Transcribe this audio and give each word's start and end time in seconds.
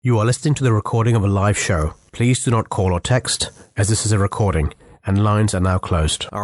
You 0.00 0.16
are 0.20 0.24
listening 0.24 0.54
to 0.54 0.62
the 0.62 0.72
recording 0.72 1.16
of 1.16 1.24
a 1.24 1.26
live 1.26 1.58
show. 1.58 1.94
Please 2.12 2.44
do 2.44 2.52
not 2.52 2.68
call 2.68 2.92
or 2.92 3.00
text, 3.00 3.50
as 3.76 3.88
this 3.88 4.06
is 4.06 4.12
a 4.12 4.18
recording, 4.18 4.72
and 5.08 5.24
lines 5.24 5.54
are 5.54 5.60
now 5.60 5.78
closed. 5.78 6.26
In 6.30 6.38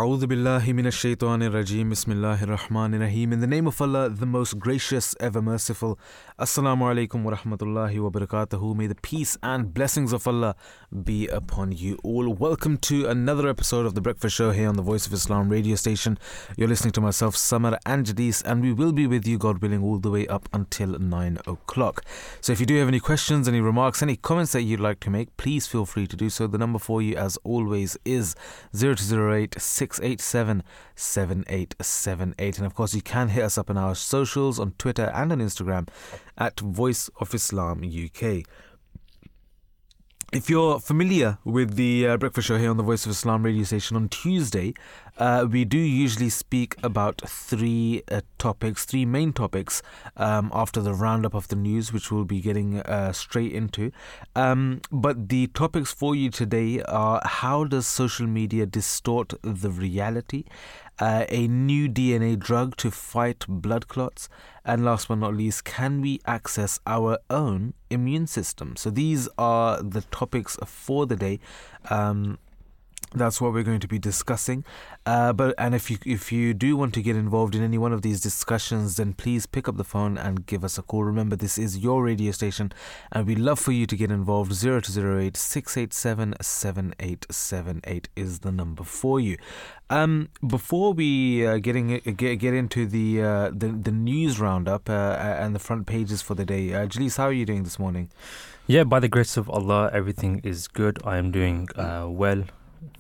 the 3.41 3.47
name 3.47 3.67
of 3.67 3.83
Allah, 3.83 4.09
the 4.09 4.25
most 4.25 4.59
gracious, 4.59 5.15
ever 5.21 5.43
merciful. 5.43 5.99
Assalamu 6.39 6.79
alaikum 6.79 7.25
wa 7.25 7.33
rahmatullahi 7.33 8.01
wa 8.01 8.09
barakatuhu. 8.09 8.75
May 8.75 8.87
the 8.87 8.95
peace 8.95 9.37
and 9.43 9.75
blessings 9.75 10.15
of 10.15 10.27
Allah 10.27 10.57
be 11.05 11.29
upon 11.29 11.73
you 11.73 11.99
all. 12.03 12.33
Welcome 12.33 12.79
to 12.79 13.07
another 13.07 13.51
episode 13.51 13.85
of 13.85 13.95
The 13.95 14.01
Breakfast 14.01 14.35
Show 14.35 14.53
here 14.53 14.71
on 14.71 14.77
the 14.77 14.83
Voice 14.83 15.07
of 15.07 15.13
Islam 15.13 15.51
radio 15.51 15.75
station. 15.75 16.19
You're 16.57 16.69
listening 16.69 16.93
to 16.93 17.03
myself, 17.03 17.37
Samar 17.37 17.79
and 17.85 18.07
Jadis, 18.07 18.41
and 18.41 18.63
we 18.63 18.73
will 18.73 18.93
be 18.93 19.07
with 19.07 19.27
you, 19.27 19.37
God 19.37 19.61
willing, 19.61 19.83
all 19.83 19.99
the 19.99 20.11
way 20.11 20.27
up 20.29 20.49
until 20.55 20.99
9 20.99 21.39
o'clock. 21.47 22.03
So 22.41 22.55
if 22.55 22.61
you 22.61 22.67
do 22.67 22.79
have 22.79 22.89
any 22.89 23.01
questions, 23.01 23.47
any 23.47 23.61
remarks, 23.61 24.03
any 24.03 24.17
comments 24.17 24.53
that 24.53 24.63
you'd 24.63 24.81
like 24.81 25.01
to 25.01 25.11
make, 25.11 25.37
please 25.37 25.67
feel 25.67 25.85
free 25.85 26.07
to 26.07 26.17
do 26.17 26.31
so. 26.31 26.47
The 26.47 26.57
number 26.57 26.79
for 26.79 27.03
you, 27.03 27.15
as 27.15 27.37
always, 27.45 27.99
is 28.07 28.35
0208 28.75 29.61
687 29.61 30.63
7878. 30.95 32.59
And 32.59 32.67
of 32.67 32.75
course, 32.75 32.95
you 32.95 33.03
can 33.03 33.29
hit 33.29 33.45
us 33.45 33.59
up 33.59 33.71
on 33.71 33.77
our 33.77 33.95
socials 33.95 34.59
on 34.59 34.75
Twitter 34.79 35.11
and 35.15 35.33
on 35.33 35.39
Instagram 35.39 35.89
at 36.39 36.61
Voice 36.61 37.11
of 37.21 37.35
Islam 37.35 37.83
UK. 37.85 38.45
If 40.33 40.51
you're 40.51 40.81
familiar 40.81 41.39
with 41.45 41.77
the 41.77 42.09
uh, 42.09 42.17
breakfast 42.17 42.49
show 42.49 42.59
here 42.59 42.71
on 42.71 42.77
the 42.77 42.83
Voice 42.83 43.07
of 43.07 43.13
Islam 43.13 43.45
radio 43.45 43.63
station 43.63 43.97
on 43.97 44.09
Tuesday, 44.09 44.75
uh, 45.19 45.47
we 45.49 45.65
do 45.65 45.79
usually 45.79 46.29
speak 46.29 46.77
about 46.83 47.21
three 47.27 48.03
uh, 48.11 48.21
topics, 48.39 48.85
three 48.85 49.05
main 49.05 49.33
topics 49.33 49.83
um, 50.17 50.51
after 50.53 50.81
the 50.81 50.93
roundup 50.93 51.35
of 51.35 51.49
the 51.49 51.57
news, 51.57 51.93
which 51.93 52.11
we'll 52.11 52.25
be 52.25 52.41
getting 52.41 52.81
uh, 52.81 53.13
straight 53.13 53.53
into. 53.53 53.93
Um, 54.35 54.81
but 54.91 55.29
the 55.29 55.47
topics 55.49 55.93
for 55.93 56.15
you 56.15 56.31
today 56.31 56.83
are 56.83 57.21
how 57.25 57.65
does 57.65 57.87
social 57.87 58.27
media 58.27 58.67
distort 58.67 59.35
the 59.43 59.71
reality? 59.71 60.45
Uh, 61.01 61.25
a 61.29 61.49
new 61.49 61.89
DNA 61.89 62.39
drug 62.39 62.77
to 62.77 62.89
fight 62.89 63.45
blood 63.49 63.89
clots, 63.89 64.29
and 64.65 64.85
last 64.85 65.09
but 65.09 65.17
not 65.17 65.35
least, 65.35 65.65
can 65.65 66.01
we 66.01 66.21
access 66.25 66.79
our 66.87 67.19
own 67.29 67.75
immune 67.91 68.29
system? 68.29 68.77
So 68.77 68.91
these 68.91 69.29
are 69.37 69.83
the 69.83 70.03
topics 70.03 70.57
for 70.65 71.05
the 71.07 71.17
day. 71.17 71.41
Um, 71.91 72.39
that's 73.15 73.41
what 73.41 73.53
we're 73.53 73.63
going 73.63 73.81
to 73.81 73.89
be 73.89 73.99
discussing. 73.99 74.65
Uh, 75.07 75.33
but 75.33 75.55
and 75.59 75.75
if 75.75 75.91
you 75.91 75.99
if 76.05 76.33
you 76.33 76.55
do 76.55 76.77
want 76.77 76.95
to 76.95 77.03
get 77.03 77.17
involved 77.17 77.55
in 77.55 77.63
any 77.63 77.79
one 77.79 77.93
of 77.93 78.03
these 78.03 78.21
discussions, 78.21 78.97
then 78.97 79.13
please 79.13 79.47
pick 79.47 79.69
up 79.69 79.77
the 79.77 79.85
phone 79.85 80.19
and 80.19 80.47
give 80.47 80.65
us 80.65 80.79
a 80.79 80.83
call. 80.83 81.05
Remember, 81.05 81.37
this 81.37 81.59
is 81.59 81.79
your 81.79 82.03
radio 82.03 82.33
station, 82.33 82.73
and 83.13 83.27
we'd 83.27 83.39
love 83.39 83.59
for 83.59 83.73
you 83.73 83.87
to 83.87 83.97
get 83.97 84.11
involved. 84.11 84.53
Zero 84.53 84.81
two 84.81 84.93
zero 84.93 85.21
eight 85.21 85.37
six 85.37 85.77
eight 85.77 85.93
seven 85.93 86.35
seven 86.41 86.95
eight 87.01 87.27
seven 87.31 87.81
eight 87.85 88.09
is 88.17 88.41
the 88.41 88.53
number 88.53 88.85
for 88.85 89.21
you. 89.21 89.37
Um, 89.91 90.31
before 90.47 90.95
we 90.95 91.47
uh, 91.47 91.59
getting 91.59 91.99
get 91.99 92.37
get 92.37 92.55
into 92.55 92.87
the 92.87 93.23
uh, 93.23 93.51
the 93.51 93.69
the 93.69 93.93
news 93.93 94.41
roundup 94.41 94.89
uh, 94.89 94.93
and 94.93 95.55
the 95.55 95.59
front 95.59 95.87
pages 95.87 96.23
for 96.23 96.35
the 96.35 96.45
day, 96.45 96.73
uh, 96.73 96.87
Jalise, 96.87 97.19
how 97.19 97.25
are 97.25 97.33
you 97.33 97.45
doing 97.45 97.65
this 97.65 97.79
morning? 97.79 98.11
Yeah, 98.67 98.85
by 98.85 98.99
the 98.99 99.09
grace 99.09 99.37
of 99.37 99.51
Allah, 99.51 99.91
everything 99.93 100.41
is 100.43 100.69
good. 100.69 100.99
I 101.05 101.19
am 101.19 101.31
doing 101.31 101.69
uh, 101.77 102.07
well. 102.09 102.45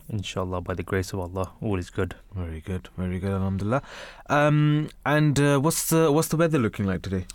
Inshallah, 0.09 0.61
by 0.61 0.75
the 0.75 0.83
grace 0.83 1.13
of 1.13 1.21
Allah, 1.21 1.53
all 1.61 1.79
is 1.79 1.91
good. 1.91 2.15
Very 2.35 2.61
good, 2.61 2.89
very 2.97 3.19
good, 3.19 3.33
Alhamdulillah. 3.33 3.83
Um, 4.29 4.91
and 5.07 5.39
uh, 5.41 5.59
what's 5.59 5.89
the 5.89 6.13
what's 6.13 6.29
the 6.29 6.37
weather 6.37 6.59
looking 6.59 6.87
like 6.87 7.03
today? 7.03 7.27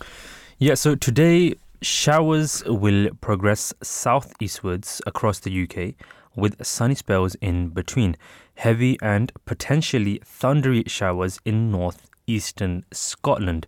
Yeah, 0.58 0.74
so 0.74 0.94
today 0.94 1.54
showers 1.82 2.62
will 2.66 3.10
progress 3.20 3.72
southeastwards 3.82 5.02
across 5.06 5.40
the 5.40 5.62
UK 5.62 5.94
with 6.36 6.64
sunny 6.64 6.94
spells 6.94 7.34
in 7.36 7.70
between. 7.70 8.16
Heavy 8.56 8.98
and 9.00 9.32
potentially 9.46 10.20
thundery 10.24 10.84
showers 10.86 11.40
in 11.44 11.72
northeastern 11.72 12.84
Scotland. 12.92 13.66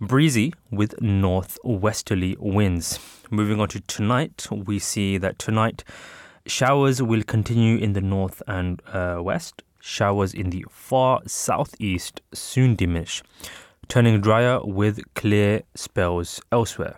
Breezy 0.00 0.54
with 0.70 1.00
northwesterly 1.02 2.36
winds. 2.38 2.98
Moving 3.30 3.60
on 3.60 3.68
to 3.68 3.80
tonight, 3.80 4.48
we 4.50 4.78
see 4.78 5.18
that 5.18 5.38
tonight 5.38 5.84
showers 6.46 7.02
will 7.02 7.22
continue 7.22 7.76
in 7.76 7.92
the 7.92 8.00
north 8.00 8.42
and 8.46 8.82
uh, 8.92 9.18
west. 9.20 9.62
Showers 9.80 10.34
in 10.34 10.50
the 10.50 10.64
far 10.68 11.20
southeast 11.26 12.20
soon 12.34 12.76
diminish, 12.76 13.22
turning 13.88 14.20
drier 14.20 14.60
with 14.62 15.00
clear 15.14 15.62
spells 15.74 16.40
elsewhere. 16.52 16.96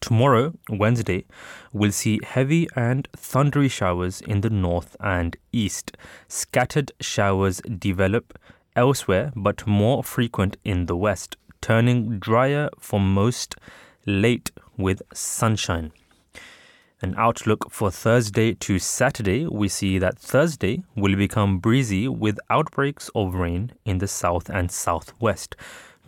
Tomorrow, 0.00 0.54
Wednesday, 0.68 1.26
we'll 1.72 1.92
see 1.92 2.20
heavy 2.24 2.68
and 2.74 3.08
thundery 3.12 3.68
showers 3.68 4.20
in 4.20 4.40
the 4.40 4.50
north 4.50 4.96
and 5.00 5.36
east. 5.52 5.96
Scattered 6.26 6.92
showers 7.00 7.60
develop 7.60 8.38
elsewhere, 8.74 9.32
but 9.36 9.66
more 9.66 10.02
frequent 10.02 10.56
in 10.64 10.86
the 10.86 10.96
west, 10.96 11.36
turning 11.60 12.18
drier 12.18 12.70
for 12.78 12.98
most 12.98 13.56
late 14.06 14.50
with 14.76 15.02
sunshine. 15.12 15.92
An 17.02 17.14
outlook 17.16 17.70
for 17.70 17.90
Thursday 17.90 18.52
to 18.56 18.78
Saturday, 18.78 19.46
we 19.46 19.68
see 19.68 19.98
that 19.98 20.18
Thursday 20.18 20.82
will 20.94 21.16
become 21.16 21.58
breezy 21.58 22.08
with 22.08 22.38
outbreaks 22.50 23.08
of 23.14 23.34
rain 23.34 23.72
in 23.86 23.96
the 23.98 24.06
south 24.06 24.50
and 24.50 24.70
southwest. 24.70 25.56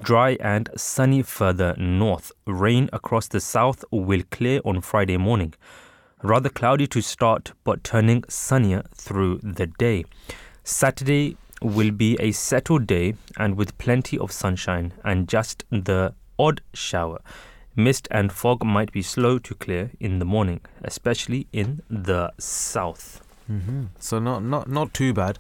Dry 0.02 0.36
and 0.38 0.69
sunny 0.76 1.22
further 1.22 1.75
north. 1.78 2.31
Rain 2.47 2.91
across 2.92 3.26
the 3.26 3.41
south 3.41 3.86
will 3.91 4.22
clear 4.31 4.60
on 4.66 4.82
Friday 4.82 5.16
morning. 5.16 5.54
Rather 6.22 6.50
cloudy 6.50 6.86
to 6.88 7.00
start, 7.00 7.52
but 7.64 7.82
turning 7.82 8.22
sunnier 8.28 8.82
through 8.94 9.41
the 9.42 9.69
day. 9.69 10.04
Saturday 10.62 11.38
will 11.62 11.91
be 11.91 12.19
a 12.20 12.32
settled 12.32 12.86
day 12.86 13.14
and 13.38 13.56
with 13.56 13.78
plenty 13.78 14.19
of 14.19 14.31
sunshine 14.31 14.92
and 15.04 15.26
just 15.26 15.64
the 15.70 16.12
odd 16.38 16.60
shower. 16.75 17.22
Mist 17.75 18.09
and 18.10 18.33
fog 18.33 18.65
might 18.65 18.93
be 18.93 19.03
slow 19.03 19.38
to 19.38 19.55
clear 19.55 19.91
in 19.99 20.19
the 20.19 20.25
morning, 20.25 20.60
especially 20.83 21.47
in 21.53 21.83
the 21.88 22.33
south. 22.38 23.22
Mm-hmm. 23.50 23.84
So 23.99 24.19
not 24.19 24.43
not 24.43 24.69
not 24.69 24.93
too 24.93 25.12
bad, 25.12 25.38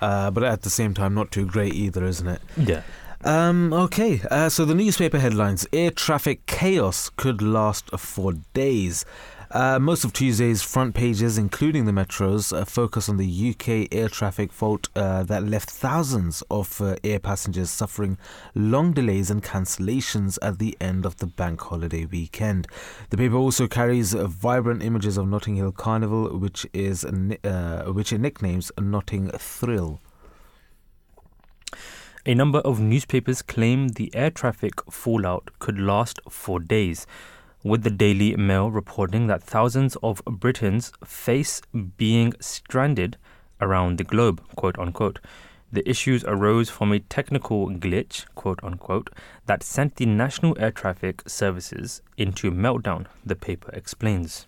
uh, 0.00 0.30
but 0.30 0.44
at 0.44 0.62
the 0.62 0.70
same 0.70 0.94
time 0.94 1.14
not 1.14 1.30
too 1.30 1.46
great 1.46 1.74
either, 1.74 2.04
isn't 2.04 2.28
it? 2.28 2.40
Yeah. 2.56 2.82
Um, 3.24 3.72
okay, 3.72 4.20
uh, 4.30 4.50
so 4.50 4.66
the 4.66 4.74
newspaper 4.74 5.18
headlines 5.18 5.66
Air 5.72 5.90
traffic 5.90 6.44
chaos 6.44 7.08
could 7.08 7.40
last 7.40 7.90
for 7.98 8.34
days. 8.52 9.06
Uh, 9.54 9.78
most 9.78 10.02
of 10.02 10.12
Tuesday's 10.12 10.62
front 10.62 10.96
pages, 10.96 11.38
including 11.38 11.84
the 11.84 11.92
metros, 11.92 12.52
uh, 12.52 12.64
focus 12.64 13.08
on 13.08 13.18
the 13.18 13.50
UK 13.50 13.86
air 13.96 14.08
traffic 14.08 14.52
fault 14.52 14.88
uh, 14.96 15.22
that 15.22 15.44
left 15.44 15.70
thousands 15.70 16.42
of 16.50 16.80
uh, 16.80 16.96
air 17.04 17.20
passengers 17.20 17.70
suffering 17.70 18.18
long 18.56 18.92
delays 18.92 19.30
and 19.30 19.44
cancellations 19.44 20.40
at 20.42 20.58
the 20.58 20.76
end 20.80 21.06
of 21.06 21.18
the 21.18 21.26
bank 21.26 21.60
holiday 21.60 22.04
weekend. 22.04 22.66
The 23.10 23.16
paper 23.16 23.36
also 23.36 23.68
carries 23.68 24.12
vibrant 24.12 24.82
images 24.82 25.16
of 25.16 25.28
Notting 25.28 25.54
Hill 25.54 25.70
Carnival, 25.70 26.36
which 26.36 26.66
is 26.72 27.04
uh, 27.04 27.84
which 27.86 28.12
it 28.12 28.18
nicknames 28.18 28.72
Notting 28.76 29.28
Thrill. 29.38 30.00
A 32.26 32.34
number 32.34 32.58
of 32.60 32.80
newspapers 32.80 33.40
claim 33.40 33.88
the 33.88 34.10
air 34.16 34.30
traffic 34.30 34.82
fallout 34.90 35.50
could 35.60 35.78
last 35.78 36.18
for 36.28 36.58
days, 36.58 37.06
with 37.64 37.82
the 37.82 37.90
Daily 37.90 38.36
Mail 38.36 38.70
reporting 38.70 39.26
that 39.26 39.42
thousands 39.42 39.96
of 40.02 40.22
Britons 40.26 40.92
face 41.02 41.62
being 41.96 42.34
stranded 42.38 43.16
around 43.58 43.96
the 43.96 44.04
globe, 44.04 44.42
quote 44.54 44.78
unquote. 44.78 45.18
The 45.72 45.88
issues 45.88 46.24
arose 46.24 46.68
from 46.68 46.92
a 46.92 47.00
technical 47.00 47.68
glitch, 47.68 48.26
quote 48.34 48.60
unquote, 48.62 49.08
that 49.46 49.62
sent 49.62 49.96
the 49.96 50.06
National 50.06 50.56
Air 50.60 50.70
Traffic 50.70 51.22
Services 51.26 52.02
into 52.18 52.52
meltdown, 52.52 53.06
the 53.24 53.34
paper 53.34 53.70
explains. 53.72 54.46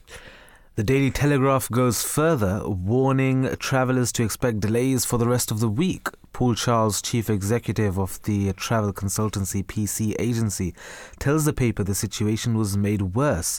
The 0.77 0.85
Daily 0.85 1.11
Telegraph 1.11 1.71
goes 1.71 2.03
further, 2.03 2.61
warning 2.69 3.49
travellers 3.59 4.13
to 4.13 4.23
expect 4.23 4.61
delays 4.61 5.07
for 5.07 5.17
the 5.17 5.27
rest 5.27 5.51
of 5.51 5.61
the 5.61 5.71
week. 5.71 6.09
Paul 6.35 6.55
Charles, 6.55 7.01
chief 7.01 7.31
executive 7.31 7.99
of 7.99 8.21
the 8.25 8.53
travel 8.53 8.93
consultancy 8.93 9.65
PC 9.65 10.15
agency, 10.19 10.75
tells 11.19 11.47
the 11.47 11.55
paper 11.55 11.83
the 11.83 11.95
situation 11.95 12.59
was 12.59 12.77
made 12.77 13.15
worse 13.15 13.59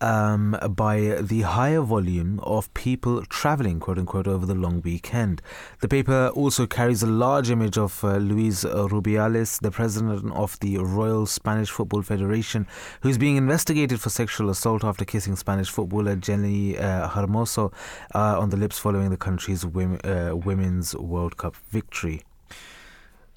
um, 0.00 0.58
by 0.70 1.18
the 1.20 1.42
higher 1.42 1.80
volume 1.80 2.40
of 2.40 2.72
people 2.74 3.24
traveling, 3.26 3.80
quote 3.80 3.98
unquote, 3.98 4.26
over 4.26 4.46
the 4.46 4.54
long 4.54 4.80
weekend. 4.82 5.42
The 5.80 5.88
paper 5.88 6.28
also 6.28 6.66
carries 6.66 7.02
a 7.02 7.06
large 7.06 7.50
image 7.50 7.76
of 7.78 8.02
uh, 8.04 8.16
Luis 8.16 8.64
Rubiales, 8.64 9.60
the 9.60 9.70
president 9.70 10.32
of 10.32 10.58
the 10.60 10.78
Royal 10.78 11.26
Spanish 11.26 11.70
Football 11.70 12.02
Federation, 12.02 12.66
who's 13.00 13.18
being 13.18 13.36
investigated 13.36 14.00
for 14.00 14.10
sexual 14.10 14.50
assault 14.50 14.84
after 14.84 15.04
kissing 15.04 15.36
Spanish 15.36 15.70
footballer 15.70 16.16
Jenni 16.16 16.80
uh, 16.80 17.08
Hermoso 17.08 17.72
uh, 18.14 18.38
on 18.38 18.50
the 18.50 18.56
lips 18.56 18.78
following 18.78 19.10
the 19.10 19.16
country's 19.16 19.64
women, 19.66 20.00
uh, 20.04 20.34
Women's 20.34 20.94
World 20.94 21.36
Cup 21.36 21.56
victory. 21.56 22.22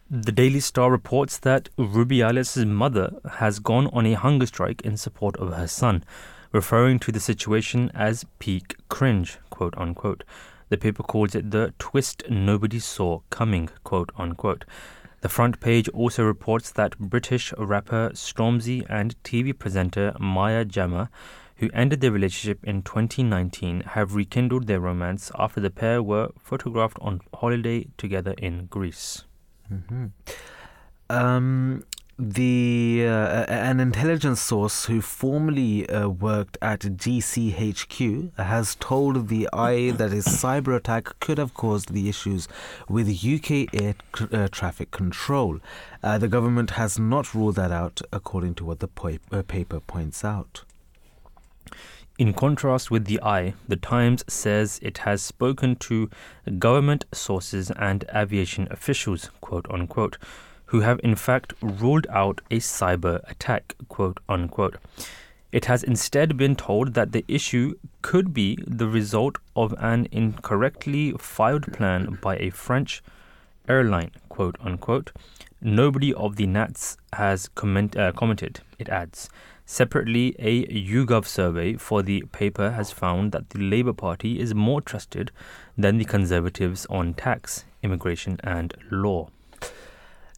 The 0.10 0.32
Daily 0.32 0.60
Star 0.60 0.92
reports 0.92 1.40
that 1.40 1.70
Rubiales' 1.78 2.68
mother 2.68 3.14
has 3.32 3.60
gone 3.60 3.88
on 3.88 4.06
a 4.06 4.14
hunger 4.14 4.46
strike 4.46 4.82
in 4.82 4.96
support 4.96 5.36
of 5.38 5.54
her 5.54 5.68
son. 5.68 6.04
Referring 6.54 7.00
to 7.00 7.12
the 7.12 7.20
situation 7.20 7.92
as 7.94 8.26
peak 8.40 8.76
cringe, 8.88 9.40
quote 9.50 9.74
unquote. 9.78 10.24
The 10.70 10.78
paper 10.78 11.04
calls 11.04 11.36
it 11.36 11.52
the 11.52 11.74
twist 11.78 12.24
nobody 12.30 12.80
saw 12.80 13.20
coming, 13.30 13.70
quote 13.84 14.12
unquote. 14.18 14.64
The 15.22 15.30
front 15.30 15.60
page 15.60 15.90
also 15.90 16.24
reports 16.24 16.72
that 16.72 16.98
British 16.98 17.54
rapper 17.58 18.12
Stormzy 18.14 18.86
and 18.90 19.16
TV 19.24 19.58
presenter 19.58 20.14
Maya 20.20 20.66
Jama, 20.66 21.10
who 21.58 21.70
ended 21.74 22.02
their 22.02 22.12
relationship 22.12 22.64
in 22.64 22.82
2019, 22.82 23.82
have 23.82 24.16
rekindled 24.16 24.68
their 24.68 24.80
romance 24.80 25.32
after 25.38 25.60
the 25.60 25.70
pair 25.70 26.04
were 26.04 26.30
photographed 26.38 26.98
on 27.02 27.22
holiday 27.36 27.88
together 27.98 28.36
in 28.38 28.66
Greece. 28.66 29.24
Mm-hmm. 29.72 30.08
Um, 31.10 31.84
the 32.20 33.06
uh, 33.08 33.46
an 33.50 33.80
intelligence 33.80 34.40
source 34.40 34.86
who 34.86 35.02
formerly 35.02 35.90
uh, 35.90 36.08
worked 36.08 36.60
at 36.62 36.82
GCHQ 36.82 38.38
has 38.38 38.76
told 38.76 39.30
the 39.30 39.50
Eye 39.52 39.90
that 39.92 40.12
a 40.12 40.18
cyber 40.18 40.76
attack 40.76 41.20
could 41.20 41.40
have 41.40 41.56
caused 41.56 41.92
the 41.92 42.08
issues 42.08 42.48
with 42.88 43.10
UK 43.10 43.74
air 43.74 43.96
uh, 44.32 44.48
traffic 44.50 44.92
control. 44.92 45.60
Uh, 46.04 46.20
the 46.20 46.28
government 46.28 46.72
has 46.72 47.00
not 47.00 47.34
ruled 47.34 47.56
that 47.56 47.72
out, 47.72 48.02
according 48.12 48.54
to 48.56 48.66
what 48.66 48.80
the 48.80 48.88
po- 48.88 49.18
uh, 49.32 49.42
paper 49.42 49.80
points 49.80 50.24
out. 50.24 50.64
In 52.20 52.34
contrast 52.34 52.92
with 52.92 53.06
the 53.06 53.20
Eye, 53.24 53.56
the 53.68 53.76
Times 53.76 54.24
says 54.28 54.80
it 54.84 55.00
has 55.00 55.24
spoken 55.24 55.76
to 55.78 56.12
government 56.60 57.06
sources 57.12 57.72
and 57.72 58.06
aviation 58.14 58.68
officials, 58.70 59.32
quote 59.42 59.66
unquote 59.72 60.20
who 60.74 60.80
have 60.80 61.00
in 61.04 61.14
fact 61.14 61.54
ruled 61.62 62.08
out 62.10 62.42
a 62.50 62.58
cyber 62.58 63.22
attack, 63.30 63.76
quote 63.90 64.20
unquote. 64.28 64.78
It 65.52 65.66
has 65.66 65.84
instead 65.84 66.36
been 66.36 66.56
told 66.56 66.96
that 66.96 67.12
the 67.12 67.24
issue 67.28 67.76
could 68.02 68.34
be 68.34 68.58
the 68.66 68.88
result 68.88 69.38
of 69.56 69.76
an 69.78 70.08
incorrectly 70.12 71.12
filed 71.20 71.72
plan 71.74 72.18
by 72.24 72.38
a 72.38 72.50
French 72.50 73.04
airline, 73.70 74.10
quote 74.30 74.56
unquote. 74.60 75.12
Nobody 75.62 76.12
of 76.12 76.38
the 76.38 76.48
NATS 76.48 76.98
has 77.14 77.50
comment, 77.50 77.96
uh, 77.96 78.12
commented, 78.12 78.62
it 78.80 78.90
adds. 78.90 79.30
Separately, 79.68 80.36
a 80.40 80.66
YouGov 80.66 81.28
survey 81.28 81.76
for 81.76 82.02
the 82.02 82.24
paper 82.32 82.72
has 82.72 82.90
found 82.92 83.32
that 83.32 83.52
the 83.52 83.60
Labour 83.60 83.94
Party 83.94 84.40
is 84.40 84.56
more 84.56 84.82
trusted 84.82 85.30
than 85.78 86.00
the 86.00 86.06
Conservatives 86.06 86.88
on 86.90 87.14
tax, 87.14 87.64
immigration, 87.84 88.40
and 88.44 88.74
law. 88.90 89.30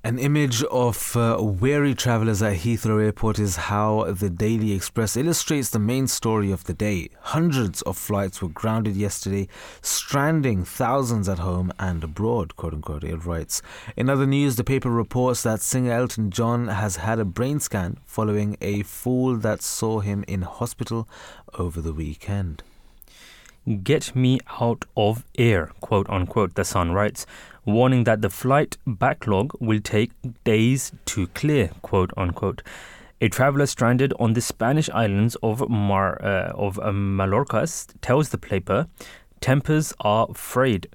An 0.05 0.19
image 0.19 0.63
of 0.65 1.17
uh, 1.17 1.39
weary 1.41 1.95
travellers 1.95 2.43
at 2.43 2.57
Heathrow 2.57 3.03
Airport 3.03 3.39
is 3.39 3.55
how 3.55 4.03
the 4.03 4.29
Daily 4.29 4.71
Express 4.71 5.17
illustrates 5.17 5.71
the 5.71 5.79
main 5.79 6.05
story 6.05 6.51
of 6.51 6.65
the 6.65 6.75
day. 6.75 7.09
Hundreds 7.21 7.81
of 7.81 7.97
flights 7.97 8.39
were 8.39 8.49
grounded 8.49 8.95
yesterday, 8.95 9.47
stranding 9.81 10.63
thousands 10.63 11.27
at 11.27 11.39
home 11.39 11.73
and 11.79 12.03
abroad, 12.03 12.55
quote 12.55 12.75
unquote, 12.75 13.03
it 13.03 13.25
writes. 13.25 13.63
In 13.97 14.07
other 14.07 14.27
news, 14.27 14.57
the 14.57 14.63
paper 14.63 14.91
reports 14.91 15.41
that 15.41 15.61
singer 15.61 15.93
Elton 15.93 16.29
John 16.29 16.67
has 16.67 16.97
had 16.97 17.17
a 17.17 17.25
brain 17.25 17.59
scan 17.59 17.97
following 18.05 18.57
a 18.61 18.83
fall 18.83 19.35
that 19.37 19.63
saw 19.63 20.01
him 20.01 20.23
in 20.27 20.43
hospital 20.43 21.09
over 21.57 21.81
the 21.81 21.93
weekend. 21.93 22.61
Get 23.83 24.15
me 24.15 24.39
out 24.61 24.85
of 24.95 25.25
air, 25.39 25.71
quote 25.81 26.07
unquote, 26.07 26.53
the 26.53 26.63
Sun 26.63 26.91
writes 26.91 27.25
warning 27.65 28.03
that 28.03 28.21
the 28.21 28.29
flight 28.29 28.77
backlog 28.85 29.53
will 29.59 29.79
take 29.79 30.11
days 30.43 30.91
to 31.05 31.25
clear, 31.27 31.71
quote 31.81 32.11
unquote. 32.15 32.61
A 33.21 33.27
traveler 33.27 33.65
stranded 33.65 34.13
on 34.19 34.33
the 34.33 34.41
Spanish 34.41 34.87
islands 34.89 35.35
of 35.41 35.67
Mar 35.67 36.21
uh, 36.21 36.51
of 36.53 36.77
uh, 36.79 36.91
Mallorca 36.91 37.67
tells 38.01 38.29
the 38.29 38.37
paper, 38.37 38.87
"Tempers 39.41 39.93
are 39.99 40.27
frayed, 40.35 40.87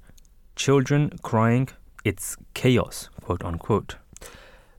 children 0.54 1.10
crying, 1.22 1.68
it's 2.04 2.36
chaos." 2.54 3.08
Quote 3.20 3.44
unquote. 3.44 3.96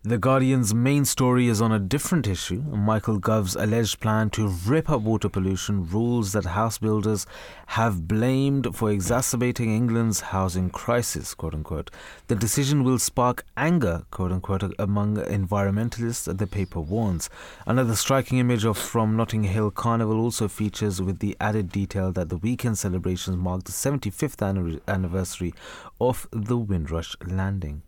The 0.04 0.18
Guardian's 0.18 0.74
main 0.74 1.06
story 1.06 1.48
is 1.48 1.62
on 1.62 1.72
a 1.72 1.78
different 1.78 2.26
issue. 2.26 2.64
Michael 2.64 3.20
Gove's 3.20 3.56
alleged 3.56 4.00
plan 4.00 4.32
to 4.32 4.48
rip 4.48 4.90
up 4.90 5.02
water 5.02 5.30
pollution 5.30 5.88
rules 5.88 6.32
that 6.32 6.44
house 6.44 6.80
builders 6.80 7.28
have 7.68 8.08
blamed 8.08 8.76
for 8.76 8.90
exacerbating 8.90 9.70
England's 9.70 10.22
housing 10.22 10.72
crisis, 10.72 11.36
quote 11.36 11.54
unquote. 11.54 11.92
The 12.30 12.36
decision 12.36 12.84
will 12.84 12.98
spark 12.98 13.46
anger, 13.56 14.02
quote 14.10 14.32
unquote, 14.32 14.74
among 14.80 15.18
environmentalists, 15.18 16.36
the 16.36 16.48
paper 16.48 16.80
warns. 16.80 17.30
Another 17.68 17.96
striking 17.96 18.40
image 18.40 18.66
of 18.66 18.80
from 18.80 19.16
Notting 19.16 19.44
Hill 19.44 19.70
Carnival 19.70 20.20
also 20.20 20.48
features 20.48 21.00
with 21.00 21.20
the 21.20 21.38
added 21.40 21.72
detail 21.72 22.12
that 22.14 22.30
the 22.30 22.38
weekend 22.38 22.80
celebrations 22.80 23.38
mark 23.38 23.66
the 23.66 23.72
75th 23.72 24.82
anniversary 24.88 25.54
of 26.00 26.28
the 26.32 26.58
Windrush 26.58 27.16
landing. 27.24 27.84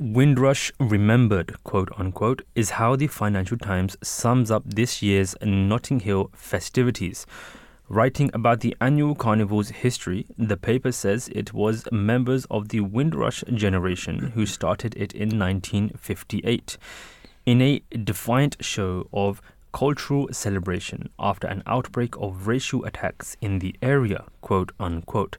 Windrush 0.00 0.70
Remembered, 0.78 1.56
quote 1.64 1.88
unquote, 1.96 2.42
is 2.54 2.70
how 2.70 2.94
the 2.94 3.08
Financial 3.08 3.58
Times 3.58 3.96
sums 4.00 4.48
up 4.48 4.62
this 4.64 5.02
year's 5.02 5.34
Notting 5.42 5.98
Hill 5.98 6.30
festivities. 6.32 7.26
Writing 7.88 8.30
about 8.32 8.60
the 8.60 8.76
annual 8.80 9.16
carnival's 9.16 9.70
history, 9.70 10.24
the 10.38 10.56
paper 10.56 10.92
says 10.92 11.28
it 11.32 11.52
was 11.52 11.88
members 11.90 12.44
of 12.44 12.68
the 12.68 12.78
Windrush 12.78 13.42
generation 13.52 14.30
who 14.36 14.46
started 14.46 14.94
it 14.96 15.12
in 15.14 15.36
1958 15.36 16.78
in 17.44 17.60
a 17.60 17.82
defiant 18.04 18.56
show 18.60 19.08
of 19.12 19.42
cultural 19.72 20.28
celebration 20.30 21.08
after 21.18 21.48
an 21.48 21.64
outbreak 21.66 22.14
of 22.18 22.46
racial 22.46 22.84
attacks 22.84 23.36
in 23.40 23.58
the 23.58 23.74
area, 23.82 24.26
quote 24.42 24.70
unquote. 24.78 25.38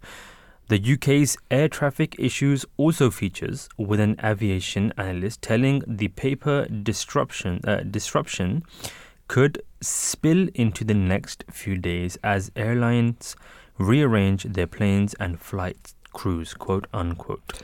The 0.69 0.94
UK's 0.94 1.36
air 1.50 1.68
traffic 1.68 2.16
issues 2.19 2.63
also 2.77 3.10
features 3.10 3.69
with 3.75 4.00
an 4.00 4.16
aviation 4.24 4.94
analyst 4.98 5.42
telling 5.42 5.81
the 5.88 6.10
paper 6.10 6.68
disruption 6.68 7.60
uh, 7.63 7.77
disruption 7.77 8.62
could 9.27 9.63
spill 9.81 10.48
into 10.54 10.83
the 10.83 10.94
next 10.94 11.44
few 11.50 11.75
days 11.75 12.19
as 12.24 12.51
airlines 12.56 13.36
rearrange 13.80 14.44
their 14.44 14.68
planes 14.68 15.16
and 15.16 15.39
flight 15.39 15.95
crews, 16.13 16.54
quote 16.54 16.86
unquote. 16.94 17.63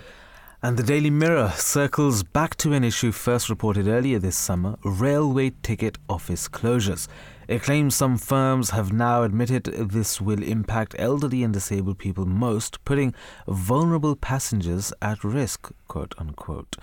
And 0.64 0.76
the 0.76 0.82
Daily 0.82 1.12
Mirror 1.12 1.54
circles 1.58 2.24
back 2.24 2.56
to 2.56 2.74
an 2.74 2.84
issue 2.84 3.12
first 3.12 3.50
reported 3.52 3.88
earlier 3.88 4.18
this 4.18 4.36
summer 4.36 4.80
railway 4.84 5.52
ticket 5.62 6.00
office 6.10 6.48
closures. 6.48 7.08
It 7.48 7.62
claims 7.62 7.96
some 7.96 8.18
firms 8.18 8.72
have 8.72 8.92
now 8.92 9.24
admitted 9.24 9.66
this 9.66 10.20
will 10.20 10.42
impact 10.42 10.96
elderly 10.98 11.44
and 11.44 11.54
disabled 11.54 12.00
people 12.00 12.26
most, 12.26 12.84
putting 12.86 13.14
vulnerable 13.48 14.16
passengers 14.16 14.92
at 15.02 15.24
risk, 15.24 15.72
quote 15.88 16.16
unquote. 16.18 16.76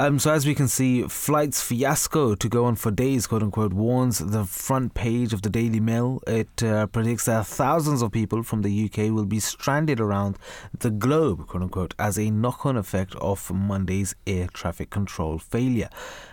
Um, 0.00 0.20
so 0.20 0.32
as 0.32 0.46
we 0.46 0.54
can 0.54 0.68
see, 0.68 1.02
flights 1.02 1.60
fiasco 1.60 2.36
to 2.36 2.48
go 2.48 2.66
on 2.66 2.76
for 2.76 2.92
days, 2.92 3.26
quote 3.26 3.42
unquote, 3.42 3.72
warns 3.72 4.20
the 4.20 4.44
front 4.44 4.94
page 4.94 5.32
of 5.32 5.42
the 5.42 5.50
Daily 5.50 5.80
Mail. 5.80 6.20
It 6.24 6.62
uh, 6.62 6.86
predicts 6.86 7.24
that 7.24 7.48
thousands 7.48 8.00
of 8.00 8.12
people 8.12 8.44
from 8.44 8.62
the 8.62 8.84
UK 8.84 9.12
will 9.12 9.24
be 9.24 9.40
stranded 9.40 9.98
around 9.98 10.38
the 10.78 10.92
globe, 10.92 11.48
quote 11.48 11.64
unquote, 11.64 11.94
as 11.98 12.16
a 12.16 12.30
knock-on 12.30 12.76
effect 12.76 13.16
of 13.16 13.50
Monday's 13.52 14.14
air 14.24 14.46
traffic 14.52 14.88
control 14.90 15.36
failure. 15.36 15.88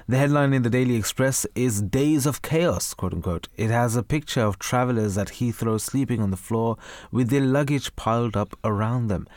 The 0.07 0.17
headline 0.17 0.53
in 0.53 0.61
the 0.61 0.69
Daily 0.69 0.95
Express 0.95 1.47
is 1.55 1.81
Days 1.81 2.27
of 2.27 2.43
Chaos, 2.43 2.93
quote 2.93 3.13
unquote. 3.13 3.47
It 3.57 3.71
has 3.71 3.95
a 3.95 4.03
picture 4.03 4.41
of 4.41 4.59
travellers 4.59 5.17
at 5.17 5.29
Heathrow 5.29 5.81
sleeping 5.81 6.21
on 6.21 6.29
the 6.29 6.37
floor 6.37 6.77
with 7.11 7.31
their 7.31 7.41
luggage 7.41 7.95
piled 7.95 8.37
up 8.37 8.55
around 8.63 9.07
them. 9.07 9.27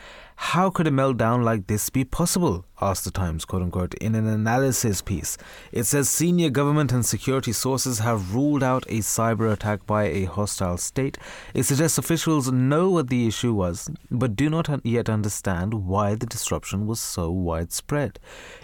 How 0.40 0.70
could 0.70 0.86
a 0.86 0.90
meltdown 0.90 1.42
like 1.42 1.66
this 1.66 1.90
be 1.90 2.04
possible? 2.04 2.64
asked 2.80 3.04
the 3.04 3.10
Times, 3.10 3.44
quote 3.44 3.60
unquote, 3.60 3.94
in 3.94 4.14
an 4.14 4.28
analysis 4.28 5.02
piece. 5.02 5.36
It 5.72 5.82
says 5.82 6.08
senior 6.08 6.48
government 6.48 6.92
and 6.92 7.04
security 7.04 7.52
sources 7.52 7.98
have 7.98 8.34
ruled 8.36 8.62
out 8.62 8.84
a 8.86 9.00
cyber 9.00 9.52
attack 9.52 9.84
by 9.84 10.04
a 10.04 10.24
hostile 10.26 10.78
state. 10.78 11.18
It 11.54 11.64
suggests 11.64 11.98
officials 11.98 12.52
know 12.52 12.88
what 12.88 13.08
the 13.08 13.26
issue 13.26 13.52
was, 13.52 13.90
but 14.12 14.36
do 14.36 14.48
not 14.48 14.70
yet 14.86 15.10
understand 15.10 15.74
why 15.74 16.14
the 16.14 16.24
disruption 16.24 16.86
was 16.86 17.00
so 17.00 17.32
widespread. 17.32 18.20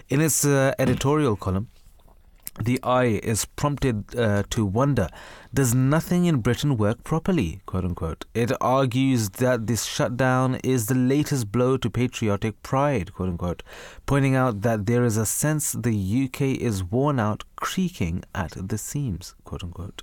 In 0.08 0.20
its 0.20 0.44
uh, 0.44 0.74
editorial 0.78 1.34
column, 1.34 1.70
the 2.62 2.78
eye 2.82 3.20
is 3.22 3.44
prompted 3.44 4.16
uh, 4.16 4.44
to 4.50 4.64
wonder 4.64 5.08
does 5.54 5.72
nothing 5.72 6.24
in 6.24 6.40
Britain 6.40 6.76
work 6.76 7.04
properly? 7.04 7.60
Quote 7.64 7.84
unquote. 7.84 8.24
It 8.34 8.50
argues 8.60 9.30
that 9.30 9.68
this 9.68 9.84
shutdown 9.84 10.56
is 10.64 10.86
the 10.86 10.96
latest 10.96 11.52
blow 11.52 11.76
to 11.76 11.88
patriotic 11.88 12.60
pride, 12.64 13.14
quote 13.14 13.28
unquote, 13.28 13.62
pointing 14.04 14.34
out 14.34 14.62
that 14.62 14.86
there 14.86 15.04
is 15.04 15.16
a 15.16 15.24
sense 15.24 15.70
the 15.70 16.24
UK 16.24 16.40
is 16.60 16.82
worn 16.82 17.20
out, 17.20 17.44
creaking 17.54 18.24
at 18.34 18.52
the 18.68 18.78
seams, 18.78 19.36
quote 19.44 19.62
unquote. 19.62 20.02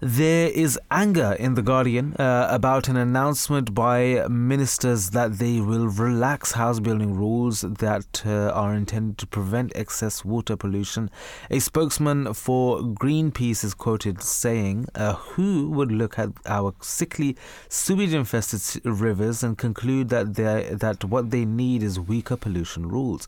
There 0.00 0.48
is 0.48 0.78
anger 0.92 1.34
in 1.40 1.54
The 1.54 1.62
Guardian 1.62 2.14
uh, 2.20 2.46
about 2.52 2.86
an 2.86 2.96
announcement 2.96 3.74
by 3.74 4.24
ministers 4.28 5.10
that 5.10 5.38
they 5.38 5.60
will 5.60 5.88
relax 5.88 6.52
house 6.52 6.78
building 6.78 7.16
rules 7.16 7.62
that 7.62 8.22
uh, 8.24 8.50
are 8.50 8.76
intended 8.76 9.18
to 9.18 9.26
prevent 9.26 9.72
excess 9.74 10.24
water 10.24 10.56
pollution. 10.56 11.10
A 11.50 11.58
spokesman 11.58 12.32
for 12.34 12.78
Greenpeace 12.78 13.64
is 13.64 13.74
quoted 13.74 14.22
saying, 14.22 14.86
uh, 14.94 15.14
Who 15.14 15.68
would 15.70 15.90
look 15.90 16.16
at 16.16 16.28
our 16.46 16.74
sickly, 16.80 17.36
sewage 17.68 18.14
infested 18.14 18.80
rivers 18.86 19.42
and 19.42 19.58
conclude 19.58 20.10
that, 20.10 20.34
that 20.34 21.04
what 21.06 21.32
they 21.32 21.44
need 21.44 21.82
is 21.82 21.98
weaker 21.98 22.36
pollution 22.36 22.88
rules? 22.88 23.26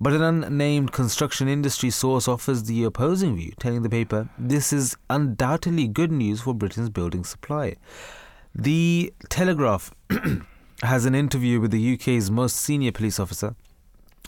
But 0.00 0.12
an 0.12 0.22
unnamed 0.22 0.92
construction 0.92 1.48
industry 1.48 1.90
source 1.90 2.28
offers 2.28 2.64
the 2.64 2.84
opposing 2.84 3.36
view, 3.36 3.52
telling 3.58 3.82
the 3.82 3.90
paper 3.90 4.28
this 4.38 4.72
is 4.72 4.96
undoubtedly 5.10 5.88
good 5.88 6.12
news 6.12 6.42
for 6.42 6.54
Britain's 6.54 6.88
building 6.88 7.24
supply. 7.24 7.74
The 8.54 9.12
Telegraph 9.28 9.92
has 10.82 11.04
an 11.04 11.16
interview 11.16 11.60
with 11.60 11.72
the 11.72 11.94
UK's 11.94 12.30
most 12.30 12.56
senior 12.56 12.92
police 12.92 13.18
officer, 13.18 13.56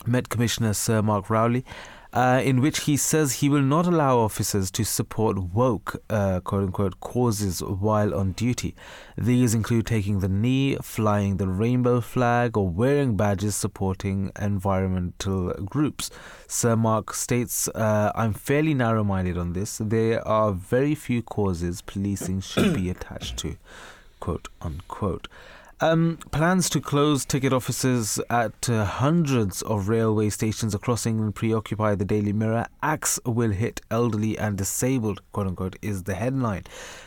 Met 0.06 0.28
Commissioner 0.28 0.72
Sir 0.74 1.02
Mark 1.02 1.30
Rowley, 1.30 1.64
uh, 2.12 2.40
in 2.44 2.60
which 2.60 2.80
he 2.80 2.96
says 2.96 3.34
he 3.34 3.48
will 3.48 3.62
not 3.62 3.86
allow 3.86 4.18
officers 4.18 4.70
to 4.72 4.84
support 4.84 5.38
woke, 5.38 6.02
uh, 6.10 6.40
quote 6.40 6.64
unquote, 6.64 7.00
causes 7.00 7.62
while 7.62 8.14
on 8.14 8.32
duty. 8.32 8.74
These 9.16 9.54
include 9.54 9.86
taking 9.86 10.20
the 10.20 10.28
knee, 10.28 10.76
flying 10.82 11.36
the 11.36 11.46
rainbow 11.46 12.00
flag, 12.00 12.56
or 12.56 12.68
wearing 12.68 13.16
badges 13.16 13.54
supporting 13.54 14.32
environmental 14.40 15.52
groups. 15.64 16.10
Sir 16.48 16.74
Mark 16.76 17.14
states, 17.14 17.68
uh, 17.68 18.10
I'm 18.14 18.32
fairly 18.32 18.74
narrow 18.74 19.04
minded 19.04 19.38
on 19.38 19.52
this. 19.52 19.78
There 19.78 20.26
are 20.26 20.52
very 20.52 20.94
few 20.94 21.22
causes 21.22 21.80
policing 21.80 22.40
should 22.40 22.74
be 22.74 22.90
attached 22.90 23.36
to, 23.38 23.56
quote 24.18 24.48
unquote. 24.60 25.28
Um, 25.82 26.18
plans 26.30 26.68
to 26.70 26.80
close 26.80 27.24
ticket 27.24 27.54
offices 27.54 28.20
at 28.28 28.68
uh, 28.68 28.84
hundreds 28.84 29.62
of 29.62 29.88
railway 29.88 30.28
stations 30.28 30.74
across 30.74 31.06
England 31.06 31.36
preoccupy 31.36 31.94
the 31.94 32.04
Daily 32.04 32.34
Mirror. 32.34 32.66
Axe 32.82 33.18
will 33.24 33.52
hit 33.52 33.80
elderly 33.90 34.36
and 34.36 34.58
disabled, 34.58 35.22
quote 35.32 35.46
unquote, 35.46 35.76
is 35.80 36.02
the 36.02 36.16
headline. 36.16 36.64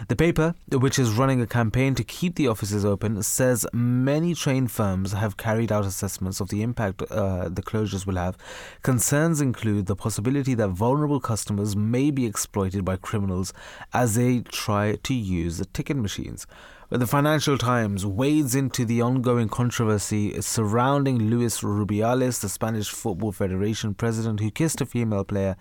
The 0.08 0.16
paper, 0.16 0.56
which 0.72 0.98
is 0.98 1.12
running 1.12 1.40
a 1.40 1.46
campaign 1.46 1.94
to 1.94 2.04
keep 2.04 2.34
the 2.34 2.48
offices 2.48 2.84
open, 2.84 3.22
says 3.22 3.68
many 3.74 4.34
train 4.34 4.68
firms 4.68 5.12
have 5.12 5.38
carried 5.38 5.72
out 5.72 5.86
assessments 5.86 6.40
of 6.40 6.50
the 6.50 6.64
impact 6.64 7.04
uh, 7.12 7.50
the 7.50 7.62
closures 7.62 8.08
will 8.08 8.16
have. 8.18 8.40
Concerns 8.82 9.40
include 9.40 9.86
the 9.86 9.96
possibility 9.96 10.56
that 10.56 10.70
vulnerable 10.70 11.20
customers 11.20 11.76
may 11.76 12.10
be 12.10 12.26
exploited 12.26 12.84
by 12.84 12.96
criminals 12.96 13.54
as 13.94 14.16
they 14.16 14.40
try 14.40 14.96
to 15.04 15.14
use 15.14 15.60
the 15.60 15.66
ticket 15.66 15.96
machines. 15.98 16.48
The 16.94 17.08
Financial 17.08 17.58
Times 17.58 18.06
wades 18.06 18.54
into 18.54 18.86
the 18.86 19.02
ongoing 19.02 19.50
controversy 19.50 20.40
surrounding 20.42 21.28
Luis 21.28 21.62
Rubiales, 21.62 22.40
the 22.40 22.48
Spanish 22.48 22.92
Football 22.92 23.32
Federation 23.32 23.96
president 23.96 24.42
who 24.42 24.52
kissed 24.52 24.80
a 24.80 24.86
female 24.86 25.24
player, 25.24 25.56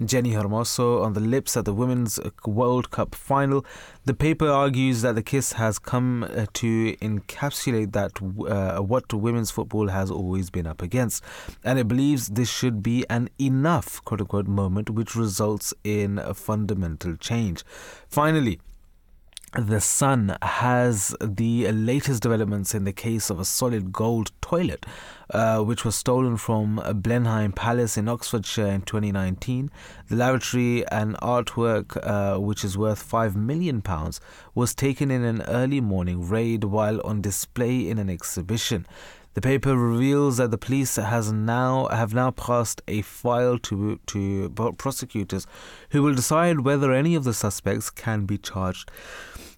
Jenni 0.00 0.32
Hermoso, 0.32 1.04
on 1.04 1.12
the 1.12 1.20
lips 1.20 1.58
at 1.58 1.66
the 1.66 1.74
Women's 1.74 2.18
World 2.46 2.90
Cup 2.90 3.14
final. 3.14 3.66
The 4.06 4.14
paper 4.14 4.48
argues 4.48 5.02
that 5.02 5.14
the 5.14 5.22
kiss 5.22 5.52
has 5.52 5.78
come 5.78 6.22
uh, 6.22 6.46
to 6.54 6.96
encapsulate 7.02 7.92
that 7.92 8.12
uh, 8.50 8.80
what 8.82 9.12
women's 9.12 9.50
football 9.50 9.88
has 9.88 10.10
always 10.10 10.48
been 10.48 10.66
up 10.66 10.80
against, 10.80 11.22
and 11.62 11.78
it 11.78 11.86
believes 11.86 12.28
this 12.28 12.48
should 12.48 12.82
be 12.82 13.04
an 13.10 13.28
enough 13.38 14.02
quote 14.06 14.22
unquote 14.22 14.46
moment 14.46 14.88
which 14.88 15.14
results 15.14 15.74
in 15.84 16.18
a 16.18 16.32
fundamental 16.32 17.14
change. 17.16 17.62
Finally, 18.08 18.58
the 19.52 19.80
Sun 19.80 20.36
has 20.42 21.16
the 21.20 21.70
latest 21.72 22.22
developments 22.22 22.74
in 22.74 22.84
the 22.84 22.92
case 22.92 23.30
of 23.30 23.40
a 23.40 23.44
solid 23.44 23.92
gold 23.92 24.30
toilet, 24.40 24.84
uh, 25.30 25.60
which 25.60 25.84
was 25.84 25.94
stolen 25.94 26.36
from 26.36 26.82
Blenheim 26.96 27.52
Palace 27.52 27.96
in 27.96 28.08
Oxfordshire 28.08 28.66
in 28.66 28.82
2019. 28.82 29.70
The 30.08 30.16
lavatory 30.16 30.86
and 30.88 31.16
artwork, 31.16 31.96
uh, 32.02 32.38
which 32.38 32.62
is 32.62 32.76
worth 32.76 33.10
£5 33.10 33.36
million, 33.36 33.82
was 34.54 34.74
taken 34.74 35.10
in 35.10 35.24
an 35.24 35.42
early 35.42 35.80
morning 35.80 36.28
raid 36.28 36.64
while 36.64 37.00
on 37.02 37.22
display 37.22 37.88
in 37.88 37.98
an 37.98 38.10
exhibition. 38.10 38.86
The 39.38 39.42
paper 39.42 39.76
reveals 39.76 40.38
that 40.38 40.50
the 40.50 40.58
police 40.58 40.96
has 40.96 41.30
now 41.30 41.86
have 41.92 42.12
now 42.12 42.32
passed 42.32 42.82
a 42.88 43.02
file 43.02 43.56
to 43.60 44.00
to 44.06 44.50
prosecutors, 44.78 45.46
who 45.90 46.02
will 46.02 46.16
decide 46.16 46.62
whether 46.62 46.92
any 46.92 47.14
of 47.14 47.22
the 47.22 47.32
suspects 47.32 47.88
can 47.88 48.26
be 48.26 48.36
charged. 48.36 48.90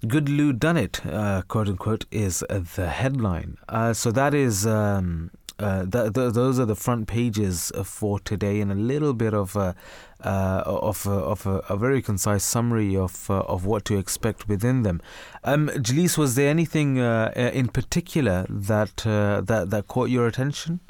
Good 0.06 0.28
Lou 0.28 0.52
done 0.52 0.76
it, 0.76 1.00
uh, 1.06 1.40
quote 1.48 1.68
unquote, 1.68 2.04
is 2.10 2.44
the 2.50 2.90
headline. 2.90 3.56
Uh, 3.70 3.94
so 3.94 4.12
that 4.12 4.34
is 4.34 4.66
um, 4.66 5.30
uh, 5.58 5.86
th- 5.86 6.12
th- 6.12 6.34
those 6.34 6.60
are 6.60 6.66
the 6.66 6.76
front 6.76 7.08
pages 7.08 7.72
for 7.82 8.20
today, 8.20 8.60
and 8.60 8.70
a 8.70 8.74
little 8.74 9.14
bit 9.14 9.32
of 9.32 9.56
a, 9.56 9.74
uh, 10.24 10.62
of 10.66 11.06
a, 11.06 11.10
of 11.10 11.46
a, 11.46 11.56
a, 11.68 11.76
very 11.76 12.02
concise 12.02 12.44
summary 12.44 12.96
of 12.96 13.30
uh, 13.30 13.40
of 13.40 13.64
what 13.64 13.84
to 13.86 13.96
expect 13.96 14.48
within 14.48 14.82
them. 14.82 15.00
Um, 15.44 15.68
Jalees, 15.68 16.18
was 16.18 16.34
there 16.34 16.50
anything 16.50 17.00
uh, 17.00 17.32
in 17.34 17.68
particular 17.68 18.46
that 18.48 19.06
uh, 19.06 19.40
that 19.42 19.70
that 19.70 19.86
caught 19.88 20.10
your 20.10 20.26
attention? 20.26 20.80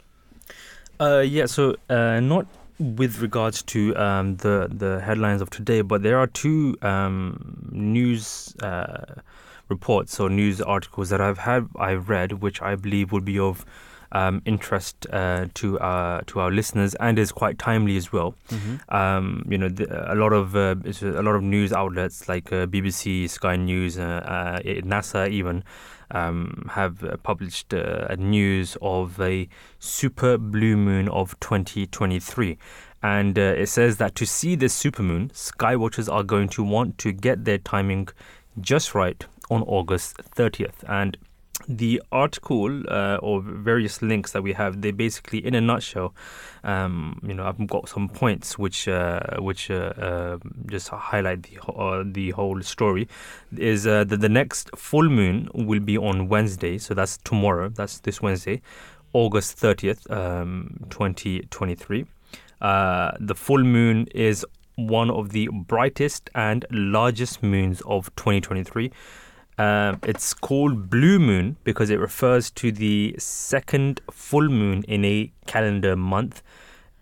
yeah, 1.01 1.47
so 1.47 1.77
not 1.89 2.47
with 2.79 3.21
regards 3.21 3.63
to 3.63 3.97
um, 3.97 4.37
the 4.37 4.69
the 4.71 5.01
headlines 5.01 5.41
of 5.41 5.51
today, 5.51 5.81
but 5.83 6.03
there 6.03 6.19
are 6.19 6.27
two 6.27 6.77
um, 6.83 7.69
news 7.71 8.55
reports 9.69 10.19
or 10.19 10.29
news 10.29 10.61
articles 10.61 11.09
that 11.11 11.21
I've 11.21 11.39
had 11.39 11.69
I've 11.77 12.09
read, 12.09 12.43
which 12.43 12.61
I 12.61 12.75
believe 12.75 13.13
would 13.13 13.25
be 13.25 13.39
of 13.39 13.65
um, 14.13 14.43
interest 14.45 15.07
uh, 15.13 15.47
to 15.55 15.79
our 15.79 16.23
to 16.23 16.41
our 16.41 16.51
listeners 16.51 16.95
and 16.97 17.19
is 17.19 17.33
quite 17.33 17.59
timely 17.59 17.97
as 17.97 18.13
well. 18.13 18.35
Mm-hmm. 18.49 18.95
Um, 18.95 19.45
you 19.49 19.59
know, 19.59 19.69
the, 19.69 20.13
a 20.13 20.15
lot 20.15 20.33
of 20.33 20.57
uh, 20.57 20.77
a 21.03 21.23
lot 21.23 21.35
of 21.35 21.43
news 21.43 21.73
outlets 21.73 22.29
like 22.29 22.53
uh, 22.53 22.67
BBC, 22.67 23.29
Sky 23.29 23.57
News, 23.57 23.99
uh, 23.99 24.03
uh, 24.25 24.59
NASA 24.61 25.29
even. 25.29 25.65
Um, 26.13 26.69
have 26.73 27.05
published 27.23 27.73
uh, 27.73 28.17
news 28.19 28.77
of 28.83 29.21
a 29.21 29.49
super 29.79 30.37
blue 30.39 30.77
moon 30.77 31.09
of 31.09 31.39
2023. 31.39 32.59
And 33.01 33.39
it 33.39 33.69
says 33.69 33.99
that 33.99 34.17
to 34.17 34.27
see 34.27 34.57
this 34.57 34.77
supermoon, 34.77 35.31
skywatchers 35.31 36.13
are 36.13 36.25
going 36.25 36.49
to 36.49 36.65
want 36.65 36.99
to 36.99 37.13
get 37.13 37.45
their 37.45 37.59
timing 37.59 38.09
just 38.61 38.93
right 38.93 39.25
on 39.51 39.63
August 39.63 40.17
30th. 40.17 40.83
And 40.89 41.17
the 41.69 42.03
article 42.11 42.83
uh, 42.89 43.17
or 43.23 43.41
various 43.41 44.03
links 44.03 44.33
that 44.33 44.43
we 44.43 44.53
have, 44.53 44.81
they 44.83 44.91
basically, 44.91 45.45
in 45.45 45.55
a 45.55 45.61
nutshell, 45.61 46.15
um, 46.65 47.21
you 47.27 47.35
know, 47.35 47.45
I've 47.45 47.67
got 47.67 47.89
some 47.89 48.09
points 48.09 48.59
which 48.59 48.89
uh, 48.89 49.21
which 49.39 49.71
uh, 49.71 49.93
um, 49.99 50.65
just 50.67 50.89
highlight 50.89 51.45
the 51.45 51.61
uh, 51.73 52.05
the 52.07 52.31
whole 52.31 52.63
story. 52.63 53.09
Is 53.57 53.87
uh, 53.87 54.05
that 54.05 54.21
the 54.21 54.29
next 54.29 54.71
full 54.77 55.09
moon 55.09 55.49
will 55.55 55.81
be 55.81 55.97
on 55.97 56.29
Wednesday, 56.29 56.79
so 56.79 56.95
that's 56.95 57.19
tomorrow. 57.19 57.69
That's 57.69 58.01
this 58.01 58.21
Wednesday, 58.21 58.63
August 59.13 59.59
thirtieth, 59.59 60.11
um, 60.11 60.77
twenty 60.91 61.41
twenty 61.51 61.75
three. 61.75 62.07
Uh, 62.61 63.13
the 63.19 63.35
full 63.35 63.65
moon 63.65 64.07
is 64.15 64.45
one 64.77 65.11
of 65.11 65.31
the 65.31 65.49
brightest 65.49 66.31
and 66.35 66.65
largest 66.71 67.43
moons 67.43 67.83
of 67.83 68.15
2023 68.17 68.91
uh, 69.61 69.97
it's 70.05 70.33
called 70.33 70.89
Blue 70.89 71.19
Moon 71.19 71.57
because 71.65 71.91
it 71.91 71.99
refers 72.01 72.51
to 72.53 72.73
the 72.73 73.15
second 73.19 74.01
full 74.11 74.49
moon 74.49 74.83
in 74.89 75.05
a 75.05 75.31
calendar 75.47 75.97
month. 75.97 76.43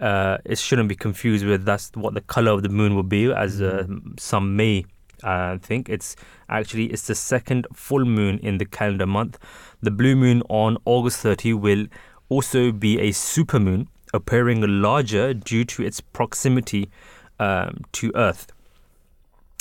Uh, 0.00 0.38
it 0.44 0.58
shouldn't 0.58 0.88
be 0.88 0.96
confused 0.96 1.46
with 1.46 1.64
that's 1.64 1.92
what 1.94 2.14
the 2.14 2.20
color 2.20 2.50
of 2.50 2.64
the 2.64 2.68
moon 2.68 2.96
will 2.96 3.04
be, 3.04 3.32
as 3.32 3.62
uh, 3.62 3.84
mm-hmm. 3.86 4.10
some 4.18 4.56
may 4.56 4.84
uh, 5.22 5.58
think. 5.58 5.88
It's 5.88 6.16
actually 6.48 6.86
it's 6.86 7.06
the 7.06 7.14
second 7.14 7.68
full 7.72 8.04
moon 8.04 8.40
in 8.40 8.58
the 8.58 8.64
calendar 8.64 9.06
month. 9.06 9.38
The 9.80 9.92
blue 9.92 10.16
moon 10.16 10.42
on 10.48 10.78
August 10.84 11.20
30 11.20 11.54
will 11.54 11.86
also 12.28 12.72
be 12.72 12.98
a 12.98 13.12
super 13.12 13.60
moon, 13.60 13.86
appearing 14.12 14.62
larger 14.82 15.32
due 15.32 15.64
to 15.66 15.84
its 15.84 16.00
proximity 16.00 16.90
um, 17.38 17.84
to 17.92 18.10
Earth. 18.16 18.48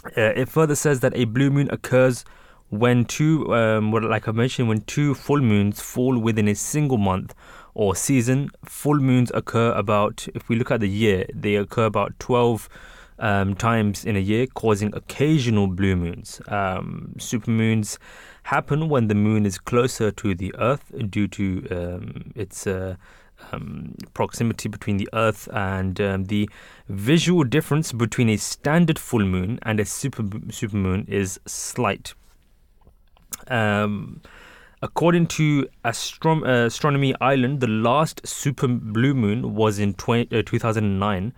Uh, 0.04 0.34
it 0.36 0.50
further 0.50 0.76
says 0.76 1.02
that 1.02 1.16
a 1.16 1.26
blue 1.26 1.52
moon 1.52 1.70
occurs 1.70 2.26
when 2.70 3.06
two, 3.06 3.54
um, 3.54 3.92
like 3.92 4.28
I 4.28 4.32
mentioned, 4.32 4.68
when 4.68 4.82
two 4.82 5.14
full 5.14 5.42
moons 5.42 5.82
fall 5.82 6.18
within 6.18 6.48
a 6.48 6.56
single 6.56 6.98
month 6.98 7.34
or 7.74 7.96
season, 7.96 8.50
full 8.66 9.00
moons 9.00 9.32
occur 9.34 9.72
about, 9.72 10.28
if 10.36 10.50
we 10.50 10.56
look 10.56 10.72
at 10.72 10.82
the 10.82 10.90
year, 10.90 11.26
they 11.34 11.56
occur 11.56 11.86
about 11.86 12.20
12 12.20 12.68
um, 13.20 13.56
times 13.56 14.06
in 14.06 14.16
a 14.16 14.20
year, 14.20 14.48
causing 14.48 14.94
occasional 14.96 15.68
blue 15.68 15.96
moons. 15.96 16.42
Um, 16.48 17.14
supermoons 17.18 17.98
happen 18.44 18.90
when 18.90 19.08
the 19.08 19.16
moon 19.16 19.46
is 19.46 19.58
closer 19.58 20.12
to 20.12 20.36
the 20.36 20.54
Earth 20.58 20.92
due 21.10 21.28
to 21.30 21.68
um, 21.72 22.32
its 22.36 22.68
uh, 22.68 22.96
um, 23.52 23.96
proximity 24.14 24.70
between 24.70 24.98
the 24.98 25.10
Earth 25.14 25.48
and 25.54 26.00
um, 26.02 26.26
the 26.26 26.50
visual 26.90 27.44
difference 27.44 27.92
between 27.92 28.30
a 28.30 28.38
standard 28.38 29.00
full 29.00 29.26
moon 29.26 29.60
and 29.64 29.80
a 29.80 29.86
super 29.86 30.24
supermoon 30.24 31.08
is 31.08 31.40
slight. 31.46 32.14
Um, 33.48 34.22
according 34.82 35.28
to 35.28 35.68
uh, 35.84 35.90
Astronomy 35.90 37.16
Ireland, 37.22 37.62
the 37.62 37.68
last 37.68 38.26
super 38.28 38.68
blue 38.68 39.14
moon 39.14 39.56
was 39.56 39.80
in 39.80 39.94
20, 39.94 40.38
uh, 40.38 40.44
2009, 40.46 41.34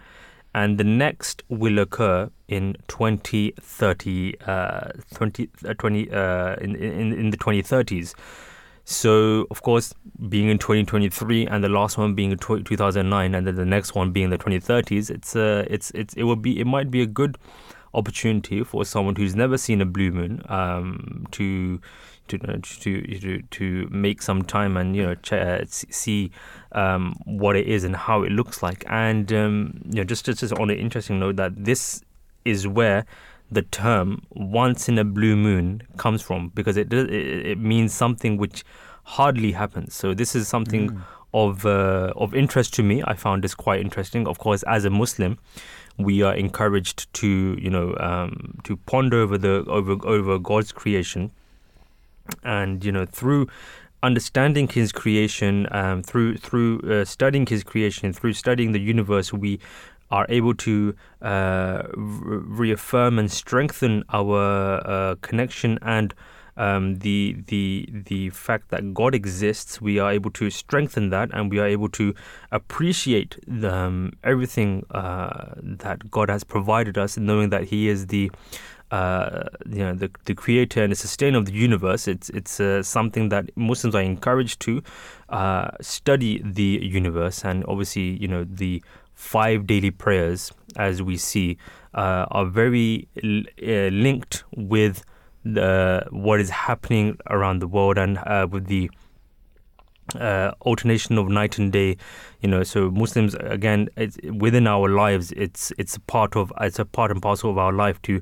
and 0.56 0.78
the 0.78 0.84
next 0.84 1.44
will 1.50 1.80
occur 1.80 2.30
in 2.48 2.76
2030, 2.88 4.40
uh, 4.42 4.90
20, 5.14 5.50
uh, 5.68 5.74
20 5.76 6.12
uh, 6.12 6.56
in, 6.56 6.76
in, 6.76 7.14
in 7.14 7.30
the 7.30 7.38
2030s. 7.38 8.16
So, 8.86 9.46
of 9.52 9.62
course, 9.62 9.94
being 10.30 10.50
in 10.50 10.58
2023 10.58 11.46
and 11.46 11.64
the 11.64 11.70
last 11.70 12.00
one 12.00 12.16
being 12.16 12.32
in 12.32 12.40
2009 12.40 13.36
and 13.36 13.46
then 13.46 13.56
the 13.56 13.64
next 13.64 13.94
one 13.94 14.12
being 14.12 14.32
the 14.32 14.38
2030s, 14.40 15.12
it's 15.12 15.36
uh, 15.36 15.64
it's 15.70 15.92
it's 15.92 16.16
it 16.16 16.24
will 16.24 16.36
be 16.36 16.60
it 16.60 16.66
might 16.66 16.90
be 16.90 17.04
a 17.04 17.06
good 17.06 17.38
opportunity 17.94 18.64
for 18.64 18.86
someone 18.86 19.16
who's 19.16 19.36
never 19.36 19.58
seen 19.58 19.82
a 19.82 19.86
blue 19.86 20.12
moon 20.12 20.42
um, 20.50 21.26
to 21.32 21.80
to 22.30 22.38
to 22.38 23.20
to 23.20 23.42
to 23.42 23.88
make 23.90 24.22
some 24.22 24.44
time 24.44 24.78
and 24.78 24.96
you 24.96 25.04
know 25.04 25.16
ch- 25.16 25.34
uh, 25.34 25.66
see 25.66 26.32
um, 26.72 27.20
what 27.26 27.56
it 27.56 27.68
is 27.68 27.84
and 27.84 27.96
how 27.96 28.24
it 28.24 28.32
looks 28.32 28.64
like. 28.64 28.84
And 28.88 29.32
um, 29.34 29.82
you 29.86 29.96
know, 29.96 30.04
just 30.04 30.26
just 30.26 30.54
on 30.54 30.70
an 30.70 30.78
interesting 30.78 31.20
note, 31.20 31.36
that 31.36 31.66
this 31.66 32.02
is 32.46 32.68
where 32.68 33.06
the 33.52 33.64
term 33.64 34.24
once 34.30 34.88
in 34.88 34.98
a 34.98 35.04
blue 35.04 35.36
moon 35.36 35.82
comes 35.98 36.22
from 36.22 36.50
because 36.50 36.78
it 36.78 36.94
it, 36.94 37.12
it 37.12 37.60
means 37.60 37.94
something 37.94 38.38
which 38.38 38.64
hardly 39.04 39.52
happens. 39.52 39.96
So 39.96 40.14
this 40.14 40.36
is 40.36 40.48
something 40.48 40.92
mm. 40.92 41.02
of 41.34 41.66
uh, 41.66 42.14
of 42.16 42.36
interest 42.36 42.74
to 42.76 42.84
me. 42.84 43.04
I 43.06 43.16
found 43.16 43.44
this 43.44 43.56
quite 43.56 43.82
interesting. 43.82 44.28
Of 44.28 44.40
course, 44.40 44.64
as 44.64 44.86
a 44.86 44.90
Muslim, 44.90 45.40
we 46.00 46.24
are 46.24 46.34
encouraged 46.34 47.14
to 47.16 47.58
you 47.60 47.70
know 47.70 47.96
um, 48.00 48.58
to 48.64 48.78
ponder 48.78 49.18
over 49.18 49.38
the 49.38 49.66
over 49.68 49.96
over 50.08 50.40
God's 50.40 50.72
creation, 50.72 51.32
and 52.44 52.84
you 52.84 52.92
know 52.92 53.06
through 53.06 53.48
understanding 54.02 54.68
his 54.68 54.92
creation 54.92 55.68
um, 55.72 56.02
through 56.02 56.38
through 56.38 56.80
uh, 56.90 57.04
studying 57.04 57.46
his 57.46 57.64
creation 57.64 58.14
through 58.14 58.32
studying 58.32 58.72
the 58.72 58.80
universe 58.80 59.34
we 59.34 59.60
are 60.10 60.26
able 60.30 60.56
to 60.56 60.96
uh, 61.22 61.84
re- 61.96 62.70
reaffirm 62.70 63.20
and 63.20 63.30
strengthen 63.32 64.04
our 64.10 64.82
uh, 64.86 65.16
connection 65.22 65.78
and 65.82 66.14
um, 66.60 67.00
the 67.00 67.38
the 67.48 67.90
the 67.90 68.30
fact 68.32 68.70
that 68.70 68.94
God 68.94 69.16
exists, 69.16 69.82
we 69.82 69.98
are 69.98 70.12
able 70.12 70.30
to 70.32 70.50
strengthen 70.50 71.10
that, 71.10 71.30
and 71.34 71.50
we 71.50 71.58
are 71.60 71.66
able 71.66 71.90
to 71.90 72.14
appreciate 72.52 73.38
the, 73.48 73.74
um, 73.74 74.14
everything 74.24 74.86
uh, 74.92 75.54
that 75.62 76.12
God 76.12 76.30
has 76.30 76.44
provided 76.44 76.98
us, 76.98 77.18
knowing 77.18 77.50
that 77.50 77.64
He 77.64 77.88
is 77.88 78.08
the 78.08 78.30
uh, 78.92 79.44
you 79.70 79.80
know 79.80 79.94
the 79.94 80.12
the 80.26 80.36
creator 80.36 80.84
and 80.84 80.92
the 80.92 80.98
sustainer 80.98 81.38
of 81.38 81.46
the 81.46 81.54
universe. 81.54 82.10
It's 82.10 82.30
it's 82.32 82.60
uh, 82.60 82.84
something 82.84 83.30
that 83.30 83.56
Muslims 83.56 83.96
are 83.96 84.02
encouraged 84.02 84.60
to 84.62 84.84
uh, 85.30 85.72
study 85.80 86.42
the 86.44 86.80
universe, 86.84 87.46
and 87.46 87.64
obviously 87.70 88.18
you 88.18 88.28
know 88.28 88.44
the 88.44 88.84
five 89.14 89.66
daily 89.66 89.92
prayers, 89.92 90.52
as 90.76 91.02
we 91.02 91.16
see, 91.16 91.58
uh, 91.94 92.26
are 92.32 92.46
very 92.46 93.08
uh, 93.24 93.88
linked 93.92 94.44
with 94.56 95.06
the 95.44 96.06
what 96.12 96.40
is 96.40 96.50
happening 96.50 97.18
around 97.30 97.60
the 97.60 97.68
world 97.68 97.98
and 97.98 98.18
uh, 98.20 98.48
with 98.50 98.68
the 98.68 98.90
uh, 100.16 100.52
alternation 100.62 101.18
of 101.18 101.28
night 101.30 101.58
and 101.58 101.72
day, 101.72 101.98
you 102.42 102.50
know. 102.50 102.64
So 102.64 102.90
Muslims 102.92 103.36
again, 103.36 103.90
it's 103.96 104.18
within 104.24 104.68
our 104.68 104.90
lives, 104.90 105.32
it's 105.34 105.72
it's 105.78 105.96
a 105.96 106.00
part 106.02 106.36
of 106.36 106.52
it's 106.62 106.80
a 106.80 106.86
part 106.86 107.12
and 107.12 107.22
parcel 107.22 107.52
of 107.52 107.58
our 107.58 107.74
life 107.74 108.02
to 108.04 108.22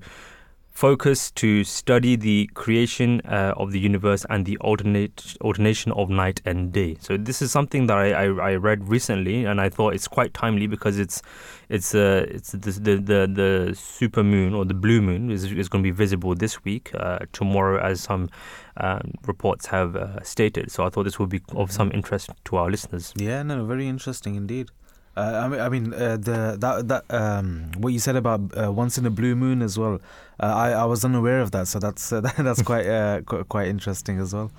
focus 0.78 1.32
to 1.32 1.64
study 1.64 2.16
the 2.16 2.48
creation 2.54 3.20
uh, 3.26 3.52
of 3.58 3.72
the 3.72 3.80
universe 3.80 4.28
and 4.30 4.46
the 4.46 4.56
alternate, 4.58 5.36
alternation 5.42 5.92
of 5.94 6.08
night 6.08 6.40
and 6.46 6.72
day. 6.72 6.96
So 7.00 7.18
this 7.18 7.42
is 7.42 7.52
something 7.52 7.88
that 7.88 7.98
I, 7.98 8.12
I, 8.12 8.26
I 8.52 8.56
read 8.58 8.88
recently, 8.88 9.44
and 9.46 9.60
I 9.60 9.70
thought 9.70 9.96
it's 9.96 10.08
quite 10.08 10.36
timely 10.36 10.68
because 10.68 11.00
it's 11.00 11.24
it's 11.68 11.96
uh, 11.96 12.28
it's 12.30 12.52
the, 12.52 12.72
the 12.88 12.96
the 12.98 13.20
the 13.42 13.76
super 13.76 14.24
moon 14.24 14.54
or 14.54 14.66
the 14.66 14.76
blue 14.76 15.02
moon 15.02 15.32
is, 15.32 15.52
is 15.52 15.68
going 15.68 15.84
to 15.84 15.88
be 15.88 15.98
visible 16.06 16.36
this 16.36 16.64
week, 16.64 16.92
uh, 16.94 17.20
tomorrow, 17.34 17.84
as 17.84 18.02
some 18.02 18.30
um, 18.78 19.14
reports 19.26 19.66
have 19.66 19.96
uh, 19.96 20.22
stated. 20.22 20.72
So 20.72 20.86
I 20.86 20.90
thought 20.90 21.06
this 21.06 21.18
would 21.18 21.30
be 21.30 21.42
of 21.56 21.72
some 21.72 21.92
interest 21.92 22.30
to 22.46 22.58
our 22.58 22.70
listeners. 22.70 23.14
Yeah, 23.16 23.42
no, 23.42 23.66
very 23.66 23.88
interesting 23.88 24.36
indeed. 24.36 24.70
Uh, 25.18 25.58
I 25.60 25.70
mean, 25.70 25.96
uh, 25.96 26.16
the 26.18 26.58
that 26.60 26.88
that 26.90 27.04
um, 27.10 27.72
what 27.78 27.92
you 27.92 27.98
said 27.98 28.16
about 28.16 28.56
uh, 28.56 28.72
once 28.72 29.00
in 29.00 29.06
a 29.08 29.10
blue 29.10 29.36
moon 29.36 29.64
as 29.64 29.78
well. 29.78 30.00
Uh, 30.40 30.46
I 30.46 30.70
I 30.72 30.86
was 30.86 31.04
unaware 31.04 31.40
of 31.40 31.50
that, 31.52 31.68
so 31.68 31.80
that's 31.80 32.14
uh, 32.14 32.22
that's 32.22 32.62
quite 32.62 32.86
uh, 32.86 33.22
quite 33.22 33.68
interesting 33.68 34.20
as 34.20 34.34
well. 34.36 34.52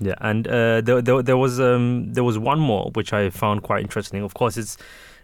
Yeah, 0.00 0.16
and 0.20 0.44
there, 0.44 1.00
there 1.00 1.22
there 1.22 1.36
was 1.38 1.58
um 1.60 2.12
there 2.12 2.24
was 2.24 2.38
one 2.38 2.60
more 2.60 2.90
which 2.92 3.14
I 3.14 3.30
found 3.30 3.62
quite 3.62 3.80
interesting. 3.80 4.22
Of 4.22 4.34
course, 4.34 4.58
it's 4.58 4.76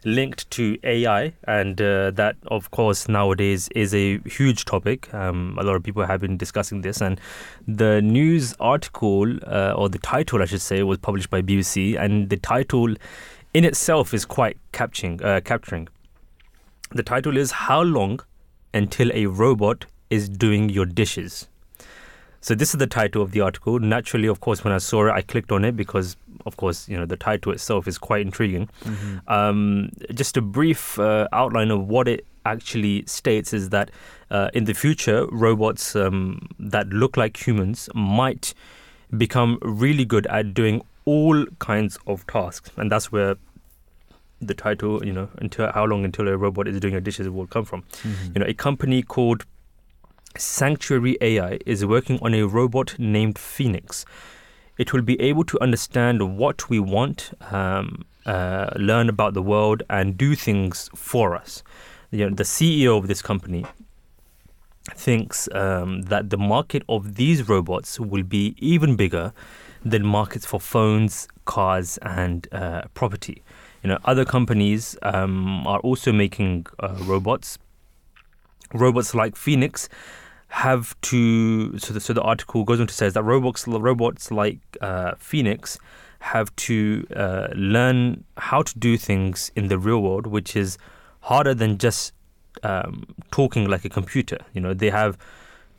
linked 0.06 0.50
to 0.52 0.78
AI, 0.84 1.34
and 1.44 1.76
that 1.76 2.36
of 2.46 2.70
course 2.70 3.08
nowadays 3.10 3.68
is 3.76 3.94
a 3.94 4.20
huge 4.20 4.64
topic. 4.64 5.12
Um, 5.12 5.58
a 5.60 5.62
lot 5.64 5.76
of 5.76 5.82
people 5.82 6.06
have 6.06 6.22
been 6.22 6.38
discussing 6.38 6.80
this, 6.80 7.02
and 7.02 7.20
the 7.68 8.00
news 8.00 8.54
article 8.58 9.36
or 9.76 9.90
the 9.90 9.98
title, 9.98 10.40
I 10.40 10.46
should 10.46 10.62
say, 10.62 10.82
was 10.82 10.96
published 10.96 11.28
by 11.28 11.42
BBC, 11.42 12.02
and 12.02 12.30
the 12.30 12.38
title 12.38 12.94
in 13.54 13.64
itself 13.64 14.14
is 14.14 14.24
quite 14.24 14.56
capturing. 14.72 15.22
Uh, 15.22 15.40
capturing. 15.44 15.88
The 16.92 17.02
title 17.02 17.36
is 17.36 17.52
How 17.52 17.82
Long 17.82 18.20
Until 18.74 19.12
a 19.12 19.26
Robot 19.26 19.86
is 20.08 20.28
Doing 20.28 20.68
Your 20.68 20.86
Dishes? 20.86 21.48
So 22.40 22.54
this 22.54 22.72
is 22.72 22.78
the 22.78 22.86
title 22.86 23.20
of 23.22 23.32
the 23.32 23.42
article. 23.42 23.78
Naturally, 23.78 24.26
of 24.26 24.40
course, 24.40 24.64
when 24.64 24.72
I 24.72 24.78
saw 24.78 25.06
it, 25.06 25.12
I 25.12 25.20
clicked 25.20 25.52
on 25.52 25.64
it 25.64 25.76
because, 25.76 26.16
of 26.46 26.56
course, 26.56 26.88
you 26.88 26.96
know 26.96 27.04
the 27.04 27.16
title 27.16 27.52
itself 27.52 27.86
is 27.86 27.98
quite 27.98 28.22
intriguing. 28.22 28.68
Mm-hmm. 28.84 29.18
Um, 29.28 29.90
just 30.14 30.38
a 30.38 30.40
brief 30.40 30.98
uh, 30.98 31.28
outline 31.32 31.70
of 31.70 31.86
what 31.86 32.08
it 32.08 32.24
actually 32.46 33.04
states 33.06 33.52
is 33.52 33.68
that 33.70 33.90
uh, 34.30 34.48
in 34.54 34.64
the 34.64 34.72
future, 34.72 35.26
robots 35.26 35.94
um, 35.94 36.48
that 36.58 36.88
look 36.88 37.18
like 37.18 37.46
humans 37.46 37.90
might 37.94 38.54
become 39.16 39.58
really 39.60 40.06
good 40.06 40.26
at 40.28 40.54
doing 40.54 40.82
all 41.10 41.44
kinds 41.58 41.98
of 42.06 42.26
tasks, 42.26 42.70
and 42.76 42.92
that's 42.92 43.10
where 43.10 43.36
the 44.40 44.54
title, 44.54 45.04
you 45.04 45.12
know, 45.12 45.28
until 45.38 45.70
how 45.72 45.84
long 45.84 46.04
until 46.04 46.28
a 46.28 46.36
robot 46.36 46.68
is 46.68 46.80
doing 46.80 46.92
your 46.92 47.00
dishes 47.00 47.28
will 47.28 47.46
come 47.46 47.64
from. 47.64 47.82
Mm-hmm. 47.82 48.32
You 48.34 48.40
know, 48.40 48.46
a 48.46 48.54
company 48.54 49.02
called 49.02 49.44
Sanctuary 50.36 51.16
AI 51.20 51.58
is 51.66 51.84
working 51.84 52.18
on 52.22 52.34
a 52.34 52.44
robot 52.44 52.94
named 52.98 53.38
Phoenix. 53.38 54.04
It 54.78 54.92
will 54.92 55.02
be 55.02 55.20
able 55.20 55.44
to 55.44 55.60
understand 55.60 56.38
what 56.38 56.70
we 56.70 56.78
want, 56.78 57.32
um, 57.50 58.04
uh, 58.24 58.70
learn 58.76 59.08
about 59.08 59.34
the 59.34 59.42
world, 59.42 59.82
and 59.90 60.16
do 60.16 60.34
things 60.34 60.88
for 60.94 61.36
us. 61.36 61.62
You 62.10 62.30
know, 62.30 62.34
the 62.34 62.44
CEO 62.44 62.96
of 62.96 63.08
this 63.08 63.20
company 63.20 63.66
thinks 64.94 65.48
um, 65.52 66.02
that 66.02 66.30
the 66.30 66.38
market 66.38 66.82
of 66.88 67.16
these 67.16 67.48
robots 67.48 68.00
will 68.00 68.22
be 68.22 68.54
even 68.58 68.96
bigger 68.96 69.32
than 69.84 70.04
markets 70.04 70.46
for 70.46 70.60
phones, 70.60 71.28
cars, 71.44 71.98
and 72.02 72.46
uh, 72.52 72.82
property. 72.94 73.42
You 73.82 73.88
know, 73.88 73.98
other 74.04 74.24
companies 74.24 74.96
um, 75.02 75.66
are 75.66 75.80
also 75.80 76.12
making 76.12 76.66
uh, 76.78 76.96
robots. 77.04 77.58
Robots 78.74 79.14
like 79.14 79.36
Phoenix 79.36 79.88
have 80.48 81.00
to. 81.02 81.78
So 81.78 81.94
the, 81.94 82.00
so 82.00 82.12
the 82.12 82.22
article 82.22 82.64
goes 82.64 82.80
on 82.80 82.86
to 82.86 82.94
say 82.94 83.08
that 83.08 83.22
robots 83.22 83.66
robots 83.66 84.30
like 84.30 84.60
uh, 84.80 85.12
Phoenix 85.18 85.78
have 86.20 86.54
to 86.54 87.06
uh, 87.16 87.48
learn 87.54 88.24
how 88.36 88.62
to 88.62 88.78
do 88.78 88.98
things 88.98 89.50
in 89.56 89.68
the 89.68 89.78
real 89.78 90.02
world, 90.02 90.26
which 90.26 90.54
is 90.54 90.76
harder 91.20 91.54
than 91.54 91.78
just 91.78 92.12
um, 92.62 93.06
talking 93.30 93.68
like 93.68 93.84
a 93.84 93.88
computer. 93.88 94.38
You 94.52 94.60
know, 94.60 94.74
they 94.74 94.90
have 94.90 95.16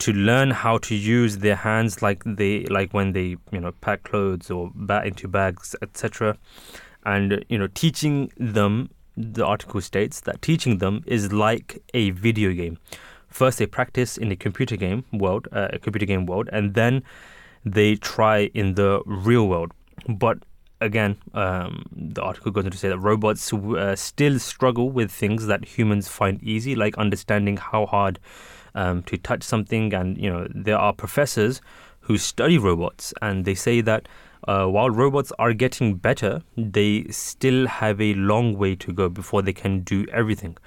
to 0.02 0.14
learn 0.14 0.50
how 0.50 0.80
to 0.80 0.96
use 0.96 1.38
their 1.38 1.56
hands 1.56 2.02
like 2.02 2.24
they 2.26 2.66
like 2.66 2.92
when 2.92 3.12
they 3.14 3.38
you 3.52 3.60
know 3.60 3.72
pack 3.82 4.04
clothes 4.04 4.50
or 4.50 4.72
bat 4.74 5.06
into 5.06 5.28
bags 5.28 5.76
etc 5.82 6.36
and 7.06 7.46
you 7.50 7.58
know 7.58 7.68
teaching 7.68 8.32
them 8.38 8.90
the 9.18 9.46
article 9.46 9.82
states 9.82 10.22
that 10.22 10.42
teaching 10.42 10.78
them 10.78 11.04
is 11.06 11.32
like 11.32 11.82
a 11.94 12.12
video 12.12 12.54
game. 12.54 12.78
First 13.28 13.60
they 13.60 13.66
practice 13.66 14.18
in 14.18 14.32
a 14.32 14.36
computer 14.36 14.76
game 14.76 15.06
world 15.12 15.48
uh, 15.52 15.68
a 15.72 15.80
computer 15.80 16.06
game 16.06 16.26
world 16.26 16.50
and 16.52 16.74
then 16.74 17.04
they 17.64 17.96
try 17.96 18.50
in 18.54 18.76
the 18.76 19.02
real 19.06 19.48
world. 19.48 19.72
But 20.08 20.40
again 20.80 21.18
um, 21.34 21.86
the 21.92 22.24
article 22.24 22.52
goes 22.52 22.66
on 22.66 22.72
to 22.72 22.78
say 22.78 22.90
that 22.90 22.98
robots 22.98 23.54
uh, 23.54 23.96
still 23.96 24.40
struggle 24.40 24.90
with 24.90 25.12
things 25.12 25.46
that 25.46 25.64
humans 25.64 26.08
find 26.08 26.42
easy 26.42 26.74
like 26.76 26.98
understanding 26.98 27.58
how 27.58 27.86
hard 27.86 28.18
um, 28.76 29.04
to 29.04 29.18
touch 29.18 29.44
something. 29.44 29.94
And 29.94 30.18
you 30.18 30.30
know, 30.30 30.48
there 30.54 30.78
are 30.78 30.94
professors 30.94 31.62
who 32.02 32.18
study 32.18 32.58
robots, 32.58 33.14
and 33.22 33.46
they 33.46 33.56
say 33.56 33.82
that 33.82 34.08
uh, 34.48 34.66
while 34.66 34.90
robots 34.90 35.32
are 35.38 35.54
getting 35.54 35.96
better, 35.96 36.42
they 36.58 37.06
still 37.10 37.68
have 37.68 38.02
a 38.02 38.14
long 38.16 38.58
way 38.58 38.76
to 38.76 38.92
go 38.92 39.08
before 39.08 39.42
they 39.42 39.54
can 39.54 39.82
do 39.82 40.06
everything. 40.12 40.58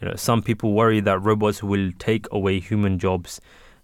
You 0.00 0.08
know, 0.08 0.14
some 0.14 0.42
people 0.42 0.72
worry 0.72 1.00
that 1.00 1.18
robots 1.18 1.62
will 1.62 1.90
take 1.98 2.26
away 2.32 2.60
human 2.60 2.98
jobs, 2.98 3.40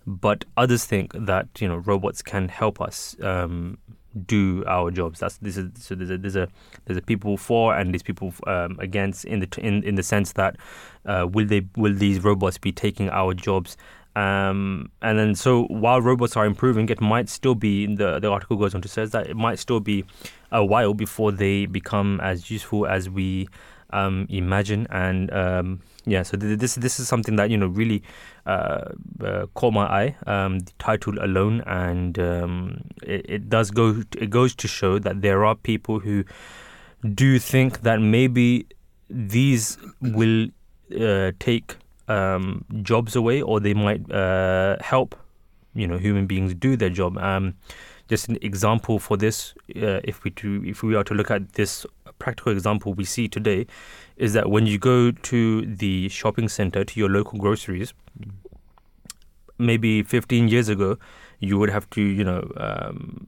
but 0.06 0.44
others 0.56 0.84
think 0.84 1.12
that 1.14 1.48
you 1.60 1.68
know 1.68 1.76
robots 1.76 2.22
can 2.22 2.48
help 2.48 2.80
us 2.80 3.16
um, 3.22 3.78
do 4.26 4.64
our 4.66 4.90
jobs. 4.90 5.20
That's 5.20 5.38
this 5.38 5.56
is 5.56 5.70
so 5.78 5.94
there's 5.94 6.10
a 6.10 6.18
there's 6.18 6.36
a 6.36 6.48
there's 6.84 6.98
a 6.98 7.02
people 7.02 7.36
for 7.36 7.76
and 7.76 7.92
there's 7.92 8.02
people 8.02 8.32
um, 8.46 8.76
against 8.80 9.24
in 9.24 9.40
the 9.40 9.48
in 9.58 9.82
in 9.84 9.94
the 9.94 10.02
sense 10.02 10.32
that 10.32 10.56
uh, 11.06 11.26
will 11.30 11.46
they 11.46 11.66
will 11.76 11.94
these 11.94 12.22
robots 12.22 12.58
be 12.58 12.72
taking 12.72 13.10
our 13.10 13.34
jobs? 13.34 13.76
Um, 14.16 14.92
and 15.02 15.18
then 15.18 15.34
so 15.34 15.64
while 15.64 16.00
robots 16.00 16.36
are 16.36 16.46
improving, 16.46 16.88
it 16.88 17.00
might 17.00 17.28
still 17.28 17.54
be 17.54 17.86
the 17.86 18.20
the 18.20 18.30
article 18.30 18.56
goes 18.56 18.74
on 18.74 18.82
to 18.82 18.88
says 18.88 19.10
that 19.10 19.26
it 19.26 19.36
might 19.36 19.58
still 19.58 19.80
be 19.80 20.04
a 20.52 20.64
while 20.64 20.94
before 20.94 21.32
they 21.32 21.66
become 21.66 22.20
as 22.20 22.50
useful 22.50 22.86
as 22.86 23.10
we 23.10 23.48
um, 23.94 24.26
imagine. 24.28 24.86
And 24.90 25.32
um, 25.32 25.80
yeah 26.06 26.22
so 26.22 26.36
th- 26.36 26.58
this 26.58 26.74
this 26.74 27.00
is 27.00 27.08
something 27.08 27.36
that 27.36 27.50
you 27.50 27.56
know 27.56 27.66
really 27.66 28.02
uh, 28.46 28.90
uh, 29.24 29.46
caught 29.54 29.72
my 29.72 29.86
eye 29.86 30.16
um, 30.26 30.60
the 30.60 30.72
title 30.78 31.18
alone. 31.20 31.62
And 31.66 32.18
um, 32.18 32.84
it, 33.02 33.26
it 33.28 33.48
does 33.48 33.70
go 33.70 34.02
it 34.18 34.30
goes 34.30 34.54
to 34.56 34.68
show 34.68 34.98
that 34.98 35.22
there 35.22 35.44
are 35.44 35.54
people 35.54 36.00
who 36.00 36.24
do 37.14 37.38
think 37.38 37.82
that 37.82 38.00
maybe 38.00 38.66
these 39.10 39.78
will 40.00 40.48
uh, 40.98 41.32
take 41.38 41.76
um, 42.08 42.64
jobs 42.82 43.16
away 43.16 43.42
or 43.42 43.60
they 43.60 43.74
might 43.74 44.10
uh, 44.12 44.76
help 44.80 45.16
you 45.74 45.86
know 45.86 45.98
human 45.98 46.26
beings 46.26 46.54
do 46.54 46.76
their 46.76 46.90
job. 46.90 47.18
Um, 47.18 47.54
just 48.08 48.28
an 48.28 48.38
example 48.42 48.98
for 48.98 49.16
this, 49.16 49.54
uh, 49.76 50.00
if 50.04 50.24
we 50.24 50.30
to, 50.32 50.62
if 50.66 50.82
we 50.82 50.94
are 50.94 51.04
to 51.04 51.14
look 51.14 51.30
at 51.30 51.52
this 51.52 51.86
practical 52.18 52.52
example 52.52 52.94
we 52.94 53.04
see 53.04 53.28
today, 53.28 53.66
is 54.16 54.32
that 54.34 54.50
when 54.50 54.66
you 54.66 54.78
go 54.78 55.10
to 55.10 55.66
the 55.66 56.08
shopping 56.08 56.48
center 56.48 56.84
to 56.84 57.00
your 57.00 57.08
local 57.08 57.38
groceries, 57.38 57.94
maybe 59.58 60.02
15 60.02 60.48
years 60.48 60.68
ago, 60.68 60.98
you 61.40 61.58
would 61.58 61.70
have 61.70 61.88
to, 61.90 62.00
you 62.00 62.24
know, 62.24 62.50
um, 62.56 63.26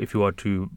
if 0.00 0.14
you 0.14 0.22
are 0.22 0.32
to 0.32 0.70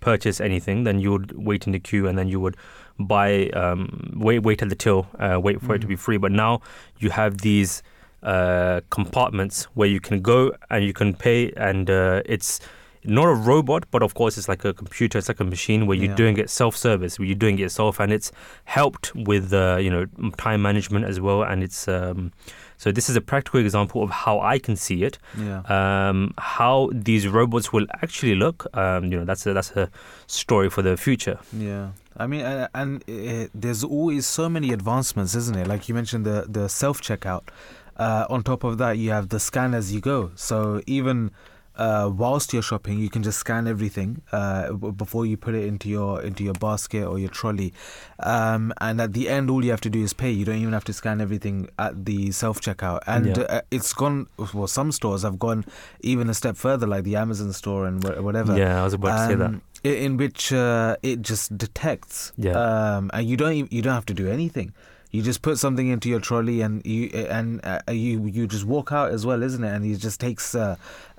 purchase 0.00 0.40
anything, 0.40 0.84
then 0.84 1.00
you 1.00 1.10
would 1.12 1.32
wait 1.32 1.66
in 1.66 1.72
the 1.72 1.78
queue 1.78 2.06
and 2.06 2.18
then 2.18 2.28
you 2.28 2.40
would 2.40 2.56
buy, 2.98 3.48
um, 3.50 4.12
wait, 4.16 4.40
wait 4.40 4.62
at 4.62 4.68
the 4.68 4.74
till, 4.74 5.06
uh, 5.18 5.38
wait 5.40 5.60
for 5.60 5.66
mm-hmm. 5.66 5.74
it 5.74 5.80
to 5.80 5.86
be 5.86 5.96
free. 5.96 6.16
But 6.16 6.32
now 6.32 6.60
you 6.98 7.10
have 7.10 7.38
these 7.38 7.82
uh, 8.22 8.80
compartments 8.90 9.64
where 9.74 9.88
you 9.88 10.00
can 10.00 10.20
go 10.20 10.52
and 10.70 10.84
you 10.84 10.92
can 10.92 11.14
pay, 11.14 11.52
and 11.56 11.90
uh, 11.90 12.22
it's 12.24 12.60
not 13.06 13.28
a 13.28 13.34
robot, 13.34 13.84
but 13.90 14.02
of 14.02 14.14
course 14.14 14.38
it's 14.38 14.48
like 14.48 14.64
a 14.64 14.72
computer, 14.72 15.18
it's 15.18 15.28
like 15.28 15.40
a 15.40 15.44
machine 15.44 15.86
where 15.86 15.96
you're 15.96 16.10
yeah. 16.10 16.16
doing 16.16 16.38
it 16.38 16.50
self-service, 16.50 17.18
where 17.18 17.26
you're 17.26 17.34
doing 17.34 17.58
it 17.58 17.62
yourself, 17.62 18.00
and 18.00 18.12
it's 18.12 18.32
helped 18.64 19.14
with 19.14 19.52
uh, 19.52 19.76
you 19.80 19.90
know 19.90 20.06
time 20.36 20.62
management 20.62 21.04
as 21.04 21.20
well, 21.20 21.42
and 21.42 21.62
it's 21.62 21.88
um, 21.88 22.32
so 22.78 22.92
this 22.92 23.08
is 23.08 23.16
a 23.16 23.20
practical 23.20 23.60
example 23.60 24.02
of 24.02 24.10
how 24.10 24.40
I 24.40 24.58
can 24.58 24.76
see 24.76 25.02
it. 25.02 25.18
Yeah. 25.38 25.60
Um, 25.68 26.34
how 26.38 26.90
these 26.92 27.26
robots 27.26 27.72
will 27.72 27.86
actually 28.02 28.34
look. 28.34 28.66
Um, 28.76 29.06
you 29.06 29.18
know, 29.18 29.24
that's 29.24 29.46
a, 29.46 29.52
that's 29.52 29.70
a 29.72 29.90
story 30.26 30.68
for 30.68 30.82
the 30.82 30.96
future. 30.96 31.38
Yeah. 31.52 31.90
I 32.16 32.26
mean, 32.26 32.40
and, 32.42 32.68
and 32.74 33.04
it, 33.08 33.50
there's 33.54 33.84
always 33.84 34.26
so 34.26 34.48
many 34.48 34.72
advancements, 34.72 35.34
isn't 35.34 35.56
it? 35.56 35.66
Like 35.66 35.88
you 35.88 35.94
mentioned, 35.94 36.24
the 36.24 36.46
the 36.48 36.68
self 36.68 37.00
checkout. 37.00 37.48
Uh, 37.96 38.26
on 38.28 38.42
top 38.42 38.62
of 38.62 38.76
that, 38.76 38.98
you 38.98 39.10
have 39.10 39.30
the 39.30 39.40
scan 39.40 39.72
as 39.72 39.90
you 39.92 40.00
go. 40.00 40.30
So 40.34 40.82
even 40.86 41.30
uh, 41.76 42.10
whilst 42.14 42.52
you're 42.52 42.62
shopping, 42.62 42.98
you 42.98 43.10
can 43.10 43.22
just 43.22 43.38
scan 43.38 43.66
everything 43.66 44.22
uh, 44.32 44.72
before 44.72 45.26
you 45.26 45.36
put 45.36 45.54
it 45.54 45.64
into 45.64 45.88
your 45.88 46.22
into 46.22 46.42
your 46.42 46.54
basket 46.54 47.04
or 47.04 47.18
your 47.18 47.28
trolley. 47.28 47.72
Um, 48.20 48.72
and 48.80 49.00
at 49.00 49.12
the 49.12 49.28
end, 49.28 49.50
all 49.50 49.64
you 49.64 49.70
have 49.70 49.80
to 49.82 49.90
do 49.90 50.02
is 50.02 50.12
pay. 50.12 50.30
You 50.30 50.44
don't 50.44 50.56
even 50.56 50.72
have 50.72 50.84
to 50.84 50.92
scan 50.92 51.20
everything 51.20 51.68
at 51.78 52.04
the 52.04 52.32
self 52.32 52.60
checkout. 52.60 53.00
And 53.06 53.36
yeah. 53.36 53.42
uh, 53.42 53.60
it's 53.70 53.92
gone. 53.92 54.26
Well, 54.54 54.66
some 54.66 54.92
stores 54.92 55.22
have 55.22 55.38
gone 55.38 55.64
even 56.00 56.28
a 56.28 56.34
step 56.34 56.56
further, 56.56 56.86
like 56.86 57.04
the 57.04 57.16
Amazon 57.16 57.52
store 57.52 57.86
and 57.86 58.02
whatever. 58.22 58.56
Yeah, 58.56 58.80
I 58.80 58.84
was 58.84 58.94
about 58.94 59.18
um, 59.18 59.28
to 59.28 59.32
say 59.32 59.38
that. 59.38 59.46
Um, 59.46 59.62
in 59.84 60.16
which 60.16 60.52
uh, 60.52 60.96
it 61.02 61.22
just 61.22 61.56
detects, 61.56 62.32
yeah. 62.36 62.52
um, 62.96 63.10
and 63.12 63.28
you 63.28 63.36
don't 63.36 63.72
you 63.72 63.82
don't 63.82 63.94
have 63.94 64.06
to 64.06 64.14
do 64.14 64.28
anything. 64.28 64.72
You 65.10 65.22
just 65.22 65.40
put 65.40 65.58
something 65.58 65.88
into 65.88 66.08
your 66.08 66.20
trolley 66.20 66.60
and 66.60 66.84
you 66.84 67.08
and 67.08 67.64
uh, 67.64 67.80
you 67.88 68.26
you 68.26 68.46
just 68.46 68.64
walk 68.64 68.92
out 68.92 69.12
as 69.12 69.24
well, 69.24 69.42
isn't 69.42 69.62
it? 69.62 69.68
And 69.68 69.86
it 69.86 69.96
just 69.98 70.20
takes 70.20 70.54
uh, 70.54 70.76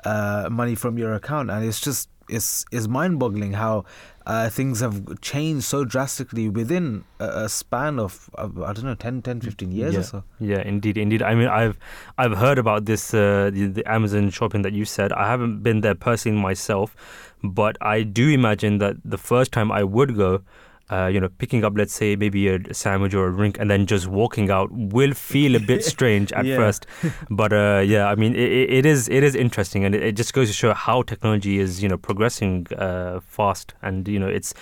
uh, 0.08 0.50
money 0.50 0.76
from 0.76 0.98
your 0.98 1.14
account, 1.14 1.50
and 1.50 1.66
it's 1.66 1.80
just 1.80 2.10
it's 2.30 2.66
it's 2.72 2.88
mind-boggling 2.88 3.54
how 3.54 3.86
uh, 4.26 4.50
things 4.50 4.82
have 4.82 5.22
changed 5.22 5.64
so 5.64 5.86
drastically 5.86 6.50
within 6.50 7.06
a, 7.20 7.46
a 7.46 7.50
span 7.50 7.98
of, 7.98 8.30
of, 8.34 8.62
I 8.62 8.74
don't 8.74 8.84
know 8.84 8.94
10, 8.94 9.22
10 9.22 9.40
15 9.40 9.72
years 9.72 9.94
yeah. 9.94 10.00
or 10.02 10.04
so. 10.04 10.24
Yeah, 10.40 10.62
indeed, 10.62 10.98
indeed. 10.98 11.22
I 11.22 11.34
mean, 11.34 11.48
I've 11.48 11.80
I've 12.18 12.38
heard 12.38 12.58
about 12.58 12.86
this 12.86 13.14
uh, 13.14 13.50
the, 13.54 13.68
the, 13.68 13.90
Amazon 13.90 14.30
shopping 14.30 14.64
that 14.64 14.74
you 14.74 14.86
said. 14.86 15.14
I 15.14 15.28
haven't 15.28 15.64
been 15.64 15.82
there 15.82 15.96
personally 15.96 16.42
myself, 16.42 16.96
but 17.44 17.78
I 17.82 18.04
do 18.04 18.30
imagine 18.30 18.80
that 18.80 18.98
the 19.06 19.18
first 19.18 19.52
time 19.54 19.72
I 19.72 19.84
would 19.84 20.18
go 20.18 20.42
uh, 20.90 21.08
you 21.08 21.20
know, 21.20 21.30
picking 21.38 21.66
up, 21.66 21.74
let's 21.76 21.94
say, 21.94 22.16
maybe 22.16 22.48
a 22.48 22.74
sandwich 22.74 23.14
or 23.14 23.28
a 23.28 23.36
drink 23.36 23.58
and 23.60 23.70
then 23.70 23.86
just 23.86 24.08
walking 24.08 24.50
out 24.50 24.70
will 24.72 25.14
feel 25.14 25.56
a 25.56 25.60
bit 25.60 25.84
strange 25.94 26.32
at 26.34 26.46
first. 26.46 26.86
But 27.30 27.52
uh, 27.52 27.84
yeah, 27.86 28.08
I 28.08 28.16
mean, 28.16 28.36
it, 28.36 28.70
it 28.70 28.86
is 28.86 29.10
it 29.10 29.24
is 29.24 29.36
interesting, 29.36 29.84
and 29.84 29.94
it, 29.94 30.04
it, 30.04 30.12
just 30.14 30.34
goes 30.34 30.48
to 30.48 30.54
show 30.54 30.74
how 30.74 31.02
technology 31.02 31.60
is, 31.60 31.84
you 31.84 31.90
know, 31.90 31.98
progressing 31.98 32.68
uh, 32.78 33.20
fast, 33.20 33.74
and 33.82 34.08
you 34.08 34.20
know, 34.20 34.28
it's 34.28 34.54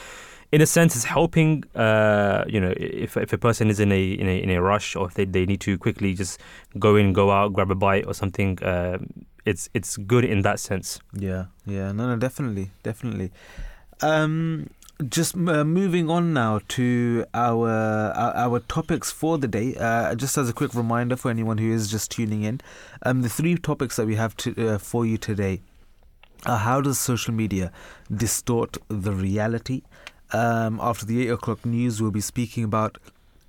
in 0.52 0.62
a 0.62 0.66
sense, 0.66 0.96
it's 0.96 1.06
helping. 1.06 1.64
Uh, 1.76 2.44
you 2.48 2.60
know, 2.60 2.74
if 2.78 3.18
if 3.18 3.32
a 3.34 3.38
person 3.38 3.70
is 3.70 3.80
in 3.80 3.92
a 3.92 4.12
in 4.14 4.28
a 4.28 4.42
in 4.42 4.50
a 4.50 4.62
rush 4.62 4.96
or 4.96 5.08
if 5.08 5.14
they, 5.14 5.26
they 5.26 5.46
need 5.46 5.62
to 5.62 5.78
quickly 5.78 6.14
just 6.14 6.40
go 6.80 6.96
in, 6.96 7.14
go 7.14 7.30
out, 7.30 7.54
grab 7.54 7.70
a 7.70 7.76
bite 7.76 8.06
or 8.08 8.14
something. 8.14 8.62
Uh, 8.64 8.98
it's 9.46 9.70
it's 9.76 9.98
good 9.98 10.26
in 10.26 10.42
that 10.42 10.60
sense. 10.60 11.00
Yeah, 11.14 11.46
yeah, 11.66 11.92
no, 11.92 12.08
no, 12.08 12.18
definitely, 12.18 12.72
definitely. 12.82 13.32
Um, 14.02 14.70
just 15.10 15.36
uh, 15.36 15.64
moving 15.64 16.10
on 16.10 16.34
now 16.34 16.62
to 16.70 17.26
our, 17.34 17.70
our, 17.70 18.36
our 18.36 18.60
topics 18.62 19.12
for 19.12 19.38
the 19.38 19.48
day. 19.48 19.76
Uh, 19.76 20.16
just 20.16 20.38
as 20.38 20.50
a 20.50 20.54
quick 20.54 20.74
reminder 20.74 21.16
for 21.16 21.30
anyone 21.30 21.58
who 21.58 21.72
is 21.72 21.92
just 21.92 22.12
tuning 22.12 22.44
in, 22.44 22.62
um, 23.04 23.22
the 23.22 23.30
three 23.30 23.56
topics 23.58 23.98
that 23.98 24.08
we 24.08 24.16
have 24.16 24.36
to, 24.38 24.68
uh, 24.68 24.78
for 24.78 25.06
you 25.06 25.18
today 25.18 25.62
are 26.46 26.58
how 26.58 26.80
does 26.82 27.00
social 27.00 27.34
media 27.34 27.72
distort 28.14 28.78
the 28.88 29.12
reality? 29.12 29.82
Um, 30.32 30.80
after 30.82 31.06
the 31.06 31.24
eight 31.24 31.32
o'clock 31.32 31.66
news, 31.66 32.02
we'll 32.02 32.12
be 32.12 32.22
speaking 32.22 32.64
about 32.64 32.98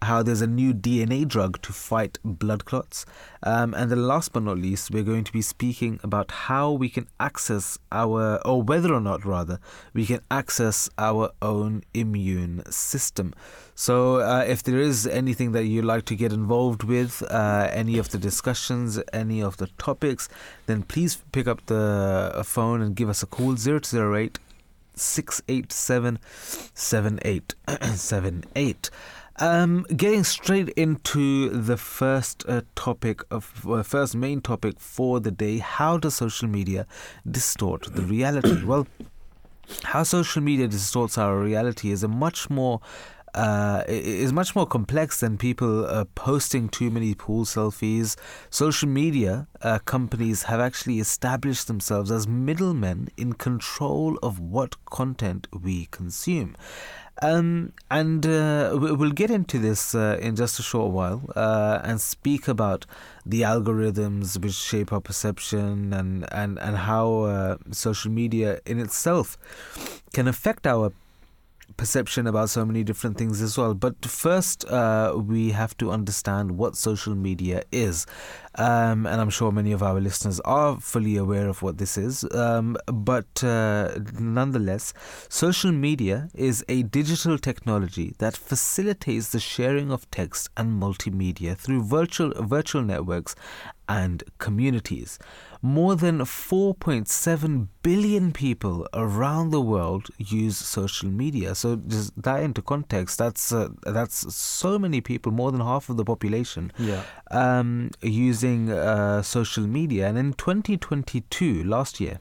how 0.03 0.23
there's 0.23 0.43
a 0.43 0.47
new 0.47 0.75
DNA 0.75 1.27
drug 1.27 1.61
to 1.63 1.73
fight 1.73 2.19
blood 2.25 2.65
clots. 2.65 3.07
Um, 3.43 3.75
and 3.75 3.91
then, 3.91 4.07
last 4.07 4.33
but 4.33 4.43
not 4.43 4.59
least, 4.59 4.91
we're 4.91 5.03
going 5.03 5.25
to 5.25 5.33
be 5.33 5.43
speaking 5.43 6.01
about 6.03 6.31
how 6.31 6.73
we 6.73 6.89
can 6.89 7.09
access 7.19 7.79
our, 7.91 8.41
or 8.47 8.63
whether 8.63 8.93
or 8.93 9.01
not, 9.01 9.25
rather, 9.25 9.59
we 9.93 10.07
can 10.07 10.21
access 10.31 10.91
our 10.99 11.31
own 11.41 11.83
immune 11.95 12.63
system. 12.71 13.35
So, 13.75 14.17
uh, 14.17 14.45
if 14.47 14.63
there 14.63 14.79
is 14.79 15.07
anything 15.07 15.53
that 15.53 15.65
you'd 15.65 15.85
like 15.85 16.05
to 16.07 16.17
get 16.17 16.33
involved 16.33 16.83
with, 16.83 17.23
uh, 17.31 17.69
any 17.71 17.99
of 17.99 18.11
the 18.11 18.19
discussions, 18.19 19.01
any 19.13 19.43
of 19.43 19.59
the 19.59 19.69
topics, 19.79 20.29
then 20.67 20.83
please 20.83 21.17
pick 21.33 21.47
up 21.47 21.65
the 21.67 22.33
uh, 22.35 22.43
phone 22.43 22.81
and 22.81 22.97
give 22.97 23.09
us 23.09 23.23
a 23.23 23.27
call 23.27 23.55
0208 23.55 24.39
687 24.97 26.19
7878. 26.75 28.91
Um, 29.39 29.85
getting 29.95 30.25
straight 30.25 30.71
into 30.71 31.51
the 31.51 31.77
first 31.77 32.45
uh, 32.49 32.63
topic 32.75 33.21
of 33.31 33.67
uh, 33.69 33.83
first 33.83 34.17
main 34.17 34.41
topic 34.41 34.81
for 34.81 35.21
the 35.21 35.31
day: 35.31 35.59
How 35.59 35.99
does 35.99 36.15
social 36.15 36.49
media 36.49 36.87
distort 37.31 37.95
the 37.95 38.03
reality? 38.03 38.65
well, 38.65 38.87
how 39.83 40.05
social 40.05 40.43
media 40.43 40.69
distorts 40.69 41.19
our 41.19 41.39
reality 41.39 41.91
is 41.91 42.03
a 42.03 42.09
much 42.09 42.49
more 42.49 42.81
uh, 43.35 43.85
is 43.87 44.33
much 44.33 44.57
more 44.57 44.67
complex 44.67 45.21
than 45.21 45.37
people 45.37 45.85
uh, 45.85 46.07
posting 46.15 46.71
too 46.71 46.91
many 46.91 47.15
pool 47.15 47.45
selfies. 47.45 48.17
Social 48.49 48.89
media 48.89 49.47
uh, 49.61 49.79
companies 49.81 50.45
have 50.45 50.59
actually 50.59 50.99
established 50.99 51.67
themselves 51.67 52.11
as 52.11 52.27
middlemen 52.27 53.09
in 53.19 53.35
control 53.35 54.19
of 54.23 54.41
what 54.41 54.83
content 54.87 55.47
we 55.53 55.87
consume. 55.91 56.57
Um, 57.23 57.73
and 57.91 58.27
uh, 58.27 58.77
we'll 58.79 59.11
get 59.11 59.31
into 59.31 59.59
this 59.59 59.95
uh, 59.95 60.19
in 60.21 60.37
just 60.37 60.59
a 60.59 60.63
short 60.63 60.93
while 60.93 61.23
uh, 61.35 61.81
and 61.83 61.99
speak 61.99 62.47
about 62.47 62.85
the 63.25 63.41
algorithms 63.43 64.39
which 64.43 64.53
shape 64.53 64.93
our 64.93 65.01
perception 65.01 65.95
and, 65.95 66.31
and, 66.31 66.59
and 66.59 66.77
how 66.77 67.23
uh, 67.23 67.57
social 67.71 68.11
media 68.11 68.61
in 68.67 68.79
itself 68.79 69.39
can 70.13 70.29
affect 70.29 70.67
our 70.67 70.93
perception 71.77 72.27
about 72.27 72.51
so 72.51 72.65
many 72.65 72.83
different 72.83 73.19
things 73.19 73.41
as 73.41 73.57
well. 73.59 73.75
But 73.75 74.05
first, 74.05 74.65
uh, 74.67 75.15
we 75.17 75.51
have 75.51 75.77
to 75.79 75.91
understand 75.91 76.53
what 76.53 76.77
social 76.77 77.15
media 77.15 77.63
is. 77.71 78.07
Um, 78.57 79.07
and 79.07 79.21
I'm 79.21 79.31
sure 79.31 79.53
many 79.53 79.73
of 79.73 79.83
our 79.83 80.01
listeners 80.01 80.41
are 80.41 80.81
fully 80.81 81.17
aware 81.17 81.49
of 81.49 81.63
what 81.63 81.79
this 81.79 81.99
is. 81.99 82.25
Um, 82.33 82.77
but 82.87 83.45
uh, 83.45 83.99
nonetheless, 84.19 84.95
social 85.29 85.73
media 85.73 86.29
is 86.35 86.65
a 86.69 86.83
digital 86.85 87.39
technology 87.39 88.15
that 88.19 88.37
facilitates 88.37 89.29
the 89.31 89.41
sharing 89.41 89.93
of 89.93 90.11
text 90.11 90.49
and 90.57 90.81
multimedia 90.83 91.57
through 91.57 91.83
virtual 91.83 92.33
virtual 92.43 92.83
networks 92.83 93.35
and 93.89 94.25
communities. 94.39 95.19
More 95.67 95.97
than 95.97 96.19
4.7 96.21 97.67
billion 97.83 98.33
people 98.33 98.87
around 98.95 99.51
the 99.51 99.61
world 99.61 100.09
use 100.19 100.57
social 100.57 101.09
media. 101.23 101.55
So 101.55 101.77
just 101.95 102.11
that 102.23 102.43
into 102.43 102.63
context, 102.63 103.19
that's 103.19 103.53
uh, 103.53 103.69
that's 103.83 104.35
so 104.35 104.79
many 104.79 105.01
people, 105.01 105.33
more 105.33 105.51
than 105.53 105.61
half 105.61 105.89
of 105.91 105.97
the 105.97 106.05
population, 106.05 106.73
Yeah. 106.79 107.03
um, 107.43 107.91
using 108.03 108.71
uh, 108.71 109.23
social 109.23 109.67
media. 109.67 110.07
And 110.09 110.17
in 110.19 110.33
2022, 110.35 111.65
last 111.65 112.01
year, 112.01 112.19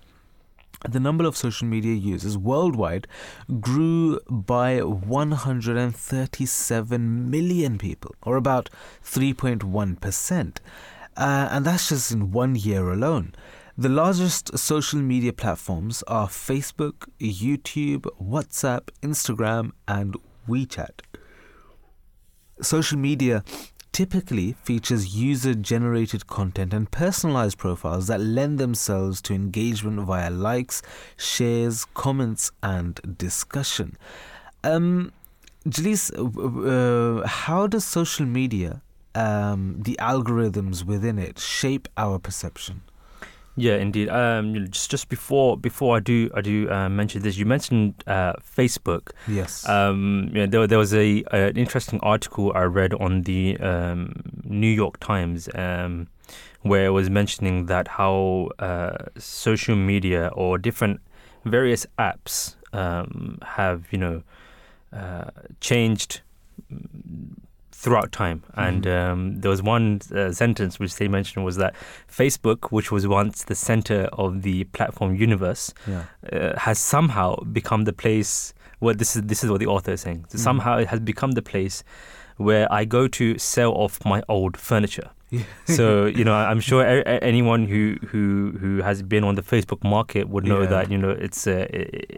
the 0.89 0.99
number 0.99 1.25
of 1.25 1.35
social 1.37 1.67
media 1.67 1.93
users 1.95 2.37
worldwide 2.37 3.07
grew 3.59 4.19
by 4.29 4.81
137 4.81 7.29
million 7.29 7.77
people, 7.77 8.15
or 8.23 8.35
about 8.37 8.69
3.1%. 9.03 10.57
Uh, 11.17 11.47
and 11.51 11.65
that's 11.65 11.89
just 11.89 12.11
in 12.11 12.31
one 12.31 12.55
year 12.55 12.91
alone. 12.91 13.33
The 13.77 13.89
largest 13.89 14.57
social 14.57 14.99
media 14.99 15.33
platforms 15.33 16.03
are 16.07 16.27
Facebook, 16.27 17.07
YouTube, 17.19 18.05
WhatsApp, 18.21 18.89
Instagram, 19.01 19.71
and 19.87 20.15
WeChat. 20.47 21.01
Social 22.61 22.97
media 22.97 23.43
typically 23.91 24.53
features 24.63 25.15
user 25.15 25.53
generated 25.53 26.27
content 26.27 26.73
and 26.73 26.91
personalized 26.91 27.57
profiles 27.57 28.07
that 28.07 28.19
lend 28.19 28.59
themselves 28.59 29.21
to 29.21 29.33
engagement 29.33 29.99
via 30.01 30.29
likes, 30.29 30.81
shares, 31.15 31.85
comments, 31.93 32.51
and 32.61 33.17
discussion. 33.17 33.97
Um, 34.65 35.13
uh, 35.65 37.25
how 37.25 37.67
does 37.67 37.85
social 37.85 38.25
media, 38.25 38.81
um, 39.15 39.77
the 39.79 39.97
algorithms 39.99 40.83
within 40.83 41.17
it, 41.17 41.39
shape 41.39 41.87
our 41.97 42.19
perception? 42.19 42.81
Yeah, 43.57 43.75
indeed. 43.77 44.09
Um, 44.09 44.67
just 44.69 44.91
just 44.91 45.07
before 45.07 45.57
before 45.57 45.95
I 45.95 45.99
do 46.01 46.29
I 46.33 46.41
do 46.41 46.69
uh, 46.69 46.89
mention 46.89 47.21
this, 47.21 47.37
you 47.37 47.45
mentioned 47.45 48.03
uh, 48.05 48.33
Facebook. 48.33 49.11
Yes. 49.27 49.67
Um, 49.67 50.29
you 50.33 50.41
know, 50.41 50.47
there, 50.47 50.67
there 50.67 50.77
was 50.77 50.93
a, 50.93 51.23
a 51.31 51.47
an 51.47 51.57
interesting 51.57 51.99
article 52.01 52.51
I 52.53 52.63
read 52.63 52.93
on 52.95 53.21
the 53.21 53.57
um, 53.59 54.13
New 54.43 54.69
York 54.69 54.99
Times 54.99 55.47
um, 55.55 56.07
where 56.63 56.85
it 56.87 56.89
was 56.89 57.09
mentioning 57.09 57.67
that 57.67 57.87
how 57.87 58.49
uh, 58.59 58.97
social 59.17 59.77
media 59.77 60.31
or 60.33 60.57
different 60.57 60.99
various 61.45 61.85
apps 61.97 62.55
um, 62.73 63.37
have 63.41 63.85
you 63.89 63.99
know 63.99 64.23
uh, 64.91 65.29
changed 65.61 66.19
throughout 67.75 68.11
time. 68.11 68.41
And 68.55 68.87
um, 68.87 69.41
there 69.41 69.51
was 69.51 69.61
one 69.61 70.01
uh, 70.13 70.31
sentence 70.31 70.79
which 70.79 70.95
they 70.95 71.07
mentioned 71.07 71.43
was 71.43 71.57
that 71.57 71.75
Facebook, 72.09 72.71
which 72.71 72.89
was 72.91 73.05
once 73.05 73.43
the 73.43 73.55
center 73.55 74.07
of 74.13 74.41
the 74.43 74.63
platform 74.65 75.15
universe, 75.15 75.73
yeah. 75.85 76.05
uh, 76.31 76.57
has 76.57 76.79
somehow 76.79 77.35
become 77.43 77.83
the 77.83 77.93
place 77.93 78.53
where 78.79 78.93
this 78.93 79.15
is 79.15 79.23
this 79.23 79.43
is 79.43 79.49
what 79.51 79.59
the 79.59 79.67
author 79.67 79.91
is 79.91 80.01
saying. 80.01 80.25
So 80.29 80.37
Mm. 80.37 80.41
Somehow 80.41 80.77
it 80.77 80.87
has 80.87 80.99
become 80.99 81.31
the 81.31 81.41
place 81.41 81.83
where 82.37 82.71
I 82.71 82.85
go 82.85 83.07
to 83.07 83.37
sell 83.37 83.71
off 83.73 84.03
my 84.05 84.21
old 84.29 84.57
furniture. 84.57 85.09
So 85.65 86.05
you 86.05 86.23
know, 86.23 86.33
I'm 86.33 86.59
sure 86.59 86.83
anyone 87.23 87.65
who 87.67 87.97
who 88.07 88.55
who 88.59 88.81
has 88.81 89.01
been 89.01 89.23
on 89.23 89.35
the 89.35 89.41
Facebook 89.41 89.83
market 89.83 90.29
would 90.29 90.45
know 90.45 90.61
Yeah. 90.61 90.67
that 90.69 90.91
you 90.91 90.97
know 90.97 91.09
it's 91.09 91.47
a, 91.47 91.67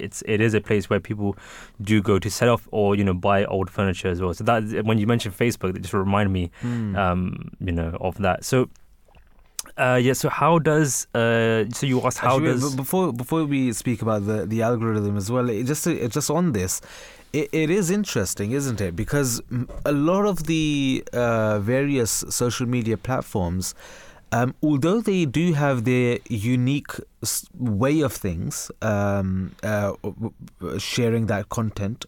it's 0.06 0.22
it 0.28 0.42
is 0.42 0.54
a 0.54 0.62
place 0.62 0.90
where 0.90 1.00
people 1.00 1.36
do 1.82 2.02
go 2.02 2.20
to 2.20 2.30
sell 2.30 2.50
off 2.50 2.68
or 2.72 2.96
you 2.96 3.04
know 3.04 3.14
buy 3.14 3.46
old 3.46 3.70
furniture 3.70 4.10
as 4.10 4.22
well. 4.22 4.34
So 4.34 4.44
that 4.44 4.86
when 4.86 4.98
you 5.00 5.08
mentioned 5.08 5.38
Facebook, 5.38 5.76
it 5.76 5.82
just 5.82 5.94
reminded 5.94 6.32
me 6.32 6.52
Mm. 6.64 6.98
um, 6.98 7.52
you 7.60 7.72
know 7.72 7.96
of 8.02 8.18
that. 8.20 8.44
So. 8.46 8.70
Uh, 9.78 10.00
yeah. 10.02 10.14
So 10.14 10.30
how 10.30 10.58
does 10.60 11.08
uh, 11.14 11.66
so 11.72 11.86
you 11.86 12.02
asked 12.02 12.18
how 12.20 12.38
Actually, 12.38 12.54
does 12.54 12.76
before 12.76 13.14
before 13.14 13.44
we 13.46 13.74
speak 13.74 14.02
about 14.02 14.26
the, 14.26 14.46
the 14.46 14.62
algorithm 14.64 15.18
as 15.18 15.30
well, 15.30 15.50
it 15.50 15.66
just 15.66 15.86
it 15.86 16.12
just 16.12 16.32
on 16.32 16.54
this, 16.54 16.82
it, 17.34 17.50
it 17.52 17.70
is 17.70 17.90
interesting, 17.92 18.52
isn't 18.52 18.82
it? 18.82 18.96
Because 18.96 19.42
a 19.86 19.92
lot 19.92 20.26
of 20.26 20.44
the 20.46 21.04
uh, 21.14 21.60
various 21.60 22.24
social 22.30 22.68
media 22.68 22.98
platforms, 22.98 23.76
um, 24.32 24.56
although 24.62 25.02
they 25.02 25.26
do 25.26 25.54
have 25.54 25.86
their 25.86 26.20
unique 26.30 26.92
way 27.58 28.02
of 28.02 28.14
things, 28.14 28.72
um, 28.82 29.56
uh, 29.64 29.94
sharing 30.78 31.28
that 31.28 31.50
content. 31.50 32.06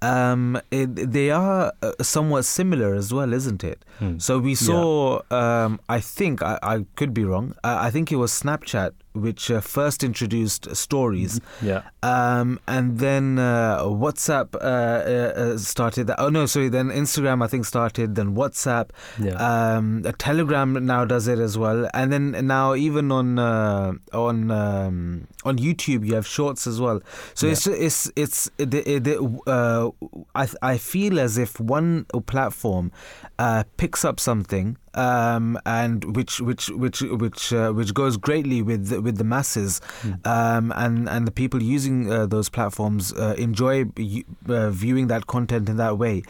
Um, 0.00 0.60
it, 0.70 0.94
they 1.10 1.32
are 1.32 1.72
uh, 1.82 1.92
somewhat 2.00 2.44
similar 2.44 2.94
as 2.94 3.12
well, 3.12 3.32
isn't 3.32 3.64
it? 3.64 3.84
Hmm. 3.98 4.18
So 4.18 4.38
we 4.38 4.54
saw, 4.54 5.22
um, 5.32 5.80
I 5.88 5.98
think, 5.98 6.40
I, 6.40 6.56
I 6.62 6.84
could 6.94 7.12
be 7.12 7.24
wrong. 7.24 7.54
Uh, 7.64 7.78
I 7.80 7.90
think 7.90 8.12
it 8.12 8.16
was 8.16 8.30
Snapchat 8.30 8.92
which 9.20 9.50
uh, 9.50 9.60
first 9.60 10.02
introduced 10.04 10.74
stories, 10.76 11.40
yeah 11.62 11.82
um, 12.02 12.58
and 12.66 12.98
then 12.98 13.38
uh, 13.38 13.82
WhatsApp 13.82 14.54
uh, 14.54 14.58
uh, 14.58 15.32
uh, 15.54 15.58
started. 15.58 16.06
That. 16.08 16.16
Oh 16.20 16.28
no, 16.28 16.46
sorry. 16.46 16.68
Then 16.68 16.88
Instagram, 16.90 17.42
I 17.42 17.46
think, 17.46 17.64
started. 17.64 18.14
Then 18.14 18.34
WhatsApp. 18.34 18.90
yeah 19.18 19.36
Um, 19.48 20.02
uh, 20.06 20.12
Telegram 20.18 20.84
now 20.86 21.04
does 21.04 21.28
it 21.28 21.38
as 21.38 21.56
well, 21.58 21.88
and 21.94 22.12
then 22.12 22.46
now 22.46 22.74
even 22.74 23.10
on 23.12 23.38
uh, 23.38 23.92
on 24.12 24.50
um, 24.50 25.26
on 25.44 25.58
YouTube 25.58 26.06
you 26.06 26.14
have 26.14 26.26
Shorts 26.26 26.66
as 26.66 26.80
well. 26.80 27.00
So 27.34 27.46
Yeah. 27.46 27.52
it's 27.52 27.66
it's 27.66 28.12
it's 28.16 28.50
the, 28.56 28.98
the, 28.98 29.14
uh, 29.46 29.90
I 30.34 30.48
I 30.62 30.78
feel 30.78 31.18
as 31.20 31.38
if 31.38 31.58
one 31.60 32.06
platform 32.26 32.92
uh, 33.38 33.64
picks 33.76 34.04
up 34.04 34.20
something 34.20 34.76
um, 34.94 35.58
and 35.66 36.16
which 36.16 36.40
which 36.40 36.68
which 36.70 37.00
which 37.02 37.52
uh, 37.52 37.72
which 37.72 37.94
goes 37.94 38.16
greatly 38.16 38.62
with 38.62 38.88
the, 38.88 39.00
with 39.00 39.18
the 39.18 39.24
masses, 39.24 39.80
um, 40.24 40.72
and 40.76 41.08
and 41.08 41.26
the 41.26 41.30
people 41.30 41.62
using 41.62 42.10
uh, 42.10 42.26
those 42.26 42.48
platforms 42.48 43.12
uh, 43.12 43.34
enjoy 43.38 43.84
uh, 44.48 44.70
viewing 44.70 45.08
that 45.08 45.26
content 45.26 45.68
in 45.68 45.76
that 45.76 45.98
way, 45.98 46.22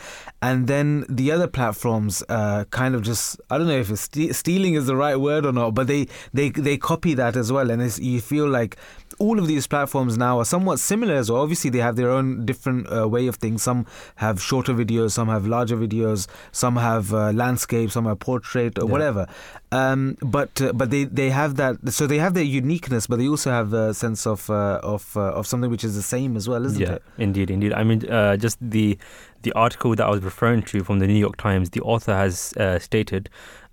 and 0.43 0.67
then 0.67 1.05
the 1.09 1.31
other 1.33 1.47
platforms 1.47 2.23
uh, 2.29 2.65
kind 2.71 2.95
of 2.95 3.03
just 3.03 3.41
I 3.51 3.59
don't 3.59 3.69
know 3.69 3.79
if 3.79 3.91
it's 3.91 4.03
ste- 4.03 4.35
stealing 4.35 4.75
is 4.75 4.87
the 4.87 4.97
right 4.97 5.17
word 5.17 5.47
or 5.47 5.53
not, 5.53 5.75
but 5.75 5.87
they 5.87 6.07
they 6.33 6.51
they 6.51 6.77
copy 6.77 7.15
that 7.15 7.37
as 7.37 7.53
well, 7.53 7.71
and 7.71 7.83
it's, 7.83 7.99
you 7.99 8.21
feel 8.21 8.49
like 8.49 8.77
all 9.19 9.39
of 9.39 9.47
these 9.47 9.67
platforms 9.67 10.17
now 10.17 10.39
are 10.39 10.45
somewhat 10.45 10.79
similar 10.79 11.15
as 11.15 11.31
well. 11.31 11.43
Obviously, 11.43 11.71
they 11.71 11.79
have 11.79 11.97
their 11.97 12.11
own 12.11 12.47
different 12.47 12.87
uh, 12.93 13.09
way 13.09 13.27
of 13.27 13.37
things. 13.37 13.63
Some 13.63 13.87
have 14.17 14.41
shorter 14.41 14.73
videos, 14.75 15.11
some 15.13 15.29
have 15.29 15.47
larger 15.47 15.77
videos, 15.77 16.27
some 16.53 16.77
have 16.77 17.13
uh, 17.13 17.33
landscape, 17.33 17.91
some 17.91 18.05
have 18.07 18.19
portrait 18.21 18.79
or 18.79 18.85
Yeah. 18.87 18.93
whatever. 18.93 19.27
Um, 19.71 20.17
but 20.23 20.61
uh, 20.63 20.73
but 20.73 20.91
they, 20.91 21.05
they 21.05 21.31
have 21.31 21.57
that. 21.57 21.77
So 21.93 22.07
they 22.07 22.19
have 22.19 22.35
their 22.35 22.45
uniqueness, 22.45 23.07
but 23.07 23.19
they 23.19 23.29
also 23.29 23.51
have 23.51 23.73
a 23.73 23.93
sense 23.93 24.27
of 24.27 24.49
uh, 24.51 24.81
of 24.83 25.17
uh, 25.17 25.33
of 25.39 25.47
something 25.47 25.71
which 25.71 25.85
is 25.85 25.95
the 25.95 26.03
same 26.03 26.37
as 26.37 26.49
well, 26.49 26.65
isn't 26.65 26.81
yeah, 26.81 26.95
it? 26.95 27.03
indeed, 27.19 27.51
indeed. 27.51 27.73
I 27.73 27.85
mean, 27.85 28.09
uh, 28.09 28.37
just 28.37 28.59
the 28.61 28.97
the 29.43 29.53
article 29.53 29.95
that 29.95 30.07
I 30.07 30.11
was 30.11 30.23
referring 30.23 30.63
to 30.65 30.83
from 30.85 30.99
the 31.01 31.07
New 31.07 31.19
York 31.19 31.37
Times, 31.37 31.71
the 31.71 31.81
author 31.83 32.15
has 32.15 32.53
uh, 32.57 32.79
stated, 32.79 33.29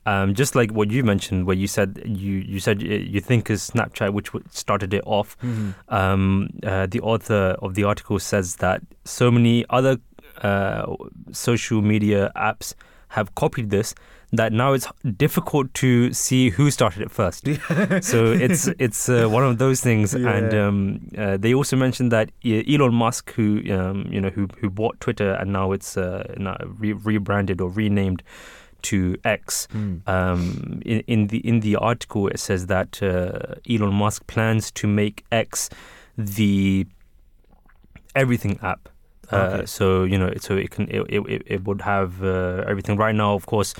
um, 0.06 0.34
just 0.34 0.56
like 0.56 0.72
what 0.72 0.91
you 0.91 1.04
mentioned, 1.04 1.46
where 1.48 1.56
you 1.56 1.68
said 1.68 2.02
you 2.06 2.34
you 2.34 2.60
said 2.60 2.82
you 2.82 3.20
think 3.20 3.50
is 3.50 3.72
Snapchat 3.72 4.13
which 4.13 4.30
started 4.52 4.94
it 4.94 5.04
off. 5.06 5.38
Um, 5.89 6.50
uh, 6.63 6.86
the 6.86 7.02
author 7.02 7.56
of 7.62 7.76
the 7.76 7.84
article 7.84 8.20
says 8.20 8.58
that 8.58 8.82
so 9.04 9.32
many 9.32 9.65
other 9.70 9.98
uh, 10.41 10.96
social 11.32 11.82
media 11.82 12.32
apps 12.36 12.76
have 13.10 13.34
copied 13.36 13.70
this 13.70 13.96
that 14.32 14.52
now 14.52 14.74
it's 14.74 14.88
difficult 15.18 15.74
to 15.76 16.12
see 16.13 16.50
who 16.50 16.70
started 16.70 17.02
it 17.02 17.12
first. 17.12 17.46
so 18.02 18.32
it's 18.32 18.68
it's 18.80 19.10
uh, 19.10 19.28
one 19.28 19.44
of 19.44 19.58
those 19.58 19.82
things, 19.82 20.13
and 20.13 20.54
um, 20.54 21.10
uh, 21.18 21.38
they 21.38 21.54
also 21.54 21.76
mentioned 21.76 22.12
that 22.12 22.32
Elon 22.44 22.94
Musk, 22.94 23.32
who 23.34 23.62
um, 23.72 24.08
you 24.10 24.22
know 24.22 24.30
who 24.30 24.48
who 24.60 24.70
bought 24.70 25.00
Twitter 25.00 25.34
and 25.34 25.52
now 25.52 25.72
it's 25.72 25.98
uh, 25.98 26.34
now 26.38 26.58
re- 26.78 26.94
rebranded 26.94 27.62
or 27.62 27.70
renamed 27.70 28.24
to 28.91 29.17
X. 29.24 29.67
Mm. 29.74 30.08
Um, 30.08 30.82
in, 30.86 31.00
in 31.08 31.28
the 31.28 31.39
in 31.39 31.60
the 31.62 31.76
article, 31.76 32.28
it 32.28 32.39
says 32.39 32.67
that 32.67 33.02
uh, 33.02 33.56
Elon 33.69 33.93
Musk 33.93 34.26
plans 34.28 34.71
to 34.71 34.88
make 34.88 35.26
X 35.32 35.69
the 36.17 36.88
everything 38.15 38.60
app. 38.62 38.89
Uh, 39.32 39.65
so 39.65 40.04
you 40.04 40.17
know, 40.17 40.32
so 40.39 40.56
it 40.56 40.69
can 40.69 40.88
it, 40.89 41.02
it, 41.10 41.41
it 41.45 41.63
would 41.65 41.82
have 41.82 42.24
uh, 42.24 42.63
everything. 42.67 42.95
Right 42.95 43.15
now, 43.15 43.34
of 43.34 43.45
course, 43.48 43.74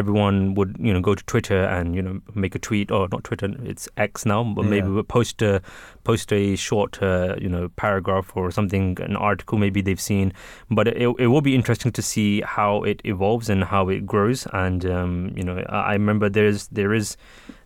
everyone 0.00 0.54
would 0.54 0.76
you 0.78 0.92
know 0.94 1.00
go 1.00 1.14
to 1.14 1.24
Twitter 1.32 1.60
and 1.64 1.94
you 1.96 2.02
know 2.02 2.20
make 2.34 2.54
a 2.54 2.58
tweet 2.58 2.90
or 2.90 3.08
not 3.10 3.24
Twitter, 3.24 3.48
it's 3.72 3.88
X 3.96 4.26
now, 4.26 4.44
but 4.44 4.64
maybe 4.72 4.88
Yeah. 4.96 5.02
post 5.08 5.42
a 5.42 5.60
post 6.04 6.32
a 6.32 6.56
short 6.56 7.02
uh, 7.02 7.34
you 7.40 7.48
know 7.48 7.68
paragraph 7.76 8.32
or 8.36 8.50
something, 8.50 8.98
an 9.00 9.16
article 9.16 9.58
maybe 9.58 9.80
they've 9.82 10.00
seen. 10.08 10.32
But 10.70 10.88
it 10.88 11.08
it 11.18 11.28
will 11.28 11.40
be 11.40 11.54
interesting 11.54 11.92
to 11.92 12.02
see 12.02 12.42
how 12.42 12.82
it 12.92 13.00
evolves 13.04 13.48
and 13.56 13.64
how 13.64 13.88
it 13.88 14.06
grows. 14.06 14.46
And 14.52 14.84
um, 14.86 15.32
you 15.34 15.42
know, 15.50 15.58
I 15.68 15.82
I 15.86 15.92
remember 15.94 16.28
there's 16.28 16.68
there 16.68 16.92
is 16.94 17.16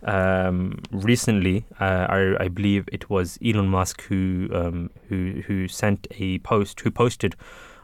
um, 0.02 0.78
recently, 0.92 1.64
uh, 1.80 2.06
I, 2.08 2.44
I 2.44 2.48
believe 2.48 2.88
it 2.92 3.10
was 3.10 3.38
Elon 3.44 3.68
Musk 3.68 4.02
who 4.08 4.48
um, 4.52 4.90
who 5.08 5.42
who 5.46 5.68
sent 5.68 6.06
a 6.18 6.38
post 6.38 6.80
who 6.80 6.90
posted 6.90 7.34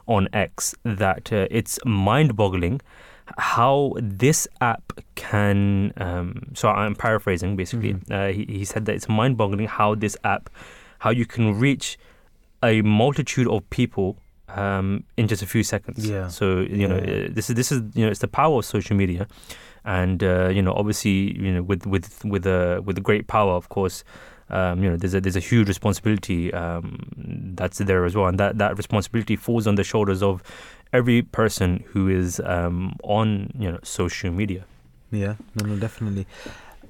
on 0.07 0.29
X 0.33 0.75
that 0.85 1.33
uh, 1.33 1.49
it's 1.51 1.79
mind-boggling 1.85 2.81
how 3.39 3.95
this 4.01 4.47
app 4.61 4.93
can. 5.15 5.93
Um, 5.97 6.43
so 6.55 6.69
I'm 6.69 6.95
paraphrasing 6.95 7.57
basically. 7.57 7.95
Mhm. 7.95 8.11
Uh, 8.11 8.33
he, 8.33 8.59
he 8.59 8.65
said 8.65 8.85
that 8.87 8.95
it's 8.95 9.09
mind-boggling 9.09 9.67
how 9.69 9.95
this 9.95 10.17
app, 10.25 10.49
how 11.01 11.11
you 11.11 11.27
can 11.27 11.59
reach 11.59 11.99
a 12.63 12.83
multitude 12.83 13.49
of 13.49 13.69
people 13.71 14.17
um, 14.49 15.03
in 15.17 15.27
just 15.29 15.43
a 15.43 15.47
few 15.47 15.63
seconds. 15.63 16.09
Yeah. 16.09 16.29
So 16.29 16.61
you 16.61 16.87
know, 16.89 16.97
Yeah. 16.97 17.27
uh, 17.27 17.29
this 17.31 17.51
is 17.51 17.57
this 17.57 17.73
is 17.73 17.83
you 17.95 18.05
know, 18.05 18.11
it's 18.11 18.21
the 18.21 18.29
power 18.29 18.59
of 18.59 18.65
social 18.65 18.97
media, 18.97 19.27
and 19.85 20.23
uh, 20.23 20.49
you 20.49 20.63
know, 20.63 20.73
obviously, 20.73 21.37
you 21.39 21.53
know, 21.53 21.63
with 21.63 21.85
with 21.87 22.25
with 22.25 22.47
a 22.47 22.81
with 22.85 22.97
a 22.97 23.01
great 23.01 23.27
power, 23.27 23.53
of 23.53 23.69
course. 23.69 24.05
Um, 24.49 24.83
you 24.83 24.91
know, 24.91 24.97
there's 24.97 25.15
a 25.15 25.21
there's 25.21 25.37
a 25.37 25.41
huge 25.41 25.69
responsibility 25.69 26.53
um, 26.53 27.09
that's 27.55 27.79
there 27.79 28.05
as 28.05 28.15
well, 28.15 28.27
and 28.27 28.39
that, 28.39 28.59
that 28.59 28.77
responsibility 28.77 29.37
falls 29.37 29.67
on 29.67 29.75
the 29.75 29.85
shoulders 29.85 30.23
of 30.23 30.43
every 30.93 31.23
person 31.23 31.85
who 31.89 32.09
is 32.09 32.41
um, 32.45 32.97
on 33.03 33.51
you 33.59 33.71
know 33.71 33.79
social 33.83 34.31
media. 34.31 34.65
Yeah, 35.11 35.35
no, 35.55 35.67
no, 35.67 35.77
definitely. 35.77 36.27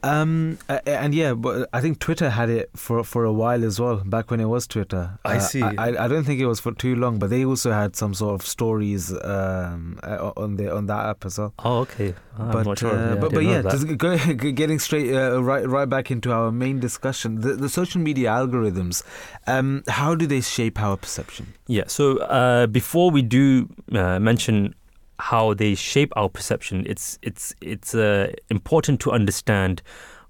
Um, 0.06 0.58
and 0.86 1.14
yeah, 1.14 1.34
but 1.34 1.68
I 1.72 1.80
think 1.80 1.98
Twitter 1.98 2.30
had 2.30 2.48
it 2.50 2.70
for 2.76 3.02
for 3.04 3.24
a 3.24 3.32
while 3.32 3.64
as 3.64 3.80
well. 3.80 3.96
Back 4.04 4.30
when 4.30 4.40
it 4.40 4.48
was 4.56 4.66
Twitter, 4.66 5.18
I 5.24 5.36
Uh, 5.36 5.40
see. 5.40 5.62
I, 5.62 6.04
I 6.04 6.08
don't 6.08 6.24
think 6.24 6.40
it 6.40 6.46
was 6.46 6.60
for 6.60 6.72
too 6.72 6.94
long, 6.96 7.18
but 7.18 7.28
they 7.30 7.44
also 7.44 7.72
had 7.72 7.96
some 7.96 8.14
sort 8.14 8.34
of 8.40 8.46
stories 8.46 9.12
um, 9.12 9.98
uh, 10.02 10.32
on 10.36 10.56
the 10.56 10.66
on 10.76 10.86
that 10.86 11.06
app 11.12 11.24
as 11.26 11.38
well. 11.38 11.52
Oh, 11.64 11.78
okay. 11.80 12.14
I'm 12.38 12.50
but 12.52 12.78
sure. 12.78 12.92
uh, 12.94 13.14
Yeah, 13.14 13.20
but, 13.20 13.32
but 13.32 13.44
yeah, 13.44 13.62
just 13.62 13.86
go, 13.98 14.16
getting 14.62 14.78
straight 14.78 15.12
uh, 15.14 15.42
right 15.42 15.66
right 15.66 15.88
back 15.88 16.10
into 16.10 16.30
our 16.32 16.52
main 16.52 16.80
discussion. 16.80 17.40
The, 17.40 17.54
the 17.54 17.68
social 17.68 18.00
media 18.00 18.28
algorithms, 18.30 19.02
um, 19.46 19.82
how 19.88 20.14
do 20.14 20.26
they 20.26 20.40
shape 20.42 20.78
our 20.80 20.96
perception? 20.96 21.46
Yeah. 21.66 21.84
So 21.88 22.18
uh, 22.18 22.66
before 22.66 23.10
we 23.10 23.22
do 23.22 23.68
uh, 23.92 24.18
mention 24.20 24.74
how 25.18 25.54
they 25.54 25.74
shape 25.74 26.12
our 26.16 26.28
perception, 26.28 26.84
it's 26.86 27.18
it's 27.22 27.54
it's 27.60 27.94
uh, 27.94 28.32
important 28.50 29.00
to 29.00 29.12
understand 29.12 29.82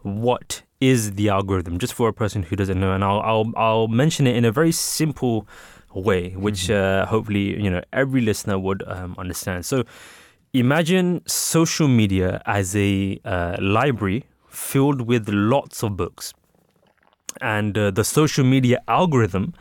what 0.02 0.62
is 0.80 1.12
the 1.12 1.28
algorithm, 1.28 1.78
just 1.78 1.94
for 1.94 2.08
a 2.08 2.12
person 2.12 2.42
who 2.42 2.56
doesn't 2.56 2.78
know. 2.78 2.92
And 2.92 3.02
I'll 3.04 3.20
I'll, 3.20 3.52
I'll 3.56 3.88
mention 3.88 4.26
it 4.26 4.36
in 4.36 4.44
a 4.44 4.52
very 4.52 4.72
simple 4.72 5.46
way, 5.94 6.30
which 6.30 6.70
uh, 6.70 7.06
hopefully 7.06 7.60
you 7.62 7.70
know 7.70 7.82
every 7.92 8.20
listener 8.20 8.58
would 8.58 8.82
um, 8.86 9.14
understand. 9.18 9.66
So 9.66 9.84
imagine 10.52 11.22
social 11.26 11.88
media 11.88 12.42
as 12.46 12.74
a 12.76 13.20
uh, 13.24 13.56
library 13.60 14.24
filled 14.48 15.02
with 15.02 15.28
lots 15.28 15.82
of 15.82 15.96
books 15.96 16.32
and 17.40 17.76
uh, 17.76 17.90
the 17.90 18.04
social 18.04 18.44
media 18.44 18.82
algorithm 18.88 19.54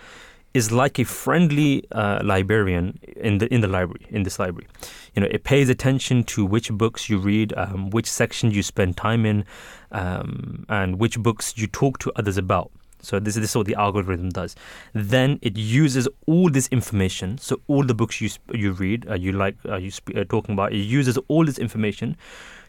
is 0.54 0.72
like 0.72 0.98
a 1.00 1.04
friendly 1.04 1.84
uh, 1.92 2.22
librarian 2.24 2.98
in 3.18 3.40
the 3.40 3.54
in 3.54 3.62
the 3.62 3.68
library 3.68 4.06
in 4.10 4.24
this 4.24 4.40
library. 4.40 4.68
You 5.16 5.22
know, 5.22 5.28
it 5.32 5.44
pays 5.44 5.70
attention 5.70 6.24
to 6.26 6.46
which 6.46 6.72
books 6.72 7.10
you 7.10 7.18
read, 7.18 7.54
um, 7.58 7.90
which 7.90 8.08
section 8.08 8.52
you 8.52 8.62
spend 8.64 8.98
time 8.98 9.26
in, 9.26 9.46
um, 9.92 10.66
and 10.70 11.00
which 11.00 11.18
books 11.20 11.58
you 11.58 11.68
talk 11.68 12.00
to 12.00 12.12
others 12.16 12.38
about. 12.38 12.72
So 13.02 13.20
this, 13.20 13.36
this 13.36 13.52
is 13.52 13.56
what 13.56 13.68
the 13.68 13.76
algorithm 13.76 14.30
does. 14.30 14.56
Then 14.94 15.40
it 15.42 15.58
uses 15.58 16.08
all 16.26 16.50
this 16.50 16.68
information. 16.70 17.38
So 17.38 17.62
all 17.68 17.84
the 17.84 17.94
books 17.94 18.20
you 18.20 18.30
you 18.52 18.72
read, 18.72 19.08
uh, 19.08 19.14
you 19.14 19.32
like, 19.32 19.56
uh, 19.70 19.78
you 19.78 19.92
sp- 19.94 20.18
uh, 20.18 20.24
talking 20.28 20.54
about, 20.54 20.74
it 20.74 20.78
uses 20.78 21.18
all 21.28 21.46
this 21.46 21.60
information 21.60 22.18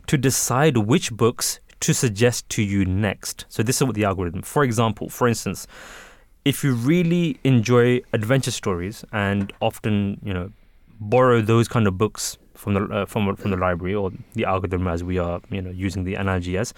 to 0.07 0.19
decide 0.19 0.77
which 0.77 1.11
books 1.13 1.61
to 1.81 1.95
suggest 1.95 2.49
to 2.51 2.63
you 2.63 2.85
next. 2.85 3.47
So 3.49 3.63
this 3.63 3.77
is 3.77 3.85
what 3.85 3.95
the 3.95 4.05
algorithm. 4.05 4.43
For 4.43 4.63
example, 4.63 5.09
for 5.09 5.27
instance, 5.27 5.67
if 6.45 6.63
you 6.63 6.75
really 6.75 7.41
enjoy 7.43 8.03
adventure 8.13 8.53
stories 8.53 9.05
and 9.13 9.53
often, 9.61 10.21
you 10.23 10.33
know, 10.33 10.51
borrow 11.01 11.41
those 11.41 11.69
kind 11.69 11.87
of 11.87 11.99
books 11.99 12.39
from 12.55 12.75
the 12.75 12.85
uh, 12.85 13.07
from 13.07 13.37
from 13.37 13.51
the 13.51 13.57
library 13.57 13.95
or 13.95 14.11
the 14.35 14.45
algorithm 14.45 14.89
as 14.89 15.05
we 15.05 15.19
are, 15.19 15.41
you 15.51 15.63
know, 15.63 15.71
using 15.71 16.05
the 16.05 16.15
analogy 16.15 16.57
as, 16.57 16.73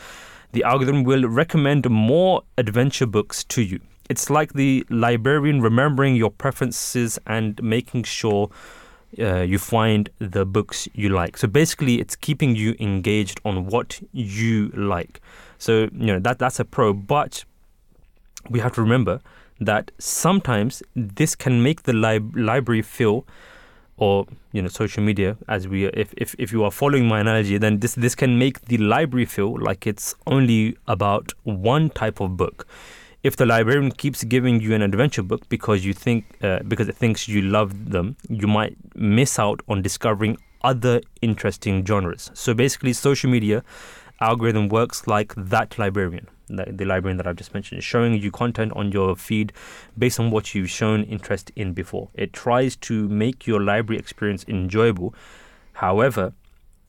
the 0.53 0.65
algorithm 0.65 1.05
will 1.05 1.29
recommend 1.29 1.89
more 1.89 2.43
adventure 2.57 3.07
books 3.07 3.45
to 3.45 3.63
you. 3.63 3.81
It's 4.09 4.31
like 4.31 4.55
the 4.55 4.85
librarian 4.89 5.61
remembering 5.61 6.17
your 6.17 6.31
preferences 6.31 7.19
and 7.27 7.63
making 7.63 8.05
sure 8.05 8.51
uh, 9.19 9.41
you 9.41 9.59
find 9.59 10.09
the 10.19 10.45
books 10.45 10.89
you 10.95 11.11
like. 11.11 11.37
So 11.37 11.47
basically, 11.47 12.01
it's 12.01 12.17
keeping 12.17 12.57
you 12.57 12.75
engaged 12.81 13.41
on 13.45 13.67
what 13.67 14.01
you 14.13 14.69
like. 14.69 15.21
So 15.59 15.89
you 15.93 16.07
know 16.07 16.19
that 16.21 16.39
that's 16.39 16.61
a 16.61 16.65
pro, 16.65 16.93
but 16.93 17.45
we 18.51 18.61
have 18.61 18.73
to 18.73 18.83
remember 18.83 19.21
that 19.61 19.91
sometimes 19.99 20.83
this 20.95 21.35
can 21.35 21.63
make 21.63 21.83
the 21.83 21.93
lib- 21.93 22.37
library 22.37 22.83
feel 22.83 23.27
or 23.99 24.27
you 24.53 24.63
know 24.63 24.69
social 24.69 25.03
media 25.03 25.37
as 25.49 25.69
we 25.69 25.87
if, 25.87 26.15
if 26.17 26.35
if 26.39 26.53
you 26.53 26.65
are 26.65 26.71
following 26.71 27.07
my 27.07 27.21
analogy 27.21 27.59
then 27.59 27.81
this 27.81 27.95
this 27.95 28.15
can 28.15 28.39
make 28.39 28.61
the 28.67 28.79
library 28.79 29.27
feel 29.27 29.57
like 29.61 29.87
it's 29.87 30.15
only 30.27 30.77
about 30.87 31.33
one 31.45 31.91
type 31.91 32.21
of 32.21 32.37
book. 32.37 32.67
If 33.25 33.37
the 33.37 33.47
librarian 33.47 33.91
keeps 33.91 34.23
giving 34.23 34.61
you 34.61 34.75
an 34.75 34.83
adventure 34.83 35.25
book 35.25 35.49
because 35.49 35.85
you 35.85 35.93
think 35.93 36.25
uh, 36.43 36.61
because 36.69 36.89
it 36.89 36.97
thinks 36.97 37.29
you 37.29 37.43
love 37.43 37.91
them 37.91 38.17
you 38.29 38.47
might 38.47 38.77
miss 38.95 39.39
out 39.39 39.61
on 39.69 39.83
discovering 39.83 40.39
other 40.63 41.01
interesting 41.21 41.85
genres. 41.85 42.31
So 42.35 42.55
basically 42.55 42.93
social 42.93 43.31
media 43.31 43.65
algorithm 44.21 44.69
works 44.69 45.07
like 45.07 45.35
that 45.37 45.79
librarian 45.79 46.29
the, 46.49 46.67
the 46.71 46.85
librarian 46.85 47.17
that 47.19 47.27
I've 47.27 47.37
just 47.37 47.55
mentioned, 47.55 47.83
showing 47.83 48.15
you 48.15 48.31
content 48.31 48.73
on 48.75 48.93
your 48.93 49.17
feed 49.17 49.53
based 49.97 50.19
on 50.19 50.31
what 50.31 50.55
you've 50.55 50.71
shown 50.71 51.05
interest 51.05 51.51
in 51.57 51.73
before. 51.73 52.09
It 52.15 52.33
tries 52.33 52.77
to 52.77 53.09
make 53.09 53.47
your 53.47 53.63
library 53.63 53.99
experience 53.99 54.45
enjoyable. 54.49 55.15
However, 55.75 56.33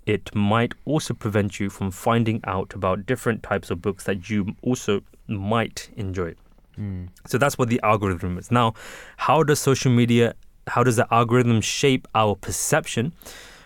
it 0.06 0.34
might 0.34 0.74
also 0.86 1.13
prevent 1.13 1.60
you 1.60 1.69
from 1.69 1.91
finding 1.91 2.41
out 2.45 2.74
about 2.74 3.06
different 3.06 3.43
types 3.43 3.69
of 3.69 3.82
books 3.82 4.06
that 4.06 4.30
you 4.30 4.56
also 4.63 5.02
might 5.28 5.89
enjoy. 5.95 6.34
Hmm. 6.76 7.06
So 7.28 7.38
that's 7.38 7.58
what 7.58 7.69
the 7.69 7.80
algorithm 7.84 8.38
is. 8.38 8.50
Now, 8.52 8.74
how 9.17 9.43
does 9.43 9.60
social 9.60 9.91
media, 9.91 10.34
how 10.67 10.84
does 10.84 10.95
the 10.95 11.08
algorithm 11.13 11.62
shape 11.62 12.08
our 12.15 12.36
perception? 12.36 13.13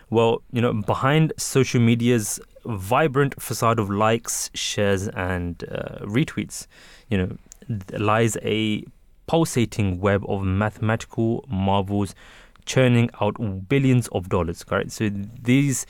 Well, 0.10 0.42
you 0.52 0.62
know, 0.62 0.74
behind 0.74 1.32
social 1.38 1.80
media's 1.80 2.40
vibrant 2.66 3.42
facade 3.42 3.80
of 3.80 3.90
likes, 3.90 4.50
shares, 4.54 5.08
and 5.10 5.64
uh, 5.66 6.00
retweets, 6.06 6.68
you 7.10 7.18
know, 7.18 7.38
lies 7.98 8.38
a 8.42 8.84
pulsating 9.28 10.00
web 10.00 10.24
of 10.28 10.44
mathematical 10.44 11.46
marvels 11.48 12.14
churning 12.66 13.10
out 13.22 13.36
billions 13.68 14.08
of 14.10 14.30
dollars. 14.30 14.64
Correct. 14.64 14.92
So 14.92 15.10
these 15.42 15.86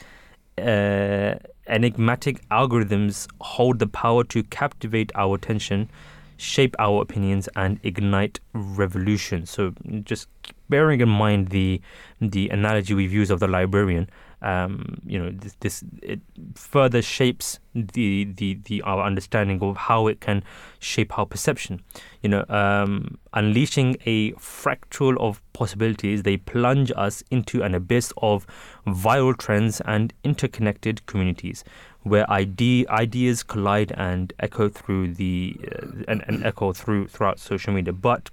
uh, 0.58 1.36
enigmatic 1.68 2.48
algorithms 2.50 3.28
hold 3.42 3.80
the 3.80 3.88
power 3.88 4.24
to 4.26 4.44
captivate 4.44 5.12
our 5.16 5.36
attention, 5.36 5.90
shape 6.38 6.76
our 6.80 7.02
opinions, 7.02 7.48
and 7.56 7.80
ignite 7.84 8.40
revolution. 8.54 9.46
So 9.46 9.74
just 10.04 10.28
bearing 10.70 11.02
in 11.02 11.10
mind 11.10 11.50
the 11.50 11.82
the 12.20 12.50
analogy 12.50 12.94
we've 12.94 13.14
used 13.14 13.32
of 13.32 13.40
the 13.40 13.48
librarian, 13.48 14.10
um, 14.44 14.98
you 15.06 15.18
know, 15.18 15.32
this, 15.32 15.56
this 15.62 15.84
it 16.02 16.20
further 16.56 17.02
shapes 17.02 17.60
the, 17.74 18.26
the 18.26 18.60
the 18.66 18.82
our 18.82 19.04
understanding 19.04 19.62
of 19.62 19.78
how 19.78 20.08
it 20.08 20.20
can 20.20 20.44
shape 20.80 21.18
our 21.18 21.26
perception. 21.26 21.82
You 22.22 22.30
know, 22.30 22.46
um, 22.50 23.18
unleashing 23.34 23.98
a 24.06 24.34
fractal 24.34 25.18
of 25.18 25.42
possibilities, 25.54 26.24
they 26.24 26.38
plunge 26.38 26.92
us 26.96 27.24
into 27.32 27.64
an 27.64 27.74
abyss 27.74 28.12
of 28.18 28.46
viral 28.86 29.38
trends 29.38 29.82
and 29.86 30.14
interconnected 30.24 31.06
communities 31.06 31.64
where 32.02 32.30
ide- 32.30 32.86
ideas 32.90 33.44
collide 33.44 33.94
and 33.96 34.34
echo 34.40 34.68
through 34.68 35.14
the 35.14 35.58
uh, 35.72 35.88
and, 36.10 36.24
and 36.28 36.46
echo 36.46 36.74
through 36.74 37.08
throughout 37.08 37.40
social 37.40 37.74
media. 37.74 37.94
But 37.94 38.30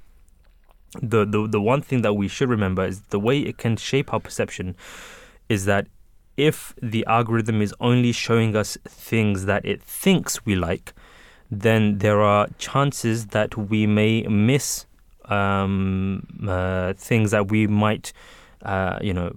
the, 1.01 1.25
the 1.25 1.47
the 1.47 1.61
one 1.61 1.83
thing 1.83 2.03
that 2.03 2.15
we 2.15 2.29
should 2.29 2.49
remember 2.49 2.85
is 2.85 3.01
the 3.11 3.21
way 3.21 3.41
it 3.41 3.59
can 3.59 3.77
shape 3.77 4.13
our 4.13 4.21
perception 4.21 4.75
is 5.49 5.65
that 5.65 5.87
if 6.37 6.75
the 6.83 7.05
algorithm 7.07 7.61
is 7.61 7.75
only 7.81 8.13
showing 8.13 8.57
us 8.57 8.79
things 8.89 9.45
that 9.45 9.65
it 9.65 9.83
thinks 9.83 10.45
we 10.45 10.57
like, 10.57 10.93
then 11.51 11.99
there 11.99 12.23
are 12.23 12.49
chances 12.59 13.27
that 13.29 13.57
we 13.57 13.87
may 13.87 14.23
miss 14.23 14.87
um, 15.27 16.27
uh, 16.49 16.93
things 16.95 17.31
that 17.31 17.51
we 17.51 17.67
might, 17.67 18.13
uh, 18.63 18.99
you 19.03 19.13
know, 19.13 19.37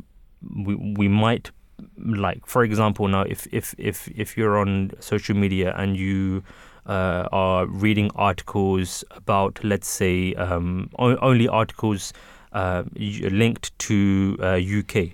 we, 0.55 0.75
we 0.75 1.07
might 1.07 1.51
like. 1.97 2.45
For 2.45 2.63
example 2.63 3.07
now 3.07 3.23
if 3.23 3.47
if 3.51 3.75
if 3.77 4.07
if 4.15 4.37
you're 4.37 4.57
on 4.57 4.91
social 4.99 5.35
media 5.35 5.73
and 5.75 5.97
you 5.97 6.43
uh, 6.85 7.27
are 7.31 7.65
reading 7.65 8.11
articles 8.15 9.03
about 9.11 9.59
let's 9.63 9.87
say 9.87 10.33
um, 10.35 10.89
only 10.99 11.47
articles 11.47 12.13
uh, 12.51 12.83
linked 12.95 13.77
to 13.79 14.37
uh, 14.41 14.59
UK 14.59 15.13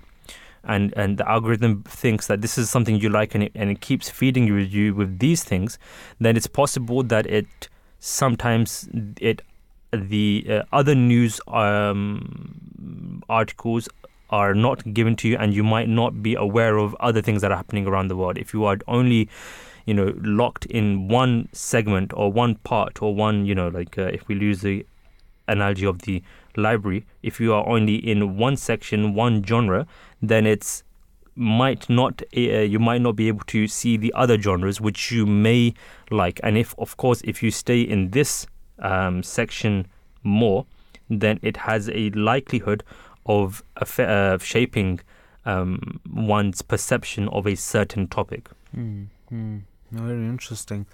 and 0.64 0.92
and 0.96 1.16
the 1.16 1.28
algorithm 1.28 1.82
thinks 1.84 2.26
that 2.26 2.42
this 2.42 2.58
is 2.58 2.68
something 2.68 2.96
you 2.96 3.08
like 3.08 3.34
and 3.34 3.44
it, 3.44 3.52
and 3.54 3.70
it 3.70 3.80
keeps 3.80 4.10
feeding 4.10 4.46
you, 4.46 4.56
you 4.56 4.94
with 4.94 5.18
these 5.18 5.42
things 5.44 5.78
then 6.18 6.36
it's 6.36 6.46
possible 6.46 7.02
that 7.02 7.26
it 7.26 7.68
sometimes 7.98 8.88
it 9.20 9.42
the 9.92 10.46
uh, 10.48 10.62
other 10.72 10.94
news 10.94 11.40
um, 11.48 13.22
articles 13.28 13.88
are 14.30 14.54
not 14.54 14.94
given 14.94 15.16
to 15.16 15.28
you 15.28 15.36
and 15.36 15.52
you 15.52 15.62
might 15.64 15.88
not 15.88 16.22
be 16.22 16.34
aware 16.34 16.78
of 16.78 16.94
other 17.00 17.20
things 17.20 17.42
that 17.42 17.50
are 17.50 17.56
happening 17.56 17.86
around 17.86 18.08
the 18.08 18.16
world. 18.16 18.38
If 18.38 18.54
you 18.54 18.64
are 18.64 18.78
only 18.86 19.28
you 19.86 19.94
know 19.94 20.14
locked 20.22 20.66
in 20.66 21.08
one 21.08 21.48
segment 21.52 22.12
or 22.14 22.32
one 22.32 22.54
part 22.56 23.02
or 23.02 23.14
one 23.14 23.44
you 23.44 23.54
know 23.54 23.68
like 23.68 23.98
uh, 23.98 24.02
if 24.02 24.26
we 24.28 24.34
use 24.36 24.60
the 24.62 24.86
analogy 25.48 25.84
of 25.84 26.02
the 26.02 26.22
library 26.56 27.04
if 27.22 27.40
you 27.40 27.52
are 27.52 27.66
only 27.68 27.96
in 27.96 28.36
one 28.36 28.56
section 28.56 29.14
one 29.14 29.42
genre 29.42 29.86
then 30.22 30.46
it's 30.46 30.82
might 31.34 31.88
not 31.88 32.22
uh, 32.36 32.40
you 32.40 32.78
might 32.78 33.00
not 33.00 33.16
be 33.16 33.28
able 33.28 33.44
to 33.46 33.66
see 33.66 33.96
the 33.96 34.12
other 34.14 34.40
genres 34.40 34.80
which 34.80 35.10
you 35.10 35.24
may 35.26 35.72
like 36.10 36.38
and 36.42 36.58
if 36.58 36.74
of 36.78 36.96
course 36.96 37.20
if 37.24 37.42
you 37.42 37.50
stay 37.50 37.80
in 37.80 38.10
this 38.10 38.46
um, 38.80 39.22
section 39.22 39.86
more 40.22 40.66
then 41.08 41.38
it 41.42 41.56
has 41.56 41.88
a 41.90 42.10
likelihood 42.10 42.84
of 43.26 43.62
uh, 43.98 44.38
shaping 44.38 45.00
um, 45.44 46.00
one's 46.12 46.62
perception 46.62 47.28
of 47.28 47.46
a 47.46 47.54
certain 47.54 48.06
topic. 48.08 48.48
Mm-hmm. 48.76 49.58
Very 49.90 50.26
interesting. 50.26 50.86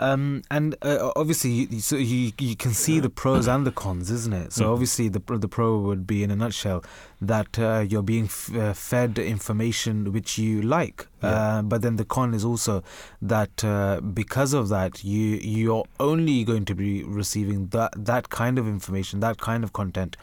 Um, 0.00 0.42
and 0.50 0.76
uh, 0.82 1.10
obviously, 1.16 1.50
you, 1.50 1.80
so 1.80 1.96
you 1.96 2.32
you 2.38 2.54
can 2.54 2.72
see 2.72 3.00
the 3.00 3.10
pros 3.10 3.48
and 3.48 3.66
the 3.66 3.72
cons, 3.72 4.10
isn't 4.10 4.32
it? 4.32 4.52
So 4.52 4.62
mm-hmm. 4.62 4.72
obviously, 4.72 5.08
the 5.08 5.20
the 5.26 5.48
pro 5.48 5.78
would 5.78 6.06
be, 6.06 6.22
in 6.22 6.30
a 6.30 6.36
nutshell, 6.36 6.84
that 7.20 7.58
uh, 7.58 7.84
you're 7.88 8.02
being 8.02 8.24
f- 8.24 8.54
uh, 8.54 8.72
fed 8.72 9.18
information 9.18 10.12
which 10.12 10.38
you 10.38 10.62
like. 10.62 11.06
Yeah. 11.22 11.28
Uh, 11.30 11.62
but 11.62 11.82
then 11.82 11.96
the 11.96 12.04
con 12.04 12.32
is 12.32 12.44
also 12.44 12.84
that 13.20 13.64
uh, 13.64 14.00
because 14.00 14.54
of 14.54 14.68
that, 14.68 15.02
you 15.02 15.38
you're 15.42 15.84
only 15.98 16.44
going 16.44 16.64
to 16.66 16.74
be 16.76 17.02
receiving 17.02 17.66
that 17.68 17.92
that 17.96 18.28
kind 18.28 18.56
of 18.56 18.68
information, 18.68 19.18
that 19.18 19.38
kind 19.38 19.64
of 19.64 19.72
content, 19.72 20.16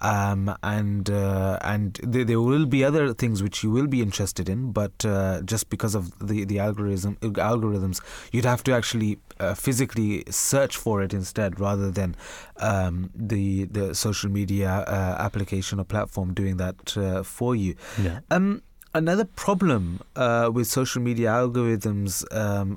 um, 0.00 0.52
and 0.64 1.08
uh, 1.08 1.56
and 1.62 2.00
th- 2.12 2.26
there 2.26 2.40
will 2.40 2.66
be 2.66 2.82
other 2.82 3.14
things 3.14 3.44
which 3.44 3.62
you 3.62 3.70
will 3.70 3.86
be 3.86 4.02
interested 4.02 4.48
in. 4.48 4.72
But 4.72 5.04
uh, 5.04 5.42
just 5.42 5.70
because 5.70 5.94
of 5.94 6.18
the 6.18 6.44
the 6.44 6.58
algorithm 6.58 7.14
algorithms, 7.20 8.00
you'd 8.32 8.44
have 8.44 8.64
to 8.64 8.72
actually 8.72 9.18
uh, 9.38 9.54
physically 9.54 10.24
search 10.30 10.76
for 10.76 11.00
it 11.00 11.14
instead, 11.14 11.60
rather 11.60 11.92
than 11.92 12.16
um, 12.56 13.10
the 13.14 13.66
the 13.66 13.94
social 13.94 14.30
media 14.30 14.84
application 15.20 15.78
or 15.78 15.84
platform 15.84 16.34
doing 16.40 16.56
that 16.64 16.80
uh, 16.96 17.22
for 17.36 17.52
you. 17.62 17.72
Yeah. 18.06 18.20
Um, 18.30 18.62
another 18.94 19.24
problem 19.24 20.00
uh, 20.16 20.50
with 20.52 20.66
social 20.66 21.00
media 21.02 21.28
algorithms, 21.28 22.12
um, 22.34 22.76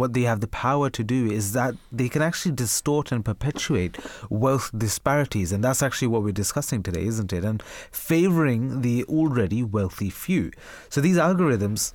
what 0.00 0.12
they 0.12 0.22
have 0.22 0.40
the 0.40 0.48
power 0.48 0.90
to 0.90 1.02
do 1.16 1.20
is 1.38 1.52
that 1.52 1.74
they 1.90 2.08
can 2.08 2.22
actually 2.22 2.54
distort 2.54 3.12
and 3.12 3.24
perpetuate 3.24 3.94
wealth 4.28 4.70
disparities. 4.76 5.52
And 5.52 5.62
that's 5.64 5.82
actually 5.82 6.08
what 6.08 6.22
we're 6.22 6.32
discussing 6.44 6.82
today, 6.82 7.04
isn't 7.12 7.32
it? 7.32 7.44
And 7.44 7.62
favoring 7.90 8.82
the 8.82 9.04
already 9.04 9.62
wealthy 9.62 10.10
few. 10.10 10.50
So 10.88 11.00
these 11.00 11.16
algorithms 11.16 11.94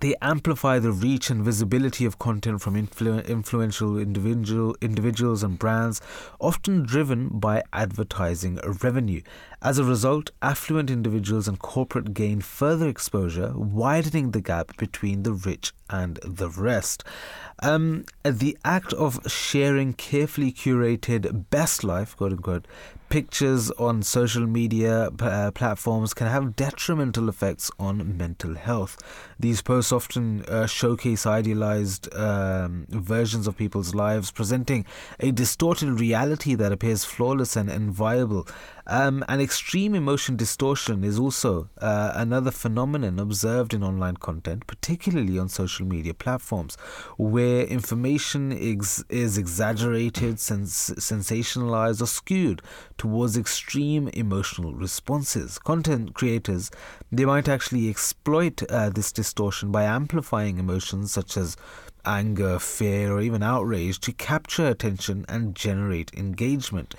they 0.00 0.14
amplify 0.20 0.78
the 0.78 0.92
reach 0.92 1.30
and 1.30 1.44
visibility 1.44 2.04
of 2.04 2.18
content 2.18 2.60
from 2.60 2.74
influ- 2.74 3.26
influential 3.26 3.98
individual 3.98 4.76
individuals 4.80 5.42
and 5.42 5.58
brands, 5.58 6.00
often 6.40 6.82
driven 6.82 7.28
by 7.28 7.62
advertising 7.72 8.58
revenue. 8.82 9.22
As 9.62 9.78
a 9.78 9.84
result, 9.84 10.30
affluent 10.42 10.90
individuals 10.90 11.48
and 11.48 11.58
corporate 11.58 12.12
gain 12.12 12.40
further 12.40 12.88
exposure, 12.88 13.52
widening 13.56 14.32
the 14.32 14.42
gap 14.42 14.76
between 14.76 15.22
the 15.22 15.32
rich 15.32 15.72
and 15.88 16.18
the 16.22 16.50
rest. 16.50 17.02
Um, 17.62 18.04
the 18.24 18.58
act 18.64 18.92
of 18.92 19.20
sharing 19.30 19.94
carefully 19.94 20.52
curated 20.52 21.48
best 21.50 21.84
life, 21.84 22.16
quote 22.16 22.32
unquote, 22.32 22.66
pictures 23.14 23.70
on 23.78 24.02
social 24.02 24.44
media 24.44 25.08
uh, 25.20 25.48
platforms 25.52 26.12
can 26.12 26.26
have 26.26 26.56
detrimental 26.56 27.28
effects 27.28 27.70
on 27.78 28.18
mental 28.18 28.56
health. 28.56 28.98
These 29.38 29.62
posts 29.62 29.92
often 29.92 30.44
uh, 30.46 30.66
showcase 30.66 31.24
idealized 31.24 32.12
um, 32.12 32.86
versions 32.88 33.46
of 33.46 33.56
people's 33.56 33.94
lives, 33.94 34.32
presenting 34.32 34.84
a 35.20 35.30
distorted 35.30 36.00
reality 36.00 36.56
that 36.56 36.72
appears 36.72 37.04
flawless 37.04 37.54
and 37.54 37.70
inviolable. 37.70 38.48
Um, 38.86 39.24
extreme 39.30 39.94
emotion 39.94 40.36
distortion 40.36 41.04
is 41.04 41.18
also 41.18 41.70
uh, 41.80 42.12
another 42.14 42.50
phenomenon 42.50 43.18
observed 43.18 43.72
in 43.72 43.82
online 43.82 44.18
content, 44.18 44.66
particularly 44.66 45.38
on 45.38 45.48
social 45.48 45.86
media 45.86 46.12
platforms, 46.12 46.76
where 47.16 47.64
information 47.64 48.52
ex- 48.52 49.02
is 49.08 49.38
exaggerated, 49.38 50.38
sens- 50.38 50.90
sensationalized, 50.98 52.02
or 52.02 52.06
skewed 52.06 52.60
towards 53.04 53.36
extreme 53.36 54.08
emotional 54.14 54.72
responses. 54.72 55.58
Content 55.58 56.14
creators 56.14 56.70
they 57.12 57.26
might 57.26 57.50
actually 57.50 57.90
exploit 57.90 58.62
uh, 58.70 58.88
this 58.88 59.12
distortion 59.12 59.70
by 59.70 59.82
amplifying 59.82 60.56
emotions 60.56 61.12
such 61.12 61.36
as 61.36 61.54
anger, 62.06 62.58
fear, 62.58 63.12
or 63.12 63.20
even 63.20 63.42
outrage 63.42 64.00
to 64.00 64.10
capture 64.10 64.68
attention 64.68 65.26
and 65.28 65.54
generate 65.54 66.14
engagement 66.14 66.94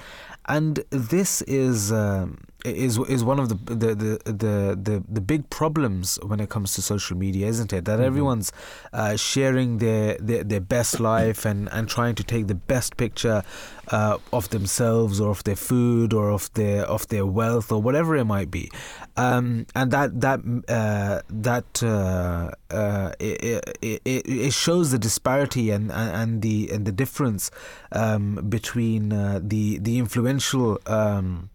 and 0.47 0.83
this 0.91 1.41
is 1.43 1.91
um, 1.91 2.37
is 2.65 2.97
is 2.97 3.23
one 3.23 3.39
of 3.39 3.49
the 3.49 3.55
the, 3.73 3.95
the 3.95 4.19
the 4.25 4.79
the 4.81 5.03
the 5.07 5.21
big 5.21 5.49
problems 5.49 6.19
when 6.23 6.39
it 6.39 6.49
comes 6.49 6.73
to 6.73 6.81
social 6.81 7.17
media, 7.17 7.47
isn't 7.47 7.71
it? 7.73 7.85
That 7.85 7.97
mm-hmm. 7.97 8.05
everyone's 8.05 8.51
uh, 8.93 9.15
sharing 9.15 9.77
their, 9.77 10.17
their 10.17 10.43
their 10.43 10.61
best 10.61 10.99
life 10.99 11.45
and 11.45 11.69
and 11.71 11.87
trying 11.87 12.15
to 12.15 12.23
take 12.23 12.47
the 12.47 12.55
best 12.55 12.97
picture 12.97 13.43
uh, 13.91 14.17
of 14.33 14.49
themselves 14.49 15.19
or 15.21 15.29
of 15.29 15.43
their 15.43 15.55
food 15.55 16.13
or 16.13 16.31
of 16.31 16.51
their 16.53 16.83
of 16.85 17.07
their 17.07 17.25
wealth 17.25 17.71
or 17.71 17.81
whatever 17.81 18.15
it 18.15 18.25
might 18.25 18.49
be, 18.51 18.71
um, 19.17 19.65
and 19.75 19.91
that 19.91 20.19
that 20.21 20.39
uh, 20.67 21.21
that 21.29 21.83
uh, 21.83 22.51
uh, 22.71 23.11
it, 23.19 23.77
it, 23.81 24.01
it, 24.05 24.53
shows 24.53 24.91
the 24.91 24.99
disparity 24.99 25.69
and 25.69 25.91
and 25.91 26.41
the 26.41 26.69
and 26.71 26.85
the 26.85 26.91
difference 26.91 27.51
um, 27.91 28.35
between 28.49 29.13
uh, 29.13 29.39
the 29.41 29.77
the 29.79 29.97
influential. 29.97 30.79
Um, 30.85 31.49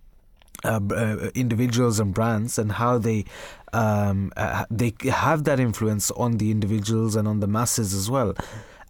uh, 0.64 0.80
uh, 0.90 1.30
individuals 1.34 2.00
and 2.00 2.12
brands 2.12 2.58
and 2.58 2.72
how 2.72 2.98
they 2.98 3.24
um, 3.72 4.32
uh, 4.36 4.64
they 4.70 4.92
have 5.08 5.44
that 5.44 5.61
influence 5.61 6.11
on 6.12 6.38
the 6.38 6.50
individuals 6.50 7.16
and 7.16 7.28
on 7.28 7.40
the 7.40 7.46
masses 7.46 7.94
as 7.94 8.11
well. 8.11 8.34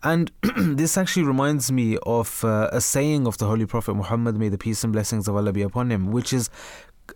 And 0.02 0.32
this 0.56 0.96
actually 0.96 1.24
reminds 1.24 1.70
me 1.70 1.98
of 2.04 2.42
uh, 2.44 2.70
a 2.72 2.80
saying 2.80 3.26
of 3.26 3.36
the 3.38 3.46
Holy 3.46 3.66
Prophet 3.66 3.94
Muhammad, 3.94 4.36
may 4.36 4.48
the 4.48 4.56
peace 4.56 4.82
and 4.82 4.92
blessings 4.92 5.28
of 5.28 5.36
Allah 5.36 5.52
be 5.52 5.62
upon 5.62 5.90
him, 5.92 6.10
which 6.10 6.32
is 6.32 6.48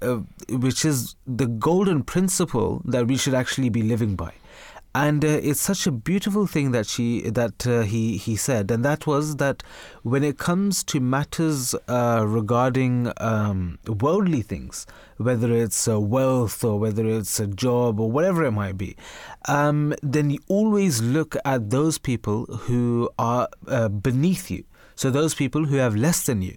uh, 0.03 0.19
which 0.49 0.85
is 0.85 1.15
the 1.27 1.47
golden 1.47 2.03
principle 2.03 2.83
that 2.85 3.07
we 3.07 3.17
should 3.17 3.35
actually 3.35 3.71
be 3.71 3.83
living 3.83 4.17
by 4.17 4.33
and 4.95 5.25
uh, 5.25 5.29
it's 5.29 5.61
such 5.61 5.87
a 5.87 5.91
beautiful 5.91 6.47
thing 6.47 6.71
that 6.71 6.87
she 6.87 7.23
that 7.31 7.67
uh, 7.67 7.83
he 7.83 8.17
he 8.17 8.37
said. 8.37 8.71
And 8.71 8.85
that 8.85 9.07
was 9.07 9.37
that 9.37 9.63
when 10.03 10.23
it 10.23 10.39
comes 10.39 10.85
to 10.85 11.01
matters 11.01 11.75
uh, 11.89 12.25
regarding 12.27 13.13
um, 13.19 13.79
worldly 13.87 14.43
things 14.43 14.87
whether 15.17 15.53
it's 15.53 15.87
wealth 15.87 16.65
or 16.65 16.79
whether 16.79 17.07
it's 17.07 17.39
a 17.39 17.47
job 17.47 18.01
or 18.01 18.11
whatever 18.11 18.45
it 18.45 18.51
might 18.51 18.77
be 18.77 18.97
um, 19.47 19.95
then 20.03 20.31
you 20.31 20.39
always 20.49 21.01
look 21.01 21.37
at 21.45 21.71
those 21.71 21.99
people 21.99 22.47
who 22.47 23.09
are 23.19 23.49
uh, 23.69 23.89
beneath 23.89 24.51
you. 24.51 24.65
So 24.97 25.11
those 25.11 25.35
people 25.35 25.67
who 25.67 25.77
have 25.77 25.97
less 25.97 26.27
than 26.27 26.43
you 26.43 26.55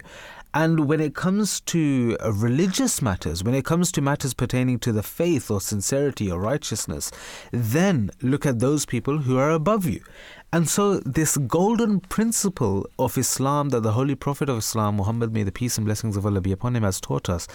and 0.54 0.88
when 0.88 1.00
it 1.00 1.14
comes 1.14 1.60
to 1.62 2.16
uh, 2.20 2.32
religious 2.32 3.02
matters, 3.02 3.44
when 3.44 3.54
it 3.54 3.64
comes 3.64 3.92
to 3.92 4.00
matters 4.00 4.34
pertaining 4.34 4.78
to 4.80 4.92
the 4.92 5.02
faith 5.02 5.50
or 5.50 5.60
sincerity 5.60 6.30
or 6.30 6.40
righteousness, 6.40 7.10
then 7.52 8.10
look 8.22 8.46
at 8.46 8.58
those 8.58 8.86
people 8.86 9.18
who 9.18 9.36
are 9.36 9.50
above 9.50 9.84
you. 9.86 10.02
And 10.50 10.66
so, 10.66 11.00
this 11.00 11.36
golden 11.36 12.00
principle 12.00 12.88
of 12.98 13.18
Islam 13.18 13.68
that 13.68 13.82
the 13.82 13.92
Holy 13.92 14.14
Prophet 14.14 14.48
of 14.48 14.56
Islam, 14.58 14.96
Muhammad, 14.96 15.34
may 15.34 15.42
the 15.42 15.52
peace 15.52 15.76
and 15.76 15.84
blessings 15.84 16.16
of 16.16 16.24
Allah 16.24 16.40
be 16.40 16.52
upon 16.52 16.74
him, 16.74 16.84
has 16.84 17.02
taught 17.02 17.28
us, 17.28 17.46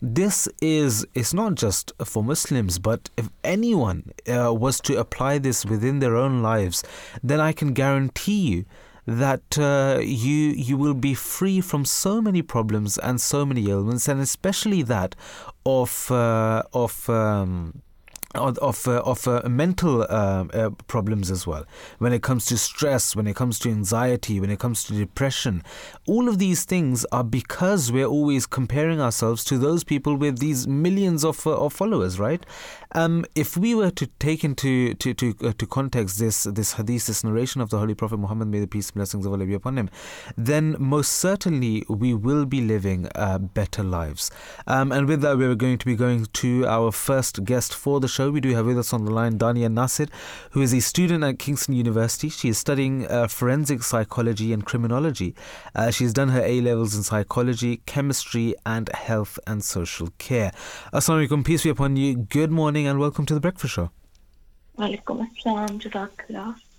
this 0.00 0.48
is 0.62 1.04
it's 1.14 1.34
not 1.34 1.56
just 1.56 1.90
for 2.04 2.22
Muslims, 2.22 2.78
but 2.78 3.10
if 3.16 3.28
anyone 3.42 4.12
uh, 4.28 4.54
was 4.54 4.80
to 4.82 4.96
apply 4.96 5.38
this 5.38 5.66
within 5.66 5.98
their 5.98 6.14
own 6.14 6.40
lives, 6.40 6.84
then 7.20 7.40
I 7.40 7.50
can 7.52 7.72
guarantee 7.72 8.40
you 8.42 8.64
that 9.06 9.56
uh, 9.58 10.00
you 10.00 10.50
you 10.68 10.76
will 10.76 10.94
be 10.94 11.14
free 11.14 11.60
from 11.60 11.84
so 11.84 12.20
many 12.20 12.42
problems 12.42 12.98
and 12.98 13.20
so 13.20 13.46
many 13.46 13.70
ailments, 13.70 14.08
and 14.08 14.20
especially 14.20 14.82
that 14.82 15.14
of 15.64 16.10
uh, 16.10 16.62
of 16.72 17.08
um, 17.08 17.82
of 18.36 18.86
uh, 18.86 19.00
of 19.00 19.26
uh, 19.26 19.42
mental 19.48 20.02
uh, 20.02 20.44
uh, 20.52 20.70
problems 20.86 21.30
as 21.30 21.46
well. 21.46 21.64
When 21.98 22.12
it 22.12 22.22
comes 22.22 22.46
to 22.46 22.56
stress, 22.56 23.16
when 23.16 23.26
it 23.26 23.36
comes 23.36 23.58
to 23.60 23.70
anxiety, 23.70 24.40
when 24.40 24.50
it 24.50 24.58
comes 24.58 24.84
to 24.84 24.94
depression, 24.94 25.62
all 26.06 26.28
of 26.28 26.38
these 26.38 26.64
things 26.64 27.04
are 27.12 27.24
because 27.24 27.92
we're 27.92 28.06
always 28.06 28.46
comparing 28.46 29.00
ourselves 29.00 29.44
to 29.44 29.58
those 29.58 29.84
people 29.84 30.16
with 30.16 30.38
these 30.38 30.66
millions 30.66 31.24
of, 31.24 31.46
uh, 31.46 31.56
of 31.56 31.72
followers, 31.72 32.18
right? 32.18 32.44
Um, 32.92 33.24
if 33.34 33.56
we 33.56 33.74
were 33.74 33.90
to 33.90 34.06
take 34.18 34.44
into 34.44 34.94
to 34.94 35.14
to, 35.14 35.34
uh, 35.42 35.52
to 35.58 35.66
context 35.66 36.18
this 36.18 36.44
this 36.44 36.74
hadith, 36.74 37.06
this 37.06 37.24
narration 37.24 37.60
of 37.60 37.70
the 37.70 37.78
Holy 37.78 37.94
Prophet 37.94 38.18
Muhammad, 38.18 38.48
may 38.48 38.60
the 38.60 38.66
peace 38.66 38.88
and 38.88 38.94
blessings 38.94 39.26
of 39.26 39.32
Allah 39.32 39.44
be 39.44 39.54
upon 39.54 39.76
him, 39.76 39.90
then 40.36 40.76
most 40.78 41.12
certainly 41.12 41.84
we 41.88 42.14
will 42.14 42.46
be 42.46 42.60
living 42.60 43.08
uh, 43.14 43.38
better 43.38 43.82
lives. 43.82 44.30
Um, 44.66 44.92
and 44.92 45.06
with 45.06 45.20
that, 45.22 45.36
we're 45.36 45.54
going 45.54 45.78
to 45.78 45.86
be 45.86 45.96
going 45.96 46.26
to 46.26 46.66
our 46.66 46.92
first 46.92 47.44
guest 47.44 47.74
for 47.74 48.00
the 48.00 48.08
show. 48.08 48.25
We 48.30 48.40
do 48.40 48.54
have 48.54 48.66
with 48.66 48.78
us 48.78 48.92
on 48.92 49.04
the 49.04 49.10
line 49.10 49.38
Dania 49.38 49.70
Nasir, 49.70 50.06
who 50.50 50.62
is 50.62 50.72
a 50.72 50.80
student 50.80 51.24
at 51.24 51.38
Kingston 51.38 51.74
University. 51.74 52.28
She 52.28 52.48
is 52.48 52.58
studying 52.58 53.06
uh, 53.06 53.28
forensic 53.28 53.82
psychology 53.82 54.52
and 54.52 54.64
criminology. 54.64 55.34
Uh, 55.74 55.90
she's 55.90 56.12
done 56.12 56.30
her 56.30 56.42
A 56.42 56.60
levels 56.60 56.94
in 56.94 57.02
psychology, 57.02 57.78
chemistry, 57.86 58.54
and 58.64 58.88
health 58.90 59.38
and 59.46 59.64
social 59.64 60.08
care. 60.18 60.52
Assalamu 60.92 61.28
alaikum, 61.28 61.44
peace 61.44 61.62
be 61.62 61.70
upon 61.70 61.96
you. 61.96 62.16
Good 62.16 62.50
morning 62.50 62.86
and 62.86 62.98
welcome 62.98 63.26
to 63.26 63.34
the 63.34 63.40
Breakfast 63.40 63.74
Show. 63.74 63.90
Assalam, 64.78 65.80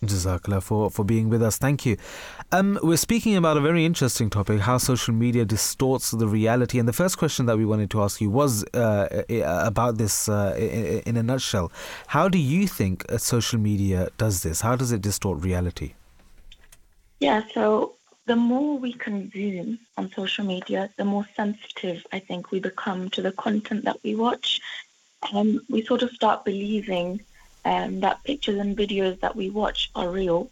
jazakallah. 0.03 0.61
For, 0.63 0.89
for 0.89 1.03
being 1.03 1.29
with 1.29 1.41
us. 1.41 1.57
Thank 1.57 1.85
you. 1.85 1.97
Um, 2.51 2.79
we're 2.83 2.97
speaking 2.97 3.35
about 3.35 3.57
a 3.57 3.61
very 3.61 3.85
interesting 3.85 4.29
topic 4.29 4.61
how 4.61 4.77
social 4.77 5.13
media 5.13 5.45
distorts 5.45 6.11
the 6.11 6.27
reality. 6.27 6.79
And 6.79 6.87
the 6.87 6.93
first 6.93 7.17
question 7.17 7.45
that 7.47 7.57
we 7.57 7.65
wanted 7.65 7.89
to 7.91 8.01
ask 8.01 8.21
you 8.21 8.29
was 8.29 8.63
uh, 8.73 9.23
about 9.29 9.97
this 9.97 10.29
uh, 10.29 10.55
in 11.05 11.17
a 11.17 11.23
nutshell. 11.23 11.71
How 12.07 12.27
do 12.29 12.37
you 12.37 12.67
think 12.67 13.05
uh, 13.09 13.17
social 13.17 13.59
media 13.59 14.09
does 14.17 14.43
this? 14.43 14.61
How 14.61 14.75
does 14.75 14.91
it 14.91 15.01
distort 15.01 15.43
reality? 15.43 15.93
Yeah, 17.19 17.41
so 17.53 17.95
the 18.25 18.35
more 18.35 18.77
we 18.77 18.93
consume 18.93 19.79
on 19.97 20.11
social 20.11 20.45
media, 20.45 20.89
the 20.97 21.05
more 21.05 21.25
sensitive 21.35 22.05
I 22.11 22.19
think 22.19 22.51
we 22.51 22.59
become 22.59 23.09
to 23.11 23.21
the 23.21 23.31
content 23.31 23.85
that 23.85 23.97
we 24.03 24.15
watch. 24.15 24.61
Um, 25.33 25.61
we 25.69 25.83
sort 25.83 26.03
of 26.03 26.11
start 26.11 26.45
believing 26.45 27.21
um, 27.71 27.99
that 27.99 28.23
pictures 28.23 28.59
and 28.63 28.77
videos 28.83 29.19
that 29.19 29.35
we 29.35 29.47
watch 29.61 29.79
are 29.93 30.09
real, 30.09 30.49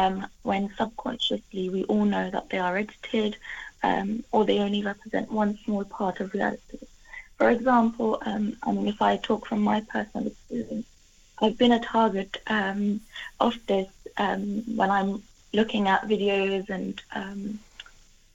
um, 0.00 0.26
when 0.42 0.72
subconsciously 0.78 1.64
we 1.74 1.82
all 1.84 2.06
know 2.14 2.30
that 2.30 2.48
they 2.50 2.60
are 2.66 2.76
edited 2.76 3.36
um, 3.82 4.08
or 4.32 4.44
they 4.44 4.60
only 4.66 4.82
represent 4.92 5.30
one 5.42 5.58
small 5.64 5.84
part 5.84 6.20
of 6.20 6.32
reality. 6.32 6.78
For 7.38 7.50
example, 7.50 8.10
um, 8.24 8.44
I 8.62 8.70
mean, 8.72 8.86
if 8.86 9.02
I 9.02 9.16
talk 9.16 9.46
from 9.46 9.60
my 9.60 9.78
personal 9.94 10.28
experience, 10.28 10.86
I've 11.40 11.58
been 11.58 11.72
a 11.72 11.80
target 11.80 12.40
um, 12.46 13.00
of 13.40 13.54
this 13.66 13.90
um, 14.16 14.62
when 14.76 14.90
I'm 14.90 15.22
looking 15.52 15.88
at 15.88 16.08
videos 16.14 16.64
and 16.70 17.02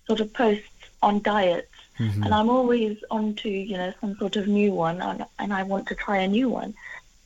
sort 0.07 0.19
of 0.19 0.34
posts 0.34 0.89
on 1.01 1.21
diets. 1.21 1.67
Mm-hmm. 1.99 2.23
And 2.23 2.34
I'm 2.34 2.49
always 2.49 2.95
onto, 3.09 3.49
you 3.49 3.78
know, 3.78 3.93
some 4.01 4.15
sort 4.17 4.36
of 4.36 4.47
new 4.47 4.71
one, 4.71 5.01
and, 5.01 5.25
and 5.39 5.51
I 5.59 5.63
want 5.63 5.88
to 5.88 5.95
try 5.95 6.17
a 6.17 6.28
new 6.28 6.49
one. 6.49 6.73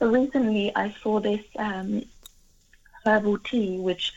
So 0.02 0.10
recently 0.10 0.76
I 0.76 0.95
saw 1.04 1.20
this 1.20 1.45
um, 1.58 2.04
herbal 3.06 3.38
tea, 3.38 3.78
which 3.78 4.12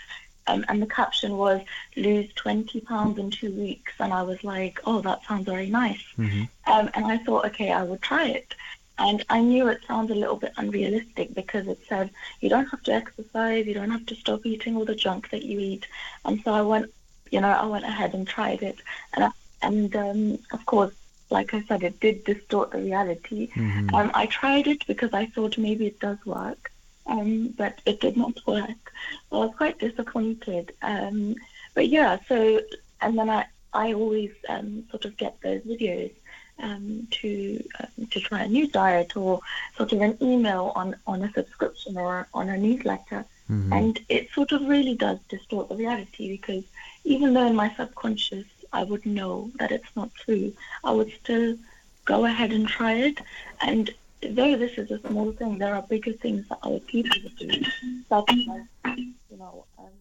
um, 0.46 0.64
and 0.68 0.80
the 0.80 0.86
caption 0.86 1.36
was 1.36 1.60
lose 1.94 2.32
20 2.36 2.80
pounds 2.80 3.18
in 3.18 3.30
two 3.30 3.52
weeks. 3.52 3.92
And 4.00 4.10
I 4.10 4.22
was 4.22 4.42
like, 4.42 4.80
oh, 4.86 5.02
that 5.02 5.22
sounds 5.26 5.44
very 5.44 5.68
nice. 5.68 6.02
Mm-hmm. 6.16 6.44
Um, 6.72 6.90
and 6.94 7.04
I 7.04 7.18
thought, 7.18 7.44
okay, 7.46 7.70
I 7.70 7.82
would 7.82 8.00
try 8.00 8.28
it. 8.28 8.54
And 8.96 9.26
I 9.28 9.42
knew 9.42 9.68
it 9.68 9.82
sounded 9.86 10.16
a 10.16 10.20
little 10.20 10.36
bit 10.36 10.54
unrealistic 10.56 11.34
because 11.34 11.68
it 11.68 11.80
said 11.86 12.08
you 12.40 12.48
don't 12.48 12.70
have 12.70 12.82
to 12.84 12.92
exercise, 12.92 13.66
you 13.66 13.74
don't 13.74 13.90
have 13.90 14.06
to 14.06 14.14
stop 14.14 14.46
eating 14.46 14.76
all 14.76 14.86
the 14.86 14.94
junk 14.94 15.28
that 15.32 15.42
you 15.42 15.60
eat. 15.60 15.86
And 16.24 16.40
so 16.44 16.54
I 16.54 16.62
went, 16.62 16.94
you 17.30 17.42
know, 17.42 17.50
I 17.50 17.66
went 17.66 17.84
ahead 17.84 18.14
and 18.14 18.26
tried 18.26 18.62
it. 18.62 18.78
And 19.12 19.24
I, 19.24 19.30
and 19.60 19.94
um, 19.96 20.38
of 20.50 20.64
course, 20.64 20.94
like 21.30 21.54
I 21.54 21.62
said, 21.64 21.82
it 21.82 22.00
did 22.00 22.24
distort 22.24 22.70
the 22.70 22.78
reality. 22.78 23.50
Mm-hmm. 23.50 23.94
Um, 23.94 24.10
I 24.14 24.26
tried 24.26 24.66
it 24.66 24.86
because 24.86 25.12
I 25.12 25.26
thought 25.26 25.58
maybe 25.58 25.86
it 25.86 26.00
does 26.00 26.18
work, 26.24 26.70
um, 27.06 27.48
but 27.56 27.80
it 27.86 28.00
did 28.00 28.16
not 28.16 28.38
work. 28.46 28.92
I 29.32 29.36
was 29.36 29.54
quite 29.56 29.78
disappointed. 29.78 30.72
Um, 30.82 31.36
but 31.74 31.88
yeah, 31.88 32.18
so 32.28 32.60
and 33.00 33.18
then 33.18 33.30
I 33.30 33.46
I 33.72 33.92
always 33.92 34.30
um, 34.48 34.84
sort 34.90 35.04
of 35.04 35.16
get 35.16 35.40
those 35.42 35.62
videos 35.62 36.12
um, 36.60 37.08
to 37.10 37.62
um, 37.80 38.06
to 38.06 38.20
try 38.20 38.42
a 38.42 38.48
new 38.48 38.68
diet 38.68 39.16
or 39.16 39.40
sort 39.76 39.92
of 39.92 40.00
an 40.00 40.16
email 40.22 40.72
on 40.76 40.94
on 41.06 41.22
a 41.22 41.32
subscription 41.32 41.96
or 41.96 42.28
on 42.32 42.48
a 42.48 42.56
newsletter. 42.56 43.24
Mm-hmm. 43.50 43.72
And 43.72 44.00
it 44.08 44.30
sort 44.32 44.52
of 44.52 44.62
really 44.66 44.94
does 44.94 45.18
distort 45.28 45.68
the 45.68 45.76
reality 45.76 46.30
because 46.30 46.64
even 47.04 47.34
though 47.34 47.46
in 47.46 47.54
my 47.54 47.74
subconscious 47.76 48.46
I 48.74 48.82
would 48.82 49.06
know 49.06 49.50
that 49.58 49.70
it's 49.70 49.94
not 49.96 50.10
true, 50.14 50.52
I 50.82 50.92
would 50.92 51.12
still 51.22 51.56
go 52.04 52.24
ahead 52.24 52.52
and 52.52 52.66
try 52.68 52.94
it. 53.08 53.18
And 53.60 53.90
though 54.20 54.56
this 54.56 54.76
is 54.76 54.90
a 54.90 55.00
small 55.08 55.32
thing, 55.32 55.58
there 55.58 55.74
are 55.74 55.82
bigger 55.82 56.12
things 56.12 56.48
that 56.48 56.58
other 56.62 56.80
people 56.80 57.16
would 57.22 57.36
do, 57.36 57.64
such 58.08 58.30
as, 58.30 58.98
you 58.98 59.38
know, 59.38 59.64
um, 59.78 59.94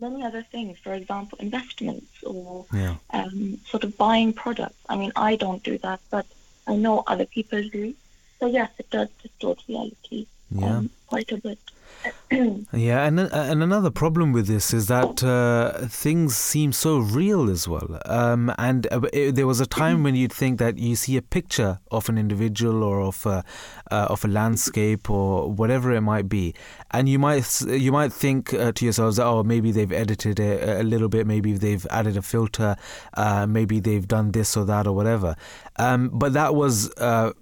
many 0.00 0.24
other 0.24 0.42
things. 0.42 0.78
For 0.78 0.94
example, 0.94 1.38
investments 1.40 2.12
or 2.24 2.66
yeah. 2.72 2.96
um, 3.10 3.60
sort 3.66 3.84
of 3.84 3.96
buying 3.96 4.32
products. 4.32 4.80
I 4.88 4.96
mean, 4.96 5.12
I 5.16 5.36
don't 5.36 5.62
do 5.62 5.78
that, 5.78 6.00
but 6.10 6.26
I 6.66 6.76
know 6.76 7.04
other 7.06 7.26
people 7.26 7.62
do. 7.68 7.94
So 8.40 8.46
yes, 8.46 8.70
it 8.78 8.90
does 8.90 9.08
distort 9.22 9.62
reality 9.68 10.26
yeah. 10.50 10.78
um, 10.78 10.90
quite 11.06 11.30
a 11.32 11.36
bit. 11.36 11.58
yeah, 12.72 13.04
and 13.04 13.20
and 13.20 13.62
another 13.62 13.90
problem 13.90 14.32
with 14.32 14.46
this 14.46 14.74
is 14.74 14.88
that 14.88 15.22
uh, 15.22 15.86
things 15.88 16.36
seem 16.36 16.72
so 16.72 16.98
real 16.98 17.50
as 17.50 17.68
well. 17.68 18.00
Um, 18.06 18.52
and 18.58 18.86
uh, 18.90 19.02
it, 19.12 19.32
there 19.32 19.46
was 19.46 19.60
a 19.60 19.66
time 19.66 20.02
when 20.02 20.14
you'd 20.14 20.32
think 20.32 20.58
that 20.58 20.78
you 20.78 20.96
see 20.96 21.16
a 21.16 21.22
picture 21.22 21.80
of 21.90 22.08
an 22.08 22.18
individual 22.18 22.82
or 22.82 23.00
of 23.00 23.24
a, 23.26 23.44
uh, 23.90 24.06
of 24.10 24.24
a 24.24 24.28
landscape 24.28 25.08
or 25.08 25.50
whatever 25.50 25.92
it 25.92 26.00
might 26.00 26.28
be, 26.28 26.54
and 26.90 27.08
you 27.08 27.18
might 27.18 27.60
you 27.62 27.92
might 27.92 28.12
think 28.12 28.52
uh, 28.54 28.72
to 28.72 28.84
yourselves, 28.84 29.18
oh, 29.18 29.42
maybe 29.42 29.70
they've 29.70 29.92
edited 29.92 30.40
it 30.40 30.68
a 30.68 30.82
little 30.82 31.08
bit, 31.08 31.26
maybe 31.26 31.52
they've 31.52 31.86
added 31.90 32.16
a 32.16 32.22
filter, 32.22 32.76
uh, 33.14 33.46
maybe 33.46 33.80
they've 33.80 34.08
done 34.08 34.32
this 34.32 34.56
or 34.56 34.64
that 34.64 34.86
or 34.86 34.92
whatever. 34.94 35.36
Um, 35.76 36.10
but 36.12 36.32
that 36.34 36.54
was 36.54 36.90
uh, 36.98 37.32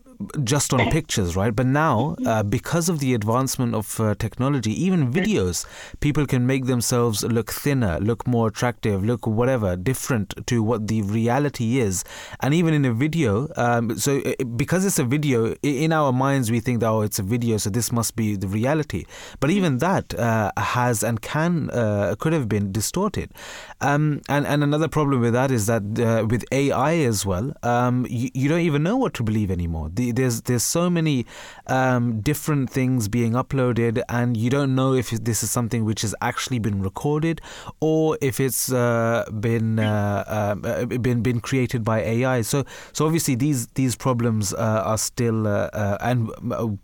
just 0.44 0.72
on 0.72 0.90
pictures, 0.98 1.36
right? 1.36 1.54
But 1.54 1.66
now, 1.66 2.16
uh, 2.26 2.42
because 2.42 2.88
of 2.88 3.00
the 3.00 3.14
advancement 3.14 3.74
of 3.74 4.00
uh, 4.00 4.14
technology, 4.14 4.72
even 4.84 5.12
videos, 5.12 5.66
people 6.00 6.26
can 6.26 6.46
make 6.46 6.66
themselves 6.66 7.24
look 7.24 7.50
thinner, 7.50 7.98
look 8.00 8.26
more 8.26 8.48
attractive, 8.48 9.04
look 9.04 9.26
whatever, 9.26 9.76
different 9.76 10.46
to 10.46 10.62
what 10.62 10.88
the 10.88 11.02
reality 11.02 11.78
is. 11.78 12.04
And 12.40 12.54
even 12.54 12.74
in 12.74 12.84
a 12.84 12.92
video, 12.92 13.48
um, 13.56 13.98
so 13.98 14.20
uh, 14.20 14.44
because 14.56 14.84
it's 14.84 14.98
a 14.98 15.04
video, 15.04 15.54
in 15.62 15.92
our 15.92 16.12
minds 16.12 16.50
we 16.50 16.60
think 16.60 16.80
that 16.80 16.88
oh, 16.88 17.02
it's 17.02 17.18
a 17.18 17.22
video, 17.22 17.56
so 17.56 17.70
this 17.70 17.92
must 17.92 18.16
be 18.16 18.36
the 18.36 18.48
reality. 18.48 19.04
But 19.40 19.50
even 19.50 19.78
that 19.78 20.14
uh, 20.14 20.52
has 20.56 21.02
and 21.02 21.20
can 21.20 21.70
uh, 21.70 22.14
could 22.18 22.32
have 22.32 22.48
been 22.48 22.72
distorted. 22.72 23.32
Um, 23.80 24.20
and 24.28 24.46
and 24.46 24.62
another 24.62 24.88
problem 24.88 25.20
with 25.20 25.32
that 25.32 25.50
is 25.50 25.66
that 25.66 25.82
uh, 25.98 26.26
with 26.26 26.44
AI 26.52 26.98
as 26.98 27.26
well, 27.26 27.52
um, 27.62 28.06
you, 28.08 28.30
you 28.34 28.48
don't 28.48 28.60
even 28.60 28.82
know 28.82 28.96
what 28.96 29.14
to 29.14 29.22
believe 29.22 29.50
anymore. 29.50 29.90
The 29.92 30.11
there's 30.12 30.42
there's 30.42 30.62
so 30.62 30.88
many 30.90 31.26
um, 31.66 32.20
different 32.20 32.70
things 32.70 33.08
being 33.08 33.32
uploaded, 33.32 34.02
and 34.08 34.36
you 34.36 34.50
don't 34.50 34.74
know 34.74 34.94
if 34.94 35.10
this 35.10 35.42
is 35.42 35.50
something 35.50 35.84
which 35.84 36.02
has 36.02 36.14
actually 36.20 36.58
been 36.58 36.82
recorded 36.82 37.40
or 37.80 38.18
if 38.20 38.40
it's 38.40 38.72
uh, 38.72 39.24
been 39.40 39.78
uh, 39.78 40.24
uh, 40.26 40.84
been 40.86 41.22
been 41.22 41.40
created 41.40 41.84
by 41.84 42.00
AI. 42.00 42.42
So 42.42 42.64
so 42.92 43.06
obviously 43.06 43.34
these 43.34 43.66
these 43.68 43.96
problems 43.96 44.52
uh, 44.54 44.82
are 44.84 44.98
still 44.98 45.46
uh, 45.46 45.70
uh, 45.72 45.98
and 46.00 46.30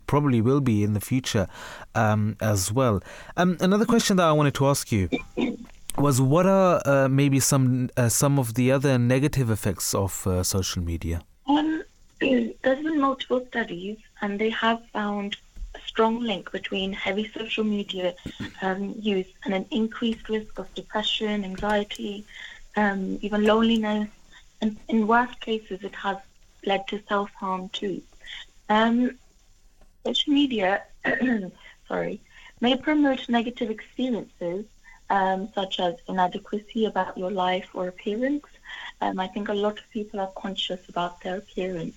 probably 0.07 0.41
will 0.41 0.61
be 0.61 0.83
in 0.83 0.93
the 0.93 1.01
future 1.01 1.47
um, 1.95 2.35
as 2.41 2.71
well. 2.71 3.01
Um, 3.37 3.57
another 3.59 3.85
question 3.85 4.17
that 4.17 4.27
I 4.27 4.31
wanted 4.31 4.53
to 4.55 4.67
ask 4.67 4.91
you 4.91 5.09
was 5.97 6.21
what 6.21 6.45
are 6.45 6.81
uh, 6.85 7.07
maybe 7.09 7.39
some 7.39 7.89
uh, 7.97 8.09
some 8.09 8.39
of 8.39 8.53
the 8.53 8.71
other 8.71 8.97
negative 8.97 9.49
effects 9.49 9.93
of 9.93 10.25
uh, 10.27 10.43
social 10.43 10.83
media? 10.83 11.21
Um, 11.47 11.83
there's 12.19 12.83
been 12.83 12.99
multiple 12.99 13.45
studies, 13.47 13.97
and 14.21 14.39
they 14.39 14.49
have 14.49 14.85
found 14.91 15.37
a 15.75 15.79
strong 15.85 16.19
link 16.19 16.51
between 16.51 16.91
heavy 16.91 17.29
social 17.29 17.63
media 17.63 18.13
um, 18.61 18.95
use 18.99 19.27
and 19.45 19.53
an 19.53 19.65
increased 19.71 20.27
risk 20.27 20.59
of 20.59 20.73
depression, 20.75 21.45
anxiety, 21.45 22.25
um, 22.75 23.19
even 23.21 23.45
loneliness, 23.45 24.09
and 24.61 24.77
in 24.89 25.07
worst 25.07 25.39
cases, 25.39 25.79
it 25.83 25.95
has 25.95 26.17
led 26.65 26.87
to 26.89 27.01
self 27.07 27.31
harm 27.31 27.69
too. 27.69 28.01
Um, 28.67 29.17
social 30.05 30.33
media, 30.33 30.83
sorry, 31.87 32.19
may 32.59 32.75
promote 32.75 33.29
negative 33.29 33.69
experiences 33.69 34.65
um, 35.09 35.49
such 35.55 35.79
as 35.79 35.95
inadequacy 36.07 36.85
about 36.85 37.17
your 37.17 37.31
life 37.31 37.69
or 37.73 37.87
appearance. 37.87 38.45
Um, 39.01 39.19
I 39.19 39.27
think 39.27 39.47
a 39.47 39.53
lot 39.53 39.79
of 39.79 39.89
people 39.91 40.19
are 40.19 40.31
conscious 40.35 40.81
about 40.89 41.21
their 41.21 41.37
appearance 41.37 41.95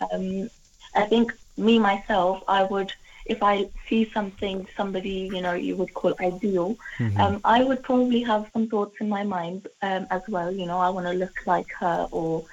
um, 0.00 0.48
I 0.94 1.04
think 1.06 1.32
me 1.56 1.78
myself, 1.78 2.42
I 2.48 2.64
would, 2.64 2.92
if 3.26 3.42
I 3.42 3.66
see 3.88 4.10
something 4.14 4.66
somebody 4.76 5.30
you 5.32 5.40
know 5.42 5.52
you 5.54 5.76
would 5.76 5.92
call 5.94 6.14
ideal, 6.20 6.76
Mhm. 6.98 7.16
um, 7.18 7.40
I 7.44 7.64
would 7.64 7.82
probably 7.82 8.22
have 8.22 8.46
some 8.52 8.68
thoughts 8.68 8.96
in 9.00 9.08
my 9.08 9.24
mind 9.24 9.66
um, 9.82 10.06
as 10.10 10.22
well. 10.28 10.50
You 10.52 10.66
know, 10.66 10.78
I 10.78 10.88
want 10.90 11.06
to 11.06 11.12
look 11.12 11.36
like 11.46 11.68
her, 11.80 12.08
or 12.10 12.44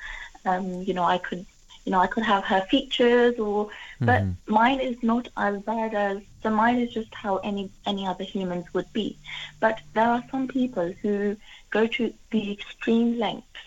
um, 0.46 0.82
you 0.84 0.94
know, 0.94 1.04
I 1.04 1.18
could, 1.18 1.46
you 1.86 1.92
know, 1.92 2.00
I 2.00 2.08
could 2.08 2.24
have 2.24 2.44
her 2.46 2.62
features, 2.70 3.36
or 3.40 3.68
but 4.06 4.24
Mhm. 4.24 4.38
mine 4.48 4.80
is 4.80 4.96
not 5.04 5.28
as 5.38 5.58
bad 5.62 5.94
as 5.94 6.18
so 6.42 6.50
mine 6.50 6.80
is 6.80 6.94
just 6.94 7.14
how 7.14 7.38
any 7.38 7.70
any 7.86 8.06
other 8.08 8.24
humans 8.24 8.66
would 8.74 8.92
be. 8.94 9.18
But 9.60 9.80
there 9.94 10.08
are 10.10 10.24
some 10.32 10.48
people 10.48 10.94
who 11.02 11.36
go 11.72 11.88
to 11.88 12.14
the 12.32 12.52
extreme 12.52 13.18
lengths 13.20 13.62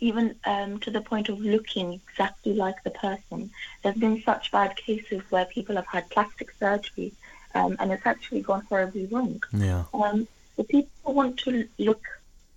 even 0.00 0.36
um, 0.44 0.78
to 0.80 0.90
the 0.90 1.00
point 1.00 1.28
of 1.28 1.40
looking 1.40 1.94
exactly 1.94 2.54
like 2.54 2.82
the 2.84 2.90
person. 2.90 3.50
There's 3.82 3.96
been 3.96 4.22
such 4.22 4.52
bad 4.52 4.76
cases 4.76 5.22
where 5.30 5.44
people 5.44 5.76
have 5.76 5.86
had 5.86 6.08
plastic 6.10 6.52
surgery, 6.58 7.12
um, 7.54 7.76
and 7.78 7.92
it's 7.92 8.06
actually 8.06 8.42
gone 8.42 8.64
horribly 8.68 9.06
wrong. 9.06 9.42
Yeah. 9.52 9.84
Um, 9.92 10.28
the 10.56 10.64
people 10.64 11.14
want 11.14 11.38
to 11.40 11.68
look 11.78 12.04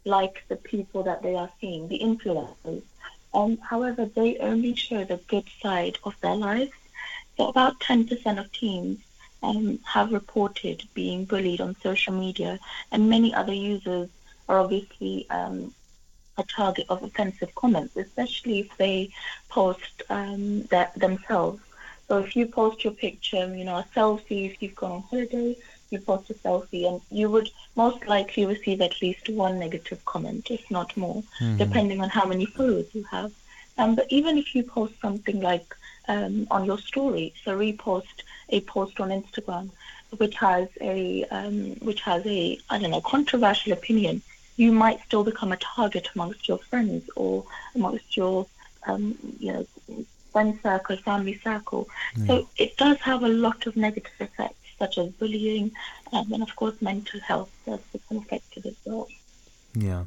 like 0.06 0.44
the 0.48 0.56
people 0.56 1.04
that 1.04 1.22
they 1.22 1.36
are 1.36 1.50
seeing, 1.60 1.88
the 1.88 2.00
influencers. 2.00 2.82
Um, 3.34 3.58
however, 3.58 4.06
they 4.06 4.38
only 4.38 4.76
show 4.76 5.04
the 5.04 5.18
good 5.28 5.46
side 5.62 5.98
of 6.04 6.20
their 6.22 6.36
lives. 6.36 6.72
So 7.38 7.48
about 7.48 7.80
10% 7.80 8.40
of 8.40 8.52
teens 8.52 9.00
um, 9.42 9.80
have 9.86 10.12
reported 10.12 10.84
being 10.94 11.26
bullied 11.26 11.62
on 11.62 11.76
social 11.82 12.14
media, 12.14 12.60
and 12.92 13.10
many 13.10 13.34
other 13.34 13.54
users 13.54 14.10
are 14.50 14.60
obviously 14.60 15.28
um, 15.30 15.74
a 16.42 16.46
target 16.60 16.86
of 16.90 17.04
offensive 17.04 17.52
comments, 17.62 17.96
especially 18.06 18.60
if 18.60 18.70
they 18.78 18.98
post 19.50 19.94
um, 20.10 20.64
that 20.74 20.90
themselves. 21.06 21.60
So 22.08 22.18
if 22.26 22.36
you 22.36 22.46
post 22.62 22.78
your 22.86 22.94
picture, 23.06 23.46
you 23.60 23.64
know, 23.68 23.78
a 23.78 23.86
selfie, 23.96 24.44
if 24.50 24.62
you've 24.62 24.76
gone 24.76 24.92
on 24.98 25.04
holiday, 25.04 25.56
you 25.92 26.00
post 26.00 26.30
a 26.30 26.34
selfie, 26.46 26.86
and 26.90 27.02
you 27.10 27.30
would 27.34 27.50
most 27.76 28.02
likely 28.08 28.46
receive 28.46 28.82
at 28.82 29.02
least 29.02 29.30
one 29.30 29.60
negative 29.66 30.04
comment, 30.06 30.44
if 30.58 30.64
not 30.78 30.96
more, 30.98 31.24
depending 31.58 32.00
on 32.02 32.10
how 32.10 32.26
many 32.26 32.46
followers 32.46 32.88
you 32.94 33.04
have. 33.04 33.32
Um, 33.78 33.96
but 33.96 34.08
even 34.10 34.38
if 34.38 34.54
you 34.56 34.64
post 34.64 34.94
something 35.02 35.40
like 35.42 35.76
um, 36.08 36.48
on 36.52 36.66
your 36.66 36.78
story, 36.78 37.34
so 37.44 37.58
repost 37.58 38.24
a 38.50 38.60
post 38.62 39.00
on 39.00 39.10
Instagram, 39.10 39.70
which 40.18 40.36
has 40.36 40.68
a 40.82 41.24
um, 41.38 41.56
which 41.90 42.02
has 42.02 42.26
a 42.26 42.60
I 42.70 42.80
don't 42.80 42.92
know 42.92 43.02
controversial 43.02 43.72
opinion, 43.74 44.22
you 44.58 44.72
might 44.72 45.02
still 45.06 45.24
become 45.24 45.52
a 45.52 45.58
target 45.58 46.10
amongst 46.16 46.48
your 46.48 46.58
friends 46.58 47.10
or 47.16 47.46
amongst 47.76 48.16
your 48.18 48.46
um, 48.88 49.18
you 49.40 49.54
know 49.54 49.68
friend 50.32 50.58
circle, 50.64 50.96
family 50.98 51.40
circle. 51.44 51.90
So 52.26 52.48
it 52.58 52.78
does 52.78 52.98
have 52.98 53.24
a 53.24 53.28
lot 53.28 53.68
of 53.68 53.76
negative 53.76 54.14
effects, 54.20 54.70
such 54.80 54.98
as 54.98 55.10
bullying, 55.12 55.72
um, 56.14 56.32
and 56.32 56.42
of 56.42 56.56
course 56.56 56.82
mental 56.82 57.20
health 57.20 57.52
does 57.66 57.82
become 57.92 58.18
affected 58.18 58.66
as 58.66 58.76
well. 58.86 59.08
Yeah, 59.74 60.06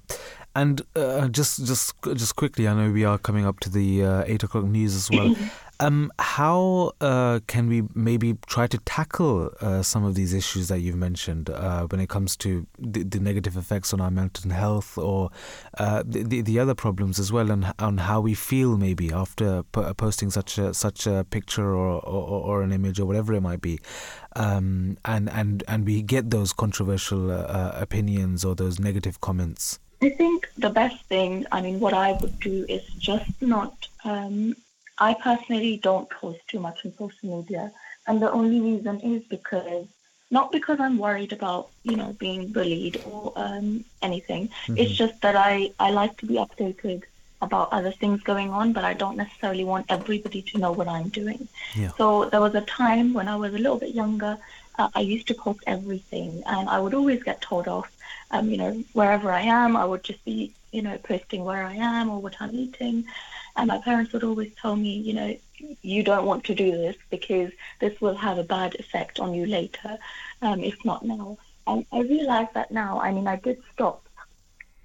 and 0.54 0.82
uh, 0.94 1.28
just 1.28 1.64
just 1.66 1.94
just 2.14 2.36
quickly, 2.36 2.68
I 2.68 2.74
know 2.74 2.90
we 2.90 3.04
are 3.04 3.18
coming 3.18 3.46
up 3.46 3.60
to 3.60 3.70
the 3.70 4.04
uh, 4.04 4.24
eight 4.26 4.42
o'clock 4.42 4.64
news 4.64 4.94
as 4.94 5.10
well. 5.10 5.34
Um, 5.80 6.12
how 6.20 6.92
uh, 7.00 7.40
can 7.48 7.68
we 7.68 7.82
maybe 7.94 8.38
try 8.46 8.68
to 8.68 8.78
tackle 8.78 9.50
uh, 9.60 9.82
some 9.82 10.04
of 10.04 10.14
these 10.14 10.32
issues 10.32 10.68
that 10.68 10.78
you've 10.78 10.94
mentioned 10.94 11.50
uh, 11.50 11.86
when 11.88 12.00
it 12.00 12.08
comes 12.08 12.36
to 12.38 12.64
the, 12.78 13.02
the 13.02 13.18
negative 13.18 13.56
effects 13.56 13.92
on 13.92 14.00
our 14.00 14.10
mental 14.10 14.52
health 14.52 14.96
or 14.96 15.30
uh, 15.78 16.04
the, 16.06 16.22
the 16.22 16.42
the 16.42 16.58
other 16.60 16.76
problems 16.76 17.18
as 17.18 17.32
well, 17.32 17.50
and 17.50 17.72
on 17.80 17.98
how 17.98 18.20
we 18.20 18.34
feel 18.34 18.76
maybe 18.76 19.12
after 19.12 19.64
po- 19.64 19.92
posting 19.94 20.30
such 20.30 20.58
a 20.58 20.72
such 20.72 21.08
a 21.08 21.26
picture 21.30 21.74
or, 21.74 22.00
or 22.06 22.40
or 22.60 22.62
an 22.62 22.70
image 22.70 23.00
or 23.00 23.04
whatever 23.04 23.34
it 23.34 23.40
might 23.40 23.60
be, 23.60 23.80
um, 24.36 24.96
and 25.04 25.28
and 25.30 25.64
and 25.66 25.84
we 25.86 26.02
get 26.02 26.30
those 26.30 26.52
controversial 26.52 27.32
opinions 27.32 28.44
or 28.44 28.54
those 28.54 28.78
negative 28.78 29.20
comments. 29.20 29.80
I 30.02 30.10
think 30.10 30.48
the 30.56 30.70
best 30.70 31.02
thing, 31.06 31.46
I 31.50 31.60
mean, 31.60 31.80
what 31.80 31.94
I 31.94 32.12
would 32.12 32.38
do 32.40 32.66
is 32.68 32.82
just 32.98 33.30
not. 33.40 33.88
Um, 34.04 34.56
I 34.98 35.14
personally 35.14 35.76
don't 35.78 36.08
post 36.08 36.40
too 36.46 36.60
much 36.60 36.84
on 36.84 36.92
social 36.96 37.36
media, 37.36 37.72
and 38.06 38.22
the 38.22 38.30
only 38.30 38.60
reason 38.60 39.00
is 39.00 39.22
because 39.24 39.86
not 40.30 40.52
because 40.52 40.78
I'm 40.80 40.98
worried 40.98 41.32
about 41.32 41.70
you 41.82 41.96
know 41.96 42.14
being 42.18 42.48
bullied 42.48 43.00
or 43.04 43.32
um, 43.36 43.84
anything. 44.02 44.50
It's 44.68 44.92
just 44.92 45.20
that 45.22 45.36
I 45.36 45.72
I 45.78 45.90
like 45.90 46.16
to 46.18 46.26
be 46.26 46.34
updated 46.34 47.02
about 47.42 47.72
other 47.72 47.92
things 47.92 48.22
going 48.22 48.50
on, 48.50 48.72
but 48.72 48.84
I 48.84 48.94
don't 48.94 49.16
necessarily 49.16 49.64
want 49.64 49.86
everybody 49.88 50.42
to 50.42 50.58
know 50.58 50.72
what 50.72 50.88
I'm 50.88 51.08
doing. 51.08 51.48
Yeah. 51.74 51.90
So 51.98 52.24
there 52.30 52.40
was 52.40 52.54
a 52.54 52.62
time 52.62 53.12
when 53.12 53.28
I 53.28 53.36
was 53.36 53.54
a 53.54 53.58
little 53.58 53.78
bit 53.78 53.94
younger. 53.94 54.38
Uh, 54.78 54.88
I 54.94 55.00
used 55.00 55.28
to 55.28 55.34
post 55.34 55.60
everything, 55.66 56.42
and 56.46 56.68
I 56.68 56.80
would 56.80 56.94
always 56.94 57.22
get 57.22 57.40
told 57.40 57.68
off. 57.68 57.90
Um, 58.30 58.50
you 58.50 58.56
know, 58.56 58.84
wherever 58.92 59.30
I 59.30 59.42
am, 59.42 59.76
I 59.76 59.84
would 59.84 60.02
just 60.02 60.24
be, 60.24 60.52
you 60.72 60.82
know, 60.82 60.98
posting 60.98 61.44
where 61.44 61.64
I 61.64 61.74
am 61.74 62.10
or 62.10 62.20
what 62.20 62.36
I'm 62.40 62.54
eating. 62.54 63.04
And 63.56 63.68
my 63.68 63.78
parents 63.78 64.12
would 64.12 64.24
always 64.24 64.52
tell 64.60 64.74
me, 64.74 64.94
you 64.96 65.12
know, 65.12 65.36
you 65.82 66.02
don't 66.02 66.26
want 66.26 66.44
to 66.44 66.54
do 66.54 66.72
this 66.72 66.96
because 67.10 67.52
this 67.80 68.00
will 68.00 68.16
have 68.16 68.38
a 68.38 68.42
bad 68.42 68.74
effect 68.76 69.20
on 69.20 69.34
you 69.34 69.46
later, 69.46 69.98
um, 70.42 70.64
if 70.64 70.84
not 70.84 71.04
now. 71.04 71.38
And 71.66 71.86
I 71.92 72.00
realize 72.00 72.48
that 72.54 72.72
now. 72.72 73.00
I 73.00 73.12
mean, 73.12 73.28
I 73.28 73.36
did 73.36 73.62
stop, 73.72 74.04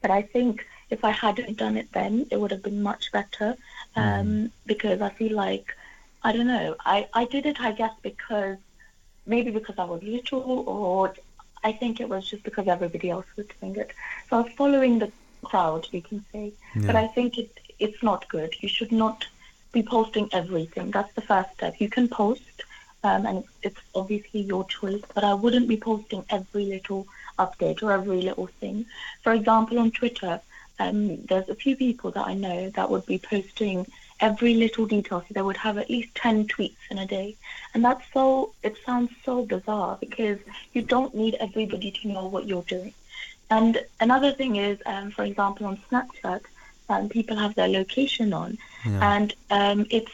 but 0.02 0.12
I 0.12 0.22
think 0.22 0.66
if 0.90 1.04
I 1.04 1.12
hadn't 1.12 1.58
done 1.58 1.78
it 1.78 1.92
then, 1.92 2.28
it 2.32 2.40
would 2.40 2.52
have 2.52 2.64
been 2.64 2.82
much 2.84 3.12
better 3.12 3.56
um, 3.96 4.52
because 4.66 5.02
I 5.02 5.10
feel 5.10 5.36
like, 5.36 5.76
I 6.24 6.32
don't 6.32 6.48
know, 6.48 6.76
I, 6.86 7.08
I 7.14 7.26
did 7.26 7.46
it, 7.46 7.60
I 7.60 7.72
guess, 7.72 7.94
because 8.02 8.58
maybe 9.30 9.52
because 9.52 9.78
I 9.78 9.86
was 9.86 10.02
little 10.04 10.64
or 10.68 11.14
I 11.64 11.72
think 11.72 12.00
it 12.00 12.10
was 12.10 12.30
just 12.30 12.44
because 12.44 12.68
everybody 12.68 13.10
else 13.10 13.26
was 13.36 13.46
doing 13.60 13.76
it. 13.76 13.92
So 14.30 14.38
I 14.38 14.42
was 14.42 14.52
following 14.54 15.00
the 15.00 15.12
crowd, 15.44 15.88
you 15.92 16.02
can 16.02 16.26
say. 16.32 16.52
But 16.88 16.96
I 16.96 17.08
think 17.08 17.38
it, 17.38 17.52
it's 17.80 18.02
not 18.04 18.28
good. 18.30 18.56
You 18.62 18.70
should 18.70 18.92
not 18.92 19.26
be 19.72 19.84
posting 19.84 20.30
everything. 20.32 20.92
That's 20.92 21.14
the 21.14 21.22
first 21.22 21.54
step. 21.54 21.80
You 21.80 21.90
can 21.90 22.08
post, 22.08 22.64
um, 23.04 23.26
and 23.26 23.44
it's 23.62 23.80
obviously 23.94 24.42
your 24.42 24.66
choice, 24.66 25.04
but 25.14 25.24
I 25.24 25.34
wouldn't 25.34 25.68
be 25.68 25.78
posting 25.78 26.26
every 26.30 26.66
little 26.66 27.08
update 27.38 27.84
or 27.84 27.92
every 27.92 28.22
little 28.22 28.48
thing. 28.48 28.86
For 29.22 29.34
example, 29.34 29.80
on 29.80 29.92
Twitter, 29.92 30.42
um, 30.80 31.24
there's 31.26 31.50
a 31.50 31.56
few 31.56 31.76
people 31.76 32.12
that 32.12 32.26
I 32.28 32.34
know 32.34 32.70
that 32.72 32.90
would 32.90 33.06
be 33.06 33.20
posting 33.20 33.86
every 34.22 34.54
little 34.56 34.86
detail. 34.86 35.22
So 35.22 35.34
they 35.34 35.42
would 35.42 35.58
have 35.58 35.78
at 35.78 35.90
least 35.90 36.16
10 36.16 36.48
tweets 36.48 36.84
in 36.90 36.98
a 37.00 37.06
day. 37.06 37.36
And 37.74 37.84
that's 37.84 38.04
so, 38.14 38.52
it 38.64 38.76
sounds 38.86 39.12
so 39.26 39.44
bizarre 39.46 39.98
because 40.00 40.40
you 40.74 40.82
don't 40.82 41.14
need 41.16 41.36
everybody 41.40 41.92
to 41.92 42.08
know 42.08 42.26
what 42.28 42.48
you're 42.48 42.64
doing. 42.64 42.94
And 43.50 43.80
another 44.00 44.32
thing 44.32 44.56
is, 44.58 44.80
um, 44.86 45.12
for 45.12 45.24
example, 45.24 45.66
on 45.68 45.78
Snapchat, 45.90 46.42
um, 46.90 47.10
people 47.10 47.38
have 47.38 47.56
their 47.56 47.68
location 47.68 48.34
on, 48.34 48.58
Yeah. 48.86 49.16
and 49.16 49.34
um, 49.50 49.86
it's 49.90 50.12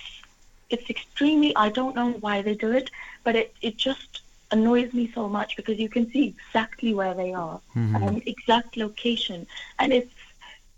it's 0.69 0.89
extremely. 0.89 1.55
I 1.55 1.69
don't 1.69 1.95
know 1.95 2.11
why 2.19 2.41
they 2.41 2.55
do 2.55 2.71
it, 2.71 2.89
but 3.23 3.35
it 3.35 3.53
it 3.61 3.77
just 3.77 4.21
annoys 4.51 4.93
me 4.93 5.11
so 5.13 5.27
much 5.27 5.55
because 5.57 5.77
you 5.79 5.89
can 5.89 6.09
see 6.11 6.25
exactly 6.33 6.93
where 6.93 7.13
they 7.13 7.33
are, 7.33 7.59
um, 7.95 8.21
exact 8.25 8.77
location, 8.77 9.45
and 9.79 9.93
it's. 9.93 10.11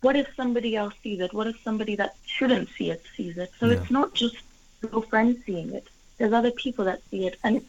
What 0.01 0.15
if 0.15 0.27
somebody 0.35 0.75
else 0.75 0.93
sees 1.03 1.19
it? 1.19 1.33
What 1.33 1.47
if 1.47 1.55
somebody 1.63 1.95
that 1.95 2.15
shouldn't 2.25 2.69
see 2.77 2.91
it 2.91 3.03
sees 3.15 3.37
it? 3.37 3.51
So 3.59 3.65
Yeah. 3.67 3.73
it's 3.73 3.91
not 3.91 4.13
just 4.13 4.37
your 4.81 5.01
friends 5.03 5.43
seeing 5.45 5.73
it. 5.73 5.87
There's 6.17 6.33
other 6.33 6.51
people 6.51 6.85
that 6.85 7.01
see 7.09 7.27
it, 7.27 7.37
and 7.43 7.61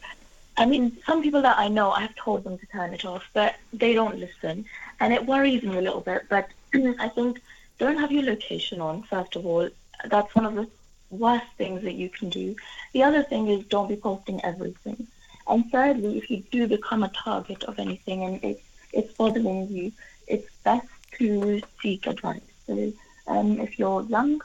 I 0.57 0.65
mean, 0.65 0.97
some 1.05 1.21
people 1.23 1.41
that 1.43 1.57
I 1.57 1.69
know, 1.69 1.91
I've 1.91 2.15
told 2.15 2.43
them 2.43 2.57
to 2.57 2.65
turn 2.67 2.93
it 2.93 3.05
off, 3.05 3.23
but 3.33 3.55
they 3.71 3.93
don't 3.93 4.17
listen, 4.19 4.65
and 4.99 5.13
it 5.13 5.25
worries 5.25 5.63
me 5.63 5.77
a 5.77 5.81
little 5.81 6.01
bit. 6.01 6.23
But 6.29 6.49
I 6.99 7.07
think 7.09 7.41
don't 7.77 7.97
have 7.97 8.11
your 8.11 8.23
location 8.23 8.81
on. 8.81 9.03
First 9.03 9.35
of 9.37 9.45
all, 9.45 9.69
that's 10.05 10.35
one 10.35 10.45
of 10.45 10.55
the 10.55 10.67
worst 11.09 11.45
things 11.57 11.83
that 11.83 11.93
you 11.93 12.09
can 12.09 12.29
do. 12.29 12.55
The 12.93 13.03
other 13.03 13.23
thing 13.23 13.47
is 13.47 13.65
don't 13.65 13.87
be 13.87 13.95
posting 13.95 14.43
everything. 14.43 15.07
And 15.47 15.71
thirdly, 15.71 16.17
if 16.17 16.29
you 16.29 16.43
do 16.51 16.67
become 16.67 17.03
a 17.03 17.09
target 17.09 17.63
of 17.63 17.79
anything 17.79 18.23
and 18.23 18.43
it's 18.43 18.61
it's 18.91 19.13
bothering 19.13 19.67
you, 19.69 19.91
it's 20.27 20.47
best 20.63 20.87
to 21.17 21.61
seek 21.81 22.07
advice. 22.07 22.41
So 22.67 22.93
um, 23.27 23.59
if 23.59 23.79
you're 23.79 24.03
young, 24.03 24.41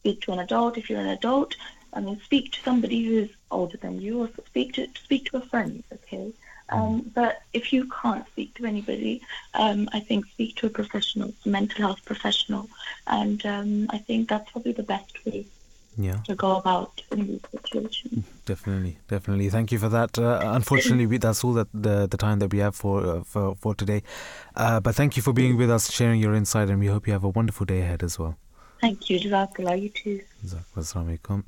speak 0.00 0.22
to 0.22 0.32
an 0.32 0.40
adult. 0.40 0.78
If 0.78 0.88
you're 0.88 1.00
an 1.00 1.08
adult, 1.08 1.56
I 1.92 2.00
mean, 2.00 2.20
speak 2.24 2.52
to 2.52 2.60
somebody 2.62 3.04
who's 3.04 3.30
older 3.50 3.76
than 3.76 4.00
you, 4.00 4.20
or 4.22 4.30
speak 4.46 4.74
to 4.74 4.86
speak 5.02 5.30
to 5.30 5.38
a 5.38 5.42
friend. 5.42 5.82
Okay. 5.92 6.32
Um, 6.70 7.10
but 7.14 7.40
if 7.54 7.72
you 7.72 7.88
can't 8.02 8.26
speak 8.26 8.54
to 8.56 8.66
anybody, 8.66 9.22
um, 9.54 9.88
I 9.94 10.00
think 10.00 10.26
speak 10.26 10.56
to 10.56 10.66
a 10.66 10.70
professional, 10.70 11.32
a 11.46 11.48
mental 11.48 11.78
health 11.78 12.04
professional, 12.04 12.68
and 13.06 13.44
um, 13.46 13.86
I 13.88 13.96
think 13.96 14.28
that's 14.28 14.50
probably 14.50 14.72
the 14.72 14.82
best 14.82 15.24
way 15.24 15.46
Yeah. 16.00 16.18
to 16.26 16.34
go 16.36 16.56
about 16.56 17.02
in 17.10 17.26
these 17.26 17.40
situations. 17.50 18.24
Definitely, 18.46 18.98
definitely. 19.08 19.50
Thank 19.50 19.72
you 19.72 19.78
for 19.80 19.88
that. 19.88 20.16
Uh, 20.16 20.40
unfortunately, 20.44 21.06
we, 21.06 21.18
that's 21.18 21.42
all 21.44 21.52
that 21.54 21.66
the 21.74 22.06
the 22.06 22.16
time 22.16 22.38
that 22.38 22.52
we 22.52 22.58
have 22.58 22.76
for 22.76 23.04
uh, 23.04 23.24
for 23.24 23.56
for 23.56 23.74
today. 23.74 24.02
Uh, 24.54 24.78
but 24.80 24.94
thank 24.94 25.16
you 25.16 25.22
for 25.22 25.32
being 25.32 25.56
with 25.56 25.70
us, 25.70 25.90
sharing 25.90 26.20
your 26.20 26.34
insight, 26.34 26.70
and 26.70 26.78
we 26.78 26.86
hope 26.86 27.06
you 27.08 27.12
have 27.12 27.24
a 27.24 27.28
wonderful 27.28 27.66
day 27.66 27.80
ahead 27.80 28.02
as 28.04 28.16
well. 28.18 28.36
Thank 28.80 29.10
you, 29.10 29.18
Jazakallah. 29.18 29.80
You 29.82 29.88
too. 29.88 30.20
Assalamu 30.76 31.18
alaikum. 31.18 31.42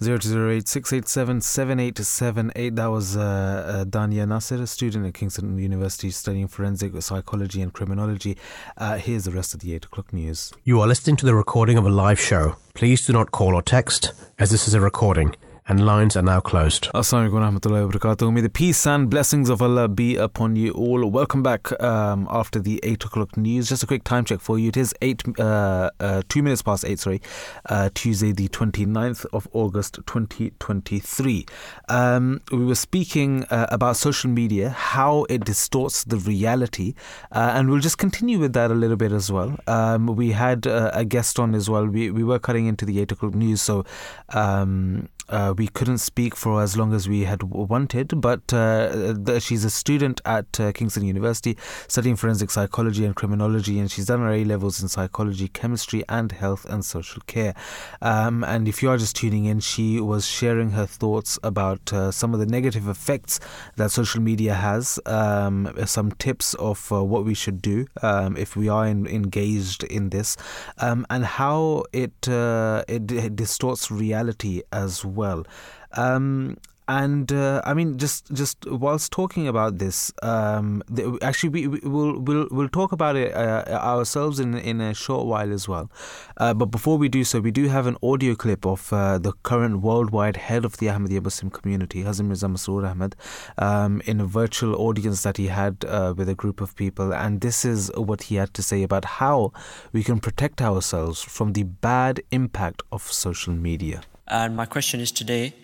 0208 0.00 0.66
687 0.66 1.40
7878. 1.42 2.76
That 2.76 2.86
was 2.86 3.16
uh, 3.16 3.20
uh, 3.20 3.84
Dania 3.84 4.26
Nasir, 4.26 4.62
a 4.62 4.66
student 4.66 5.06
at 5.06 5.12
Kingston 5.12 5.58
University 5.58 6.10
studying 6.10 6.48
forensic 6.48 6.92
psychology 7.02 7.60
and 7.60 7.72
criminology. 7.72 8.38
Uh, 8.78 8.96
here's 8.96 9.24
the 9.24 9.30
rest 9.30 9.52
of 9.52 9.60
the 9.60 9.74
8 9.74 9.84
o'clock 9.84 10.12
news. 10.12 10.52
You 10.64 10.80
are 10.80 10.88
listening 10.88 11.16
to 11.16 11.26
the 11.26 11.34
recording 11.34 11.76
of 11.76 11.84
a 11.84 11.90
live 11.90 12.18
show. 12.18 12.56
Please 12.72 13.06
do 13.06 13.12
not 13.12 13.30
call 13.30 13.54
or 13.54 13.62
text, 13.62 14.12
as 14.38 14.50
this 14.50 14.66
is 14.66 14.72
a 14.72 14.80
recording 14.80 15.34
and 15.70 15.86
lines 15.86 16.16
are 16.16 16.22
now 16.22 16.40
closed. 16.40 16.88
Assalamu 16.94 17.30
wabarakatuh. 17.30 18.32
May 18.32 18.40
the 18.40 18.50
peace 18.50 18.88
and 18.88 19.08
blessings 19.08 19.48
of 19.48 19.62
Allah 19.62 19.86
be 19.86 20.16
upon 20.16 20.56
you 20.56 20.72
all. 20.72 21.08
Welcome 21.08 21.44
back 21.44 21.80
um, 21.80 22.26
after 22.28 22.58
the 22.58 22.80
8 22.82 23.04
o'clock 23.04 23.36
news. 23.36 23.68
Just 23.68 23.84
a 23.84 23.86
quick 23.86 24.02
time 24.02 24.24
check 24.24 24.40
for 24.40 24.58
you. 24.58 24.70
It 24.70 24.76
is 24.76 24.92
8, 25.00 25.38
uh, 25.38 25.90
uh, 26.00 26.22
2 26.28 26.42
minutes 26.42 26.62
past 26.62 26.84
8, 26.84 26.98
sorry, 26.98 27.22
uh, 27.66 27.88
Tuesday, 27.94 28.32
the 28.32 28.48
29th 28.48 29.26
of 29.32 29.46
August 29.52 30.00
2023. 30.06 31.46
Um, 31.88 32.40
we 32.50 32.64
were 32.64 32.74
speaking 32.74 33.44
uh, 33.44 33.68
about 33.70 33.96
social 33.96 34.28
media, 34.28 34.70
how 34.70 35.24
it 35.30 35.44
distorts 35.44 36.02
the 36.02 36.16
reality, 36.16 36.94
uh, 37.30 37.52
and 37.54 37.70
we'll 37.70 37.78
just 37.78 37.98
continue 37.98 38.40
with 38.40 38.54
that 38.54 38.72
a 38.72 38.74
little 38.74 38.96
bit 38.96 39.12
as 39.12 39.30
well. 39.30 39.56
Um, 39.68 40.06
we 40.16 40.32
had 40.32 40.66
uh, 40.66 40.90
a 40.92 41.04
guest 41.04 41.38
on 41.38 41.54
as 41.54 41.70
well. 41.70 41.86
We, 41.86 42.10
we 42.10 42.24
were 42.24 42.40
cutting 42.40 42.66
into 42.66 42.84
the 42.84 43.00
8 43.02 43.12
o'clock 43.12 43.34
news, 43.36 43.62
so 43.62 43.84
um, 44.30 45.08
uh, 45.30 45.54
we 45.60 45.68
couldn't 45.68 45.98
speak 45.98 46.34
for 46.34 46.62
as 46.62 46.74
long 46.74 46.94
as 46.94 47.06
we 47.06 47.24
had 47.24 47.42
wanted, 47.42 48.18
but 48.18 48.50
uh, 48.50 49.38
she's 49.38 49.62
a 49.62 49.68
student 49.68 50.18
at 50.24 50.58
uh, 50.58 50.72
Kingston 50.72 51.04
University 51.04 51.54
studying 51.86 52.16
forensic 52.16 52.50
psychology 52.50 53.04
and 53.04 53.14
criminology, 53.14 53.78
and 53.78 53.90
she's 53.90 54.06
done 54.06 54.20
her 54.20 54.32
A 54.32 54.42
levels 54.44 54.80
in 54.80 54.88
psychology, 54.88 55.48
chemistry, 55.48 56.02
and 56.08 56.32
health 56.32 56.64
and 56.64 56.82
social 56.82 57.20
care. 57.26 57.52
Um, 58.00 58.42
and 58.42 58.68
if 58.68 58.82
you 58.82 58.88
are 58.88 58.96
just 58.96 59.16
tuning 59.16 59.44
in, 59.44 59.60
she 59.60 60.00
was 60.00 60.26
sharing 60.26 60.70
her 60.70 60.86
thoughts 60.86 61.38
about 61.42 61.92
uh, 61.92 62.10
some 62.10 62.32
of 62.32 62.40
the 62.40 62.46
negative 62.46 62.88
effects 62.88 63.38
that 63.76 63.90
social 63.90 64.22
media 64.22 64.54
has, 64.54 64.98
um, 65.04 65.70
some 65.84 66.10
tips 66.12 66.54
of 66.54 66.90
uh, 66.90 67.04
what 67.04 67.26
we 67.26 67.34
should 67.34 67.60
do 67.60 67.86
um, 68.00 68.34
if 68.38 68.56
we 68.56 68.70
are 68.70 68.86
in, 68.86 69.06
engaged 69.06 69.84
in 69.84 70.08
this, 70.08 70.38
um, 70.78 71.06
and 71.10 71.26
how 71.26 71.84
it, 71.92 72.26
uh, 72.30 72.82
it, 72.88 73.12
it 73.12 73.36
distorts 73.36 73.90
reality 73.90 74.62
as 74.72 75.04
well. 75.04 75.44
Um, 75.92 76.56
and 76.90 77.32
uh, 77.32 77.62
I 77.64 77.72
mean, 77.72 77.98
just 77.98 78.32
just 78.32 78.66
whilst 78.66 79.12
talking 79.12 79.46
about 79.46 79.78
this, 79.78 80.12
um, 80.24 80.82
the, 80.88 81.16
actually, 81.22 81.50
we, 81.50 81.68
we 81.68 81.78
will 81.88 82.18
we'll, 82.18 82.48
we'll 82.50 82.68
talk 82.68 82.90
about 82.90 83.14
it 83.14 83.32
uh, 83.32 83.62
ourselves 83.68 84.40
in 84.40 84.56
in 84.56 84.80
a 84.80 84.92
short 84.92 85.26
while 85.26 85.52
as 85.52 85.68
well. 85.68 85.88
Uh, 86.36 86.52
but 86.52 86.66
before 86.66 86.98
we 86.98 87.08
do 87.08 87.22
so, 87.22 87.38
we 87.38 87.52
do 87.52 87.68
have 87.68 87.86
an 87.86 87.96
audio 88.02 88.34
clip 88.34 88.66
of 88.66 88.92
uh, 88.92 89.18
the 89.18 89.32
current 89.44 89.82
worldwide 89.82 90.36
head 90.36 90.64
of 90.64 90.78
the 90.78 90.86
Ahmadiyya 90.88 91.22
Muslim 91.22 91.50
community, 91.50 92.02
Hazrat 92.02 92.26
Mirza 92.26 92.48
Masroor 92.48 92.90
Ahmad, 92.90 93.14
um, 93.58 94.02
in 94.06 94.20
a 94.20 94.26
virtual 94.26 94.74
audience 94.74 95.22
that 95.22 95.36
he 95.36 95.46
had 95.46 95.84
uh, 95.86 96.12
with 96.16 96.28
a 96.28 96.34
group 96.34 96.60
of 96.60 96.74
people, 96.74 97.14
and 97.14 97.40
this 97.40 97.64
is 97.64 97.92
what 97.94 98.24
he 98.24 98.34
had 98.34 98.52
to 98.54 98.64
say 98.64 98.82
about 98.82 99.04
how 99.04 99.52
we 99.92 100.02
can 100.02 100.18
protect 100.18 100.60
ourselves 100.60 101.22
from 101.22 101.52
the 101.52 101.62
bad 101.62 102.20
impact 102.32 102.82
of 102.90 103.02
social 103.02 103.54
media. 103.54 104.00
And 104.30 104.54
my 104.54 104.64
question 104.64 105.00
is 105.00 105.10
today 105.10 105.54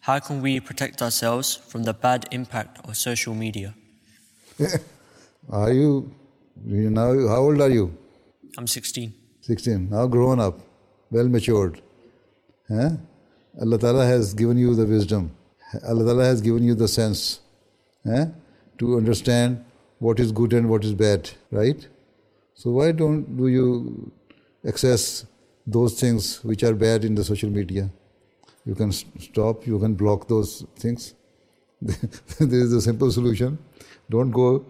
how 0.00 0.18
can 0.18 0.40
we 0.40 0.58
protect 0.58 1.02
ourselves 1.02 1.54
from 1.54 1.82
the 1.82 1.92
bad 1.92 2.26
impact 2.30 2.86
of 2.88 2.96
social 2.96 3.34
media? 3.34 3.74
are 5.50 5.72
you, 5.72 6.10
you 6.66 6.88
know, 6.88 7.28
how 7.28 7.40
old 7.40 7.60
are 7.60 7.68
you? 7.68 7.96
I'm 8.56 8.66
16. 8.66 9.12
16, 9.42 9.90
now 9.90 10.06
grown 10.06 10.40
up, 10.40 10.58
well 11.10 11.28
matured. 11.28 11.82
Huh? 12.68 12.90
Allah 13.60 13.78
Ta'ala 13.78 14.06
has 14.06 14.32
given 14.32 14.56
you 14.56 14.74
the 14.74 14.86
wisdom. 14.86 15.36
Allah 15.86 16.04
Ta'ala 16.04 16.24
has 16.24 16.40
given 16.40 16.62
you 16.62 16.74
the 16.74 16.88
sense 16.88 17.40
eh, 18.06 18.26
to 18.78 18.96
understand 18.96 19.62
what 19.98 20.18
is 20.18 20.32
good 20.32 20.54
and 20.54 20.70
what 20.70 20.82
is 20.84 20.94
bad, 20.94 21.30
right? 21.50 21.86
So 22.54 22.70
why 22.70 22.92
don't 22.92 23.36
do 23.36 23.48
you 23.48 24.12
access 24.66 25.26
those 25.66 26.00
things 26.00 26.42
which 26.42 26.62
are 26.62 26.74
bad 26.74 27.04
in 27.04 27.14
the 27.14 27.24
social 27.24 27.50
media? 27.50 27.90
You 28.64 28.74
can 28.74 28.92
stop, 28.92 29.66
you 29.66 29.78
can 29.78 29.94
block 29.94 30.28
those 30.28 30.64
things. 30.76 31.14
there 31.82 32.60
is 32.60 32.72
a 32.72 32.80
simple 32.80 33.10
solution. 33.10 33.58
Don't 34.10 34.30
go, 34.30 34.64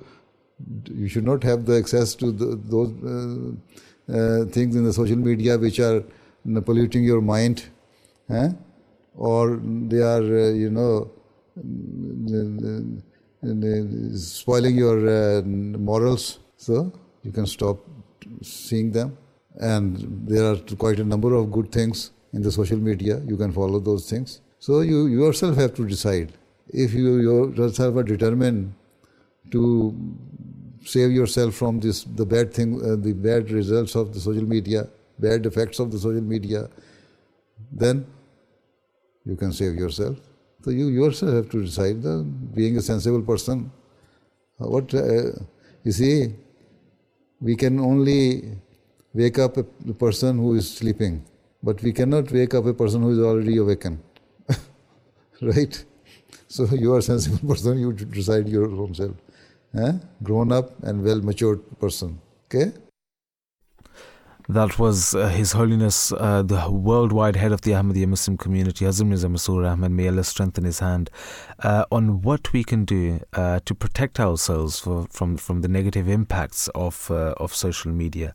you 0.90 1.08
should 1.08 1.24
not 1.24 1.42
have 1.42 1.64
the 1.64 1.76
access 1.78 2.14
to 2.16 2.32
the, 2.32 2.60
those 2.64 2.90
uh, 3.04 4.12
uh, 4.12 4.44
things 4.46 4.76
in 4.76 4.84
the 4.84 4.92
social 4.92 5.16
media 5.16 5.56
which 5.58 5.80
are 5.80 6.02
polluting 6.64 7.04
your 7.04 7.20
mind, 7.20 7.64
eh? 8.30 8.50
or 9.16 9.60
they 9.62 10.00
are, 10.00 10.22
uh, 10.22 10.50
you 10.50 10.70
know, 10.70 11.10
spoiling 14.16 14.76
your 14.76 15.08
uh, 15.08 15.42
morals. 15.42 16.40
So 16.56 16.92
you 17.22 17.30
can 17.32 17.46
stop 17.46 17.78
seeing 18.42 18.90
them. 18.90 19.16
And 19.56 20.26
there 20.26 20.52
are 20.52 20.56
quite 20.76 20.98
a 20.98 21.04
number 21.04 21.34
of 21.34 21.52
good 21.52 21.70
things 21.70 22.10
in 22.34 22.42
the 22.42 22.50
social 22.50 22.78
media, 22.78 23.20
you 23.26 23.36
can 23.36 23.52
follow 23.52 23.78
those 23.78 24.08
things. 24.10 24.40
So 24.58 24.80
you 24.80 25.06
yourself 25.06 25.56
have 25.56 25.74
to 25.74 25.86
decide. 25.86 26.32
If 26.68 26.92
you 26.92 27.18
yourself 27.56 27.96
are 27.96 28.02
determined 28.02 28.74
to 29.52 29.94
save 30.84 31.12
yourself 31.12 31.54
from 31.54 31.80
this, 31.80 32.04
the 32.04 32.26
bad 32.26 32.52
thing, 32.52 32.80
uh, 32.82 32.96
the 32.96 33.12
bad 33.12 33.50
results 33.50 33.94
of 33.94 34.12
the 34.12 34.20
social 34.20 34.44
media, 34.44 34.88
bad 35.18 35.46
effects 35.46 35.78
of 35.78 35.92
the 35.92 35.98
social 35.98 36.22
media, 36.22 36.68
then 37.70 38.06
you 39.24 39.36
can 39.36 39.52
save 39.52 39.74
yourself. 39.74 40.18
So 40.64 40.70
you 40.70 40.88
yourself 40.88 41.34
have 41.34 41.50
to 41.50 41.64
decide. 41.64 42.02
The, 42.02 42.22
being 42.54 42.76
a 42.78 42.82
sensible 42.82 43.22
person, 43.22 43.70
uh, 44.60 44.68
what 44.68 44.92
uh, 44.94 45.32
you 45.84 45.92
see, 45.92 46.34
we 47.40 47.54
can 47.54 47.78
only 47.78 48.58
wake 49.12 49.38
up 49.38 49.56
a 49.56 49.64
person 49.92 50.38
who 50.38 50.54
is 50.54 50.68
sleeping. 50.70 51.24
But 51.64 51.82
we 51.82 51.92
cannot 51.92 52.30
wake 52.30 52.52
up 52.52 52.66
a 52.66 52.74
person 52.74 53.02
who 53.02 53.10
is 53.12 53.18
already 53.18 53.56
awakened. 53.56 54.00
right? 55.40 55.84
So 56.46 56.66
you 56.66 56.92
are 56.94 56.98
a 56.98 57.02
sensible 57.02 57.48
person, 57.54 57.78
you 57.78 57.92
decide 57.92 58.48
your 58.48 58.70
own 58.70 58.94
self. 58.94 59.16
Eh? 59.74 59.92
Grown 60.22 60.52
up 60.52 60.82
and 60.82 61.02
well 61.02 61.20
matured 61.22 61.62
person. 61.80 62.20
Okay? 62.46 62.72
That 64.46 64.78
was 64.78 65.14
uh, 65.14 65.28
His 65.28 65.52
Holiness, 65.52 66.12
uh, 66.12 66.42
the 66.42 66.70
worldwide 66.70 67.36
head 67.36 67.50
of 67.50 67.62
the 67.62 67.70
Ahmadiyya 67.70 68.06
Muslim 68.08 68.36
community, 68.36 68.84
Hazrat 68.84 69.06
Mirza 69.06 69.28
Masroor 69.28 69.66
Ahmad. 69.66 69.90
May 69.90 70.08
Allah 70.08 70.22
strengthen 70.22 70.64
his 70.64 70.80
hand 70.80 71.08
uh, 71.60 71.86
on 71.90 72.20
what 72.20 72.52
we 72.52 72.62
can 72.62 72.84
do 72.84 73.20
uh, 73.32 73.60
to 73.64 73.74
protect 73.74 74.20
ourselves 74.20 74.78
for, 74.80 75.06
from 75.10 75.38
from 75.38 75.62
the 75.62 75.68
negative 75.68 76.10
impacts 76.10 76.68
of 76.74 77.10
uh, 77.10 77.32
of 77.38 77.54
social 77.54 77.90
media. 77.90 78.34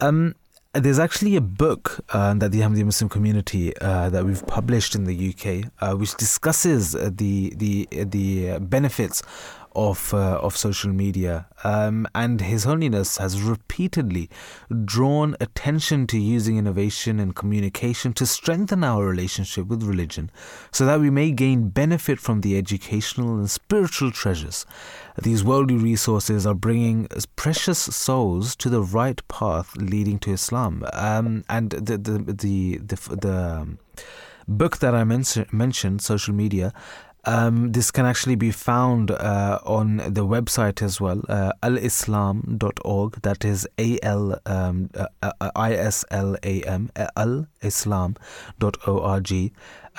Um, 0.00 0.34
there's 0.74 0.98
actually 0.98 1.36
a 1.36 1.40
book 1.40 2.04
uh, 2.10 2.34
that 2.34 2.52
the 2.52 2.60
Ahmadiyya 2.60 2.84
Muslim 2.84 3.08
community 3.08 3.76
uh, 3.78 4.10
that 4.10 4.24
we've 4.24 4.46
published 4.46 4.94
in 4.94 5.04
the 5.04 5.30
UK, 5.30 5.70
uh, 5.80 5.96
which 5.96 6.14
discusses 6.16 6.92
the 6.92 7.52
the 7.56 7.88
the 7.90 8.58
benefits 8.60 9.22
of 9.78 10.12
uh, 10.12 10.38
of 10.42 10.56
social 10.56 10.92
media, 10.92 11.46
um, 11.62 12.06
and 12.14 12.40
His 12.40 12.64
Holiness 12.64 13.18
has 13.18 13.40
repeatedly 13.40 14.28
drawn 14.84 15.36
attention 15.40 16.06
to 16.08 16.18
using 16.18 16.58
innovation 16.58 17.20
and 17.20 17.34
communication 17.34 18.12
to 18.14 18.26
strengthen 18.26 18.82
our 18.82 19.06
relationship 19.06 19.66
with 19.68 19.82
religion, 19.84 20.30
so 20.72 20.84
that 20.84 21.00
we 21.00 21.10
may 21.10 21.30
gain 21.30 21.68
benefit 21.68 22.18
from 22.18 22.40
the 22.40 22.58
educational 22.58 23.38
and 23.38 23.50
spiritual 23.50 24.10
treasures. 24.10 24.66
These 25.22 25.44
worldly 25.44 25.76
resources 25.76 26.44
are 26.44 26.54
bringing 26.54 27.08
precious 27.36 27.78
souls 27.78 28.56
to 28.56 28.68
the 28.68 28.82
right 28.82 29.20
path 29.28 29.76
leading 29.76 30.18
to 30.20 30.32
Islam, 30.32 30.84
um, 30.92 31.44
and 31.48 31.70
the 31.70 31.96
the 31.96 32.18
the 32.18 32.78
the, 32.78 33.16
the 33.16 33.36
um, 33.60 33.78
book 34.48 34.78
that 34.78 34.94
I 34.94 35.04
mentioned, 35.04 36.00
social 36.00 36.34
media, 36.34 36.72
um, 37.24 37.72
this 37.72 37.90
can 37.90 38.06
actually 38.06 38.36
be 38.36 38.50
found 38.50 39.10
uh, 39.10 39.58
on 39.64 39.96
the 39.98 40.26
website 40.26 40.80
as 40.82 41.00
well, 41.00 41.22
uh, 41.28 41.52
alislam.org. 41.62 43.22
That 43.22 43.44
is 43.44 43.68
A 43.78 43.98
L 44.02 44.40
um, 44.46 44.90
uh, 44.94 45.06
uh 45.22 45.50
I 45.54 45.74
S 45.74 46.04
L 46.10 46.36
A 46.42 46.62
M, 46.62 46.90
alislam.org. 46.96 48.18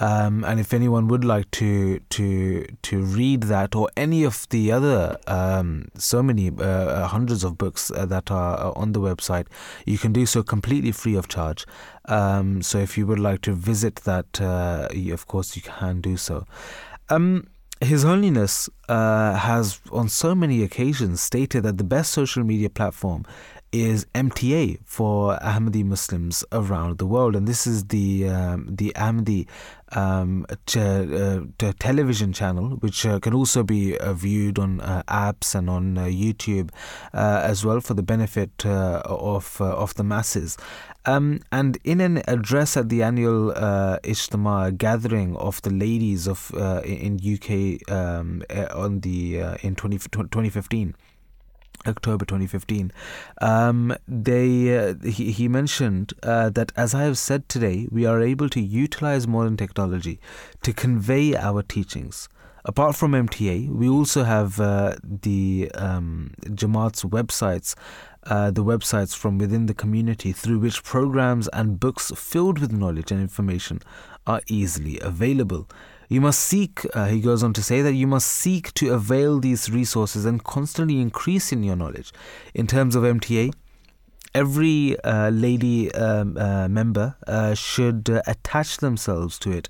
Um, 0.02 0.46
and 0.46 0.62
if 0.62 0.74
anyone 0.74 1.10
would 1.10 1.26
like 1.26 1.52
to 1.52 2.00
to 2.00 2.66
to 2.84 3.02
read 3.02 3.44
that 3.44 3.76
or 3.76 3.90
any 3.98 4.24
of 4.24 4.48
the 4.50 4.72
other 4.72 5.18
um, 5.28 5.90
so 5.96 6.24
many 6.24 6.50
uh, 6.50 6.64
uh 6.64 7.08
hundreds 7.08 7.44
of 7.44 7.58
books 7.58 7.92
uh, 7.92 8.06
that 8.06 8.32
are 8.32 8.58
uh, 8.58 8.72
on 8.78 8.94
the 8.94 9.02
website, 9.02 9.48
you 9.86 9.98
can 9.98 10.14
do 10.14 10.26
so 10.26 10.42
completely 10.42 10.94
free 10.94 11.16
of 11.16 11.28
charge. 11.28 11.66
Um, 12.06 12.62
so 12.62 12.78
if 12.78 12.98
you 12.98 13.06
would 13.08 13.20
like 13.20 13.42
to 13.42 13.54
visit 13.54 13.98
that, 13.98 14.40
uh, 14.42 14.88
of 15.12 15.28
course 15.28 15.56
you 15.58 15.62
can 15.62 16.00
do 16.00 16.16
so. 16.16 16.46
Um, 17.10 17.48
His 17.82 18.04
Holiness 18.04 18.70
uh, 18.88 19.36
has, 19.36 19.80
on 19.92 20.10
so 20.10 20.36
many 20.36 20.64
occasions, 20.64 21.22
stated 21.22 21.64
that 21.64 21.78
the 21.78 21.84
best 21.84 22.12
social 22.12 22.44
media 22.44 22.70
platform 22.70 23.26
is 23.72 24.06
MTA 24.16 24.80
for 24.86 25.38
Ahmadi 25.40 25.86
Muslims 25.86 26.44
around 26.52 26.98
the 26.98 27.06
world, 27.06 27.36
and 27.36 27.48
this 27.48 27.68
is 27.68 27.86
the 27.86 28.28
um, 28.28 28.68
the 28.70 28.92
Ahmadi 28.96 29.48
um, 29.92 30.46
t- 30.66 30.80
uh, 30.80 31.42
t- 31.58 31.74
television 31.80 32.34
channel, 32.34 32.70
which 32.80 33.06
uh, 33.06 33.20
can 33.20 33.34
also 33.34 33.64
be 33.64 33.98
uh, 33.98 34.14
viewed 34.14 34.60
on 34.60 34.82
uh, 34.82 35.04
apps 35.08 35.56
and 35.56 35.70
on 35.70 35.98
uh, 35.98 36.04
YouTube 36.06 36.72
uh, 37.14 37.42
as 37.44 37.66
well 37.66 37.82
for 37.82 37.94
the 37.94 38.04
benefit 38.04 38.66
of 38.66 39.62
of 39.62 39.94
the 39.96 40.04
masses. 40.04 40.58
Um, 41.06 41.42
and 41.52 41.78
in 41.84 42.02
an 42.02 42.22
address 42.28 42.76
at 42.78 42.90
the 42.90 43.04
annual 43.04 43.52
uh, 43.56 44.00
gathering 44.72 45.36
of 45.38 45.62
the 45.62 45.72
ladies 45.72 46.28
of 46.28 46.52
in 46.86 47.20
UK 47.24 47.92
um, 47.92 48.44
on 48.74 49.00
the 49.02 49.40
in 49.62 49.76
20, 49.76 49.98
2015. 49.98 50.96
October 51.88 52.26
2015. 52.26 52.92
Um, 53.42 53.96
they 54.08 54.78
uh, 54.78 54.96
he, 55.04 55.32
he 55.32 55.48
mentioned 55.48 56.14
uh, 56.24 56.50
that 56.50 56.72
as 56.76 56.94
I 56.94 57.04
have 57.04 57.18
said 57.18 57.48
today, 57.48 57.88
we 57.92 58.06
are 58.06 58.22
able 58.22 58.50
to 58.50 58.62
utilize 58.62 59.28
modern 59.28 59.58
technology 59.58 60.20
to 60.64 60.74
convey 60.74 61.36
our 61.36 61.64
teachings. 61.64 62.30
Apart 62.66 62.96
from 62.96 63.14
MTA, 63.14 63.70
we 63.70 63.88
also 63.88 64.24
have 64.24 64.60
uh, 64.60 64.96
the 65.04 65.72
um, 65.76 66.34
Jamaat's 66.44 67.04
websites, 67.04 67.74
uh, 68.24 68.52
the 68.52 68.64
websites 68.64 69.16
from 69.16 69.38
within 69.38 69.66
the 69.66 69.74
community 69.74 70.34
through 70.34 70.60
which 70.60 70.84
programs 70.84 71.48
and 71.48 71.80
books 71.80 72.12
filled 72.16 72.60
with 72.60 72.74
knowledge 72.74 73.12
and 73.12 73.22
information 73.22 73.82
are 74.28 74.42
easily 74.48 75.00
available. 75.00 75.68
You 76.10 76.22
must 76.22 76.40
seek, 76.40 76.88
uh, 76.96 77.06
he 77.06 77.22
goes 77.22 77.44
on 77.44 77.54
to 77.54 77.62
say 77.62 77.84
that 77.84 77.94
you 77.94 78.08
must 78.08 78.28
seek 78.28 78.74
to 78.74 78.92
avail 78.94 79.40
these 79.40 79.70
resources 79.70 80.26
and 80.26 80.44
constantly 80.44 81.00
increase 81.00 81.52
in 81.52 81.62
your 81.62 81.76
knowledge. 81.76 82.12
In 82.56 82.66
terms 82.66 82.96
of 82.96 83.04
MTA, 83.04 83.54
every 84.34 85.00
uh, 85.02 85.30
lady 85.30 85.94
um, 85.94 86.36
uh, 86.36 86.68
member 86.68 87.16
uh, 87.28 87.54
should 87.54 88.10
uh, 88.10 88.24
attach 88.26 88.78
themselves 88.78 89.38
to 89.40 89.52
it 89.52 89.70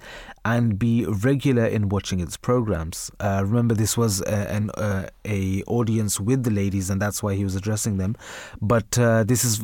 and 0.55 0.79
be 0.79 1.05
regular 1.05 1.65
in 1.65 1.89
watching 1.89 2.19
its 2.19 2.37
programs. 2.37 3.11
Uh, 3.19 3.41
remember, 3.45 3.75
this 3.75 3.97
was 3.97 4.21
a, 4.21 4.51
an 4.51 4.69
uh, 4.71 5.07
a 5.25 5.63
audience 5.63 6.19
with 6.19 6.43
the 6.43 6.51
ladies, 6.51 6.89
and 6.89 7.01
that's 7.01 7.21
why 7.21 7.35
he 7.35 7.43
was 7.43 7.55
addressing 7.55 7.97
them. 7.97 8.15
But 8.61 8.91
this 8.91 9.43
is 9.43 9.59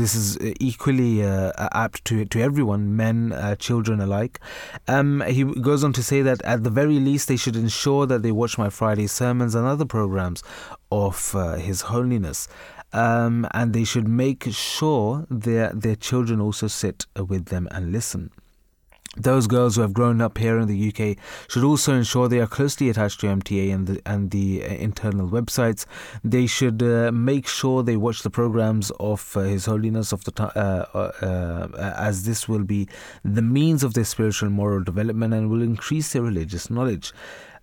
this 0.00 0.14
is 0.14 0.38
equally 0.60 1.22
apt 1.22 2.04
to 2.06 2.24
to 2.24 2.40
everyone, 2.40 2.96
men, 2.96 3.16
children 3.58 4.00
alike. 4.00 4.40
Um, 4.88 5.22
he 5.26 5.44
goes 5.44 5.84
on 5.84 5.92
to 5.94 6.02
say 6.02 6.22
that 6.22 6.42
at 6.42 6.64
the 6.64 6.70
very 6.70 6.98
least, 6.98 7.28
they 7.28 7.36
should 7.36 7.56
ensure 7.56 8.06
that 8.06 8.22
they 8.22 8.32
watch 8.32 8.58
my 8.58 8.70
Friday 8.70 9.06
sermons 9.06 9.54
and 9.54 9.66
other 9.66 9.84
programs 9.84 10.42
of 10.90 11.32
His 11.58 11.82
Holiness 11.82 12.48
um, 12.94 13.46
and 13.52 13.72
they 13.72 13.84
should 13.84 14.08
make 14.08 14.44
sure 14.52 15.26
their 15.28 15.72
their 15.74 15.96
children 15.96 16.40
also 16.40 16.68
sit 16.68 17.06
with 17.18 17.46
them 17.46 17.68
and 17.72 17.92
listen. 17.92 18.30
Those 19.16 19.46
girls 19.46 19.76
who 19.76 19.82
have 19.82 19.92
grown 19.92 20.20
up 20.20 20.38
here 20.38 20.58
in 20.58 20.68
the 20.68 20.88
UK 20.88 21.16
should 21.48 21.64
also 21.64 21.94
ensure 21.94 22.28
they 22.28 22.40
are 22.40 22.46
closely 22.46 22.88
attached 22.88 23.20
to 23.20 23.26
MTA 23.26 23.72
and 23.72 23.86
the, 23.86 24.02
and 24.06 24.30
the 24.30 24.64
uh, 24.64 24.66
internal 24.66 25.28
websites. 25.28 25.86
They 26.24 26.46
should 26.46 26.82
uh, 26.82 27.12
make 27.12 27.46
sure 27.46 27.82
they 27.82 27.96
watch 27.96 28.22
the 28.22 28.30
programs 28.30 28.90
of 28.98 29.36
uh, 29.36 29.40
His 29.42 29.66
Holiness 29.66 30.12
of 30.12 30.24
the 30.24 30.32
uh, 30.42 30.86
uh, 30.94 30.98
uh, 31.24 31.94
as 31.96 32.24
this 32.24 32.48
will 32.48 32.64
be 32.64 32.88
the 33.24 33.42
means 33.42 33.84
of 33.84 33.94
their 33.94 34.04
spiritual 34.04 34.48
and 34.48 34.56
moral 34.56 34.82
development 34.82 35.32
and 35.34 35.48
will 35.48 35.62
increase 35.62 36.12
their 36.12 36.22
religious 36.22 36.70
knowledge. 36.70 37.12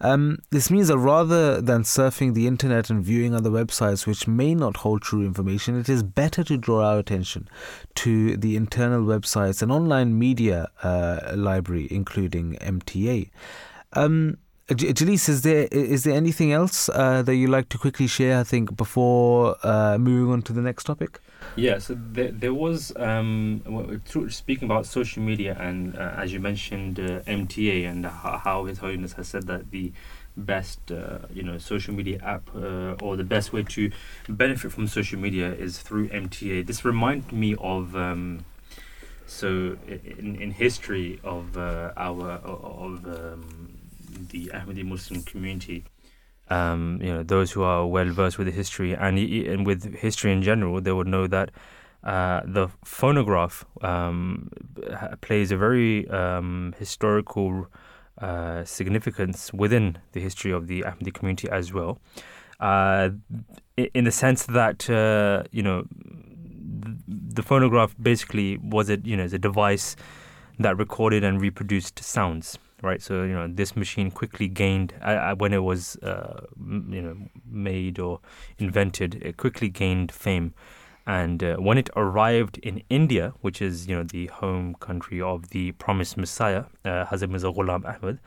Um, 0.04 0.40
this 0.50 0.72
means 0.72 0.88
that 0.88 0.98
rather 0.98 1.62
than 1.62 1.84
surfing 1.84 2.34
the 2.34 2.48
internet 2.48 2.90
and 2.90 3.04
viewing 3.04 3.36
other 3.36 3.52
websites 3.52 4.08
which 4.08 4.28
may 4.28 4.56
not 4.56 4.78
hold 4.78 5.04
true 5.04 5.24
information, 5.24 5.80
it 5.80 5.88
is 5.88 6.02
better 6.02 6.44
to 6.44 6.58
draw 6.58 6.84
our 6.84 7.00
attention 7.00 7.48
to 7.96 8.36
the 8.36 8.56
internal 8.56 9.04
websites 9.04 9.62
and 9.62 9.72
online 9.72 10.18
media 10.18 10.70
uh, 10.82 11.34
library, 11.36 11.88
including 11.92 12.56
MTA. 12.56 13.30
Um, 13.94 14.38
is 14.70 15.42
there 15.44 15.68
is 15.72 16.04
there 16.04 16.16
anything 16.16 16.52
else 16.52 16.90
uh, 16.90 17.22
that 17.22 17.36
you'd 17.36 17.50
like 17.50 17.70
to 17.70 17.78
quickly 17.78 18.08
share? 18.08 18.40
I 18.40 18.44
think 18.44 18.76
before 18.76 19.58
uh, 19.64 19.98
moving 20.00 20.34
on 20.34 20.42
to 20.44 20.54
the 20.54 20.62
next 20.62 20.86
topic. 20.86 21.20
Yeah, 21.56 21.80
so 21.80 21.98
there, 22.00 22.32
there 22.32 22.54
was 22.54 22.94
um, 22.96 24.02
speaking 24.30 24.66
about 24.66 24.86
social 24.86 25.22
media, 25.22 25.58
and 25.60 25.96
uh, 25.96 26.14
as 26.18 26.32
you 26.32 26.40
mentioned, 26.40 27.00
uh, 27.00 27.22
MTA, 27.22 27.90
and 27.90 28.06
how, 28.06 28.66
His 28.66 28.78
Holiness 28.78 29.14
has 29.14 29.28
said 29.28 29.48
that 29.48 29.72
the 29.72 29.92
best, 30.38 30.92
uh, 30.92 31.20
you 31.34 31.44
know, 31.44 31.58
social 31.58 31.94
media 31.94 32.20
app 32.24 32.50
uh, 32.56 32.96
or 33.02 33.18
the 33.18 33.24
best 33.24 33.52
way 33.52 33.64
to 33.64 33.92
benefit 34.30 34.72
from 34.72 34.88
social 34.88 35.20
media 35.20 35.54
is 35.54 35.80
through 35.80 36.08
MTA. 36.10 36.66
This 36.66 36.86
reminded 36.86 37.32
me 37.34 37.56
of. 37.60 37.96
Um, 37.96 38.46
so 39.28 39.78
in, 39.88 40.36
in 40.42 40.52
history 40.52 41.22
of 41.24 41.58
uh, 41.58 41.94
our 41.96 42.32
of 42.32 43.06
um, 43.06 43.78
the 44.30 44.52
Ahmadi 44.54 44.84
Muslim 44.84 45.24
community, 45.24 45.86
um, 46.52 47.00
you 47.02 47.14
know, 47.14 47.24
those 47.24 47.52
who 47.52 47.64
are 47.64 47.88
well 47.88 48.10
versed 48.10 48.38
with 48.38 48.48
the 48.48 48.54
history 48.54 48.94
and 48.94 49.18
and 49.18 49.66
with 49.66 49.96
history 49.96 50.32
in 50.34 50.44
general, 50.44 50.82
they 50.82 50.92
would 50.92 51.08
know 51.08 51.26
that 51.28 51.50
uh, 52.04 52.42
the 52.46 52.68
phonograph 52.84 53.66
um, 53.82 54.50
plays 55.22 55.52
a 55.52 55.58
very 55.58 56.08
um, 56.10 56.76
historical 56.78 57.68
uh, 58.22 58.66
significance 58.66 59.54
within 59.54 59.98
the 60.12 60.20
history 60.20 60.52
of 60.52 60.68
the 60.68 60.82
Ahmadi 60.82 61.14
community 61.14 61.50
as 61.50 61.72
well, 61.72 62.00
uh, 62.60 63.10
in 63.78 64.04
the 64.04 64.12
sense 64.12 64.46
that 64.48 64.90
uh, 64.90 65.44
you 65.52 65.64
know 65.64 65.86
the 67.08 67.44
phonograph 67.44 67.96
basically 68.02 68.58
was 68.58 68.90
a 68.90 69.00
you 69.04 69.16
know 69.16 69.24
a 69.24 69.40
device 69.40 69.96
that 70.60 70.78
recorded 70.78 71.24
and 71.24 71.40
reproduced 71.40 72.04
sounds 72.04 72.60
right? 72.82 73.02
So 73.02 73.24
you 73.24 73.34
know 73.34 73.48
this 73.48 73.76
machine 73.76 74.12
quickly 74.12 74.48
gained 74.48 74.94
when 75.38 75.54
it 75.54 75.64
was 75.64 75.96
uh, 75.98 76.46
you 76.60 77.02
know 77.02 77.16
made 77.50 78.00
or 78.00 78.20
invented, 78.58 79.16
it 79.22 79.38
quickly 79.38 79.70
gained 79.70 80.12
fame. 80.12 80.54
And 81.08 81.44
uh, 81.44 81.56
when 81.58 81.78
it 81.78 81.90
arrived 81.96 82.60
in 82.60 82.84
India, 82.90 83.34
which 83.42 83.62
is 83.62 83.88
you 83.88 83.96
know 83.96 84.04
the 84.04 84.28
home 84.28 84.76
country 84.76 85.22
of 85.22 85.50
the 85.50 85.72
promised 85.74 86.18
Messiah, 86.18 86.66
uh, 86.86 87.06
Hazrat 87.06 87.30
Mirza 87.30 87.52
Ghulam 87.52 87.86
Ahmad, 87.86 88.20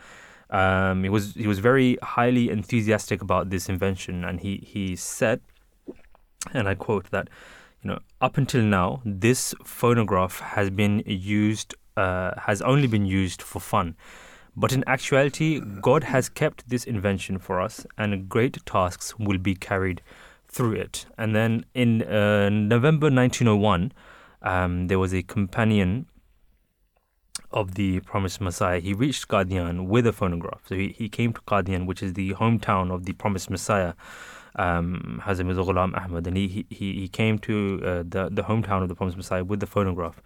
um, 0.50 1.02
he 1.02 1.08
was 1.08 1.34
he 1.34 1.46
was 1.46 1.58
very 1.60 1.98
highly 2.02 2.50
enthusiastic 2.50 3.22
about 3.22 3.50
this 3.50 3.68
invention, 3.68 4.24
and 4.24 4.40
he 4.40 4.56
he 4.56 4.96
said, 4.96 5.40
and 6.52 6.68
I 6.68 6.74
quote 6.74 7.10
that, 7.10 7.28
you 7.82 7.90
know, 7.90 8.00
up 8.20 8.36
until 8.36 8.62
now, 8.62 9.02
this 9.04 9.54
phonograph 9.64 10.40
has 10.40 10.70
been 10.70 11.02
used 11.06 11.74
uh, 11.96 12.32
has 12.40 12.60
only 12.62 12.86
been 12.88 13.06
used 13.06 13.40
for 13.40 13.60
fun. 13.60 13.96
But 14.56 14.72
in 14.72 14.84
actuality, 14.86 15.60
God 15.60 16.04
has 16.04 16.28
kept 16.28 16.68
this 16.68 16.84
invention 16.84 17.38
for 17.38 17.60
us, 17.60 17.86
and 17.98 18.28
great 18.28 18.64
tasks 18.64 19.18
will 19.18 19.38
be 19.38 19.54
carried 19.54 20.00
through 20.46 20.74
it. 20.74 21.06
And 21.18 21.34
then 21.34 21.64
in 21.74 22.02
uh, 22.02 22.48
November 22.48 23.10
1901, 23.10 23.92
um, 24.42 24.86
there 24.86 24.98
was 24.98 25.12
a 25.12 25.22
companion 25.22 26.06
of 27.50 27.74
the 27.74 28.00
promised 28.00 28.40
Messiah. 28.40 28.80
He 28.80 28.92
reached 28.92 29.28
Qadian 29.28 29.86
with 29.86 30.06
a 30.06 30.12
phonograph. 30.12 30.60
So 30.68 30.74
he, 30.76 30.88
he 30.88 31.08
came 31.08 31.32
to 31.32 31.40
Qadian, 31.42 31.86
which 31.86 32.02
is 32.02 32.12
the 32.14 32.34
hometown 32.34 32.92
of 32.92 33.04
the 33.06 33.12
promised 33.12 33.50
Messiah, 33.50 33.94
um, 34.56 35.20
Hazrat 35.24 35.52
Ghulam 35.54 35.96
Ahmad. 35.96 36.26
And 36.26 36.36
he, 36.36 36.66
he, 36.70 36.92
he 37.00 37.08
came 37.08 37.38
to 37.40 37.80
uh, 37.82 37.88
the, 38.06 38.28
the 38.30 38.42
hometown 38.42 38.82
of 38.82 38.88
the 38.88 38.94
promised 38.94 39.16
Messiah 39.16 39.44
with 39.44 39.60
the 39.60 39.66
phonograph 39.66 40.20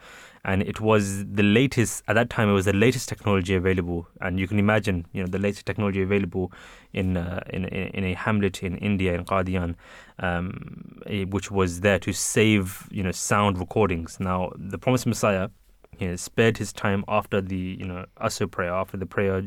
and 0.48 0.62
it 0.62 0.80
was 0.80 1.26
the 1.26 1.42
latest 1.42 2.02
at 2.08 2.14
that 2.14 2.30
time. 2.30 2.48
It 2.48 2.54
was 2.54 2.64
the 2.64 2.72
latest 2.72 3.06
technology 3.06 3.54
available, 3.54 4.08
and 4.22 4.40
you 4.40 4.48
can 4.48 4.58
imagine, 4.58 5.04
you 5.12 5.22
know, 5.22 5.28
the 5.28 5.38
latest 5.38 5.66
technology 5.66 6.00
available 6.00 6.50
in 6.94 7.18
uh, 7.18 7.42
in, 7.50 7.66
in 7.66 8.04
a 8.04 8.14
hamlet 8.14 8.62
in 8.62 8.78
India 8.78 9.14
in 9.14 9.26
Qadian, 9.26 9.74
um, 10.20 11.02
which 11.28 11.50
was 11.50 11.80
there 11.80 11.98
to 11.98 12.14
save 12.14 12.88
you 12.90 13.02
know 13.02 13.12
sound 13.12 13.58
recordings. 13.58 14.18
Now, 14.20 14.50
the 14.56 14.78
promised 14.78 15.06
Messiah, 15.06 15.50
you 15.98 16.08
know, 16.08 16.16
spared 16.16 16.56
his 16.56 16.72
time 16.72 17.04
after 17.08 17.42
the 17.42 17.76
you 17.80 17.86
know 17.86 18.06
Asr 18.18 18.50
prayer, 18.50 18.72
after 18.72 18.96
the 18.96 19.06
prayer, 19.06 19.44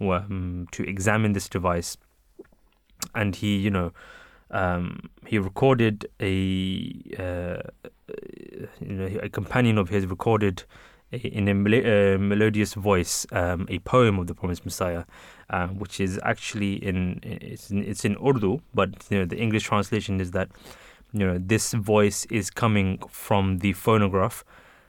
um, 0.00 0.68
to 0.70 0.84
examine 0.84 1.32
this 1.32 1.48
device, 1.48 1.96
and 3.16 3.34
he 3.34 3.56
you 3.56 3.70
know. 3.70 3.92
Um, 4.50 5.10
he 5.26 5.38
recorded 5.38 6.06
a 6.20 7.02
uh, 7.18 7.62
you 8.80 8.92
know, 8.92 9.18
a 9.22 9.28
companion 9.28 9.78
of 9.78 9.88
his 9.88 10.06
recorded 10.06 10.64
in 11.12 11.48
a 11.48 11.54
mel- 11.54 12.18
melodious 12.18 12.74
voice 12.74 13.26
um, 13.32 13.66
a 13.68 13.78
poem 13.80 14.18
of 14.18 14.26
the 14.26 14.34
promised 14.34 14.64
Messiah, 14.64 15.04
uh, 15.50 15.68
which 15.68 16.00
is 16.00 16.18
actually 16.24 16.74
in 16.84 17.20
it's 17.22 17.70
in, 17.70 17.84
it's 17.84 18.04
in 18.04 18.16
Urdu, 18.24 18.60
but 18.74 18.90
you 19.10 19.18
know 19.18 19.24
the 19.24 19.38
English 19.38 19.64
translation 19.64 20.20
is 20.20 20.32
that 20.32 20.48
you 21.12 21.26
know 21.26 21.38
this 21.38 21.72
voice 21.72 22.26
is 22.26 22.50
coming 22.50 22.98
from 23.08 23.58
the 23.58 23.72
phonograph. 23.72 24.44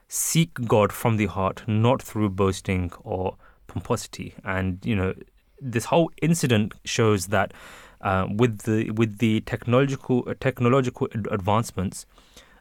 Seek 0.08 0.54
God 0.66 0.92
from 0.92 1.18
the 1.18 1.26
heart, 1.26 1.62
not 1.66 2.02
through 2.02 2.30
boasting 2.30 2.90
or 3.04 3.36
pomposity. 3.66 4.34
And 4.44 4.78
you 4.84 4.96
know 4.96 5.14
this 5.60 5.86
whole 5.86 6.10
incident 6.22 6.74
shows 6.84 7.26
that 7.28 7.52
uh, 8.00 8.26
with 8.34 8.62
the 8.62 8.90
with 8.90 9.18
the 9.18 9.40
technological 9.42 10.24
uh, 10.26 10.34
technological 10.38 11.08
ad- 11.14 11.28
advancements, 11.30 12.06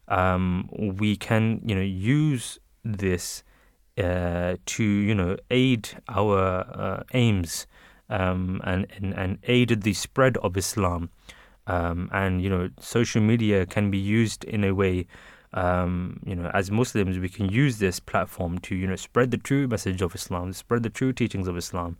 um, 0.07 0.69
we 0.71 1.15
can 1.15 1.61
you 1.65 1.75
know 1.75 1.81
use 1.81 2.59
this 2.83 3.43
uh, 3.97 4.55
to 4.65 4.83
you 4.83 5.15
know 5.15 5.37
aid 5.51 5.89
our 6.09 6.65
uh, 6.71 7.03
aims 7.13 7.67
um, 8.09 8.61
and, 8.63 8.87
and 8.95 9.13
and 9.13 9.39
aid 9.43 9.81
the 9.81 9.93
spread 9.93 10.37
of 10.37 10.57
Islam. 10.57 11.09
Um, 11.69 12.09
and 12.13 12.41
you 12.41 12.49
know, 12.49 12.69
social 12.79 13.21
media 13.21 13.65
can 13.65 13.91
be 13.91 13.97
used 13.97 14.45
in 14.45 14.63
a 14.63 14.73
way 14.73 15.05
um, 15.53 16.19
you 16.25 16.35
know, 16.35 16.51
as 16.53 16.69
Muslims, 16.69 17.19
we 17.19 17.29
can 17.29 17.49
use 17.49 17.79
this 17.79 17.99
platform 17.99 18.59
to, 18.59 18.75
you 18.75 18.85
know, 18.85 18.95
spread 18.95 19.31
the 19.31 19.37
true 19.37 19.67
message 19.67 20.01
of 20.01 20.13
Islam, 20.13 20.51
spread 20.53 20.83
the 20.83 20.89
true 20.89 21.13
teachings 21.13 21.47
of 21.47 21.57
Islam, 21.57 21.97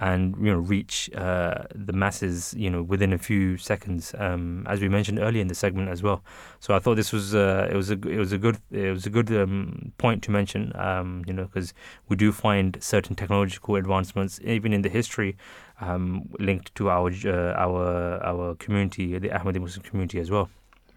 and 0.00 0.34
you 0.38 0.50
know, 0.50 0.58
reach 0.58 1.10
uh, 1.14 1.64
the 1.74 1.92
masses, 1.92 2.54
you 2.56 2.70
know, 2.70 2.82
within 2.82 3.12
a 3.12 3.18
few 3.18 3.58
seconds, 3.58 4.14
um, 4.18 4.66
as 4.66 4.80
we 4.80 4.88
mentioned 4.88 5.18
earlier 5.18 5.42
in 5.42 5.48
the 5.48 5.54
segment 5.54 5.90
as 5.90 6.02
well. 6.02 6.22
So 6.58 6.74
I 6.74 6.78
thought 6.78 6.96
this 6.96 7.12
was 7.12 7.34
uh, 7.34 7.68
it 7.70 7.76
was 7.76 7.90
a 7.90 8.00
it 8.08 8.16
was 8.16 8.32
a 8.32 8.38
good 8.38 8.56
it 8.72 8.90
was 8.90 9.04
a 9.04 9.10
good 9.10 9.30
um, 9.30 9.92
point 9.98 10.22
to 10.22 10.30
mention, 10.30 10.72
um, 10.74 11.22
you 11.26 11.34
know, 11.34 11.44
because 11.44 11.74
we 12.08 12.16
do 12.16 12.32
find 12.32 12.78
certain 12.80 13.14
technological 13.14 13.76
advancements 13.76 14.40
even 14.42 14.72
in 14.72 14.80
the 14.80 14.88
history 14.88 15.36
um, 15.82 16.30
linked 16.38 16.74
to 16.76 16.88
our 16.88 17.12
uh, 17.26 17.52
our 17.56 18.22
our 18.24 18.54
community, 18.54 19.18
the 19.18 19.28
Ahmadi 19.28 19.60
Muslim 19.60 19.82
community 19.82 20.18
as 20.18 20.30
well. 20.30 20.48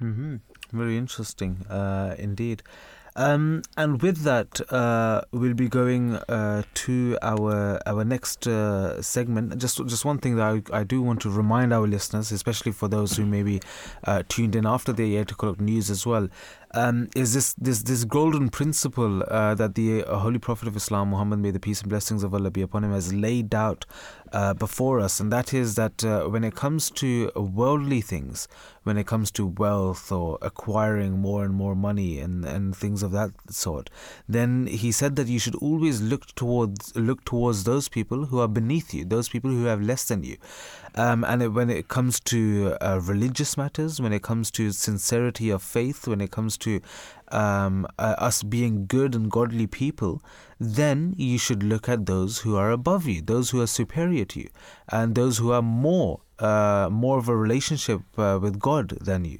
Mm-hmm. 0.01 0.37
Very 0.71 0.97
interesting, 0.97 1.65
uh, 1.69 2.15
indeed. 2.17 2.63
Um, 3.15 3.61
and 3.77 4.01
with 4.01 4.23
that, 4.23 4.59
uh, 4.71 5.21
we'll 5.31 5.53
be 5.53 5.69
going 5.69 6.15
uh, 6.15 6.63
to 6.73 7.17
our 7.21 7.79
our 7.85 8.03
next 8.03 8.47
uh, 8.47 9.01
segment. 9.01 9.57
Just 9.59 9.85
just 9.85 10.03
one 10.03 10.17
thing 10.17 10.35
that 10.37 10.63
I, 10.71 10.79
I 10.79 10.83
do 10.83 11.01
want 11.01 11.21
to 11.21 11.29
remind 11.29 11.73
our 11.73 11.87
listeners, 11.87 12.31
especially 12.31 12.71
for 12.71 12.87
those 12.87 13.15
who 13.15 13.25
may 13.25 13.43
be 13.43 13.61
uh, 14.05 14.23
tuned 14.27 14.55
in 14.55 14.65
after 14.65 14.91
the 14.93 15.17
eight 15.17 15.31
o'clock 15.31 15.59
news 15.59 15.91
as 15.91 16.05
well, 16.05 16.27
um, 16.73 17.09
is 17.15 17.33
this 17.33 17.53
this 17.53 17.83
this 17.83 18.03
golden 18.03 18.49
principle 18.49 19.23
uh, 19.27 19.53
that 19.55 19.75
the 19.75 20.03
uh, 20.03 20.17
Holy 20.17 20.39
Prophet 20.39 20.67
of 20.67 20.75
Islam, 20.75 21.09
Muhammad, 21.09 21.39
may 21.39 21.51
the 21.51 21.59
peace 21.59 21.81
and 21.81 21.89
blessings 21.89 22.23
of 22.23 22.33
Allah 22.33 22.49
be 22.49 22.61
upon 22.61 22.83
him, 22.83 22.91
has 22.91 23.13
laid 23.13 23.53
out 23.53 23.85
uh, 24.31 24.53
before 24.55 24.99
us, 24.99 25.19
and 25.19 25.31
that 25.31 25.53
is 25.53 25.75
that 25.75 26.03
uh, 26.03 26.23
when 26.27 26.43
it 26.43 26.55
comes 26.55 26.89
to 26.91 27.31
worldly 27.35 28.01
things, 28.01 28.47
when 28.83 28.97
it 28.97 29.05
comes 29.05 29.29
to 29.31 29.45
wealth 29.45 30.11
or 30.11 30.39
acquiring 30.41 31.19
more 31.19 31.45
and 31.45 31.53
more 31.53 31.75
money 31.75 32.19
and, 32.19 32.43
and 32.43 32.75
things 32.75 33.03
of 33.03 33.11
that 33.11 33.31
sort, 33.49 33.91
then 34.27 34.65
he 34.65 34.91
said 34.91 35.15
that 35.15 35.27
you 35.27 35.37
should 35.37 35.55
always 35.55 36.01
look 36.01 36.33
towards 36.33 36.95
look 36.95 37.23
towards 37.23 37.65
those 37.65 37.87
people 37.87 38.25
who 38.25 38.39
are 38.39 38.47
beneath 38.47 38.93
you, 38.93 39.05
those 39.05 39.29
people 39.29 39.51
who 39.51 39.65
have 39.65 39.81
less 39.81 40.05
than 40.05 40.23
you. 40.23 40.37
Um, 40.95 41.23
and 41.23 41.41
it, 41.41 41.47
when 41.49 41.69
it 41.69 41.87
comes 41.87 42.19
to 42.21 42.77
uh, 42.81 42.99
religious 43.01 43.57
matters, 43.57 43.99
when 43.99 44.13
it 44.13 44.21
comes 44.21 44.51
to 44.51 44.71
sincerity 44.71 45.49
of 45.49 45.63
faith, 45.63 46.07
when 46.07 46.21
it 46.21 46.31
comes 46.31 46.57
to 46.59 46.81
um, 47.29 47.87
uh, 47.97 48.15
us 48.17 48.43
being 48.43 48.85
good 48.85 49.15
and 49.15 49.31
godly 49.31 49.67
people, 49.67 50.21
then 50.59 51.15
you 51.17 51.37
should 51.37 51.63
look 51.63 51.89
at 51.89 52.05
those 52.05 52.39
who 52.39 52.55
are 52.55 52.71
above 52.71 53.07
you, 53.07 53.21
those 53.21 53.49
who 53.49 53.61
are 53.61 53.67
superior 53.67 54.25
to 54.25 54.41
you, 54.41 54.49
and 54.89 55.15
those 55.15 55.39
who 55.39 55.51
are 55.51 55.63
more 55.63 56.21
uh, 56.39 56.89
more 56.91 57.19
of 57.19 57.29
a 57.29 57.35
relationship 57.35 58.01
uh, 58.17 58.37
with 58.41 58.59
God 58.59 58.89
than 59.01 59.23
you. 59.23 59.39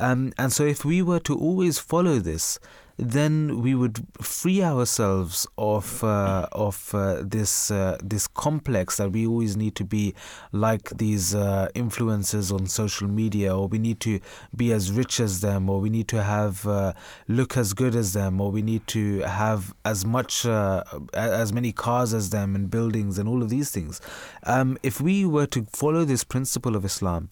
Um, 0.00 0.32
and 0.38 0.52
so, 0.52 0.64
if 0.64 0.84
we 0.84 1.02
were 1.02 1.20
to 1.20 1.36
always 1.36 1.78
follow 1.78 2.18
this, 2.18 2.58
then 2.98 3.62
we 3.62 3.76
would 3.76 4.04
free 4.20 4.62
ourselves 4.62 5.46
of 5.56 6.02
uh, 6.02 6.48
of 6.50 6.92
uh, 6.92 7.22
this 7.22 7.70
uh, 7.70 7.96
this 8.02 8.26
complex 8.26 8.96
that 8.96 9.12
we 9.12 9.24
always 9.24 9.56
need 9.56 9.76
to 9.76 9.84
be 9.84 10.14
like 10.50 10.90
these 10.90 11.32
uh, 11.32 11.68
influencers 11.76 12.52
on 12.52 12.66
social 12.66 13.06
media, 13.06 13.56
or 13.56 13.68
we 13.68 13.78
need 13.78 14.00
to 14.00 14.18
be 14.54 14.72
as 14.72 14.90
rich 14.90 15.20
as 15.20 15.40
them, 15.40 15.70
or 15.70 15.80
we 15.80 15.90
need 15.90 16.08
to 16.08 16.22
have 16.22 16.66
uh, 16.66 16.92
look 17.28 17.56
as 17.56 17.72
good 17.72 17.94
as 17.94 18.14
them, 18.14 18.40
or 18.40 18.50
we 18.50 18.62
need 18.62 18.84
to 18.88 19.20
have 19.20 19.72
as 19.84 20.04
much 20.04 20.44
uh, 20.44 20.82
as 21.14 21.52
many 21.52 21.70
cars 21.70 22.12
as 22.12 22.30
them 22.30 22.56
and 22.56 22.68
buildings 22.68 23.16
and 23.16 23.28
all 23.28 23.42
of 23.42 23.48
these 23.48 23.70
things. 23.70 24.00
Um, 24.42 24.76
if 24.82 25.00
we 25.00 25.24
were 25.24 25.46
to 25.46 25.66
follow 25.72 26.04
this 26.04 26.24
principle 26.24 26.74
of 26.74 26.84
Islam, 26.84 27.30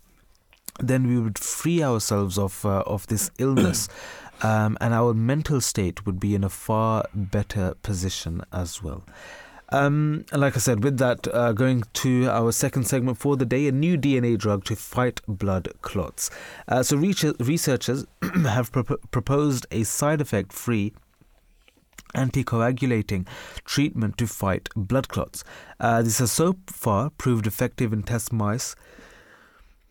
then 0.78 1.08
we 1.08 1.18
would 1.18 1.38
free 1.38 1.82
ourselves 1.82 2.38
of 2.38 2.64
of 2.64 3.08
this 3.08 3.32
illness 3.38 3.88
um, 4.42 4.76
and 4.80 4.92
our 4.94 5.14
mental 5.14 5.60
state 5.60 6.06
would 6.06 6.20
be 6.20 6.34
in 6.34 6.44
a 6.44 6.48
far 6.48 7.04
better 7.14 7.74
position 7.82 8.42
as 8.52 8.82
well. 8.82 9.04
Um, 9.70 10.24
like 10.32 10.54
I 10.56 10.60
said, 10.60 10.84
with 10.84 10.98
that, 10.98 11.26
uh, 11.34 11.52
going 11.52 11.82
to 11.94 12.28
our 12.28 12.52
second 12.52 12.84
segment 12.84 13.18
for 13.18 13.36
the 13.36 13.44
day, 13.44 13.66
a 13.66 13.72
new 13.72 13.98
DNA 13.98 14.38
drug 14.38 14.64
to 14.66 14.76
fight 14.76 15.20
blood 15.26 15.68
clots. 15.82 16.30
Uh, 16.68 16.84
so, 16.84 16.96
researchers 16.96 18.06
have 18.44 18.70
pro- 18.70 18.84
proposed 19.10 19.66
a 19.72 19.82
side 19.82 20.20
effect 20.20 20.52
free 20.52 20.92
anticoagulating 22.14 23.26
treatment 23.64 24.16
to 24.18 24.26
fight 24.26 24.68
blood 24.76 25.08
clots. 25.08 25.42
Uh, 25.80 26.00
this 26.00 26.18
has 26.18 26.30
so 26.30 26.56
far 26.66 27.10
proved 27.10 27.46
effective 27.46 27.92
in 27.92 28.02
test 28.02 28.32
mice 28.32 28.76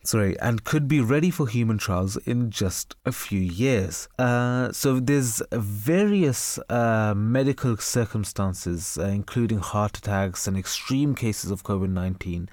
sorry, 0.06 0.38
and 0.40 0.64
could 0.64 0.88
be 0.88 1.00
ready 1.00 1.30
for 1.30 1.46
human 1.46 1.78
trials 1.78 2.16
in 2.18 2.50
just 2.50 2.94
a 3.04 3.12
few 3.12 3.40
years. 3.40 4.08
Uh, 4.18 4.72
so 4.72 5.00
there's 5.00 5.42
various 5.52 6.58
uh, 6.70 7.12
medical 7.16 7.76
circumstances, 7.76 8.96
uh, 8.98 9.06
including 9.06 9.58
heart 9.58 9.98
attacks 9.98 10.46
and 10.46 10.56
extreme 10.56 11.14
cases 11.14 11.50
of 11.50 11.64
COVID 11.64 11.90
19, 11.90 12.48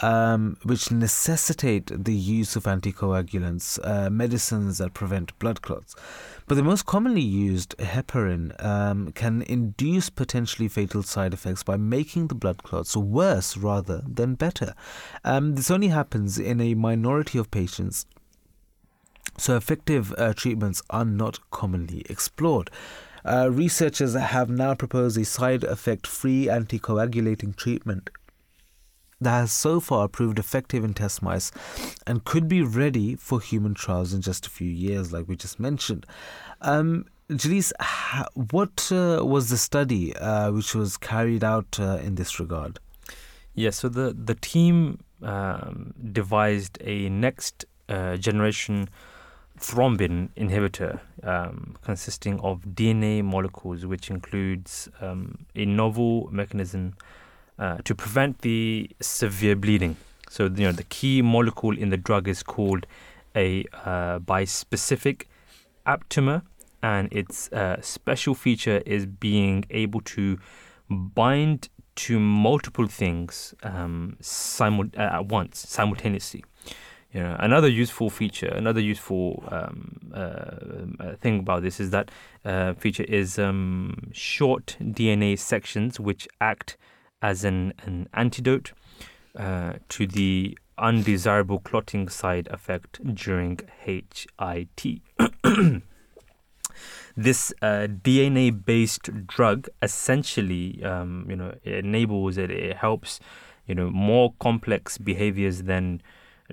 um, 0.00 0.56
which 0.62 0.90
necessitate 0.90 1.90
the 2.04 2.14
use 2.14 2.56
of 2.56 2.64
anticoagulants, 2.64 3.78
uh, 3.84 4.10
medicines 4.10 4.78
that 4.78 4.94
prevent 4.94 5.38
blood 5.38 5.62
clots. 5.62 5.94
But 6.46 6.56
the 6.56 6.62
most 6.62 6.86
commonly 6.86 7.22
used, 7.22 7.76
heparin, 7.78 8.62
um, 8.64 9.12
can 9.12 9.42
induce 9.42 10.10
potentially 10.10 10.68
fatal 10.68 11.02
side 11.02 11.32
effects 11.32 11.62
by 11.62 11.76
making 11.76 12.28
the 12.28 12.34
blood 12.34 12.62
clots 12.62 12.96
worse 12.96 13.56
rather 13.56 14.02
than 14.06 14.34
better. 14.34 14.74
Um, 15.24 15.54
this 15.54 15.70
only 15.70 15.88
happens 15.88 16.38
in 16.38 16.60
a 16.60 16.74
minority 16.74 17.38
of 17.38 17.50
patients. 17.50 18.06
So, 19.38 19.56
effective 19.56 20.12
uh, 20.18 20.34
treatments 20.34 20.82
are 20.90 21.04
not 21.04 21.38
commonly 21.50 22.04
explored. 22.10 22.70
Uh, 23.24 23.48
researchers 23.50 24.14
have 24.14 24.50
now 24.50 24.74
proposed 24.74 25.16
a 25.16 25.24
side 25.24 25.62
effect 25.64 26.06
free 26.06 26.46
anticoagulating 26.46 27.54
treatment 27.54 28.10
that 29.24 29.30
has 29.30 29.52
so 29.52 29.80
far 29.80 30.08
proved 30.08 30.38
effective 30.38 30.84
in 30.84 30.94
test 30.94 31.22
mice 31.22 31.50
and 32.06 32.24
could 32.24 32.48
be 32.48 32.62
ready 32.62 33.14
for 33.14 33.40
human 33.40 33.74
trials 33.74 34.12
in 34.12 34.20
just 34.20 34.46
a 34.46 34.50
few 34.50 34.68
years, 34.68 35.12
like 35.12 35.28
we 35.28 35.36
just 35.36 35.58
mentioned. 35.60 36.06
Um, 36.60 37.06
what 38.50 38.90
uh, 38.92 39.24
was 39.24 39.48
the 39.48 39.56
study 39.56 40.14
uh, 40.16 40.52
which 40.52 40.74
was 40.74 40.96
carried 40.96 41.42
out 41.42 41.78
uh, 41.80 41.98
in 42.02 42.16
this 42.16 42.38
regard? 42.38 42.78
Yes, 43.06 43.14
yeah, 43.54 43.70
so 43.70 43.88
the, 43.88 44.12
the 44.12 44.34
team 44.34 45.02
um, 45.22 45.94
devised 46.12 46.78
a 46.82 47.08
next 47.08 47.64
uh, 47.88 48.16
generation 48.16 48.88
thrombin 49.58 50.28
inhibitor 50.36 51.00
um, 51.22 51.76
consisting 51.82 52.40
of 52.40 52.60
DNA 52.62 53.22
molecules, 53.22 53.86
which 53.86 54.10
includes 54.10 54.88
um, 55.00 55.46
a 55.54 55.64
novel 55.64 56.28
mechanism 56.32 56.94
uh, 57.62 57.78
to 57.84 57.94
prevent 57.94 58.40
the 58.40 58.90
severe 59.00 59.54
bleeding. 59.54 59.96
So, 60.28 60.44
you 60.44 60.64
know, 60.64 60.72
the 60.72 60.82
key 60.82 61.22
molecule 61.22 61.78
in 61.78 61.90
the 61.90 61.96
drug 61.96 62.26
is 62.26 62.42
called 62.42 62.86
a 63.36 63.64
uh, 63.84 64.18
bispecific 64.18 65.26
aptamer, 65.86 66.42
and 66.82 67.12
its 67.12 67.52
uh, 67.52 67.80
special 67.80 68.34
feature 68.34 68.82
is 68.84 69.06
being 69.06 69.64
able 69.70 70.00
to 70.00 70.38
bind 70.90 71.68
to 71.94 72.18
multiple 72.18 72.88
things 72.88 73.54
um, 73.62 74.16
uh, 74.58 74.90
at 74.98 75.26
once, 75.26 75.64
simultaneously. 75.68 76.44
You 77.12 77.22
know, 77.22 77.36
another 77.38 77.68
useful 77.68 78.10
feature, 78.10 78.48
another 78.48 78.80
useful 78.80 79.44
um, 79.52 80.10
uh, 80.12 81.14
thing 81.20 81.38
about 81.38 81.62
this 81.62 81.78
is 81.78 81.90
that 81.90 82.10
uh, 82.44 82.72
feature 82.72 83.04
is 83.04 83.38
um, 83.38 84.10
short 84.12 84.76
DNA 84.80 85.38
sections 85.38 86.00
which 86.00 86.26
act 86.40 86.76
as 87.22 87.44
an, 87.44 87.72
an 87.84 88.08
antidote 88.12 88.72
uh, 89.36 89.74
to 89.88 90.06
the 90.06 90.58
undesirable 90.76 91.60
clotting 91.60 92.08
side 92.08 92.48
effect 92.50 93.00
during 93.14 93.60
HIT. 93.80 95.00
this 97.16 97.52
uh, 97.62 97.86
DNA-based 97.86 99.26
drug 99.26 99.68
essentially, 99.80 100.82
um, 100.84 101.26
you 101.28 101.36
know, 101.36 101.54
it 101.62 101.84
enables 101.84 102.36
it, 102.36 102.50
it 102.50 102.76
helps, 102.76 103.20
you 103.66 103.74
know, 103.74 103.90
more 103.90 104.34
complex 104.40 104.98
behaviors 104.98 105.62
than 105.62 106.02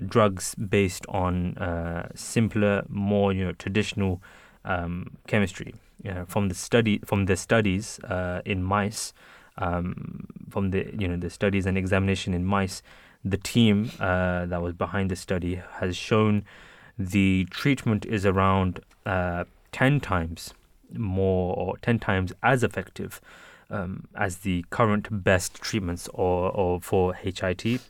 drugs 0.06 0.54
based 0.54 1.04
on 1.08 1.58
uh, 1.58 2.08
simpler, 2.14 2.84
more 2.88 3.32
you 3.32 3.44
know, 3.44 3.52
traditional 3.52 4.22
um, 4.64 5.16
chemistry. 5.26 5.74
From 6.28 6.48
the 6.48 6.54
study, 6.54 6.98
from 7.04 7.26
the 7.26 7.36
studies 7.36 8.00
uh, 8.04 8.40
in 8.46 8.62
mice, 8.62 9.12
um, 9.58 10.26
from 10.48 10.70
the 10.70 10.86
you 10.98 11.08
know 11.08 11.16
the 11.16 11.30
studies 11.30 11.66
and 11.66 11.76
examination 11.76 12.34
in 12.34 12.44
mice, 12.44 12.82
the 13.24 13.36
team 13.36 13.90
uh, 14.00 14.46
that 14.46 14.62
was 14.62 14.74
behind 14.74 15.10
the 15.10 15.16
study 15.16 15.60
has 15.78 15.96
shown 15.96 16.44
the 16.98 17.46
treatment 17.50 18.04
is 18.06 18.26
around 18.26 18.80
uh, 19.06 19.44
10 19.72 20.00
times 20.00 20.52
more 20.92 21.56
or 21.56 21.76
10 21.78 21.98
times 21.98 22.32
as 22.42 22.62
effective 22.62 23.20
um, 23.70 24.08
as 24.16 24.38
the 24.38 24.64
current 24.70 25.24
best 25.24 25.54
treatments 25.54 26.08
or, 26.12 26.50
or 26.50 26.80
for 26.80 27.14
HIT 27.14 27.80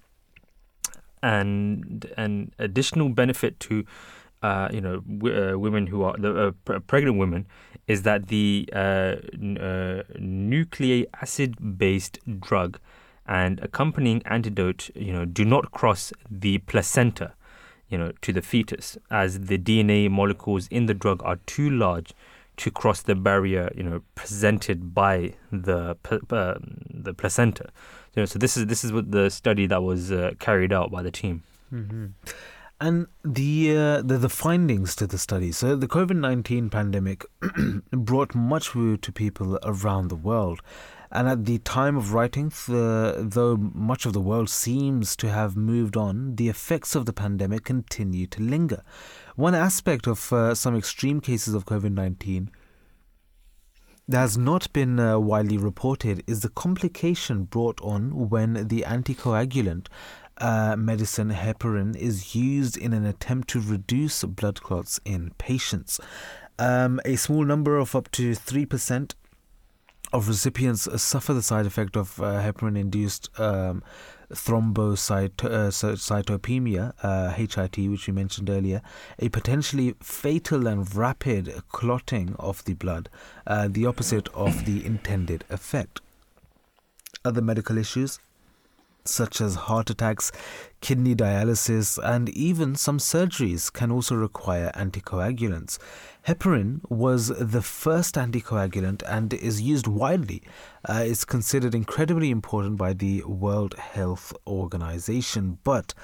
and 1.22 2.06
an 2.16 2.52
additional 2.58 3.08
benefit 3.08 3.58
to 3.60 3.84
uh, 4.42 4.68
you 4.72 4.80
know 4.80 5.00
w- 5.00 5.34
uh, 5.52 5.58
women 5.58 5.86
who 5.86 6.02
are 6.02 6.16
the 6.16 6.48
uh, 6.48 6.50
pr- 6.64 6.78
pregnant 6.86 7.18
women 7.18 7.46
is 7.86 8.02
that 8.02 8.28
the 8.28 8.68
uh, 8.72 9.16
n- 9.34 9.58
uh, 9.58 10.02
nucleic 10.18 11.08
acid 11.20 11.78
based 11.78 12.18
drug 12.40 12.78
and 13.26 13.60
accompanying 13.60 14.22
antidote 14.24 14.90
you 14.94 15.12
know 15.12 15.24
do 15.24 15.44
not 15.44 15.70
cross 15.72 16.12
the 16.30 16.58
placenta 16.58 17.32
you 17.88 17.98
know 17.98 18.12
to 18.22 18.32
the 18.32 18.42
fetus 18.42 18.96
as 19.10 19.40
the 19.46 19.58
DNA 19.58 20.10
molecules 20.10 20.68
in 20.68 20.86
the 20.86 20.94
drug 20.94 21.22
are 21.24 21.36
too 21.46 21.68
large 21.68 22.12
to 22.56 22.70
cross 22.70 23.02
the 23.02 23.14
barrier 23.14 23.70
you 23.76 23.82
know 23.82 24.00
presented 24.14 24.94
by 24.94 25.32
the 25.52 25.96
uh, 26.30 26.54
the 26.90 27.14
placenta 27.14 27.68
you 28.14 28.22
know, 28.22 28.26
so 28.26 28.38
this 28.38 28.56
is 28.56 28.66
this 28.66 28.84
is 28.84 28.92
what 28.92 29.10
the 29.12 29.28
study 29.30 29.66
that 29.66 29.82
was 29.82 30.12
carried 30.38 30.72
out 30.72 30.90
by 30.90 31.02
the 31.02 31.10
team 31.10 31.42
Mm-hmm. 31.72 32.06
And 32.82 33.08
the, 33.22 33.76
uh, 33.76 34.02
the 34.02 34.16
the 34.16 34.30
findings 34.30 34.96
to 34.96 35.06
the 35.06 35.18
study. 35.18 35.52
So 35.52 35.76
the 35.76 35.86
COVID 35.86 36.16
nineteen 36.16 36.70
pandemic 36.70 37.26
brought 37.92 38.34
much 38.34 38.74
woe 38.74 38.96
to 38.96 39.12
people 39.12 39.58
around 39.62 40.08
the 40.08 40.16
world, 40.16 40.62
and 41.12 41.28
at 41.28 41.44
the 41.44 41.58
time 41.58 41.98
of 41.98 42.14
writing, 42.14 42.48
the, 42.68 43.16
though 43.18 43.56
much 43.56 44.06
of 44.06 44.14
the 44.14 44.20
world 44.20 44.48
seems 44.48 45.14
to 45.16 45.28
have 45.28 45.56
moved 45.56 45.94
on, 45.94 46.36
the 46.36 46.48
effects 46.48 46.94
of 46.94 47.04
the 47.04 47.12
pandemic 47.12 47.64
continue 47.64 48.26
to 48.28 48.42
linger. 48.42 48.82
One 49.36 49.54
aspect 49.54 50.06
of 50.06 50.32
uh, 50.32 50.54
some 50.54 50.74
extreme 50.74 51.20
cases 51.20 51.52
of 51.52 51.66
COVID 51.66 51.92
nineteen 51.92 52.50
that 54.10 54.18
has 54.20 54.36
not 54.36 54.72
been 54.72 54.98
uh, 54.98 55.18
widely 55.18 55.56
reported 55.56 56.24
is 56.26 56.40
the 56.40 56.48
complication 56.48 57.44
brought 57.44 57.80
on 57.80 58.28
when 58.28 58.66
the 58.66 58.84
anticoagulant 58.86 59.86
uh, 60.40 60.74
medicine 60.76 61.30
heparin 61.30 61.96
is 61.96 62.34
used 62.34 62.76
in 62.76 62.92
an 62.92 63.06
attempt 63.06 63.48
to 63.48 63.60
reduce 63.60 64.24
blood 64.24 64.60
clots 64.62 65.00
in 65.04 65.30
patients. 65.38 66.00
Um, 66.58 67.00
a 67.04 67.14
small 67.16 67.44
number 67.44 67.76
of 67.76 67.94
up 67.94 68.10
to 68.12 68.32
3% 68.32 69.14
of 70.12 70.28
recipients 70.28 70.88
suffer 71.00 71.32
the 71.32 71.42
side 71.42 71.66
effect 71.66 71.96
of 71.96 72.20
uh, 72.20 72.42
heparin 72.42 72.76
induced 72.78 73.30
um, 73.38 73.82
thrombocytopenia, 74.32 76.92
uh, 77.02 77.30
HIT, 77.30 77.78
which 77.88 78.06
we 78.06 78.12
mentioned 78.12 78.50
earlier, 78.50 78.82
a 79.18 79.28
potentially 79.28 79.94
fatal 80.02 80.66
and 80.66 80.94
rapid 80.94 81.62
clotting 81.68 82.34
of 82.38 82.64
the 82.64 82.74
blood, 82.74 83.08
uh, 83.46 83.68
the 83.70 83.86
opposite 83.86 84.28
of 84.28 84.66
the 84.66 84.84
intended 84.84 85.44
effect. 85.50 86.00
Other 87.24 87.42
medical 87.42 87.78
issues 87.78 88.18
such 89.04 89.40
as 89.40 89.54
heart 89.54 89.90
attacks, 89.90 90.30
kidney 90.80 91.14
dialysis, 91.14 91.98
and 92.02 92.28
even 92.30 92.74
some 92.74 92.98
surgeries 92.98 93.72
can 93.72 93.90
also 93.90 94.14
require 94.14 94.70
anticoagulants. 94.74 95.78
Heparin 96.26 96.80
was 96.90 97.28
the 97.28 97.62
first 97.62 98.14
anticoagulant 98.14 99.02
and 99.06 99.32
is 99.32 99.62
used 99.62 99.86
widely. 99.86 100.42
Uh, 100.86 101.02
it's 101.06 101.24
considered 101.24 101.74
incredibly 101.74 102.30
important 102.30 102.76
by 102.76 102.92
the 102.92 103.22
World 103.24 103.74
Health 103.74 104.34
Organization, 104.46 105.58
but 105.64 105.94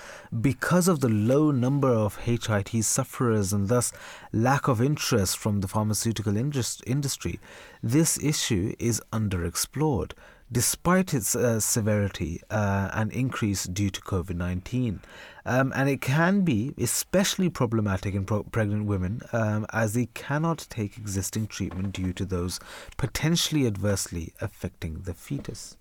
because 0.41 0.89
of 0.89 1.01
the 1.01 1.09
low 1.09 1.51
number 1.51 1.91
of 1.91 2.17
HIT 2.17 2.83
sufferers 2.83 3.53
and 3.53 3.69
thus 3.69 3.93
lack 4.33 4.69
of 4.69 4.81
interest 4.81 5.37
from 5.37 5.61
the 5.61 5.69
pharmaceutical 5.69 6.37
industry, 6.37 7.41
this 7.83 8.19
issue 8.23 8.75
is 8.79 9.03
underexplored 9.13 10.13
despite 10.51 11.13
its 11.13 11.35
uh, 11.35 11.61
severity 11.61 12.41
uh, 12.51 12.91
and 12.93 13.13
increase 13.13 13.65
due 13.65 13.91
to 13.91 14.01
COVID 14.01 14.37
19. 14.37 15.01
Um, 15.45 15.73
and 15.77 15.89
it 15.89 16.01
can 16.01 16.43
be 16.43 16.75
especially 16.77 17.49
problematic 17.49 18.15
in 18.15 18.25
pro- 18.25 18.43
pregnant 18.43 18.87
women 18.87 19.21
um, 19.33 19.67
as 19.73 19.95
they 19.95 20.07
cannot 20.07 20.67
take 20.71 20.99
existing 20.99 21.47
treatment 21.47 21.93
due 21.93 22.13
to 22.15 22.25
those 22.25 22.59
potentially 22.97 23.67
adversely 23.67 24.33
affecting 24.41 25.03
the 25.03 25.15
fetus. 25.15 25.77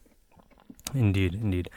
Indeed, 0.94 1.34
indeed. 1.34 1.70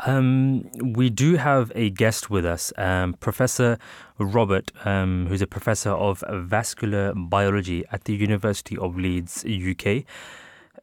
Um, 0.00 0.70
we 0.72 1.08
do 1.08 1.36
have 1.36 1.70
a 1.74 1.90
guest 1.90 2.28
with 2.28 2.44
us, 2.44 2.72
um, 2.76 3.12
Professor 3.14 3.78
Robert, 4.18 4.72
um, 4.84 5.26
who's 5.28 5.42
a 5.42 5.46
professor 5.46 5.90
of 5.90 6.24
vascular 6.28 7.12
biology 7.14 7.84
at 7.92 8.04
the 8.04 8.14
University 8.14 8.76
of 8.76 8.96
Leeds, 8.96 9.44
UK. 9.44 10.04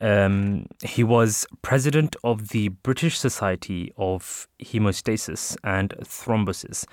Um, 0.01 0.65
he 0.83 1.03
was 1.03 1.45
president 1.61 2.15
of 2.23 2.49
the 2.49 2.69
British 2.69 3.19
Society 3.19 3.93
of 3.97 4.47
Hemostasis 4.59 5.55
and 5.63 5.93
Thrombosis 6.03 6.85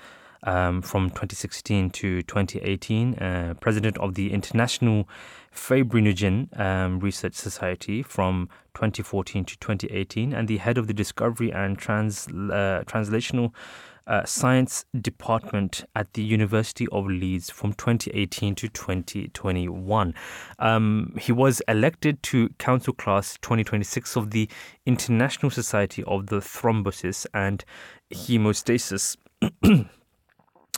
um, 0.43 0.81
from 0.81 1.09
2016 1.09 1.89
to 1.89 2.21
2018, 2.21 3.15
uh, 3.15 3.53
president 3.59 3.97
of 3.97 4.13
the 4.13 4.31
International 4.31 5.09
Fibrinogen 5.53 6.57
um, 6.59 6.99
Research 6.99 7.33
Society 7.33 8.03
from 8.03 8.47
2014 8.75 9.43
to 9.45 9.57
2018, 9.57 10.33
and 10.33 10.47
the 10.47 10.57
head 10.57 10.77
of 10.77 10.87
the 10.87 10.93
Discovery 10.93 11.51
and 11.51 11.77
Trans, 11.77 12.27
uh, 12.27 12.83
Translational 12.85 13.51
uh, 14.09 14.25
Science 14.25 14.85
Department 14.99 15.85
at 15.95 16.13
the 16.13 16.23
University 16.23 16.87
of 16.91 17.05
Leeds 17.05 17.49
from 17.49 17.73
2018 17.73 18.55
to 18.55 18.67
2021. 18.67 20.15
Um, 20.57 21.15
he 21.21 21.31
was 21.31 21.61
elected 21.67 22.21
to 22.23 22.49
Council 22.57 22.91
Class 22.93 23.37
2026 23.41 24.15
of 24.15 24.31
the 24.31 24.49
International 24.85 25.51
Society 25.51 26.03
of 26.05 26.27
the 26.27 26.37
Thrombosis 26.37 27.25
and 27.33 27.63
Hemostasis. 28.11 29.15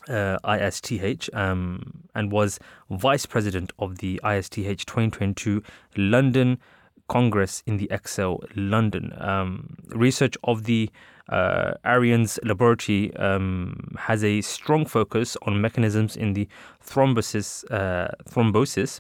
Uh, 0.10 0.40
ISTH 0.44 1.30
um, 1.32 2.04
and 2.16 2.32
was 2.32 2.58
vice 2.90 3.28
president 3.28 3.72
of 3.78 4.00
the 4.00 4.20
ISTH 4.24 4.84
2022 4.84 5.62
London 5.96 6.58
Congress 7.08 7.62
in 7.68 7.78
the 7.78 7.88
ExCeL 7.90 8.44
London. 8.56 9.14
Um, 9.20 9.78
research 9.90 10.36
of 10.44 10.64
the 10.64 10.90
uh, 11.32 11.74
Ariëns 11.86 12.40
laboratory 12.44 13.16
um, 13.16 13.96
has 13.98 14.24
a 14.24 14.42
strong 14.42 14.86
focus 14.86 15.38
on 15.48 15.62
mechanisms 15.62 16.16
in 16.16 16.34
the 16.34 16.48
thrombosis, 16.86 17.64
uh, 17.72 18.10
thrombosis 18.30 19.00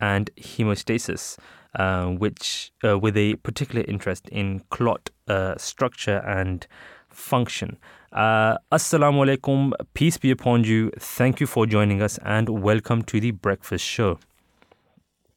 and 0.00 0.30
hemostasis, 0.38 1.38
uh, 1.74 2.06
which 2.06 2.72
uh, 2.84 2.98
with 2.98 3.16
a 3.16 3.34
particular 3.36 3.84
interest 3.88 4.28
in 4.28 4.60
clot 4.70 5.10
uh, 5.28 5.54
structure 5.56 6.18
and 6.26 6.66
function. 7.08 7.78
Uh, 8.12 8.56
assalamu 8.72 9.24
alaikum, 9.24 9.72
peace 9.94 10.18
be 10.18 10.30
upon 10.30 10.64
you. 10.64 10.90
Thank 10.98 11.40
you 11.40 11.46
for 11.46 11.66
joining 11.66 12.02
us 12.02 12.18
and 12.24 12.48
welcome 12.48 13.02
to 13.04 13.20
the 13.20 13.30
Breakfast 13.30 13.84
Show. 13.84 14.18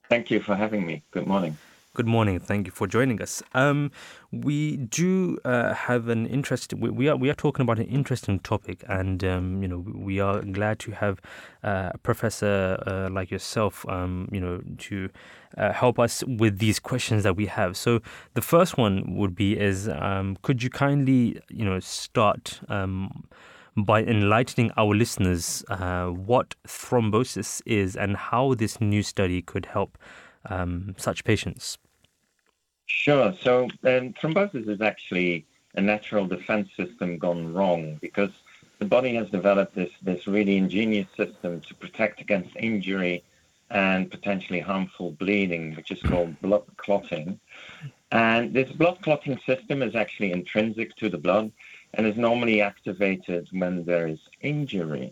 Thank 0.09 0.31
you 0.31 0.39
for 0.39 0.55
having 0.55 0.85
me. 0.85 1.03
Good 1.11 1.27
morning. 1.27 1.57
Good 1.95 2.07
morning. 2.07 2.39
Thank 2.39 2.65
you 2.65 2.71
for 2.71 2.87
joining 2.87 3.21
us. 3.21 3.43
Um, 3.53 3.91
we 4.31 4.77
do 4.77 5.37
uh, 5.45 5.75
have 5.75 6.07
an 6.07 6.25
interest. 6.25 6.73
We, 6.73 6.89
we, 6.89 7.07
are 7.07 7.15
we 7.15 7.29
are 7.29 7.35
talking 7.35 7.61
about 7.61 7.77
an 7.77 7.85
interesting 7.85 8.39
topic, 8.39 8.83
and 8.89 9.23
um, 9.23 9.61
you 9.61 9.67
know 9.67 9.77
we 9.77 10.19
are 10.19 10.41
glad 10.41 10.79
to 10.79 10.91
have 10.93 11.21
uh, 11.63 11.91
a 11.93 11.99
professor 11.99 12.83
uh, 12.87 13.09
like 13.11 13.29
yourself, 13.29 13.87
um, 13.87 14.27
you 14.31 14.41
know, 14.41 14.59
to 14.79 15.07
uh, 15.55 15.71
help 15.71 15.99
us 15.99 16.23
with 16.25 16.57
these 16.57 16.79
questions 16.79 17.21
that 17.21 17.35
we 17.35 17.45
have. 17.45 17.77
So 17.77 17.99
the 18.33 18.41
first 18.41 18.75
one 18.75 19.15
would 19.15 19.35
be: 19.35 19.55
is 19.55 19.87
um, 19.87 20.35
could 20.41 20.63
you 20.63 20.71
kindly 20.71 21.39
you 21.49 21.63
know 21.63 21.79
start 21.79 22.59
um, 22.69 23.23
by 23.77 24.01
enlightening 24.01 24.71
our 24.77 24.95
listeners 24.95 25.63
uh, 25.69 26.07
what 26.07 26.55
thrombosis 26.67 27.61
is 27.67 27.95
and 27.95 28.17
how 28.17 28.55
this 28.55 28.81
new 28.81 29.03
study 29.03 29.43
could 29.43 29.67
help 29.67 29.95
um, 30.49 30.95
such 30.97 31.23
patients? 31.23 31.77
Sure. 32.85 33.33
So 33.41 33.63
um, 33.83 34.13
thrombosis 34.13 34.67
is 34.67 34.81
actually 34.81 35.47
a 35.75 35.81
natural 35.81 36.25
defense 36.27 36.69
system 36.75 37.17
gone 37.17 37.53
wrong 37.53 37.97
because 38.01 38.31
the 38.79 38.85
body 38.85 39.15
has 39.15 39.29
developed 39.29 39.75
this, 39.75 39.91
this 40.01 40.27
really 40.27 40.57
ingenious 40.57 41.07
system 41.15 41.61
to 41.61 41.75
protect 41.75 42.21
against 42.21 42.55
injury 42.57 43.23
and 43.69 44.11
potentially 44.11 44.59
harmful 44.59 45.11
bleeding, 45.11 45.75
which 45.75 45.91
is 45.91 46.01
called 46.03 46.39
blood 46.41 46.63
clotting. 46.77 47.39
And 48.11 48.53
this 48.53 48.71
blood 48.71 49.01
clotting 49.01 49.39
system 49.45 49.81
is 49.81 49.95
actually 49.95 50.31
intrinsic 50.31 50.95
to 50.97 51.09
the 51.09 51.17
blood 51.17 51.51
and 51.93 52.05
is 52.05 52.17
normally 52.17 52.61
activated 52.61 53.47
when 53.51 53.85
there 53.85 54.07
is 54.07 54.19
injury. 54.41 55.11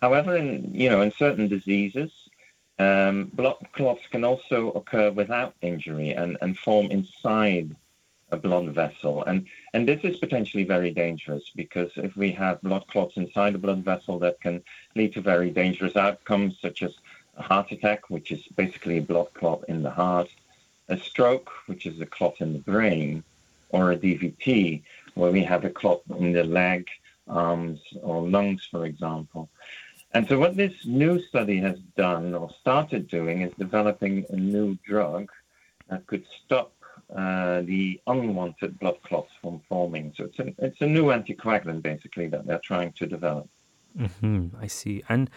However, 0.00 0.36
in 0.36 0.74
you 0.74 0.88
know 0.90 1.00
in 1.02 1.12
certain 1.12 1.48
diseases, 1.48 2.21
um, 2.78 3.30
blood 3.34 3.56
clots 3.72 4.02
can 4.10 4.24
also 4.24 4.70
occur 4.72 5.10
without 5.10 5.54
injury 5.62 6.10
and, 6.12 6.36
and 6.40 6.58
form 6.58 6.86
inside 6.90 7.74
a 8.30 8.36
blood 8.36 8.68
vessel. 8.70 9.22
And, 9.24 9.46
and 9.74 9.86
this 9.86 10.00
is 10.02 10.16
potentially 10.16 10.64
very 10.64 10.90
dangerous 10.90 11.50
because 11.54 11.90
if 11.96 12.16
we 12.16 12.32
have 12.32 12.62
blood 12.62 12.86
clots 12.88 13.16
inside 13.16 13.54
a 13.54 13.58
blood 13.58 13.84
vessel, 13.84 14.18
that 14.20 14.40
can 14.40 14.62
lead 14.96 15.12
to 15.14 15.20
very 15.20 15.50
dangerous 15.50 15.96
outcomes, 15.96 16.58
such 16.60 16.82
as 16.82 16.94
a 17.36 17.42
heart 17.42 17.70
attack, 17.72 18.10
which 18.10 18.32
is 18.32 18.42
basically 18.56 18.98
a 18.98 19.02
blood 19.02 19.28
clot 19.34 19.62
in 19.68 19.82
the 19.82 19.90
heart, 19.90 20.30
a 20.88 20.96
stroke, 20.96 21.50
which 21.66 21.86
is 21.86 22.00
a 22.00 22.06
clot 22.06 22.40
in 22.40 22.54
the 22.54 22.58
brain, 22.58 23.22
or 23.68 23.92
a 23.92 23.96
DVT, 23.96 24.82
where 25.14 25.30
we 25.30 25.42
have 25.42 25.64
a 25.64 25.70
clot 25.70 26.00
in 26.18 26.32
the 26.32 26.44
leg, 26.44 26.88
arms, 27.28 27.80
or 28.02 28.28
lungs, 28.28 28.66
for 28.70 28.86
example. 28.86 29.48
And 30.14 30.28
so, 30.28 30.38
what 30.38 30.56
this 30.56 30.74
new 30.84 31.22
study 31.28 31.58
has 31.60 31.78
done 31.96 32.34
or 32.34 32.50
started 32.60 33.08
doing 33.08 33.42
is 33.42 33.52
developing 33.58 34.26
a 34.28 34.36
new 34.36 34.76
drug 34.86 35.30
that 35.88 36.06
could 36.06 36.24
stop 36.44 36.72
uh, 37.14 37.62
the 37.62 38.00
unwanted 38.06 38.78
blood 38.78 38.96
clots 39.04 39.30
from 39.40 39.62
forming. 39.68 40.12
So, 40.16 40.24
it's 40.24 40.38
a, 40.38 40.54
it's 40.58 40.80
a 40.80 40.86
new 40.86 41.04
anticoagulant 41.04 41.82
basically 41.82 42.28
that 42.28 42.46
they're 42.46 42.60
trying 42.62 42.92
to 42.92 43.06
develop. 43.06 43.48
hmm 43.96 44.48
I 44.60 44.66
see. 44.66 45.02
And 45.08 45.30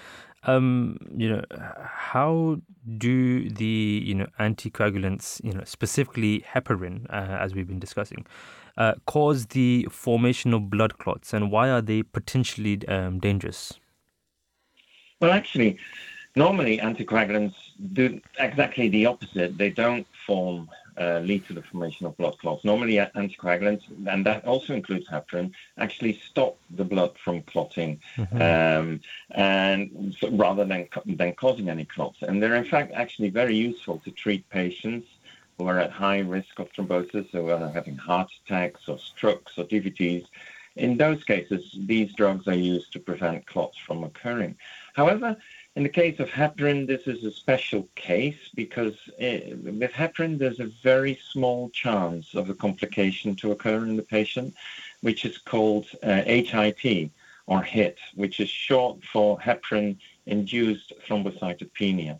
um, 0.43 0.97
you 1.15 1.29
know, 1.29 1.43
how 1.83 2.57
do 2.97 3.49
the 3.49 4.03
you 4.05 4.13
know 4.13 4.27
anticoagulants, 4.39 5.43
you 5.43 5.53
know, 5.53 5.63
specifically 5.63 6.43
heparin, 6.53 7.05
uh, 7.09 7.37
as 7.39 7.55
we've 7.55 7.67
been 7.67 7.79
discussing, 7.79 8.25
uh, 8.77 8.93
cause 9.05 9.47
the 9.47 9.87
formation 9.89 10.53
of 10.53 10.69
blood 10.69 10.97
clots, 10.97 11.33
and 11.33 11.51
why 11.51 11.69
are 11.69 11.81
they 11.81 12.03
potentially 12.03 12.85
um, 12.87 13.19
dangerous? 13.19 13.73
Well, 15.21 15.31
actually, 15.31 15.77
normally 16.35 16.77
anticoagulants 16.79 17.55
do 17.93 18.19
exactly 18.39 18.89
the 18.89 19.05
opposite. 19.05 19.57
They 19.57 19.69
don't 19.69 20.05
form, 20.25 20.69
uh, 20.97 21.19
lead 21.19 21.45
to 21.47 21.53
the 21.53 21.61
formation 21.61 22.05
of 22.05 22.17
blood 22.17 22.37
clots. 22.39 22.65
Normally, 22.65 22.95
anticoagulants, 22.95 23.83
and 24.07 24.25
that 24.25 24.45
also 24.45 24.73
includes 24.73 25.07
heparin, 25.07 25.51
actually 25.77 26.13
stop 26.29 26.57
the 26.71 26.83
blood 26.83 27.17
from 27.23 27.41
clotting, 27.43 27.99
mm-hmm. 28.17 28.41
um, 28.41 29.01
and 29.31 30.15
so 30.19 30.29
rather 30.31 30.65
than 30.65 30.87
than 31.05 31.33
causing 31.33 31.69
any 31.69 31.85
clots. 31.85 32.21
And 32.21 32.41
they're 32.41 32.55
in 32.55 32.65
fact 32.65 32.93
actually 32.93 33.29
very 33.29 33.55
useful 33.55 33.99
to 33.99 34.11
treat 34.11 34.49
patients 34.49 35.07
who 35.57 35.67
are 35.67 35.79
at 35.79 35.91
high 35.91 36.19
risk 36.19 36.59
of 36.59 36.71
thrombosis, 36.73 37.31
so 37.31 37.43
who 37.43 37.49
are 37.49 37.69
having 37.69 37.95
heart 37.95 38.29
attacks 38.45 38.87
or 38.87 38.97
strokes 38.99 39.57
or 39.57 39.63
DVTs. 39.65 40.25
In 40.75 40.97
those 40.97 41.23
cases, 41.23 41.77
these 41.85 42.11
drugs 42.13 42.47
are 42.49 42.55
used 42.55 42.91
to 42.93 42.99
prevent 42.99 43.45
clots 43.47 43.77
from 43.77 44.03
occurring. 44.03 44.57
However, 44.95 45.35
in 45.75 45.83
the 45.83 45.89
case 45.89 46.21
of 46.21 46.29
heparin, 46.29 46.87
this 46.87 47.05
is 47.05 47.25
a 47.25 47.31
special 47.31 47.85
case 47.95 48.49
because 48.55 48.95
it, 49.19 49.43
eh, 49.43 49.71
with 49.77 49.91
heparin, 49.91 50.39
there's 50.39 50.61
a 50.61 50.71
very 50.83 51.19
small 51.31 51.69
chance 51.71 52.33
of 52.33 52.49
a 52.49 52.53
complication 52.53 53.35
to 53.35 53.51
occur 53.51 53.83
in 53.83 53.97
the 53.97 54.03
patient, 54.03 54.55
which 55.01 55.25
is 55.25 55.37
called 55.37 55.85
uh, 56.01 56.21
HIT 56.21 57.11
or 57.45 57.61
HIT, 57.61 57.97
which 58.15 58.39
is 58.39 58.49
short 58.49 59.03
for 59.03 59.37
heparin-induced 59.37 60.93
thrombocytopenia. 61.05 62.17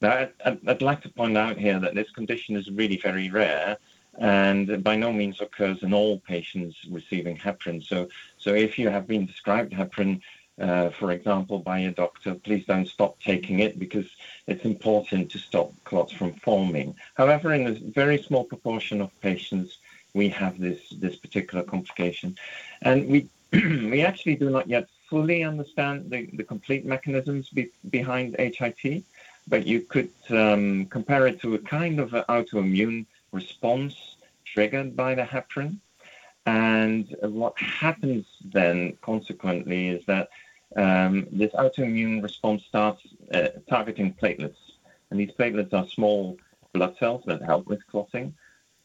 Now, 0.00 0.26
I'd, 0.44 0.58
I'd 0.66 0.82
like 0.82 1.02
to 1.02 1.08
point 1.08 1.38
out 1.38 1.56
here 1.56 1.78
that 1.78 1.94
this 1.94 2.10
condition 2.10 2.56
is 2.56 2.68
really 2.68 2.96
very 2.96 3.30
rare, 3.30 3.78
and 4.18 4.82
by 4.82 4.96
no 4.96 5.12
means 5.12 5.40
occurs 5.40 5.84
in 5.84 5.94
all 5.94 6.18
patients 6.18 6.76
receiving 6.90 7.36
heparin. 7.36 7.80
So, 7.80 8.08
so 8.38 8.54
if 8.54 8.76
you 8.76 8.88
have 8.90 9.06
been 9.06 9.26
prescribed 9.26 9.72
heparin, 9.72 10.20
uh, 10.60 10.90
for 10.90 11.12
example, 11.12 11.58
by 11.58 11.80
a 11.80 11.90
doctor, 11.90 12.34
please 12.34 12.64
don't 12.66 12.86
stop 12.86 13.20
taking 13.20 13.60
it 13.60 13.78
because 13.78 14.06
it's 14.46 14.64
important 14.64 15.30
to 15.30 15.38
stop 15.38 15.72
clots 15.84 16.12
from 16.12 16.34
forming. 16.34 16.94
However, 17.14 17.54
in 17.54 17.66
a 17.66 17.72
very 17.72 18.22
small 18.22 18.44
proportion 18.44 19.00
of 19.00 19.18
patients, 19.20 19.78
we 20.14 20.28
have 20.28 20.60
this, 20.60 20.80
this 20.90 21.16
particular 21.16 21.64
complication. 21.64 22.36
And 22.82 23.08
we, 23.08 23.28
we 23.52 24.02
actually 24.02 24.36
do 24.36 24.50
not 24.50 24.68
yet 24.68 24.88
fully 25.08 25.42
understand 25.42 26.10
the, 26.10 26.28
the 26.34 26.44
complete 26.44 26.84
mechanisms 26.84 27.48
be, 27.48 27.70
behind 27.90 28.36
HIT, 28.38 29.04
but 29.48 29.66
you 29.66 29.80
could 29.80 30.10
um, 30.30 30.86
compare 30.86 31.26
it 31.26 31.40
to 31.40 31.54
a 31.54 31.58
kind 31.58 31.98
of 31.98 32.14
an 32.14 32.24
autoimmune 32.28 33.06
response 33.32 34.16
triggered 34.44 34.94
by 34.94 35.14
the 35.14 35.22
heparin. 35.22 35.76
And 36.46 37.14
what 37.20 37.58
happens 37.58 38.26
then, 38.44 38.96
consequently, 39.00 39.88
is 39.88 40.04
that 40.06 40.28
um, 40.76 41.26
this 41.30 41.52
autoimmune 41.52 42.22
response 42.22 42.64
starts 42.64 43.02
uh, 43.32 43.48
targeting 43.68 44.14
platelets. 44.14 44.56
And 45.10 45.20
these 45.20 45.30
platelets 45.32 45.72
are 45.72 45.86
small 45.86 46.38
blood 46.72 46.96
cells 46.98 47.22
that 47.26 47.42
help 47.42 47.66
with 47.66 47.86
clotting. 47.86 48.34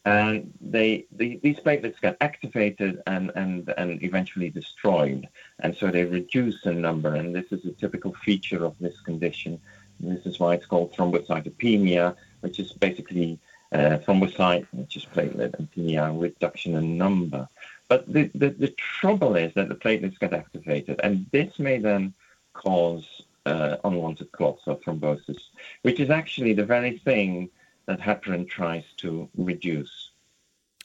And 0.06 0.54
they, 0.62 1.06
the, 1.12 1.40
these 1.44 1.58
platelets 1.58 2.00
get 2.00 2.16
activated 2.22 3.02
and, 3.08 3.32
and, 3.36 3.74
and 3.78 4.02
eventually 4.04 4.50
destroyed. 4.50 5.28
And 5.60 5.76
so 5.76 5.88
they 5.88 6.06
reduce 6.06 6.66
in 6.66 6.82
number. 6.82 7.16
And 7.16 7.36
this 7.36 7.52
is 7.52 7.66
a 7.66 7.72
typical 7.72 8.14
feature 8.24 8.64
of 8.64 8.76
this 8.80 9.00
condition. 9.02 9.60
And 10.00 10.16
this 10.16 10.26
is 10.26 10.40
why 10.40 10.54
it's 10.54 10.66
called 10.66 10.94
thrombocytopenia, 10.94 12.16
which 12.42 12.60
is 12.60 12.72
basically 12.72 13.40
uh, 13.74 13.98
thrombocyte, 14.06 14.66
which 14.72 14.96
is 14.96 15.06
platelet, 15.06 15.54
and 15.58 15.70
penia, 15.72 16.20
reduction 16.20 16.76
in 16.76 16.98
number. 16.98 17.48
But 17.88 18.12
the, 18.12 18.30
the, 18.36 18.50
the, 18.50 18.70
trouble 18.70 19.36
is 19.36 19.54
that 19.56 19.70
the 19.70 19.76
platelets 19.76 20.20
get 20.20 20.34
activated, 20.34 21.00
and 21.04 21.26
this 21.32 21.58
may 21.58 21.78
then 21.80 22.14
cause 22.54 23.06
uh, 23.46 23.78
unwanted 23.84 24.32
clots 24.32 24.64
or 24.68 24.78
thrombosis, 24.80 25.40
which 25.84 26.00
is 26.00 26.10
actually 26.10 26.54
the 26.54 26.66
very 26.66 27.00
thing 27.00 27.50
that 27.86 28.00
heparin 28.00 28.48
tries 28.48 28.84
to 28.98 29.30
reduce. 29.38 30.12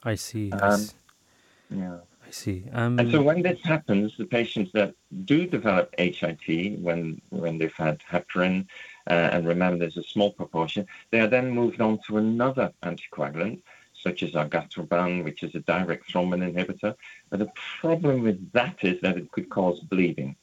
I 0.05 0.15
see. 0.15 0.53
Um, 0.53 0.87
yeah. 1.71 1.99
I 2.27 2.31
see. 2.31 2.65
Um, 2.73 2.99
and 2.99 3.11
so 3.11 3.21
when 3.23 3.43
this 3.43 3.61
happens, 3.63 4.13
the 4.17 4.25
patients 4.25 4.71
that 4.73 4.95
do 5.25 5.47
develop 5.47 5.95
HIT 5.99 6.79
when 6.81 7.21
when 7.31 7.59
they've 7.59 7.75
had 7.75 8.01
heparin, 8.11 8.67
and 9.07 9.47
remember 9.47 9.79
there's 9.79 9.97
a 9.97 10.03
small 10.03 10.33
proportion, 10.33 10.87
they 11.11 11.21
are 11.21 11.29
then 11.29 11.51
moved 11.51 11.81
on 11.81 11.99
to 12.07 12.19
another 12.19 12.73
anticoagulant 12.83 13.61
such 14.03 14.23
as 14.23 14.33
argatroban, 14.33 15.23
which 15.23 15.43
is 15.43 15.55
a 15.55 15.61
direct 15.61 16.13
thrombin 16.13 16.53
inhibitor. 16.53 16.95
But 17.31 17.39
the 17.39 17.53
problem 17.81 18.23
with 18.23 18.53
that 18.53 18.77
is 18.83 19.01
that 19.03 19.17
it 19.17 19.31
could 19.31 19.49
cause 19.49 19.81
bleeding. 19.81 20.37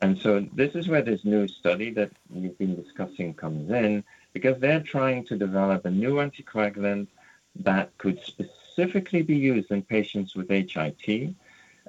And 0.00 0.18
so 0.18 0.46
this 0.54 0.74
is 0.74 0.88
where 0.88 1.02
this 1.02 1.24
new 1.24 1.48
study 1.48 1.90
that 1.92 2.10
we've 2.30 2.56
been 2.58 2.80
discussing 2.80 3.34
comes 3.34 3.70
in, 3.70 4.04
because 4.32 4.60
they're 4.60 4.82
trying 4.82 5.24
to 5.26 5.36
develop 5.36 5.84
a 5.84 5.90
new 5.90 6.16
anticoagulant 6.16 7.08
that 7.56 7.96
could 7.98 8.20
specifically 8.22 9.22
be 9.22 9.36
used 9.36 9.70
in 9.70 9.82
patients 9.82 10.36
with 10.36 10.50
HIT 10.50 11.34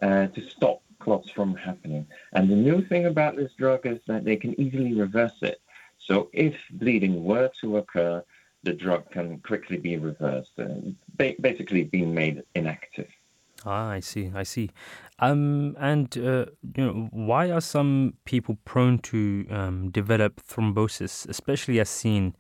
uh, 0.02 0.28
to 0.28 0.50
stop 0.50 0.82
clots 1.00 1.30
from 1.30 1.56
happening. 1.56 2.08
And 2.34 2.50
the 2.50 2.56
new 2.56 2.82
thing 2.82 3.06
about 3.06 3.36
this 3.36 3.54
drug 3.54 3.86
is 3.86 4.00
that 4.08 4.26
they 4.26 4.38
can 4.38 4.60
easily 4.60 4.94
reverse 4.94 5.38
it. 5.42 5.62
So 6.10 6.30
if 6.34 6.56
bleeding 6.72 7.24
were 7.24 7.52
to 7.62 7.78
occur, 7.78 8.24
the 8.64 8.74
drug 8.74 9.12
can 9.12 9.40
quickly 9.40 9.78
be 9.78 9.98
reversed, 9.98 10.54
and 10.58 10.96
basically 11.18 11.84
being 11.84 12.14
made 12.14 12.44
inactive. 12.56 13.08
Ah, 13.66 13.90
I 13.90 14.00
see. 14.00 14.32
I 14.34 14.44
see. 14.44 14.72
Um, 15.20 15.76
and 15.80 16.18
uh, 16.18 16.46
you 16.76 16.86
know, 16.86 17.10
why 17.12 17.52
are 17.52 17.62
some 17.62 18.16
people 18.26 18.58
prone 18.66 19.00
to 19.00 19.46
um, 19.50 19.92
develop 19.92 20.42
thrombosis, 20.42 21.28
especially 21.30 21.80
as 21.80 21.90
seen 21.90 22.36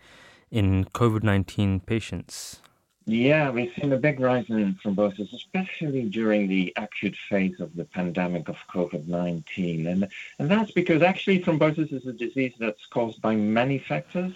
in 0.49 0.85
COVID 0.85 1.23
nineteen 1.23 1.79
patients? 1.79 2.61
Yeah, 3.11 3.49
we've 3.49 3.73
seen 3.79 3.91
a 3.91 3.97
big 3.97 4.19
rise 4.19 4.45
in 4.49 4.75
thrombosis, 4.75 5.33
especially 5.33 6.03
during 6.03 6.47
the 6.47 6.71
acute 6.75 7.17
phase 7.29 7.59
of 7.59 7.75
the 7.75 7.85
pandemic 7.85 8.49
of 8.49 8.57
COVID 8.71 9.07
19. 9.07 9.87
And, 9.87 10.07
and 10.37 10.51
that's 10.51 10.71
because 10.71 11.01
actually 11.01 11.39
thrombosis 11.39 11.91
is 11.91 12.05
a 12.05 12.13
disease 12.13 12.53
that's 12.59 12.85
caused 12.85 13.21
by 13.21 13.35
many 13.35 13.79
factors 13.79 14.33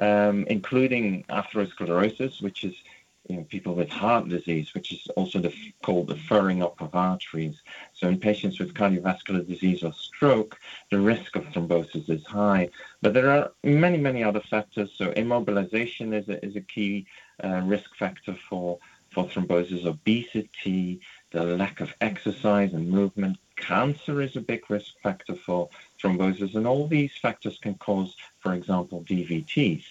um, 0.00 0.44
including 0.48 1.24
atherosclerosis, 1.28 2.42
which 2.42 2.64
is 2.64 2.74
you 3.28 3.36
know, 3.36 3.44
people 3.44 3.74
with 3.74 3.88
heart 3.88 4.28
disease, 4.28 4.74
which 4.74 4.92
is 4.92 5.06
also 5.16 5.38
the, 5.38 5.54
called 5.82 6.08
the 6.08 6.16
furring 6.16 6.62
up 6.62 6.80
of 6.82 6.94
arteries. 6.94 7.56
So 7.94 8.08
in 8.08 8.18
patients 8.20 8.58
with 8.58 8.74
cardiovascular 8.74 9.46
disease 9.46 9.82
or 9.82 9.94
stroke, 9.94 10.58
the 10.90 11.00
risk 11.00 11.34
of 11.36 11.44
thrombosis 11.46 12.10
is 12.10 12.24
high. 12.26 12.68
But 13.00 13.14
there 13.14 13.30
are 13.30 13.52
many, 13.62 13.96
many 13.96 14.22
other 14.22 14.40
factors. 14.40 14.90
So 14.96 15.10
immobilization 15.12 16.12
is 16.12 16.28
a, 16.28 16.44
is 16.44 16.56
a 16.56 16.60
key 16.60 17.06
uh, 17.42 17.62
risk 17.64 17.94
factor 17.96 18.36
for, 18.48 18.78
for 19.12 19.24
thrombosis, 19.24 19.84
obesity, 19.84 21.00
the 21.30 21.42
lack 21.42 21.80
of 21.80 21.92
exercise 22.00 22.72
and 22.72 22.88
movement. 22.88 23.38
Cancer 23.56 24.20
is 24.20 24.36
a 24.36 24.40
big 24.40 24.68
risk 24.68 24.94
factor 25.02 25.34
for 25.34 25.68
thrombosis, 26.02 26.54
and 26.54 26.66
all 26.66 26.86
these 26.86 27.16
factors 27.16 27.58
can 27.62 27.74
cause 27.74 28.14
for 28.44 28.52
example, 28.52 29.02
DVTs. 29.08 29.84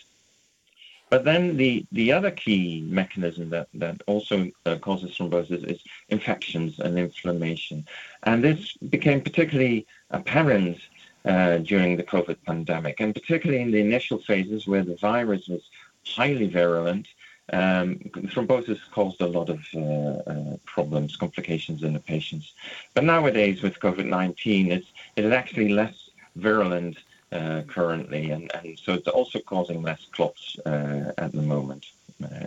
But 1.09 1.25
then 1.25 1.57
the, 1.57 1.85
the 1.91 2.11
other 2.11 2.31
key 2.31 2.85
mechanism 2.87 3.49
that, 3.49 3.67
that 3.73 4.01
also 4.07 4.49
uh, 4.65 4.77
causes 4.77 5.17
thrombosis 5.17 5.69
is 5.69 5.81
infections 6.09 6.79
and 6.79 6.97
inflammation. 6.97 7.85
And 8.23 8.43
this 8.43 8.77
became 8.77 9.21
particularly 9.21 9.85
apparent 10.11 10.77
uh, 11.25 11.57
during 11.57 11.97
the 11.97 12.03
COVID 12.03 12.37
pandemic, 12.45 12.99
and 12.99 13.13
particularly 13.13 13.61
in 13.61 13.71
the 13.71 13.79
initial 13.79 14.19
phases 14.19 14.67
where 14.67 14.83
the 14.83 14.95
virus 14.97 15.47
was 15.47 15.63
highly 16.05 16.47
virulent 16.47 17.07
thrombosis 17.51 18.79
caused 18.91 19.21
a 19.21 19.27
lot 19.27 19.49
of 19.49 19.59
uh, 19.75 19.79
uh, 19.79 20.57
problems, 20.65 21.15
complications 21.15 21.83
in 21.83 21.93
the 21.93 21.99
patients. 21.99 22.53
But 22.93 23.03
nowadays, 23.03 23.61
with 23.61 23.79
COVID 23.79 24.05
19, 24.05 24.71
it's, 24.71 24.87
it 25.15 25.25
is 25.25 25.31
actually 25.31 25.69
less 25.69 26.09
virulent 26.35 26.97
uh, 27.31 27.63
currently, 27.67 28.31
and, 28.31 28.51
so 28.81 28.93
it's 28.93 29.07
also 29.07 29.39
causing 29.39 29.81
less 29.81 30.05
clots 30.11 30.57
at 30.65 31.31
the 31.31 31.41
moment. 31.41 31.85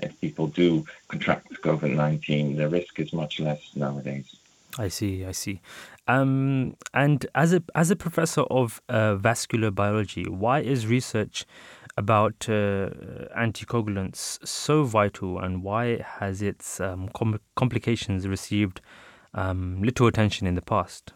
If 0.02 0.18
people 0.20 0.47
do 0.47 0.86
contract 1.09 1.52
COVID 1.62 1.94
19, 1.94 2.56
the 2.56 2.68
risk 2.68 2.98
is 2.98 3.12
much 3.12 3.40
less 3.40 3.60
nowadays. 3.74 4.36
I 4.78 4.89
see, 4.89 5.24
I 5.24 5.32
see. 5.32 5.60
Um, 6.09 6.77
and 6.94 7.27
as 7.35 7.52
a 7.52 7.62
as 7.74 7.90
a 7.90 7.97
professor 7.97 8.43
of 8.43 8.81
uh, 8.89 9.16
vascular 9.16 9.70
biology, 9.70 10.24
why 10.24 10.60
is 10.60 10.86
research 10.86 11.44
about 11.97 12.48
uh, 12.48 12.90
anticoagulants 13.36 14.47
so 14.47 14.85
vital, 14.85 15.39
and 15.39 15.62
why 15.62 15.98
has 15.98 16.43
its 16.43 16.81
um, 16.81 17.09
com- 17.14 17.40
complications 17.55 18.28
received 18.28 18.81
um, 19.35 19.82
little 19.82 20.06
attention 20.06 20.47
in 20.47 20.55
the 20.55 20.62
past? 20.62 21.12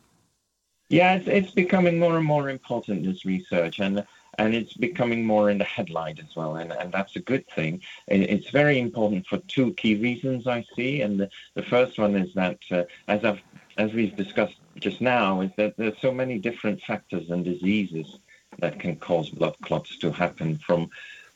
Yeah, 0.88 1.14
it's, 1.14 1.28
it's 1.28 1.50
becoming 1.52 1.98
more 1.98 2.16
and 2.16 2.26
more 2.26 2.48
important 2.48 3.04
this 3.04 3.24
research, 3.24 3.78
and 3.78 4.04
and 4.38 4.54
it's 4.54 4.74
becoming 4.74 5.24
more 5.24 5.50
in 5.50 5.58
the 5.58 5.64
headlight 5.64 6.18
as 6.18 6.34
well, 6.34 6.56
and, 6.56 6.72
and 6.72 6.90
that's 6.92 7.16
a 7.16 7.20
good 7.20 7.46
thing. 7.48 7.82
It's 8.06 8.50
very 8.50 8.78
important 8.78 9.26
for 9.26 9.38
two 9.48 9.74
key 9.74 9.96
reasons 9.96 10.46
I 10.46 10.64
see, 10.74 11.02
and 11.02 11.20
the, 11.20 11.28
the 11.54 11.62
first 11.62 11.98
one 11.98 12.16
is 12.16 12.32
that 12.34 12.58
uh, 12.70 12.84
as 13.08 13.24
I've 13.24 13.40
as 13.76 13.92
we've 13.92 14.16
discussed 14.16 14.56
just 14.78 15.00
now, 15.00 15.40
is 15.42 15.50
that 15.56 15.76
there's 15.76 15.98
so 16.00 16.12
many 16.12 16.38
different 16.38 16.80
factors 16.82 17.30
and 17.30 17.44
diseases 17.44 18.18
that 18.60 18.78
can 18.78 18.96
cause 18.96 19.30
blood 19.30 19.56
clots 19.62 19.96
to 19.98 20.10
happen 20.10 20.58
from 20.58 20.90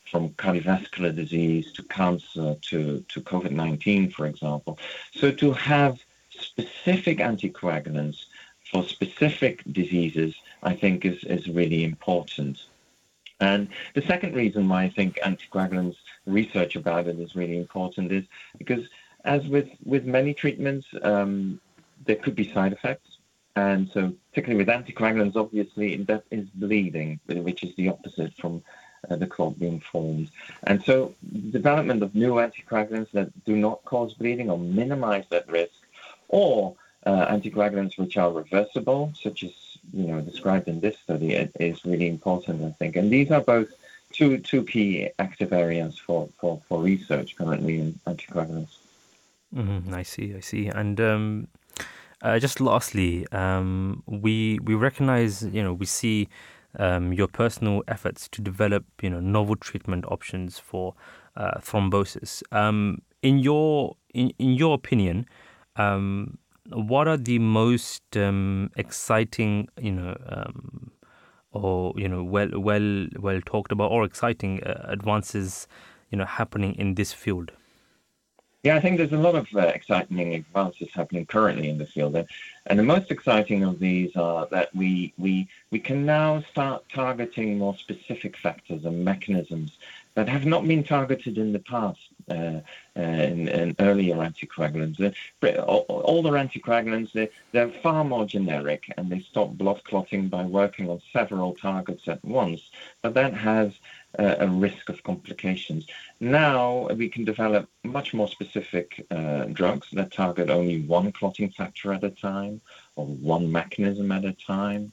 from 0.09 0.29
cardiovascular 0.29 1.13
disease 1.15 1.71
to 1.73 1.83
cancer 1.83 2.55
to, 2.61 3.03
to 3.09 3.21
COVID 3.21 3.51
19, 3.51 4.11
for 4.11 4.27
example. 4.27 4.77
So 5.13 5.31
to 5.31 5.51
have 5.51 5.99
specific 6.29 7.17
anticoagulants 7.17 8.25
for 8.71 8.83
specific 8.83 9.63
diseases, 9.71 10.35
I 10.63 10.75
think 10.75 11.05
is, 11.05 11.23
is 11.23 11.47
really 11.47 11.83
important. 11.83 12.65
And 13.39 13.67
the 13.93 14.01
second 14.01 14.35
reason 14.35 14.67
why 14.69 14.83
I 14.83 14.89
think 14.89 15.17
anticoagulants 15.17 15.97
research 16.25 16.75
about 16.75 17.07
it 17.07 17.19
is 17.19 17.35
really 17.35 17.57
important 17.57 18.11
is 18.11 18.25
because, 18.57 18.85
as 19.25 19.45
with, 19.47 19.69
with 19.83 20.05
many 20.05 20.33
treatments, 20.33 20.87
um, 21.01 21.59
there 22.05 22.15
could 22.15 22.35
be 22.35 22.51
side 22.53 22.73
effects. 22.73 23.17
And 23.55 23.89
so, 23.93 24.13
particularly 24.35 24.65
with 24.65 24.67
anticoagulants, 24.67 25.37
obviously, 25.37 25.95
that 25.95 26.23
is 26.29 26.45
bleeding, 26.55 27.17
which 27.27 27.63
is 27.63 27.73
the 27.75 27.87
opposite 27.87 28.33
from 28.33 28.61
uh, 29.09 29.15
the 29.15 29.25
clot 29.25 29.57
being 29.57 29.79
formed. 29.79 30.29
And 30.63 30.83
so, 30.83 31.15
development 31.51 32.03
of 32.03 32.13
new 32.13 32.33
anticoagulants 32.33 33.11
that 33.11 33.29
do 33.45 33.55
not 33.55 33.85
cause 33.85 34.13
bleeding 34.13 34.49
or 34.49 34.59
minimize 34.59 35.23
that 35.29 35.49
risk, 35.49 35.79
or 36.27 36.75
uh, 37.05 37.27
anticoagulants 37.27 37.97
which 37.97 38.17
are 38.17 38.29
reversible, 38.29 39.13
such 39.17 39.45
as 39.45 39.53
you 39.93 40.07
know 40.07 40.19
described 40.19 40.67
in 40.67 40.81
this 40.81 40.97
study, 40.97 41.33
is 41.57 41.85
really 41.85 42.09
important, 42.09 42.61
I 42.61 42.71
think. 42.71 42.97
And 42.97 43.09
these 43.09 43.31
are 43.31 43.41
both 43.41 43.69
two 44.11 44.39
two 44.39 44.65
key 44.65 45.11
active 45.17 45.53
areas 45.53 45.97
for, 45.97 46.27
for, 46.39 46.61
for 46.67 46.81
research 46.81 47.37
currently 47.37 47.79
in 47.79 47.93
anticoagulants. 48.05 48.75
Mm-hmm, 49.55 49.93
I 49.93 50.03
see, 50.03 50.35
I 50.35 50.41
see. 50.41 50.67
And 50.67 50.99
um, 50.99 51.47
uh, 52.25 52.39
just 52.39 52.59
lastly, 52.59 53.27
um, 53.31 54.01
we 54.07 54.57
we 54.63 54.73
recognize, 54.73 55.43
you 55.43 55.61
know, 55.63 55.73
we 55.73 55.85
see 55.85 56.27
um, 56.79 57.13
your 57.13 57.27
personal 57.27 57.83
efforts 57.87 58.27
to 58.29 58.41
develop, 58.41 58.83
you 59.03 59.11
know, 59.11 59.19
novel 59.19 59.55
treatment 59.55 60.05
options 60.07 60.57
for 60.57 60.95
uh, 61.37 61.59
thrombosis. 61.59 62.41
Um, 62.51 63.03
in 63.21 63.37
your 63.37 63.95
in, 64.15 64.31
in 64.39 64.53
your 64.53 64.73
opinion, 64.73 65.27
um, 65.75 66.39
what 66.73 67.07
are 67.07 67.17
the 67.17 67.37
most 67.37 68.17
um, 68.17 68.71
exciting, 68.75 69.69
you 69.79 69.91
know, 69.91 70.17
um, 70.27 70.89
or 71.51 71.93
you 71.95 72.09
know, 72.09 72.23
well 72.23 72.49
well 72.55 73.07
well 73.19 73.39
talked 73.45 73.71
about 73.71 73.91
or 73.91 74.03
exciting 74.03 74.63
uh, 74.63 74.83
advances, 74.89 75.67
you 76.09 76.17
know, 76.17 76.25
happening 76.25 76.73
in 76.73 76.95
this 76.95 77.13
field? 77.13 77.51
Yeah, 78.65 78.77
I 78.77 78.79
think 78.79 78.97
there's 78.97 79.11
a 79.11 79.17
lot 79.17 79.35
of 79.35 79.47
uh, 79.55 79.59
exciting 79.59 80.33
advances 80.33 80.87
happening 80.91 81.27
currently 81.27 81.69
in 81.69 81.77
the 81.77 81.85
field, 81.85 82.17
and 82.65 82.79
the 82.79 82.81
most 82.81 83.11
exciting 83.11 83.63
of 83.63 83.77
these 83.77 84.15
are 84.15 84.47
that 84.47 84.73
we 84.73 85.13
we 85.19 85.47
we 85.69 85.77
can 85.77 86.03
now 86.03 86.41
start 86.49 86.83
targeting 86.89 87.59
more 87.59 87.77
specific 87.77 88.35
factors 88.35 88.83
and 88.85 89.05
mechanisms 89.05 89.77
that 90.15 90.27
have 90.27 90.45
not 90.45 90.67
been 90.67 90.83
targeted 90.83 91.37
in 91.37 91.53
the 91.53 91.59
past 91.59 91.99
uh, 92.31 92.33
uh, 92.33 92.61
in, 92.95 93.47
in, 93.49 93.75
earlier 93.79 94.15
anticoagulants. 94.15 94.97
Older 95.87 96.31
anticoagulants, 96.31 97.11
they're, 97.11 97.29
they're 97.51 97.69
far 97.83 98.03
more 98.03 98.25
generic 98.25 98.91
and 98.97 99.11
they 99.11 99.19
stop 99.19 99.51
blood 99.51 99.83
clotting 99.83 100.29
by 100.29 100.43
working 100.43 100.89
on 100.89 101.01
several 101.13 101.53
targets 101.53 102.07
at 102.07 102.23
once, 102.25 102.71
but 103.01 103.13
that 103.13 103.33
has 103.33 103.73
uh, 104.19 104.35
a 104.39 104.47
risk 104.47 104.89
of 104.89 105.03
complications. 105.03 105.87
Now 106.19 106.87
we 106.95 107.09
can 107.09 107.25
develop 107.25 107.67
much 107.83 108.13
more 108.13 108.27
specific 108.27 109.05
uh, 109.11 109.45
drugs 109.45 109.87
that 109.93 110.11
target 110.11 110.49
only 110.49 110.81
one 110.81 111.11
clotting 111.11 111.49
factor 111.51 111.93
at 111.93 112.03
a 112.03 112.09
time 112.09 112.61
or 112.95 113.05
one 113.05 113.51
mechanism 113.51 114.11
at 114.11 114.25
a 114.25 114.33
time. 114.33 114.91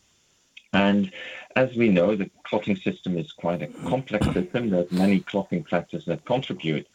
And 0.72 1.12
as 1.54 1.74
we 1.76 1.90
know, 1.90 2.16
the 2.16 2.30
clotting 2.44 2.76
system 2.76 3.18
is 3.18 3.30
quite 3.32 3.62
a 3.62 3.66
complex 3.66 4.26
system. 4.32 4.70
There's 4.70 4.90
many 4.90 5.20
clotting 5.20 5.64
factors 5.64 6.06
that 6.06 6.24
contribute. 6.24 6.86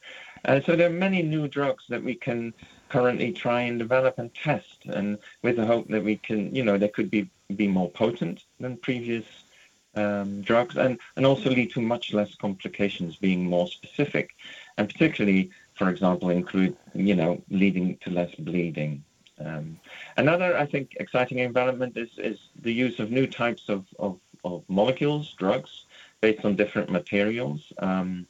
Uh, 0.46 0.62
so 0.66 0.76
there 0.76 0.90
are 0.90 0.94
many 0.94 1.22
new 1.22 1.48
drugs 1.48 1.84
that 1.90 2.04
we 2.04 2.16
can 2.16 2.54
currently 2.90 3.32
try 3.32 3.62
and 3.62 3.78
develop 3.78 4.18
and 4.18 4.34
test, 4.34 4.86
and 4.86 5.18
with 5.42 5.58
the 5.58 5.66
hope 5.66 5.88
that 5.90 6.04
we 6.04 6.16
can, 6.18 6.56
you 6.56 6.64
know, 6.64 6.78
they 6.78 6.88
could 6.88 7.12
be, 7.12 7.30
be 7.56 7.68
more 7.68 7.90
potent 7.92 8.46
than 8.60 8.78
previous 8.78 9.26
um, 9.98 10.42
drugs 10.42 10.78
and, 10.78 11.00
and 11.16 11.26
also 11.26 11.50
lead 11.50 11.72
to 11.72 11.82
much 11.82 12.14
less 12.14 12.36
complications 12.36 13.16
being 13.16 13.46
more 13.46 13.68
specific. 13.68 14.36
And 14.78 14.88
particularly, 14.88 15.50
for 15.74 15.90
example, 15.90 16.30
include, 16.30 16.78
you 16.94 17.16
know, 17.16 17.42
leading 17.50 17.98
to 17.98 18.10
less 18.12 18.34
bleeding. 18.36 19.04
Um, 19.44 19.80
another, 20.18 20.58
I 20.58 20.66
think, 20.66 20.96
exciting 21.00 21.38
development 21.38 21.98
is, 21.98 22.10
is 22.18 22.40
the 22.62 22.74
use 22.74 23.00
of 23.00 23.12
new 23.12 23.28
types 23.28 23.70
of, 23.70 23.86
of, 24.00 24.20
of 24.44 24.64
molecules, 24.68 25.34
drugs, 25.38 25.86
based 26.22 26.46
on 26.46 26.56
different 26.56 26.90
materials. 26.90 27.72
Um, 27.80 28.28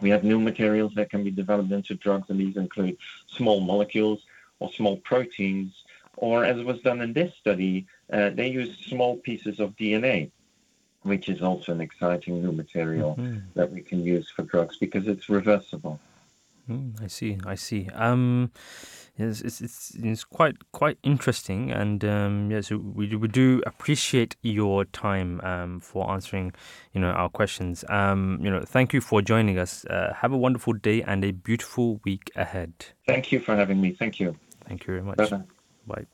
we 0.00 0.10
have 0.10 0.24
new 0.24 0.40
materials 0.40 0.94
that 0.96 1.10
can 1.10 1.22
be 1.22 1.30
developed 1.30 1.70
into 1.70 1.94
drugs, 1.94 2.30
and 2.30 2.40
these 2.40 2.56
include 2.56 2.96
small 3.26 3.60
molecules 3.60 4.22
or 4.58 4.72
small 4.72 4.96
proteins, 4.98 5.84
or 6.16 6.44
as 6.44 6.62
was 6.64 6.80
done 6.80 7.00
in 7.00 7.12
this 7.12 7.32
study, 7.36 7.86
uh, 8.12 8.30
they 8.30 8.48
used 8.48 8.84
small 8.84 9.16
pieces 9.16 9.60
of 9.60 9.76
DNA 9.76 10.30
which 11.02 11.28
is 11.28 11.42
also 11.42 11.72
an 11.72 11.80
exciting 11.80 12.42
new 12.42 12.52
material 12.52 13.16
mm-hmm. 13.16 13.38
that 13.54 13.70
we 13.70 13.80
can 13.80 14.04
use 14.04 14.30
for 14.30 14.42
drugs 14.42 14.76
because 14.78 15.06
it's 15.06 15.28
reversible. 15.28 15.98
Mm, 16.68 17.02
I 17.02 17.08
see. 17.08 17.38
I 17.44 17.56
see. 17.56 17.88
Um, 17.92 18.52
yes, 19.18 19.40
it's, 19.40 19.60
it's 19.60 19.96
it's 19.96 20.22
quite 20.24 20.70
quite 20.70 20.96
interesting, 21.02 21.72
and 21.72 22.04
um, 22.04 22.50
yes, 22.50 22.70
we 22.70 23.16
we 23.16 23.28
do 23.28 23.62
appreciate 23.66 24.36
your 24.42 24.84
time 24.84 25.40
um, 25.42 25.80
for 25.80 26.08
answering, 26.10 26.52
you 26.92 27.00
know, 27.00 27.10
our 27.10 27.28
questions. 27.28 27.84
Um, 27.88 28.38
you 28.40 28.50
know, 28.50 28.60
thank 28.60 28.92
you 28.92 29.00
for 29.00 29.20
joining 29.22 29.58
us. 29.58 29.84
Uh, 29.86 30.14
have 30.16 30.32
a 30.32 30.38
wonderful 30.38 30.74
day 30.74 31.02
and 31.02 31.24
a 31.24 31.32
beautiful 31.32 32.00
week 32.04 32.30
ahead. 32.36 32.72
Thank 33.06 33.32
you 33.32 33.40
for 33.40 33.56
having 33.56 33.80
me. 33.80 33.90
Thank 33.98 34.20
you. 34.20 34.36
Thank 34.68 34.86
you 34.86 34.94
very 34.94 35.02
much. 35.02 35.18
Bye-bye. 35.18 35.42
Bye. 35.86 36.06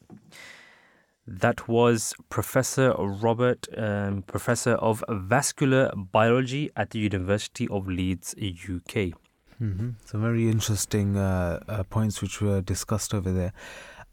That 1.31 1.69
was 1.69 2.15
Professor 2.31 2.95
Robert, 2.99 3.67
um, 3.77 4.23
Professor 4.23 4.73
of 4.77 5.05
Vascular 5.11 5.93
Biology 5.95 6.71
at 6.75 6.91
the 6.91 7.01
University 7.01 7.69
of 7.69 7.87
Leeds, 7.87 8.35
UK. 8.39 9.13
Mm-hmm. 9.61 9.91
Some 10.07 10.23
very 10.23 10.49
interesting 10.49 11.19
uh, 11.19 11.61
uh, 11.69 11.83
points 11.83 12.23
which 12.23 12.41
were 12.41 12.63
discussed 12.63 13.13
over 13.13 13.31
there. 13.31 13.53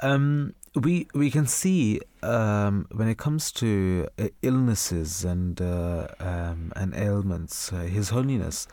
Um, 0.02 0.56
we 0.76 1.08
we 1.14 1.32
can 1.32 1.48
see 1.48 2.02
um, 2.22 2.86
when 2.92 3.08
it 3.08 3.18
comes 3.18 3.50
to 3.54 4.10
uh, 4.20 4.28
illnesses 4.42 5.24
and 5.24 5.62
uh, 5.62 6.08
um, 6.20 6.74
and 6.76 6.94
ailments, 6.96 7.72
uh, 7.72 7.78
His 7.78 8.10
Holiness, 8.10 8.68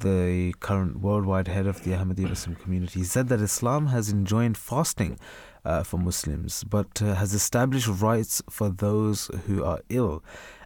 the 0.00 0.54
current 0.60 1.00
worldwide 1.00 1.48
head 1.48 1.66
of 1.66 1.84
the 1.84 1.90
Ahmadiyya 1.90 2.30
Muslim 2.30 2.56
community, 2.56 3.04
said 3.04 3.28
that 3.28 3.40
Islam 3.40 3.88
has 3.88 4.08
enjoined 4.08 4.56
fasting 4.56 5.18
uh, 5.64 5.82
for 5.82 5.98
Muslims, 5.98 6.64
but 6.64 7.00
uh, 7.02 7.14
has 7.14 7.34
established 7.34 7.88
rights 7.88 8.42
for 8.50 8.68
those 8.68 9.30
who 9.46 9.64
are 9.64 9.80
ill. 9.88 10.22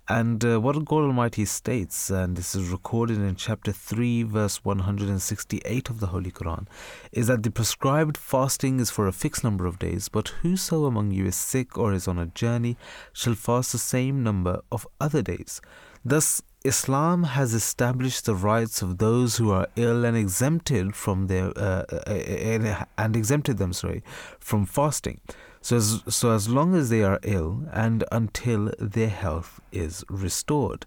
And 0.09 0.45
uh, 0.45 0.61
what 0.61 0.85
God 0.85 1.03
Almighty 1.03 1.45
states, 1.45 2.11
and 2.11 2.37
this 2.37 2.55
is 2.55 2.69
recorded 2.69 3.19
in 3.19 3.35
chapter 3.35 3.73
3, 3.73 4.23
verse 4.23 4.65
168 4.65 5.91
of 5.91 5.99
the 5.99 6.07
Holy 6.07 6.31
Quran, 6.31 6.69
is 7.11 7.27
that 7.27 7.43
the 7.43 7.51
prescribed 7.51 8.17
fasting 8.17 8.79
is 8.79 8.89
for 8.89 9.09
a 9.09 9.13
fixed 9.13 9.43
number 9.43 9.67
of 9.67 9.81
days, 9.81 10.09
but 10.09 10.29
whoso 10.43 10.85
among 10.85 11.11
you 11.11 11.27
is 11.27 11.35
sick 11.35 11.77
or 11.77 11.93
is 11.93 12.07
on 12.07 12.21
a 12.21 12.27
journey 12.27 12.77
shall 13.13 13.35
fast 13.35 13.73
the 13.73 13.79
same 13.79 14.23
number 14.23 14.61
of 14.71 14.87
other 15.01 15.23
days. 15.23 15.61
Thus, 16.05 16.41
Islam 16.67 17.23
has 17.23 17.55
established 17.55 18.25
the 18.25 18.35
rights 18.35 18.83
of 18.83 18.99
those 18.99 19.37
who 19.37 19.51
are 19.51 19.69
ill 19.77 20.05
and 20.05 20.17
exempted 20.17 20.95
from 20.95 21.29
their 21.29 21.47
uh, 21.57 21.85
uh, 21.91 22.03
uh, 22.07 22.85
and 22.99 23.17
exempted 23.17 23.59
them, 23.59 23.73
sorry, 23.73 24.03
from 24.41 24.67
fasting. 24.67 25.21
So 25.61 25.77
as, 25.77 26.03
so 26.09 26.33
as 26.33 26.49
long 26.49 26.75
as 26.75 26.91
they 26.91 27.03
are 27.03 27.21
ill 27.23 27.65
and 27.73 28.05
until 28.13 28.73
their 28.79 29.09
health 29.09 29.61
is 29.73 30.05
restored. 30.09 30.87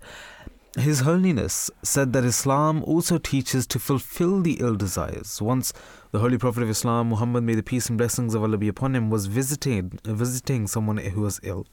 His 0.77 0.99
Holiness 0.99 1.71
said 1.81 2.13
that 2.13 2.23
Islam 2.23 2.83
also 2.83 3.17
teaches 3.17 3.65
to 3.67 3.79
fulfill 3.79 4.41
the 4.41 4.57
ill 4.59 4.75
desires. 4.75 5.41
Once 5.41 5.73
the 6.11 6.19
Holy 6.19 6.37
Prophet 6.37 6.63
of 6.63 6.69
Islam, 6.69 7.09
Muhammad, 7.09 7.43
may 7.43 7.55
the 7.55 7.63
peace 7.63 7.89
and 7.89 7.97
blessings 7.97 8.35
of 8.35 8.43
Allah 8.43 8.57
be 8.57 8.67
upon 8.67 8.95
him, 8.95 9.09
was 9.09 9.25
visiting 9.25 9.99
visiting 10.03 10.67
someone 10.67 10.97
who 10.97 11.21
was 11.21 11.39
ill, 11.43 11.65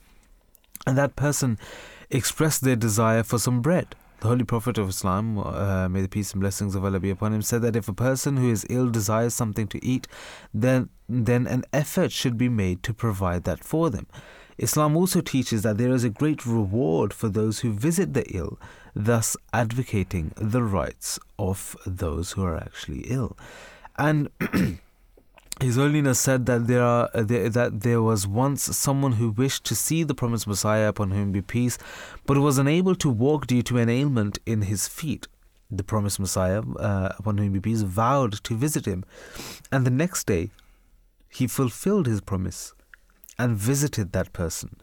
and 0.85 0.97
that 0.97 1.15
person 1.15 1.59
expressed 2.09 2.61
their 2.63 2.75
desire 2.75 3.23
for 3.23 3.39
some 3.39 3.61
bread. 3.61 3.95
The 4.19 4.29
Holy 4.29 4.45
Prophet 4.45 4.79
of 4.79 4.89
Islam, 4.89 5.37
uh, 5.37 5.87
may 5.89 6.01
the 6.01 6.07
peace 6.07 6.31
and 6.31 6.41
blessings 6.41 6.73
of 6.73 6.83
Allah 6.83 6.99
be 6.99 7.11
upon 7.11 7.33
him, 7.33 7.43
said 7.43 7.61
that 7.61 7.75
if 7.75 7.87
a 7.87 7.93
person 7.93 8.37
who 8.37 8.49
is 8.49 8.65
ill 8.67 8.89
desires 8.89 9.35
something 9.35 9.67
to 9.67 9.85
eat, 9.85 10.07
then 10.53 10.89
then 11.07 11.47
an 11.47 11.63
effort 11.71 12.11
should 12.11 12.37
be 12.37 12.49
made 12.49 12.83
to 12.83 12.93
provide 12.93 13.43
that 13.43 13.63
for 13.63 13.89
them. 13.89 14.07
Islam 14.57 14.97
also 14.97 15.21
teaches 15.21 15.61
that 15.61 15.77
there 15.77 15.91
is 15.91 16.03
a 16.03 16.09
great 16.09 16.45
reward 16.45 17.13
for 17.13 17.29
those 17.29 17.59
who 17.59 17.71
visit 17.71 18.13
the 18.13 18.25
ill, 18.35 18.59
thus 18.95 19.37
advocating 19.53 20.33
the 20.35 20.63
rights 20.63 21.19
of 21.37 21.77
those 21.85 22.31
who 22.31 22.43
are 22.43 22.57
actually 22.57 23.01
ill. 23.01 23.37
And 23.97 24.29
His 25.59 25.75
Holiness 25.75 26.19
said 26.19 26.45
that 26.45 26.67
there 26.67 26.83
are 26.83 27.09
uh, 27.15 27.23
that 27.23 27.79
there 27.81 28.01
was 28.01 28.27
once 28.27 28.63
someone 28.77 29.13
who 29.13 29.31
wished 29.31 29.63
to 29.65 29.75
see 29.75 30.03
the 30.03 30.13
promised 30.13 30.45
Messiah 30.45 30.87
upon 30.87 31.09
whom 31.09 31.31
be 31.31 31.41
peace, 31.41 31.79
but 32.27 32.37
was 32.37 32.59
unable 32.59 32.93
to 32.95 33.09
walk 33.09 33.47
due 33.47 33.63
to 33.63 33.79
an 33.79 33.89
ailment 33.89 34.37
in 34.45 34.63
his 34.63 34.87
feet. 34.87 35.27
The 35.71 35.83
promised 35.83 36.19
Messiah, 36.19 36.61
uh, 36.61 37.13
upon 37.17 37.39
whom 37.39 37.53
be 37.53 37.59
peace, 37.59 37.81
vowed 37.81 38.33
to 38.43 38.55
visit 38.55 38.85
him, 38.85 39.03
and 39.71 39.83
the 39.83 39.89
next 39.89 40.27
day, 40.27 40.51
he 41.27 41.47
fulfilled 41.47 42.05
his 42.05 42.21
promise 42.21 42.73
and 43.39 43.57
visited 43.57 44.11
that 44.11 44.33
person. 44.33 44.77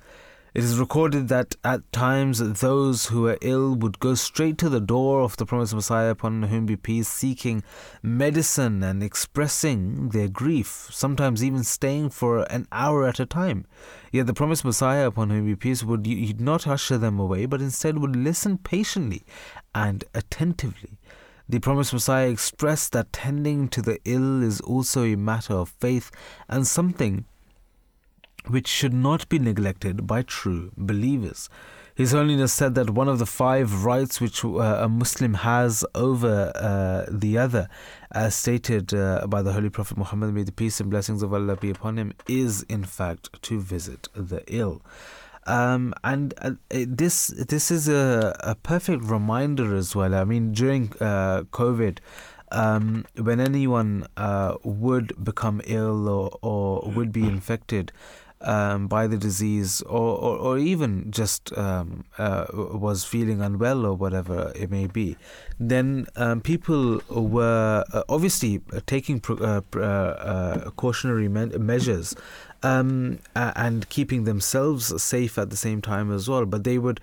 It 0.55 0.63
is 0.63 0.79
recorded 0.79 1.27
that 1.31 1.57
at 1.65 1.91
times 1.91 2.39
those 2.39 3.07
who 3.07 3.23
were 3.23 3.39
ill 3.41 3.75
would 3.75 3.99
go 3.99 4.15
straight 4.15 4.57
to 4.59 4.69
the 4.69 4.81
door 4.81 5.23
of 5.23 5.37
the 5.37 5.45
promised 5.45 5.75
Messiah 5.75 6.11
upon 6.11 6.45
whom 6.45 6.65
be 6.65 6.77
peace, 6.77 7.09
seeking 7.09 7.65
medicine 8.05 8.81
and 8.85 9.03
expressing 9.03 10.11
their 10.11 10.29
grief, 10.29 10.89
sometimes 10.93 11.43
even 11.43 11.65
staying 11.65 12.11
for 12.11 12.45
an 12.53 12.69
hour 12.71 13.05
at 13.05 13.19
a 13.19 13.27
time. 13.27 13.67
Yet 14.13 14.29
the 14.29 14.33
promised 14.33 14.65
Messiah 14.65 15.09
upon 15.09 15.31
whom 15.31 15.45
be 15.45 15.57
peace 15.57 15.83
would 15.83 16.07
not 16.41 16.69
usher 16.69 16.99
them 16.99 17.19
away, 17.19 17.47
but 17.47 17.61
instead 17.61 17.99
would 17.99 18.15
listen 18.15 18.59
patiently 18.59 19.25
and 19.75 20.05
attentively. 20.15 21.01
The 21.49 21.59
promised 21.59 21.93
Messiah 21.93 22.29
expressed 22.29 22.93
that 22.93 23.13
tending 23.13 23.67
to 23.71 23.83
the 23.83 23.99
ill 24.05 24.41
is 24.41 24.61
also 24.61 25.03
a 25.03 25.17
matter 25.17 25.55
of 25.55 25.71
faith 25.81 26.13
and 26.49 26.65
something 26.65 27.25
which 28.49 28.69
should 28.69 28.95
not 28.95 29.29
be 29.29 29.39
neglected 29.39 30.07
by 30.07 30.23
true 30.23 30.71
believers. 30.77 31.49
His 31.95 32.11
Holiness 32.11 32.53
said 32.53 32.75
that 32.75 32.91
one 32.91 33.09
of 33.09 33.21
the 33.21 33.27
five 33.27 33.85
rights 33.85 34.21
which 34.21 34.45
uh, 34.45 34.59
a 34.59 34.89
Muslim 34.89 35.35
has 35.35 35.85
over 35.95 36.51
uh, 36.57 37.09
the 37.09 37.39
other, 37.39 37.69
as 38.11 38.35
stated 38.35 38.93
uh, 38.93 39.29
by 39.29 39.43
the 39.43 39.53
Holy 39.53 39.71
Prophet 39.71 39.97
Muhammad, 39.97 40.35
may 40.35 40.43
the 40.43 40.51
peace 40.51 40.81
and 40.81 40.91
blessings 40.91 41.23
of 41.23 41.33
Allah 41.33 41.57
be 41.57 41.71
upon 41.71 41.97
him, 41.97 42.12
is 42.29 42.62
in 42.62 42.83
fact 42.83 43.41
to 43.43 43.61
visit 43.61 44.09
the 44.12 44.43
ill. 44.49 44.83
Um, 45.47 45.95
and 46.03 46.35
uh, 46.39 46.53
this 46.71 47.29
this 47.29 47.71
is 47.71 47.87
a, 47.87 48.35
a 48.41 48.57
perfect 48.57 49.05
reminder 49.05 49.77
as 49.77 49.95
well. 49.95 50.16
I 50.16 50.25
mean, 50.25 50.51
during 50.51 50.93
uh, 51.01 51.45
COVID, 51.53 51.99
um, 52.51 53.05
when 53.16 53.39
anyone 53.39 54.09
would 54.65 55.12
become 55.23 55.61
ill 55.65 56.09
or, 56.09 56.39
or 56.43 56.91
would 56.91 57.12
be 57.12 57.23
infected, 57.23 57.93
um, 58.45 58.87
by 58.87 59.07
the 59.07 59.16
disease 59.16 59.81
or, 59.83 60.16
or, 60.19 60.37
or 60.37 60.59
even 60.59 61.11
just 61.11 61.57
um, 61.59 62.05
uh, 62.19 62.47
was 62.53 63.05
feeling 63.05 63.41
unwell 63.41 63.85
or 63.85 63.95
whatever 63.95 64.53
it 64.55 64.71
may 64.71 64.87
be, 64.87 65.16
then 65.59 66.07
um, 66.16 66.41
people 66.41 67.01
were 67.09 67.85
uh, 67.93 68.03
obviously 68.09 68.61
taking 68.87 69.23
uh, 69.29 69.61
uh, 69.75 69.81
uh, 69.81 70.71
cautionary 70.71 71.29
me- 71.29 71.57
measures 71.59 72.15
um, 72.62 73.19
and 73.35 73.89
keeping 73.89 74.25
themselves 74.25 75.03
safe 75.03 75.39
at 75.39 75.51
the 75.51 75.57
same 75.57 75.83
time 75.83 76.12
as 76.12 76.29
well. 76.29 76.47
But 76.47 76.65
they 76.65 76.79
would 76.79 77.01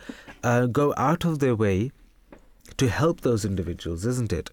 go 0.72 0.93
out 0.97 1.26
of 1.26 1.39
their 1.39 1.55
way 1.55 1.91
to 2.77 2.89
help 2.89 3.22
those 3.22 3.45
individuals, 3.45 4.05
isn't 4.05 4.31
it? 4.31 4.49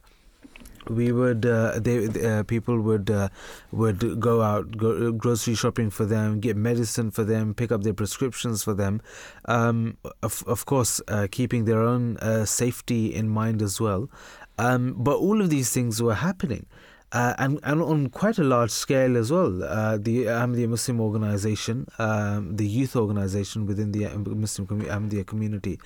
We 0.91 1.13
would 1.13 1.47
uh, 1.47 1.79
they 1.79 2.07
uh, 2.07 2.43
people 2.45 2.81
would 2.81 3.11
uh, 3.11 3.29
would 3.73 4.21
go 4.21 4.43
out 4.43 4.77
go 4.77 5.13
grocery 5.13 5.55
shopping 5.55 5.91
for 5.91 6.05
them 6.05 6.41
get 6.41 6.57
medicine 6.57 7.11
for 7.11 7.25
them 7.25 7.55
pick 7.55 7.71
up 7.73 7.83
their 7.83 7.95
prescriptions 7.95 8.63
for 8.63 8.75
them. 8.75 9.01
Um, 9.45 9.97
of, 10.23 10.45
of 10.47 10.67
course 10.67 11.01
uh, 11.09 11.27
keeping 11.31 11.65
their 11.65 11.81
own 11.81 12.17
uh, 12.19 12.45
safety 12.45 13.15
in 13.15 13.29
mind 13.29 13.63
as 13.63 13.81
well. 13.81 14.11
Um, 14.59 14.95
but 14.97 15.17
all 15.19 15.41
of 15.41 15.51
these 15.51 15.71
things 15.71 16.03
were 16.03 16.15
happening 16.15 16.67
uh, 17.13 17.35
and, 17.39 17.59
and 17.63 17.83
on 17.83 18.09
quite 18.09 18.39
a 18.39 18.45
large 18.45 18.71
scale 18.71 19.17
as 19.17 19.31
well. 19.33 19.63
Uh, 19.65 19.97
the 19.97 20.25
Ahmadiyya 20.25 20.69
Muslim 20.69 21.01
organization, 21.01 21.87
um, 21.99 22.57
the 22.57 22.67
youth 22.67 22.95
organization 22.97 23.67
within 23.67 23.93
the 23.93 24.07
Muslim 24.09 24.67
Ahmadiyya 24.67 25.27
community, 25.27 25.79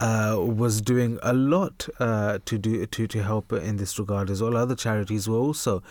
uh, 0.00 0.36
was 0.38 0.80
doing 0.80 1.18
a 1.22 1.32
lot 1.32 1.88
uh, 1.98 2.38
to 2.44 2.58
do 2.58 2.86
to, 2.86 3.06
to 3.06 3.22
help 3.22 3.52
in 3.52 3.76
this 3.76 3.98
regard 3.98 4.30
as 4.30 4.40
well. 4.40 4.56
Other 4.56 4.76
charities 4.76 5.28
were 5.28 5.38
also 5.38 5.82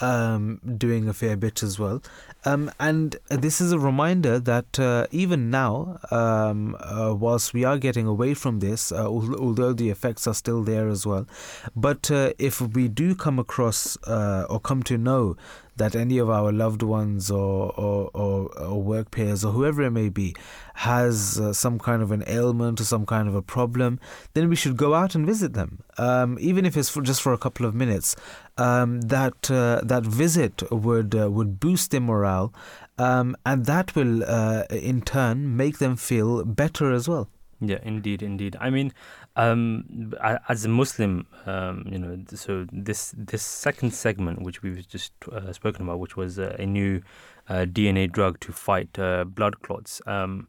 um, 0.00 0.60
doing 0.76 1.08
a 1.08 1.12
fair 1.12 1.36
bit 1.36 1.62
as 1.62 1.78
well. 1.78 2.02
Um, 2.44 2.70
and 2.78 3.16
this 3.28 3.60
is 3.60 3.72
a 3.72 3.78
reminder 3.78 4.38
that 4.38 4.78
uh, 4.78 5.06
even 5.10 5.50
now, 5.50 5.98
um, 6.10 6.76
uh, 6.80 7.14
whilst 7.14 7.52
we 7.52 7.64
are 7.64 7.78
getting 7.78 8.06
away 8.06 8.34
from 8.34 8.60
this, 8.60 8.92
uh, 8.92 9.06
although 9.06 9.72
the 9.72 9.90
effects 9.90 10.26
are 10.26 10.34
still 10.34 10.62
there 10.62 10.88
as 10.88 11.06
well, 11.06 11.26
but 11.74 12.10
uh, 12.10 12.32
if 12.38 12.60
we 12.60 12.88
do 12.88 13.14
come 13.14 13.38
across 13.38 13.96
uh, 14.04 14.46
or 14.48 14.60
come 14.60 14.82
to 14.84 14.96
know 14.96 15.36
that 15.76 15.94
any 15.94 16.18
of 16.18 16.30
our 16.30 16.52
loved 16.52 16.82
ones 16.82 17.30
or, 17.30 17.72
or, 17.78 18.10
or, 18.14 18.58
or 18.58 18.82
work 18.82 19.10
peers 19.10 19.44
or 19.44 19.52
whoever 19.52 19.82
it 19.82 19.90
may 19.90 20.08
be 20.08 20.34
has 20.74 21.38
uh, 21.38 21.52
some 21.52 21.78
kind 21.78 22.02
of 22.02 22.10
an 22.10 22.24
ailment 22.26 22.80
or 22.80 22.84
some 22.84 23.06
kind 23.06 23.28
of 23.28 23.34
a 23.34 23.42
problem, 23.42 24.00
then 24.34 24.48
we 24.48 24.56
should 24.56 24.76
go 24.76 24.94
out 24.94 25.14
and 25.14 25.26
visit 25.26 25.52
them, 25.52 25.82
um, 25.98 26.36
even 26.40 26.64
if 26.64 26.76
it's 26.76 26.88
for 26.88 27.02
just 27.02 27.22
for 27.22 27.32
a 27.32 27.38
couple 27.38 27.66
of 27.66 27.74
minutes. 27.74 28.16
Um, 28.58 29.02
that 29.02 29.50
uh, 29.50 29.82
that 29.84 30.04
visit 30.04 30.62
would 30.70 31.14
uh, 31.14 31.30
would 31.30 31.60
boost 31.60 31.90
their 31.90 32.00
morale, 32.00 32.54
um, 32.96 33.36
and 33.44 33.66
that 33.66 33.94
will 33.94 34.24
uh, 34.24 34.64
in 34.70 35.02
turn 35.02 35.56
make 35.56 35.76
them 35.76 35.96
feel 35.96 36.42
better 36.42 36.90
as 36.90 37.06
well. 37.06 37.28
Yeah, 37.60 37.78
indeed, 37.82 38.22
indeed. 38.22 38.56
I 38.60 38.70
mean, 38.70 38.92
um, 39.36 40.14
as 40.48 40.64
a 40.64 40.68
Muslim, 40.68 41.26
um, 41.44 41.84
you 41.86 41.98
know, 41.98 42.18
so 42.34 42.66
this 42.72 43.14
this 43.16 43.42
second 43.42 43.92
segment, 43.92 44.42
which 44.42 44.62
we've 44.62 44.88
just 44.88 45.12
uh, 45.30 45.52
spoken 45.52 45.82
about, 45.82 45.98
which 45.98 46.16
was 46.16 46.38
uh, 46.38 46.56
a 46.58 46.64
new 46.64 47.02
uh, 47.48 47.66
DNA 47.66 48.10
drug 48.10 48.40
to 48.40 48.52
fight 48.52 48.98
uh, 48.98 49.24
blood 49.24 49.60
clots. 49.62 50.00
Um, 50.06 50.48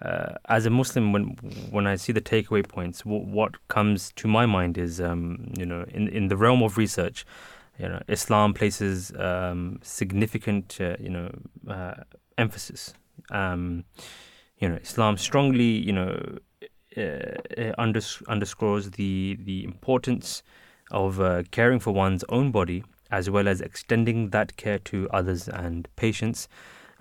uh, 0.00 0.34
as 0.48 0.64
a 0.64 0.70
Muslim, 0.70 1.12
when 1.12 1.24
when 1.70 1.88
I 1.88 1.96
see 1.96 2.12
the 2.12 2.20
takeaway 2.20 2.66
points, 2.66 3.00
w- 3.00 3.24
what 3.24 3.56
comes 3.66 4.12
to 4.12 4.28
my 4.28 4.46
mind 4.46 4.78
is, 4.78 5.00
um, 5.00 5.52
you 5.58 5.66
know, 5.66 5.84
in 5.88 6.08
in 6.08 6.28
the 6.28 6.36
realm 6.36 6.62
of 6.62 6.78
research, 6.78 7.26
you 7.78 7.88
know, 7.88 8.00
Islam 8.06 8.54
places 8.54 9.12
um, 9.18 9.80
significant, 9.82 10.78
uh, 10.80 10.96
you 11.00 11.10
know, 11.10 11.30
emphasis. 12.38 12.94
Um, 13.32 13.84
you 14.58 14.68
know, 14.68 14.76
Islam 14.76 15.16
strongly, 15.16 15.64
you 15.64 15.92
know, 15.92 16.38
unders- 16.96 18.26
underscores 18.28 18.90
the 18.92 19.38
the 19.44 19.64
importance 19.64 20.42
of 20.90 21.20
uh, 21.20 21.42
caring 21.50 21.78
for 21.78 21.92
one's 21.92 22.24
own 22.28 22.50
body 22.50 22.82
as 23.10 23.28
well 23.28 23.48
as 23.48 23.60
extending 23.60 24.30
that 24.30 24.56
care 24.56 24.78
to 24.78 25.08
others 25.12 25.48
and 25.48 25.88
patients. 25.96 26.48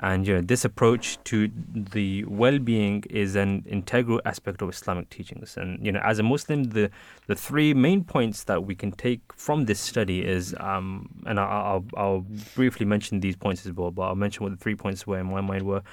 And 0.02 0.26
you 0.26 0.34
know, 0.34 0.42
this 0.42 0.64
approach 0.64 1.22
to 1.26 1.52
the 1.74 2.24
well-being 2.24 3.04
is 3.10 3.36
an 3.36 3.66
integral 3.68 4.22
aspect 4.24 4.62
of 4.62 4.70
Islamic 4.70 5.10
teachings. 5.10 5.58
And 5.58 5.86
you 5.86 5.92
know, 5.92 6.00
as 6.00 6.20
a 6.20 6.24
Muslim, 6.24 6.64
the 6.64 6.90
the 7.28 7.36
three 7.36 7.74
main 7.74 8.06
points 8.06 8.46
that 8.46 8.64
we 8.64 8.76
can 8.76 8.94
take 8.94 9.20
from 9.36 9.66
this 9.66 9.80
study 9.80 10.26
is, 10.26 10.56
um, 10.62 11.10
and 11.26 11.38
I'll, 11.38 11.50
I'll, 11.50 11.86
I'll 11.98 12.26
briefly 12.56 12.86
mention 12.86 13.20
these 13.20 13.36
points 13.36 13.66
as 13.66 13.74
well. 13.74 13.92
But 13.92 14.04
I'll 14.04 14.16
mention 14.16 14.44
what 14.44 14.52
the 14.52 14.58
three 14.58 14.76
points 14.76 15.06
were 15.06 15.20
in 15.20 15.26
my 15.26 15.42
mind 15.42 15.64
were 15.64 15.84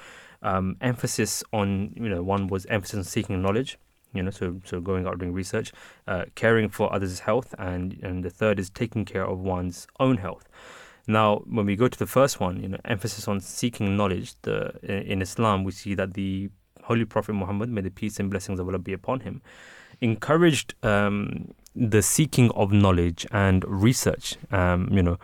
um, 0.41 0.77
emphasis 0.79 1.43
on 1.51 1.91
you 1.95 2.07
know 2.07 2.23
one 2.23 2.47
was 2.47 2.65
emphasis 2.67 2.97
on 2.97 3.03
seeking 3.03 3.41
knowledge 3.41 3.77
you 4.13 4.23
know 4.23 4.31
so 4.31 4.59
so 4.63 4.79
going 4.79 5.05
out 5.07 5.19
doing 5.19 5.33
research 5.33 5.71
uh, 6.07 6.25
caring 6.35 6.69
for 6.69 6.91
others' 6.93 7.19
health 7.19 7.53
and 7.57 7.99
and 8.01 8.23
the 8.23 8.29
third 8.29 8.59
is 8.59 8.69
taking 8.69 9.05
care 9.05 9.25
of 9.25 9.39
one's 9.39 9.87
own 9.99 10.17
health 10.17 10.47
now 11.07 11.37
when 11.49 11.65
we 11.65 11.75
go 11.75 11.87
to 11.87 11.99
the 11.99 12.07
first 12.07 12.39
one 12.39 12.61
you 12.61 12.67
know 12.67 12.77
emphasis 12.85 13.27
on 13.27 13.39
seeking 13.39 13.95
knowledge 13.95 14.33
the 14.41 14.71
in 14.83 15.21
islam 15.21 15.63
we 15.63 15.71
see 15.71 15.93
that 15.95 16.13
the 16.13 16.49
holy 16.83 17.05
prophet 17.05 17.33
muhammad 17.33 17.69
may 17.69 17.81
the 17.81 17.91
peace 17.91 18.19
and 18.19 18.29
blessings 18.29 18.59
of 18.59 18.67
allah 18.67 18.79
be 18.79 18.93
upon 18.93 19.19
him 19.21 19.41
encouraged 20.01 20.73
um, 20.83 21.53
the 21.75 22.01
seeking 22.01 22.51
of 22.51 22.71
knowledge 22.71 23.25
and 23.31 23.63
research. 23.67 24.35
Um, 24.51 24.89
you 24.91 25.03
know, 25.03 25.17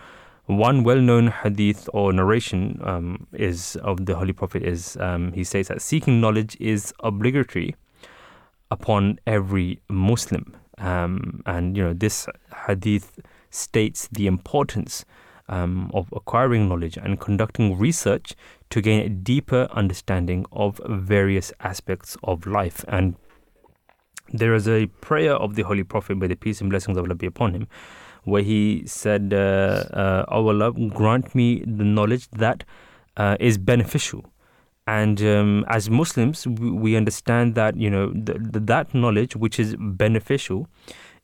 one 0.46 0.84
well-known 0.84 1.28
hadith 1.28 1.90
or 1.94 2.12
narration 2.12 2.80
um, 2.84 3.28
is 3.34 3.76
of 3.78 4.06
the 4.06 4.16
Holy 4.16 4.34
Prophet 4.34 4.64
is 4.64 4.98
um, 4.98 5.32
he 5.32 5.44
says 5.44 5.70
that 5.70 5.82
seeking 5.82 6.20
knowledge 6.20 6.58
is 6.60 6.94
obligatory 7.00 7.76
upon 8.74 9.20
every 9.28 9.80
Muslim, 9.90 10.58
um, 10.80 11.42
and 11.46 11.78
you 11.78 11.84
know 11.84 11.94
this 11.94 12.28
hadith 12.68 13.20
states 13.50 14.10
the 14.12 14.26
importance 14.28 15.06
um, 15.48 15.92
of 15.94 16.10
acquiring 16.14 16.68
knowledge 16.68 16.98
and 16.98 17.20
conducting 17.20 17.78
research 17.78 18.34
to 18.70 18.82
gain 18.82 19.06
a 19.06 19.10
deeper 19.10 19.68
understanding 19.72 20.46
of 20.52 20.82
various 20.90 21.54
aspects 21.60 22.18
of 22.24 22.48
life. 22.48 22.84
And 22.88 23.16
there 24.30 24.56
is 24.56 24.68
a 24.68 24.88
prayer 25.02 25.34
of 25.34 25.56
the 25.56 25.64
Holy 25.64 25.84
Prophet, 25.84 26.18
may 26.18 26.28
the 26.28 26.36
peace 26.36 26.62
and 26.62 26.70
blessings 26.70 26.98
of 26.98 27.06
Allah 27.06 27.16
be 27.16 27.28
upon 27.28 27.54
him, 27.54 27.68
where 28.24 28.42
he 28.42 28.84
said, 28.86 29.34
uh, 29.34 29.84
uh, 29.94 30.26
"O 30.30 30.48
Allah, 30.48 30.72
grant 30.72 31.36
me 31.36 31.48
the 31.60 31.84
knowledge 31.84 32.30
that 32.32 32.64
uh, 33.18 33.38
is 33.40 33.58
beneficial." 33.58 34.33
And 34.86 35.22
um, 35.22 35.66
as 35.70 35.90
Muslims, 35.90 36.46
we, 36.46 36.98
understand 36.98 37.56
that 37.56 37.78
you 37.78 37.90
know 37.90 38.12
th- 38.12 38.38
that 38.40 38.94
knowledge 38.94 39.36
which 39.36 39.60
is 39.60 39.76
beneficial 39.80 40.68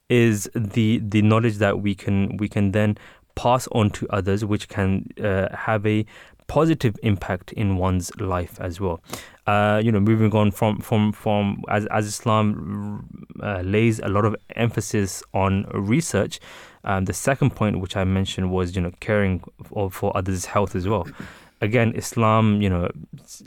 is 0.10 0.50
the 0.56 1.02
the 1.04 1.22
knowledge 1.22 1.58
that 1.58 1.82
we 1.82 1.94
can 1.94 2.38
we 2.38 2.48
can 2.48 2.72
then 2.72 2.98
pass 3.36 3.68
on 3.72 3.90
to 3.92 4.08
others, 4.10 4.46
which 4.46 4.70
can 4.70 5.08
uh, 5.22 5.48
have 5.56 5.86
a 5.86 6.06
positive 6.48 6.98
impact 7.04 7.54
in 7.54 7.78
one's 7.78 8.12
life 8.20 8.60
as 8.60 8.82
well. 8.82 9.00
Uh, 9.46 9.82
you 9.84 9.92
know, 9.92 10.00
moving 10.00 10.34
on 10.36 10.52
from 10.52 10.80
from 10.80 11.12
from 11.12 11.64
as 11.70 11.86
as 11.88 12.06
Islam 12.06 13.08
uh, 13.42 13.62
lays 13.62 14.00
a 14.00 14.10
lot 14.10 14.26
of 14.26 14.36
emphasis 14.56 15.24
on 15.34 15.66
research. 15.74 16.40
Um, 16.84 17.06
the 17.06 17.14
second 17.14 17.56
point, 17.56 17.80
which 17.80 17.96
I 17.96 18.04
mentioned, 18.04 18.52
was 18.52 18.76
you 18.76 18.82
know 18.82 18.92
caring 19.00 19.44
for, 19.64 19.90
for 19.92 20.16
others' 20.16 20.46
health 20.46 20.76
as 20.76 20.88
well. 20.88 21.08
Again, 21.62 21.94
Islam, 21.96 22.62
you 22.62 22.70
know, 22.70 22.90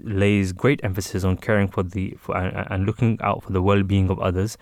lays 0.03 0.53
great 0.53 0.81
emphasis 0.85 1.25
on 1.25 1.37
caring 1.37 1.69
for 1.69 1.83
the 1.83 2.17
for, 2.19 2.37
and, 2.37 2.67
and 2.71 2.87
looking 2.87 3.19
out 3.23 3.43
for 3.43 3.53
the 3.53 3.63
well-being 3.63 4.11
of 4.11 4.19
others. 4.21 4.59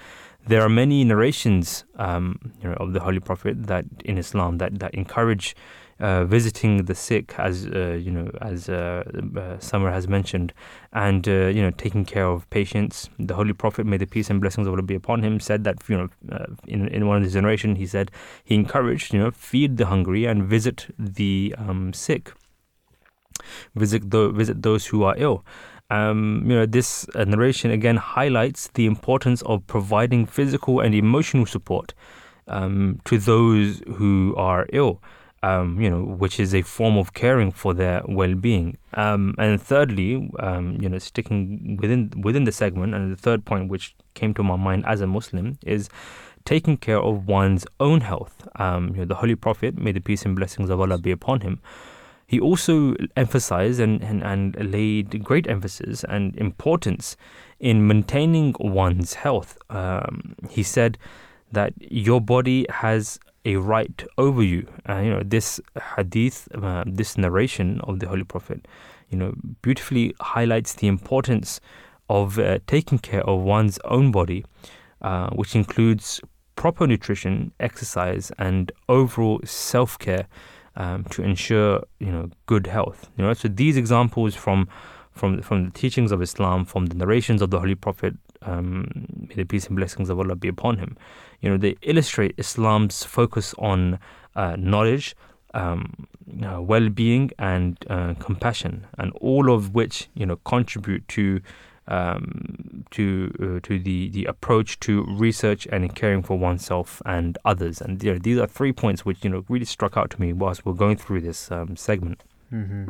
There 0.46 0.62
are 0.62 0.68
many 0.68 1.04
narrations, 1.04 1.84
um, 1.96 2.38
you 2.62 2.68
know, 2.68 2.76
of 2.76 2.92
the 2.92 3.00
Holy 3.00 3.20
Prophet 3.20 3.66
that 3.66 3.84
in 4.04 4.18
Islam 4.18 4.58
that 4.58 4.78
that 4.78 4.94
encourage 4.94 5.56
uh, 6.00 6.24
visiting 6.24 6.84
the 6.86 6.94
sick, 6.94 7.34
as 7.38 7.66
uh, 7.66 7.98
you 8.00 8.10
know, 8.10 8.30
as 8.40 8.68
uh, 8.68 9.04
uh 9.36 9.58
Summer 9.58 9.90
has 9.90 10.08
mentioned, 10.08 10.52
and 10.92 11.28
uh, 11.28 11.48
you 11.48 11.60
know, 11.60 11.70
taking 11.70 12.04
care 12.04 12.26
of 12.26 12.48
patients. 12.50 13.10
The 13.18 13.34
Holy 13.34 13.52
Prophet, 13.52 13.84
may 13.84 13.98
the 13.98 14.06
peace 14.06 14.30
and 14.30 14.40
blessings 14.40 14.66
of 14.66 14.72
Allah 14.72 14.82
be 14.82 14.94
upon 14.94 15.22
him, 15.22 15.40
said 15.40 15.64
that 15.64 15.76
you 15.88 15.98
know, 15.98 16.08
uh, 16.32 16.46
in 16.66 16.88
in 16.88 17.06
one 17.06 17.18
of 17.18 17.22
his 17.24 17.34
generation, 17.34 17.76
he 17.76 17.86
said 17.86 18.10
he 18.42 18.54
encouraged, 18.54 19.12
you 19.12 19.20
know, 19.20 19.30
feed 19.30 19.76
the 19.76 19.86
hungry 19.86 20.24
and 20.24 20.44
visit 20.44 20.86
the 20.98 21.54
um, 21.58 21.92
sick, 21.92 22.32
visit 23.74 24.10
the, 24.10 24.30
visit 24.30 24.62
those 24.62 24.86
who 24.86 25.04
are 25.04 25.14
ill. 25.18 25.44
Um, 25.90 26.44
you 26.46 26.54
know, 26.54 26.66
this 26.66 27.06
uh, 27.14 27.24
narration 27.24 27.70
again 27.72 27.96
highlights 27.96 28.68
the 28.74 28.86
importance 28.86 29.42
of 29.42 29.66
providing 29.66 30.24
physical 30.24 30.80
and 30.80 30.94
emotional 30.94 31.46
support 31.46 31.94
um, 32.46 33.00
to 33.04 33.18
those 33.18 33.82
who 33.96 34.34
are 34.36 34.66
ill. 34.72 35.02
Um, 35.42 35.80
you 35.80 35.88
know, 35.88 36.02
which 36.02 36.38
is 36.38 36.54
a 36.54 36.60
form 36.60 36.98
of 36.98 37.14
caring 37.14 37.50
for 37.50 37.72
their 37.72 38.02
well-being. 38.06 38.76
Um, 38.92 39.34
and 39.38 39.58
thirdly, 39.58 40.30
um, 40.38 40.76
you 40.78 40.86
know, 40.86 40.98
sticking 40.98 41.78
within 41.80 42.12
within 42.22 42.44
the 42.44 42.52
segment, 42.52 42.94
and 42.94 43.10
the 43.10 43.16
third 43.16 43.46
point 43.46 43.70
which 43.70 43.96
came 44.12 44.34
to 44.34 44.42
my 44.42 44.56
mind 44.56 44.84
as 44.86 45.00
a 45.00 45.06
Muslim 45.06 45.58
is 45.64 45.88
taking 46.44 46.76
care 46.76 47.00
of 47.00 47.26
one's 47.26 47.66
own 47.78 48.02
health. 48.02 48.46
Um, 48.56 48.90
you 48.90 48.96
know, 48.96 49.04
the 49.06 49.14
Holy 49.14 49.34
Prophet, 49.34 49.78
may 49.78 49.92
the 49.92 50.00
peace 50.00 50.26
and 50.26 50.36
blessings 50.36 50.68
of 50.68 50.78
Allah 50.78 50.98
be 50.98 51.10
upon 51.10 51.40
him, 51.40 51.60
he 52.30 52.38
also 52.38 52.94
emphasized 53.16 53.80
and, 53.80 54.00
and, 54.04 54.22
and 54.22 54.72
laid 54.72 55.24
great 55.24 55.48
emphasis 55.48 56.04
and 56.04 56.36
importance 56.36 57.16
in 57.58 57.88
maintaining 57.88 58.54
one's 58.60 59.14
health. 59.14 59.58
Um, 59.68 60.36
he 60.48 60.62
said 60.62 60.96
that 61.50 61.72
your 61.80 62.20
body 62.20 62.66
has 62.70 63.18
a 63.44 63.56
right 63.56 64.04
over 64.16 64.44
you. 64.44 64.64
Uh, 64.88 64.98
you 64.98 65.10
know, 65.10 65.22
this 65.24 65.60
hadith, 65.96 66.46
uh, 66.54 66.84
this 66.86 67.18
narration 67.18 67.80
of 67.80 67.98
the 67.98 68.06
Holy 68.06 68.22
Prophet, 68.22 68.68
you 69.08 69.18
know, 69.18 69.34
beautifully 69.60 70.14
highlights 70.20 70.74
the 70.74 70.86
importance 70.86 71.60
of 72.08 72.38
uh, 72.38 72.60
taking 72.68 73.00
care 73.00 73.28
of 73.28 73.40
one's 73.40 73.80
own 73.86 74.12
body, 74.12 74.44
uh, 75.02 75.30
which 75.30 75.56
includes 75.56 76.20
proper 76.54 76.86
nutrition, 76.86 77.50
exercise, 77.58 78.30
and 78.38 78.70
overall 78.88 79.40
self 79.44 79.98
care 79.98 80.28
um, 80.76 81.04
to 81.04 81.22
ensure 81.22 81.84
you 81.98 82.10
know 82.12 82.30
good 82.46 82.66
health. 82.66 83.10
You 83.16 83.24
know, 83.24 83.34
so 83.34 83.48
these 83.48 83.76
examples 83.76 84.34
from 84.34 84.68
from 85.12 85.42
from 85.42 85.64
the 85.66 85.70
teachings 85.70 86.12
of 86.12 86.22
Islam, 86.22 86.64
from 86.64 86.86
the 86.86 86.94
narrations 86.94 87.42
of 87.42 87.50
the 87.50 87.60
Holy 87.60 87.74
Prophet, 87.74 88.14
um, 88.42 89.06
may 89.28 89.34
the 89.34 89.44
peace 89.44 89.66
and 89.66 89.76
blessings 89.76 90.08
of 90.10 90.18
Allah 90.18 90.36
be 90.36 90.48
upon 90.48 90.78
him. 90.78 90.96
You 91.40 91.50
know, 91.50 91.56
they 91.56 91.76
illustrate 91.82 92.34
Islam's 92.38 93.04
focus 93.04 93.54
on 93.58 93.98
uh, 94.36 94.56
knowledge, 94.58 95.16
um, 95.54 96.06
uh, 96.44 96.60
well-being, 96.62 97.30
and 97.38 97.76
uh, 97.88 98.14
compassion, 98.14 98.86
and 98.98 99.12
all 99.20 99.52
of 99.52 99.74
which 99.74 100.08
you 100.14 100.26
know 100.26 100.36
contribute 100.44 101.06
to 101.08 101.40
um, 101.90 102.84
to 102.92 103.32
uh, 103.40 103.66
to 103.66 103.78
the, 103.78 104.08
the 104.10 104.24
approach 104.24 104.80
to 104.80 105.04
research 105.08 105.66
and 105.66 105.94
caring 105.94 106.22
for 106.22 106.38
oneself 106.38 107.02
and 107.04 107.36
others. 107.44 107.80
And 107.80 108.02
you 108.02 108.12
know, 108.12 108.18
these 108.18 108.38
are 108.38 108.46
three 108.46 108.72
points 108.72 109.04
which 109.04 109.22
you 109.24 109.30
know 109.30 109.44
really 109.48 109.64
struck 109.64 109.96
out 109.96 110.10
to 110.10 110.20
me 110.20 110.32
whilst 110.32 110.64
we're 110.64 110.72
going 110.72 110.96
through 110.96 111.20
this 111.22 111.50
um, 111.50 111.76
segment. 111.76 112.22
Mm-hmm. 112.52 112.88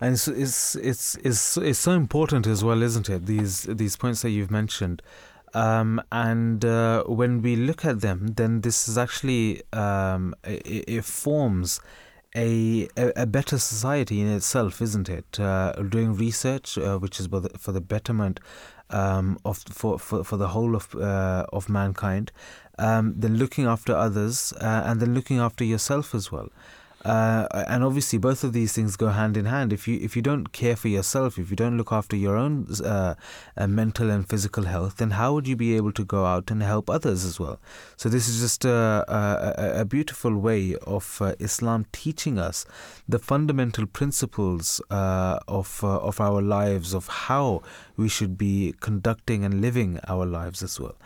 And 0.00 0.14
it's, 0.14 0.28
it's 0.28 0.74
it's 0.76 1.14
it's 1.16 1.56
it's 1.56 1.78
so 1.78 1.92
important 1.92 2.46
as 2.46 2.62
well, 2.62 2.82
isn't 2.82 3.08
it? 3.08 3.26
These 3.26 3.64
these 3.64 3.96
points 3.96 4.22
that 4.22 4.30
you've 4.30 4.50
mentioned. 4.50 5.02
Um, 5.54 6.02
and 6.12 6.64
uh, 6.64 7.04
when 7.04 7.40
we 7.40 7.56
look 7.56 7.84
at 7.84 8.00
them, 8.02 8.28
then 8.36 8.60
this 8.60 8.88
is 8.88 8.98
actually 8.98 9.62
um, 9.72 10.34
it, 10.44 10.84
it 10.86 11.04
forms 11.04 11.80
a, 12.36 12.88
a, 12.96 13.26
better 13.26 13.58
society 13.58 14.20
in 14.20 14.28
itself, 14.28 14.82
isn't 14.82 15.08
it? 15.08 15.40
Uh, 15.40 15.72
doing 15.72 16.14
research, 16.14 16.76
uh, 16.76 16.98
which 16.98 17.18
is 17.18 17.26
for 17.26 17.40
the, 17.40 17.48
for 17.58 17.72
the 17.72 17.80
betterment 17.80 18.40
um, 18.90 19.38
of 19.44 19.58
for, 19.70 19.98
for 19.98 20.22
for 20.22 20.36
the 20.36 20.48
whole 20.48 20.76
of 20.76 20.94
uh, 20.94 21.46
of 21.52 21.68
mankind, 21.68 22.30
um, 22.78 23.14
then 23.16 23.36
looking 23.36 23.64
after 23.64 23.94
others, 23.96 24.52
uh, 24.60 24.82
and 24.84 25.00
then 25.00 25.14
looking 25.14 25.38
after 25.38 25.64
yourself 25.64 26.14
as 26.14 26.30
well. 26.30 26.50
Uh, 27.06 27.64
and 27.68 27.84
obviously, 27.84 28.18
both 28.18 28.42
of 28.42 28.52
these 28.52 28.72
things 28.72 28.96
go 28.96 29.08
hand 29.08 29.36
in 29.36 29.44
hand. 29.44 29.72
If 29.72 29.86
you 29.86 29.98
if 30.02 30.16
you 30.16 30.22
don't 30.22 30.50
care 30.52 30.74
for 30.74 30.88
yourself, 30.88 31.38
if 31.38 31.50
you 31.50 31.56
don't 31.56 31.76
look 31.76 31.92
after 31.92 32.16
your 32.16 32.36
own 32.36 32.66
uh, 32.84 33.14
uh, 33.56 33.66
mental 33.68 34.10
and 34.10 34.28
physical 34.28 34.64
health, 34.64 34.96
then 34.96 35.12
how 35.12 35.32
would 35.34 35.46
you 35.46 35.54
be 35.54 35.76
able 35.76 35.92
to 35.92 36.04
go 36.04 36.24
out 36.24 36.50
and 36.50 36.62
help 36.62 36.90
others 36.90 37.24
as 37.24 37.38
well? 37.38 37.60
So 37.96 38.08
this 38.08 38.26
is 38.26 38.40
just 38.40 38.64
a, 38.64 39.04
a, 39.06 39.82
a 39.82 39.84
beautiful 39.84 40.36
way 40.36 40.74
of 40.84 41.22
uh, 41.22 41.34
Islam 41.38 41.86
teaching 41.92 42.40
us 42.40 42.66
the 43.08 43.20
fundamental 43.20 43.86
principles 43.86 44.80
uh, 44.90 45.38
of 45.46 45.84
uh, 45.84 45.98
of 45.98 46.20
our 46.20 46.42
lives, 46.42 46.92
of 46.92 47.06
how 47.06 47.62
we 47.96 48.08
should 48.08 48.36
be 48.36 48.74
conducting 48.80 49.44
and 49.44 49.60
living 49.60 50.00
our 50.08 50.26
lives 50.26 50.60
as 50.60 50.80
well. 50.80 50.96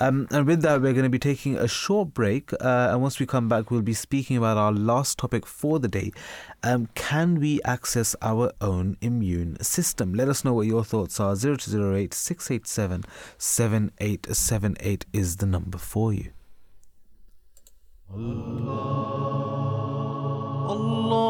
Um, 0.00 0.26
and 0.30 0.46
with 0.46 0.62
that, 0.62 0.80
we're 0.80 0.94
going 0.94 1.04
to 1.04 1.10
be 1.10 1.18
taking 1.18 1.56
a 1.56 1.68
short 1.68 2.14
break. 2.14 2.52
Uh, 2.54 2.88
and 2.90 3.02
once 3.02 3.20
we 3.20 3.26
come 3.26 3.48
back, 3.48 3.70
we'll 3.70 3.82
be 3.82 3.92
speaking 3.92 4.38
about 4.38 4.56
our 4.56 4.72
last 4.72 5.18
topic 5.18 5.44
for 5.44 5.78
the 5.78 5.88
day. 5.88 6.10
Um, 6.62 6.88
can 6.94 7.38
we 7.38 7.60
access 7.62 8.16
our 8.22 8.50
own 8.62 8.96
immune 9.02 9.62
system? 9.62 10.14
Let 10.14 10.28
us 10.28 10.42
know 10.44 10.54
what 10.54 10.66
your 10.66 10.84
thoughts 10.84 11.20
are. 11.20 11.36
0208 11.36 12.14
687 12.14 13.04
7878 13.36 15.06
is 15.12 15.36
the 15.36 15.46
number 15.46 15.76
for 15.76 16.14
you. 16.14 16.30
Allah. 18.12 19.10
Allah. 20.68 21.29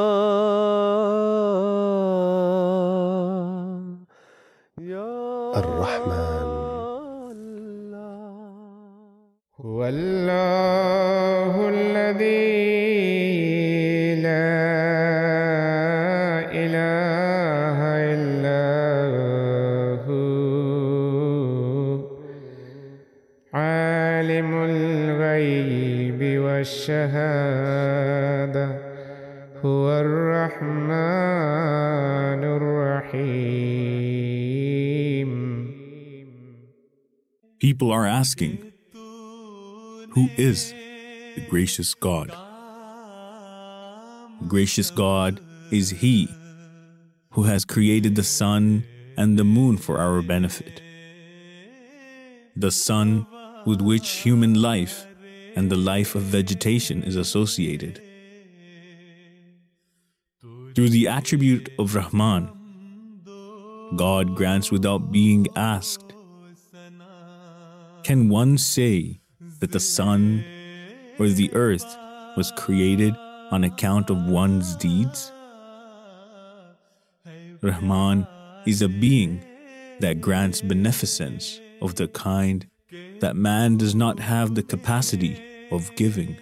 الله 9.91 11.53
الذي 11.69 12.55
لا 14.23 14.55
إله 16.63 17.79
إلا 18.15 18.63
هو. 20.07 20.21
عالم 23.53 24.51
الغيب 24.63 26.21
والشهادة 26.39 27.47
هو 29.59 29.85
الرحمن 29.99 30.91
الرحيم. 32.43 33.71
People 37.59 37.91
are 37.91 38.07
asking, 38.07 38.70
Who 40.11 40.29
is 40.35 40.73
the 41.35 41.45
gracious 41.49 41.93
God? 41.93 42.35
Gracious 44.45 44.91
God 44.91 45.39
is 45.71 45.89
He 45.89 46.27
who 47.29 47.43
has 47.43 47.63
created 47.63 48.15
the 48.15 48.23
sun 48.23 48.83
and 49.15 49.39
the 49.39 49.45
moon 49.45 49.77
for 49.77 49.99
our 49.99 50.21
benefit. 50.21 50.81
The 52.57 52.71
sun 52.71 53.25
with 53.65 53.79
which 53.79 54.09
human 54.09 54.61
life 54.61 55.05
and 55.55 55.71
the 55.71 55.77
life 55.77 56.13
of 56.15 56.23
vegetation 56.23 57.03
is 57.03 57.15
associated. 57.15 58.01
Through 60.75 60.89
the 60.89 61.07
attribute 61.07 61.69
of 61.79 61.95
Rahman, 61.95 62.51
God 63.95 64.35
grants 64.35 64.71
without 64.73 65.09
being 65.09 65.47
asked. 65.55 66.13
Can 68.03 68.27
one 68.27 68.57
say 68.57 69.20
that 69.61 69.71
the 69.71 69.79
sun 69.79 70.43
or 71.17 71.29
the 71.29 71.53
earth 71.53 71.97
was 72.35 72.51
created 72.57 73.15
on 73.51 73.63
account 73.63 74.09
of 74.09 74.25
one's 74.25 74.75
deeds? 74.75 75.31
Rahman 77.61 78.27
is 78.65 78.81
a 78.81 78.89
being 78.89 79.41
that 79.99 80.19
grants 80.19 80.61
beneficence 80.61 81.61
of 81.81 81.95
the 81.95 82.07
kind 82.07 82.67
that 83.19 83.35
man 83.35 83.77
does 83.77 83.95
not 83.95 84.19
have 84.19 84.55
the 84.55 84.63
capacity 84.63 85.39
of 85.71 85.95
giving. 85.95 86.35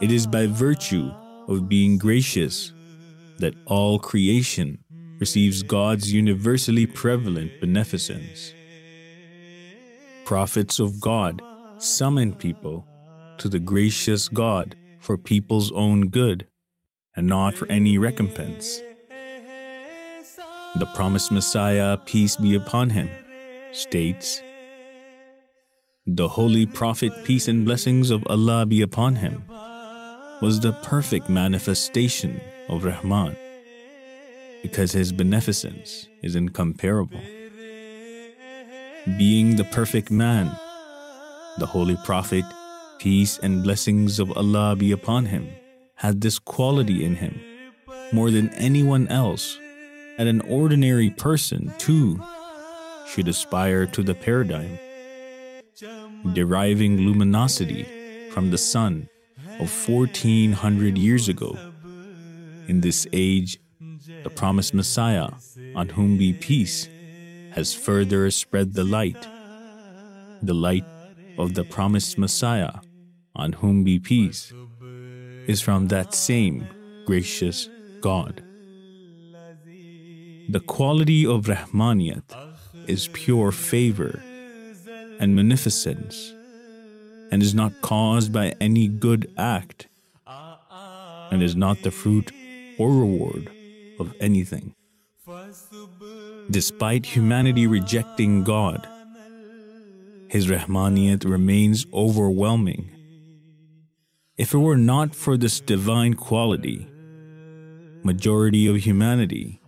It 0.00 0.10
is 0.10 0.26
by 0.26 0.46
virtue 0.46 1.10
of 1.48 1.68
being 1.68 1.98
gracious 1.98 2.72
that 3.38 3.54
all 3.66 3.98
creation 4.00 4.78
receives 5.20 5.62
God's 5.62 6.12
universally 6.12 6.86
prevalent 6.86 7.60
beneficence. 7.60 8.52
Prophets 10.24 10.80
of 10.80 11.00
God 11.00 11.40
summon 11.82 12.32
people 12.32 12.86
to 13.38 13.48
the 13.48 13.58
gracious 13.58 14.28
God 14.28 14.76
for 15.00 15.18
people's 15.18 15.72
own 15.72 16.08
good 16.08 16.46
and 17.16 17.26
not 17.26 17.54
for 17.54 17.66
any 17.66 17.98
recompense. 17.98 18.80
The 20.78 20.86
promised 20.94 21.32
Messiah, 21.32 21.96
peace 21.98 22.36
be 22.36 22.54
upon 22.54 22.90
him, 22.90 23.10
states, 23.72 24.40
The 26.06 26.28
Holy 26.28 26.66
Prophet, 26.66 27.12
peace 27.24 27.48
and 27.48 27.64
blessings 27.64 28.10
of 28.10 28.24
Allah 28.28 28.64
be 28.64 28.80
upon 28.80 29.16
him, 29.16 29.44
was 30.40 30.60
the 30.60 30.72
perfect 30.84 31.28
manifestation 31.28 32.40
of 32.68 32.84
Rahman 32.84 33.36
because 34.62 34.92
his 34.92 35.12
beneficence 35.12 36.08
is 36.22 36.36
incomparable. 36.36 37.20
Being 39.18 39.56
the 39.56 39.64
perfect 39.64 40.10
man, 40.12 40.56
the 41.58 41.66
Holy 41.66 41.96
Prophet, 42.04 42.44
peace 42.98 43.38
and 43.38 43.62
blessings 43.62 44.18
of 44.18 44.32
Allah 44.36 44.76
be 44.76 44.92
upon 44.92 45.26
him, 45.26 45.48
had 45.96 46.20
this 46.20 46.38
quality 46.38 47.04
in 47.04 47.16
him 47.16 47.40
more 48.12 48.30
than 48.30 48.50
anyone 48.54 49.08
else, 49.08 49.58
and 50.18 50.28
an 50.28 50.40
ordinary 50.42 51.10
person, 51.10 51.72
too, 51.78 52.20
should 53.08 53.26
aspire 53.28 53.86
to 53.86 54.02
the 54.02 54.14
paradigm, 54.14 54.78
deriving 56.32 56.98
luminosity 56.98 57.86
from 58.30 58.50
the 58.50 58.58
sun 58.58 59.08
of 59.58 59.88
1400 59.88 60.98
years 60.98 61.28
ago. 61.28 61.56
In 62.68 62.80
this 62.80 63.06
age, 63.12 63.58
the 64.22 64.30
promised 64.30 64.74
Messiah, 64.74 65.30
on 65.74 65.88
whom 65.90 66.18
be 66.18 66.32
peace, 66.32 66.88
has 67.52 67.74
further 67.74 68.30
spread 68.30 68.74
the 68.74 68.84
light. 68.84 69.26
The 70.42 70.54
light 70.54 70.84
of 71.42 71.54
the 71.54 71.64
promised 71.64 72.18
Messiah, 72.18 72.74
on 73.34 73.54
whom 73.54 73.82
be 73.82 73.98
peace, 73.98 74.52
is 75.46 75.60
from 75.60 75.88
that 75.88 76.14
same 76.14 76.68
gracious 77.06 77.68
God. 78.00 78.42
The 80.48 80.60
quality 80.66 81.26
of 81.26 81.46
Rahmaniyat 81.46 82.28
is 82.86 83.08
pure 83.12 83.52
favor 83.52 84.22
and 85.18 85.34
munificence 85.34 86.32
and 87.30 87.42
is 87.42 87.54
not 87.54 87.80
caused 87.80 88.32
by 88.32 88.54
any 88.60 88.86
good 88.88 89.32
act 89.36 89.88
and 91.30 91.42
is 91.42 91.56
not 91.56 91.82
the 91.82 91.90
fruit 91.90 92.30
or 92.78 92.90
reward 92.90 93.50
of 93.98 94.14
anything. 94.20 94.74
Despite 96.50 97.06
humanity 97.06 97.66
rejecting 97.66 98.44
God, 98.44 98.86
His 100.32 100.46
Rahmaniyat 100.46 101.28
remains 101.28 101.84
overwhelming. 101.92 102.90
If 104.38 104.54
it 104.54 104.58
were 104.58 104.78
not 104.78 105.14
for 105.14 105.36
this 105.36 105.60
divine 105.60 106.14
quality, 106.14 106.88
majority 108.02 108.66
of 108.66 108.76
humanity 108.76 109.60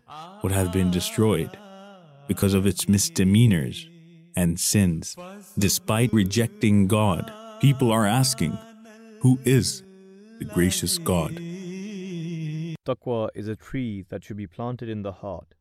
would 0.43 0.53
have 0.53 0.73
been 0.73 0.91
destroyed 0.91 1.51
because 2.29 2.55
of 2.55 2.67
its 2.67 2.89
misdemeanors 2.89 3.87
and 4.37 4.59
sins. 4.59 5.15
Despite 5.59 6.15
rejecting 6.15 6.87
God, 6.87 7.31
people 7.61 7.93
are 7.93 8.07
asking, 8.07 8.57
Who 9.21 9.39
is 9.45 9.83
the 10.39 10.47
gracious 10.47 10.97
God? 10.97 11.33
Taqwa 12.89 13.29
is 13.35 13.49
a 13.49 13.57
tree 13.57 14.07
that 14.09 14.25
should 14.25 14.39
be 14.39 14.47
planted 14.47 14.89
in 14.89 15.03
the 15.03 15.13
heart. 15.13 15.57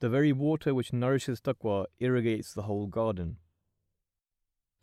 The 0.00 0.08
very 0.08 0.32
water 0.32 0.74
which 0.74 0.94
nourishes 0.94 1.42
taqwa 1.42 1.84
irrigates 2.00 2.54
the 2.54 2.62
whole 2.62 2.86
garden. 2.86 3.36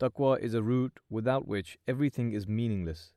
Taqwa 0.00 0.40
is 0.40 0.54
a 0.54 0.62
root 0.62 0.98
without 1.10 1.46
which 1.46 1.78
everything 1.86 2.32
is 2.32 2.48
meaningless, 2.48 3.12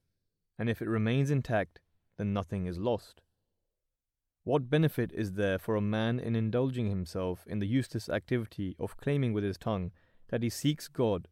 and 0.59 0.69
if 0.69 0.81
it 0.81 0.89
remains 0.89 1.31
intact, 1.31 1.79
then 2.17 2.33
nothing 2.33 2.65
is 2.65 2.77
lost. 2.77 3.21
What 4.43 4.69
benefit 4.69 5.13
is 5.13 5.33
there 5.33 5.57
for 5.57 5.77
a 5.77 5.81
man 5.81 6.19
in 6.19 6.35
indulging 6.35 6.89
himself 6.89 7.47
in 7.47 7.59
the 7.59 7.67
useless 7.67 8.09
activity 8.09 8.75
of 8.77 8.97
claiming 8.97 9.31
with 9.31 9.45
his 9.45 9.57
tongue 9.57 9.91
that 10.27 10.43
he 10.43 10.49
seeks 10.49 10.89
God 10.89 11.29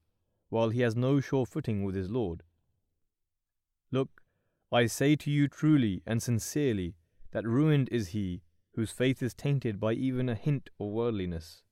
while 0.48 0.70
he 0.70 0.82
has 0.82 0.96
no 0.96 1.20
sure 1.20 1.46
footing 1.46 1.84
with 1.84 1.96
his 1.96 2.10
Lord? 2.10 2.44
Look, 3.92 4.22
I 4.72 4.86
say 4.86 5.18
to 5.18 5.30
you 5.30 5.50
truly 5.50 6.02
and 6.08 6.24
sincerely 6.24 6.96
that 7.32 7.46
ruined 7.46 7.90
is 7.92 8.10
he 8.10 8.42
whose 8.76 8.92
faith 8.92 9.22
is 9.22 9.34
tainted 9.34 9.82
by 9.82 9.92
even 9.92 10.30
a 10.30 10.36
hint 10.36 10.70
of 10.80 10.88
worldliness. 10.88 11.64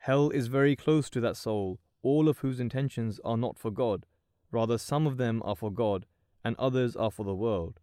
Hell 0.00 0.28
is 0.28 0.48
very 0.48 0.76
close 0.76 1.08
to 1.08 1.20
that 1.20 1.38
soul, 1.38 1.80
all 2.02 2.28
of 2.28 2.38
whose 2.38 2.60
intentions 2.60 3.20
are 3.24 3.36
not 3.36 3.58
for 3.58 3.70
God, 3.70 4.06
rather, 4.50 4.78
some 4.78 5.06
of 5.06 5.16
them 5.16 5.42
are 5.44 5.56
for 5.56 5.70
God, 5.70 6.06
and 6.44 6.56
others 6.58 6.96
are 6.96 7.10
for 7.10 7.24
the 7.24 7.34
world. 7.34 7.80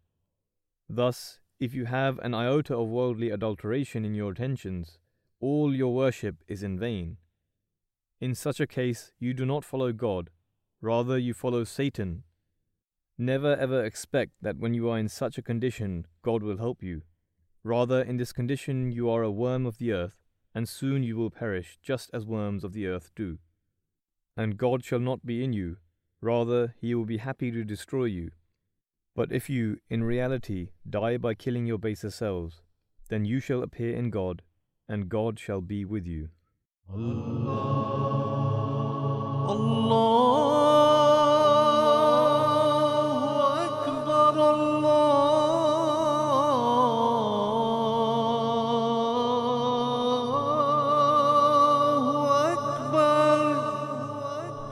Thus, 0.88 1.40
if 1.58 1.74
you 1.74 1.86
have 1.86 2.18
an 2.20 2.34
iota 2.34 2.74
of 2.74 2.88
worldly 2.88 3.30
adulteration 3.30 4.04
in 4.04 4.14
your 4.14 4.32
attentions, 4.32 4.98
all 5.40 5.74
your 5.74 5.94
worship 5.94 6.36
is 6.48 6.62
in 6.62 6.78
vain. 6.78 7.16
In 8.20 8.34
such 8.34 8.60
a 8.60 8.66
case, 8.66 9.12
you 9.18 9.32
do 9.32 9.46
not 9.46 9.64
follow 9.64 9.92
God, 9.92 10.30
rather, 10.80 11.18
you 11.18 11.34
follow 11.34 11.64
Satan. 11.64 12.24
Never 13.16 13.56
ever 13.56 13.84
expect 13.84 14.32
that 14.40 14.58
when 14.58 14.74
you 14.74 14.88
are 14.88 14.98
in 14.98 15.08
such 15.08 15.38
a 15.38 15.42
condition, 15.42 16.06
God 16.22 16.42
will 16.42 16.58
help 16.58 16.82
you. 16.82 17.02
Rather, 17.62 18.00
in 18.00 18.16
this 18.16 18.32
condition, 18.32 18.90
you 18.90 19.10
are 19.10 19.22
a 19.22 19.30
worm 19.30 19.66
of 19.66 19.78
the 19.78 19.92
earth, 19.92 20.22
and 20.54 20.68
soon 20.68 21.02
you 21.02 21.16
will 21.16 21.30
perish 21.30 21.78
just 21.82 22.10
as 22.12 22.24
worms 22.24 22.64
of 22.64 22.72
the 22.72 22.86
earth 22.86 23.10
do 23.14 23.38
and 24.36 24.56
God 24.56 24.84
shall 24.84 24.98
not 24.98 25.24
be 25.24 25.44
in 25.44 25.52
you, 25.52 25.76
rather, 26.20 26.74
he 26.80 26.94
will 26.94 27.04
be 27.04 27.18
happy 27.18 27.50
to 27.50 27.64
destroy 27.64 28.04
you. 28.04 28.30
But 29.14 29.32
if 29.32 29.50
you, 29.50 29.78
in 29.88 30.04
reality, 30.04 30.70
die 30.88 31.16
by 31.16 31.34
killing 31.34 31.66
your 31.66 31.78
baser 31.78 32.10
selves, 32.10 32.62
then 33.08 33.24
you 33.24 33.40
shall 33.40 33.62
appear 33.62 33.94
in 33.94 34.10
God, 34.10 34.42
and 34.88 35.08
God 35.08 35.38
shall 35.38 35.60
be 35.60 35.84
with 35.84 36.06
you. 36.06 36.28
Allah. 36.88 37.80
Allah. 39.48 40.19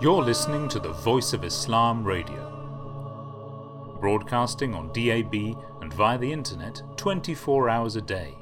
You're 0.09 0.25
listening 0.25 0.71
to 0.71 0.81
the 0.81 0.89
Voice 0.89 1.35
of 1.35 1.45
Islam 1.45 2.03
Radio, 2.03 2.43
broadcasting 4.01 4.75
on 4.75 4.91
DAB 4.95 5.35
and 5.83 5.93
via 5.93 6.17
the 6.17 6.33
internet 6.33 6.81
24 6.97 7.69
hours 7.69 7.97
a 7.97 8.01
day. 8.01 8.35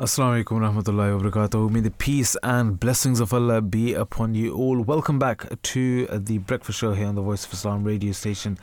Assalamu 0.00 0.42
alaikum 0.42 0.58
warahmatullahi 0.58 1.14
wabarakatuh. 1.14 1.70
May 1.70 1.78
the 1.78 1.92
peace 1.92 2.36
and 2.42 2.80
blessings 2.80 3.20
of 3.20 3.32
Allah 3.32 3.60
be 3.60 3.94
upon 3.94 4.34
you 4.34 4.52
all. 4.52 4.82
Welcome 4.82 5.20
back 5.20 5.46
to 5.62 6.06
the 6.08 6.38
breakfast 6.38 6.80
show 6.80 6.92
here 6.92 7.06
on 7.06 7.14
the 7.14 7.22
Voice 7.22 7.46
of 7.46 7.52
Islam 7.52 7.84
radio 7.84 8.10
station 8.10 8.58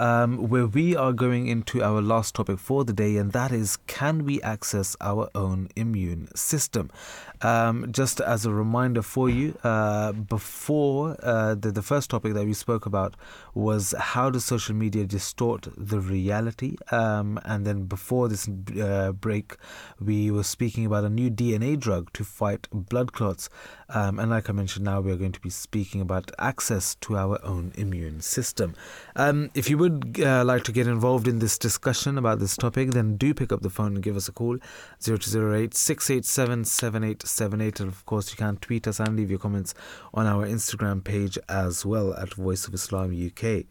um, 0.00 0.48
where 0.48 0.66
we 0.66 0.96
are 0.96 1.12
going 1.12 1.46
into 1.46 1.82
our 1.82 2.00
last 2.00 2.34
topic 2.34 2.58
for 2.58 2.84
the 2.84 2.92
day, 2.92 3.16
and 3.16 3.32
that 3.32 3.52
is 3.52 3.76
can 3.86 4.24
we 4.24 4.40
access 4.40 4.96
our 5.00 5.28
own 5.34 5.68
immune 5.76 6.34
system? 6.34 6.90
Um, 7.42 7.92
just 7.92 8.20
as 8.20 8.46
a 8.46 8.52
reminder 8.52 9.02
for 9.02 9.28
you, 9.28 9.58
uh, 9.62 10.12
before 10.12 11.16
uh, 11.22 11.54
the, 11.54 11.70
the 11.70 11.82
first 11.82 12.08
topic 12.08 12.32
that 12.32 12.46
we 12.46 12.54
spoke 12.54 12.86
about 12.86 13.14
was 13.54 13.94
how 13.98 14.30
does 14.30 14.44
social 14.44 14.74
media 14.74 15.04
distort 15.04 15.68
the 15.76 16.00
reality? 16.00 16.76
Um, 16.90 17.38
and 17.44 17.66
then 17.66 17.84
before 17.84 18.28
this 18.28 18.48
uh, 18.80 19.12
break, 19.12 19.56
we 20.00 20.30
were 20.30 20.44
speaking 20.44 20.86
about 20.86 21.04
a 21.04 21.10
new 21.10 21.30
DNA 21.30 21.78
drug 21.78 22.10
to 22.14 22.24
fight 22.24 22.68
blood 22.72 23.12
clots. 23.12 23.50
Um, 23.92 24.20
and 24.20 24.30
like 24.30 24.48
I 24.48 24.52
mentioned, 24.52 24.84
now 24.84 25.00
we 25.00 25.10
are 25.10 25.16
going 25.16 25.32
to 25.32 25.40
be 25.40 25.50
speaking 25.50 26.00
about 26.00 26.30
access 26.38 26.94
to 26.96 27.16
our 27.16 27.44
own 27.44 27.72
immune 27.74 28.20
system. 28.20 28.76
Um, 29.16 29.50
if 29.54 29.68
you 29.68 29.78
would 29.78 30.20
uh, 30.22 30.44
like 30.44 30.62
to 30.64 30.72
get 30.72 30.86
involved 30.86 31.26
in 31.26 31.40
this 31.40 31.58
discussion 31.58 32.16
about 32.16 32.38
this 32.38 32.56
topic, 32.56 32.92
then 32.92 33.16
do 33.16 33.34
pick 33.34 33.50
up 33.50 33.62
the 33.62 33.70
phone 33.70 33.94
and 33.96 34.02
give 34.02 34.16
us 34.16 34.28
a 34.28 34.32
call 34.32 34.58
0208 35.00 35.74
687 35.74 36.64
7878. 36.64 37.80
And 37.80 37.88
of 37.88 38.06
course, 38.06 38.30
you 38.30 38.36
can 38.36 38.58
tweet 38.58 38.86
us 38.86 39.00
and 39.00 39.16
leave 39.16 39.28
your 39.30 39.40
comments 39.40 39.74
on 40.14 40.26
our 40.26 40.46
Instagram 40.46 41.02
page 41.02 41.36
as 41.48 41.84
well 41.84 42.14
at 42.14 42.34
Voice 42.34 42.68
of 42.68 42.74
Islam 42.74 43.10
UK. 43.10 43.64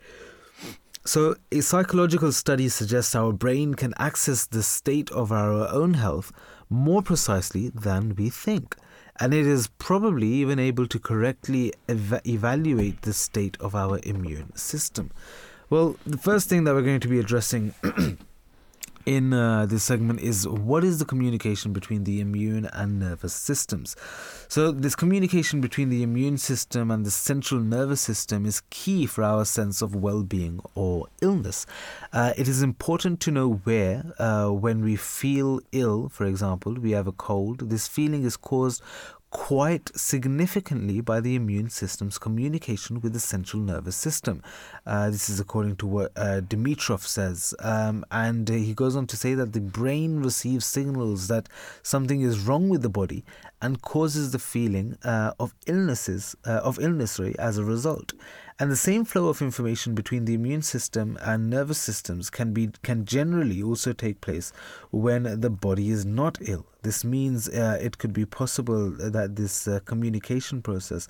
So, 1.05 1.35
a 1.49 1.61
psychological 1.61 2.33
study 2.33 2.67
suggests 2.67 3.15
our 3.15 3.31
brain 3.31 3.73
can 3.73 3.93
access 3.97 4.45
the 4.45 4.63
state 4.63 5.09
of 5.11 5.31
our 5.31 5.69
own 5.69 5.93
health 5.93 6.33
more 6.69 7.01
precisely 7.01 7.69
than 7.69 8.15
we 8.15 8.29
think 8.29 8.75
and 9.19 9.33
it 9.33 9.45
is 9.45 9.67
probably 9.77 10.27
even 10.27 10.59
able 10.59 10.87
to 10.87 10.99
correctly 10.99 11.73
ev- 11.87 12.21
evaluate 12.25 13.01
the 13.01 13.13
state 13.13 13.57
of 13.59 13.75
our 13.75 13.99
immune 14.03 14.55
system. 14.55 15.11
Well, 15.69 15.97
the 16.05 16.17
first 16.17 16.49
thing 16.49 16.63
that 16.63 16.73
we're 16.73 16.81
going 16.81 16.99
to 17.01 17.07
be 17.07 17.19
addressing 17.19 17.73
in 19.05 19.33
uh, 19.33 19.65
this 19.65 19.83
segment 19.83 20.19
is 20.19 20.47
what 20.47 20.83
is 20.83 20.99
the 20.99 21.05
communication 21.05 21.73
between 21.73 22.03
the 22.03 22.21
immune 22.21 22.65
and 22.73 22.99
nervous 22.99 23.33
systems. 23.33 23.95
So, 24.47 24.71
this 24.71 24.95
communication 24.95 25.61
between 25.61 25.89
the 25.89 26.03
immune 26.03 26.37
system 26.37 26.91
and 26.91 27.05
the 27.05 27.11
central 27.11 27.61
nervous 27.61 28.01
system 28.01 28.45
is 28.45 28.61
key 28.69 29.05
for 29.05 29.23
our 29.23 29.45
sense 29.45 29.81
of 29.81 29.95
well 29.95 30.23
being 30.23 30.59
or 30.75 31.07
illness. 31.21 31.65
Uh, 32.11 32.33
it 32.37 32.47
is 32.47 32.61
important 32.61 33.19
to 33.21 33.31
know 33.31 33.53
where, 33.63 34.13
uh, 34.19 34.49
when 34.49 34.83
we 34.83 34.95
feel 34.95 35.59
ill, 35.71 36.09
for 36.09 36.25
example, 36.25 36.73
we 36.73 36.91
have 36.91 37.07
a 37.07 37.11
cold, 37.11 37.69
this 37.69 37.87
feeling 37.87 38.23
is 38.23 38.37
caused 38.37 38.81
quite 39.31 39.95
significantly 39.95 41.01
by 41.01 41.19
the 41.19 41.35
immune 41.35 41.69
system's 41.69 42.17
communication 42.17 42.99
with 42.99 43.13
the 43.13 43.19
central 43.19 43.61
nervous 43.61 43.95
system. 43.95 44.41
Uh, 44.85 45.09
this 45.09 45.29
is 45.29 45.39
according 45.39 45.75
to 45.75 45.85
what 45.85 46.11
uh, 46.15 46.41
Dimitrov 46.41 47.01
says. 47.01 47.53
Um, 47.59 48.03
and 48.11 48.49
uh, 48.49 48.53
he 48.53 48.73
goes 48.73 48.95
on 48.95 49.07
to 49.07 49.17
say 49.17 49.35
that 49.35 49.53
the 49.53 49.61
brain 49.61 50.19
receives 50.19 50.65
signals 50.65 51.27
that 51.27 51.47
something 51.83 52.21
is 52.21 52.39
wrong 52.39 52.69
with 52.69 52.81
the 52.81 52.89
body 52.89 53.23
and 53.61 53.81
causes 53.81 54.31
the 54.31 54.39
feeling 54.39 54.97
uh, 55.03 55.33
of 55.39 55.53
illnesses 55.67 56.35
uh, 56.45 56.61
of 56.63 56.79
illness 56.79 57.11
sorry, 57.11 57.37
as 57.37 57.57
a 57.57 57.63
result. 57.63 58.13
And 58.61 58.69
the 58.69 58.75
same 58.75 59.05
flow 59.05 59.29
of 59.29 59.41
information 59.41 59.95
between 59.95 60.25
the 60.25 60.33
immune 60.33 60.63
system 60.63 61.17
and 61.21 61.49
nervous 61.49 61.77
systems 61.77 62.29
can 62.29 62.51
be 62.51 62.71
can 62.83 63.05
generally 63.05 63.63
also 63.63 63.93
take 63.93 64.19
place 64.19 64.51
when 64.91 65.39
the 65.39 65.49
body 65.49 65.89
is 65.89 66.05
not 66.05 66.37
ill. 66.41 66.65
This 66.81 67.05
means 67.05 67.47
uh, 67.47 67.77
it 67.81 67.99
could 67.99 68.11
be 68.11 68.25
possible 68.25 68.91
that 68.91 69.37
this 69.37 69.65
uh, 69.65 69.79
communication 69.85 70.61
process 70.61 71.07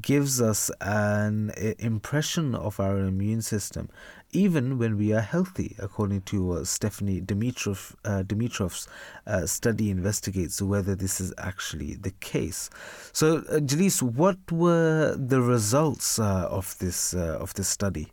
gives 0.00 0.40
us 0.40 0.70
an 0.80 1.50
uh, 1.50 1.74
impression 1.80 2.54
of 2.54 2.78
our 2.78 2.98
immune 2.98 3.42
system 3.42 3.88
even 4.32 4.78
when 4.78 4.96
we 4.96 5.12
are 5.12 5.20
healthy, 5.20 5.76
according 5.78 6.22
to 6.22 6.52
uh, 6.52 6.64
Stephanie 6.64 7.20
Dimitrov, 7.20 7.94
uh, 8.04 8.22
Dimitrov's 8.22 8.88
uh, 9.26 9.46
study 9.46 9.90
investigates 9.90 10.60
whether 10.62 10.94
this 10.94 11.20
is 11.20 11.34
actually 11.36 11.94
the 11.94 12.12
case. 12.12 12.70
So, 13.12 13.44
uh, 13.50 13.60
what 14.00 14.38
were 14.50 15.14
the 15.16 15.42
results 15.42 16.18
uh, 16.18 16.48
of 16.50 16.76
this 16.78 17.14
uh, 17.14 17.38
of 17.40 17.52
this 17.54 17.68
study? 17.68 18.08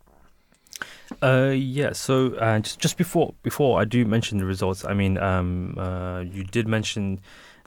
Uh, 1.23 1.53
yeah. 1.55 1.93
So 1.93 2.31
just 2.59 2.79
just 2.79 2.97
before 2.97 3.33
before 3.41 3.81
I 3.81 3.85
do 3.85 4.05
mention 4.05 4.37
the 4.37 4.45
results, 4.45 4.85
I 4.85 4.93
mean, 4.93 5.17
um, 5.17 5.73
you 6.31 6.43
did 6.43 6.67
mention 6.67 7.19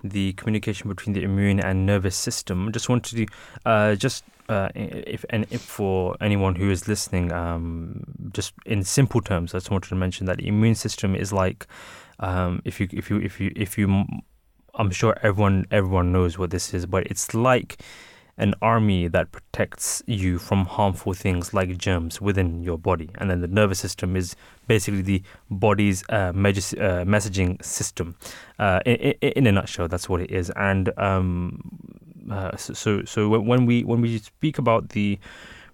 the 0.04 0.32
communication 0.34 0.88
between 0.88 1.14
the 1.14 1.22
immune 1.22 1.60
and 1.60 1.86
nervous 1.86 2.16
system. 2.16 2.68
I 2.68 2.70
just 2.70 2.88
wanted 2.88 3.16
to 3.16 3.26
uh, 3.64 3.94
just 3.94 4.24
uh, 4.52 4.68
if 4.74 5.24
and 5.30 5.46
if 5.50 5.62
for 5.62 6.16
anyone 6.20 6.54
who 6.54 6.70
is 6.70 6.86
listening, 6.86 7.32
um, 7.32 8.04
just 8.32 8.52
in 8.66 8.84
simple 8.84 9.20
terms, 9.20 9.54
I 9.54 9.58
just 9.58 9.70
wanted 9.70 9.88
to 9.88 9.94
mention 9.94 10.26
that 10.26 10.38
the 10.38 10.46
immune 10.46 10.74
system 10.74 11.14
is 11.14 11.32
like 11.32 11.66
um, 12.20 12.60
if 12.64 12.80
you 12.80 12.88
if 12.92 13.10
you 13.10 13.18
if 13.18 13.40
you 13.40 13.52
if 13.56 13.78
you, 13.78 14.04
I'm 14.74 14.90
sure 14.90 15.16
everyone 15.22 15.66
everyone 15.70 16.12
knows 16.12 16.38
what 16.38 16.50
this 16.50 16.74
is, 16.74 16.86
but 16.86 17.06
it's 17.06 17.34
like 17.34 17.82
an 18.38 18.54
army 18.62 19.08
that 19.08 19.30
protects 19.30 20.02
you 20.06 20.38
from 20.38 20.64
harmful 20.64 21.12
things 21.12 21.52
like 21.52 21.76
germs 21.76 22.20
within 22.20 22.62
your 22.62 22.78
body. 22.78 23.10
And 23.16 23.30
then 23.30 23.40
the 23.40 23.46
nervous 23.46 23.78
system 23.78 24.16
is 24.16 24.34
basically 24.66 25.02
the 25.02 25.22
body's 25.50 26.02
uh, 26.08 26.32
uh, 26.32 26.32
messaging 26.34 27.62
system. 27.62 28.16
Uh, 28.58 28.80
in, 28.86 28.94
in, 29.20 29.46
a 29.46 29.52
nutshell, 29.52 29.86
that's 29.86 30.08
what 30.08 30.22
it 30.22 30.30
is. 30.30 30.50
And 30.56 30.98
um, 30.98 31.60
uh, 32.30 32.56
so, 32.56 33.04
so 33.04 33.28
when 33.28 33.66
we 33.66 33.84
when 33.84 34.00
we 34.00 34.18
speak 34.18 34.58
about 34.58 34.90
the 34.90 35.18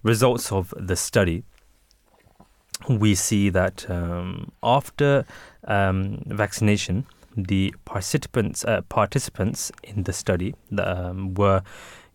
results 0.03 0.51
of 0.51 0.73
the 0.77 0.95
study, 0.95 1.43
we 2.87 3.15
see 3.15 3.49
that 3.49 3.89
um, 3.89 4.51
after 4.63 5.25
um, 5.67 6.23
vaccination, 6.27 7.05
the 7.35 7.73
participants 7.85 8.65
uh, 8.65 8.81
participants 8.89 9.71
in 9.83 10.03
the 10.03 10.13
study 10.13 10.55
um, 10.77 11.33
were 11.33 11.61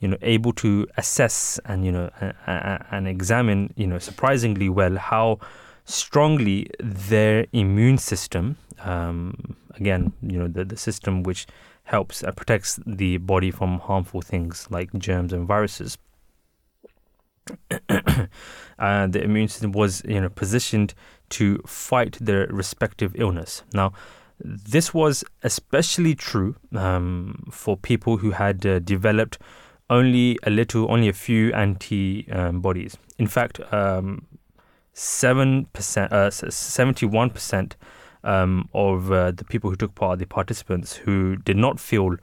you 0.01 0.09
know 0.09 0.17
able 0.23 0.53
to 0.53 0.87
assess 0.97 1.59
and 1.67 1.85
you 1.85 1.93
know 1.93 2.11
and 2.47 3.09
examine 3.09 3.73
you 3.77 3.87
know 3.87 3.99
surprisingly 3.99 4.69
well 4.69 4.97
how 4.97 5.39
strongly 5.85 6.67
their 6.81 7.47
immune 7.53 7.99
system 7.99 8.57
um, 8.83 9.57
again 9.77 10.13
you 10.23 10.39
know 10.39 10.49
the, 10.49 10.65
the 10.65 10.77
system 10.77 11.23
which 11.23 11.47
helps 11.85 12.23
and 12.23 12.37
protects 12.37 12.81
the 12.87 13.17
body 13.19 13.51
from 13.51 13.79
harmful 13.79 14.21
things 14.21 14.67
like 14.71 14.93
germs 14.95 15.33
and 15.33 15.47
viruses 15.47 15.99
uh, 17.91 19.07
the 19.07 19.23
immune 19.23 19.49
system 19.49 19.73
was 19.73 20.03
you 20.07 20.21
know 20.21 20.31
positioned 20.31 20.95
to 21.29 21.59
fight 21.67 22.17
their 22.21 22.47
respective 22.47 23.13
illness 23.17 23.63
now 23.73 23.93
this 24.41 24.93
was 24.93 25.25
especially 25.43 26.15
true 26.15 26.57
um, 26.75 27.45
for 27.51 27.77
people 27.77 28.19
who 28.19 28.33
had 28.33 28.65
uh, 28.67 28.79
developed 28.81 29.39
only 29.91 30.39
a 30.43 30.51
little, 30.51 30.91
only 30.91 31.09
a 31.09 31.13
few 31.13 31.53
antibodies. 31.53 32.97
In 33.19 33.27
fact, 33.27 33.61
um, 33.73 34.27
seven 34.93 35.67
percent, 35.67 36.13
uh, 36.13 36.31
seventy-one 36.31 37.31
percent 37.31 37.77
um, 38.25 38.69
of 38.75 39.13
uh, 39.13 39.31
the 39.31 39.45
people 39.45 39.71
who 39.71 39.77
took 39.77 39.95
part, 39.95 40.19
the 40.19 40.27
participants 40.27 40.97
who 40.97 41.37
did 41.37 41.57
not 41.57 41.79
feel 41.79 42.17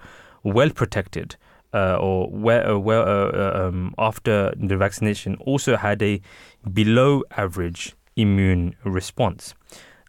well 0.44 0.70
protected 0.70 1.36
uh, 1.74 1.96
or 1.96 2.30
well, 2.30 2.76
uh, 2.76 2.80
well 2.80 3.02
uh, 3.04 3.32
uh, 3.32 3.68
um, 3.68 3.94
after 3.98 4.54
the 4.58 4.76
vaccination, 4.76 5.36
also 5.38 5.78
had 5.78 6.02
a 6.02 6.22
below 6.74 7.24
average 7.38 7.96
immune 8.16 8.76
response. 8.84 9.54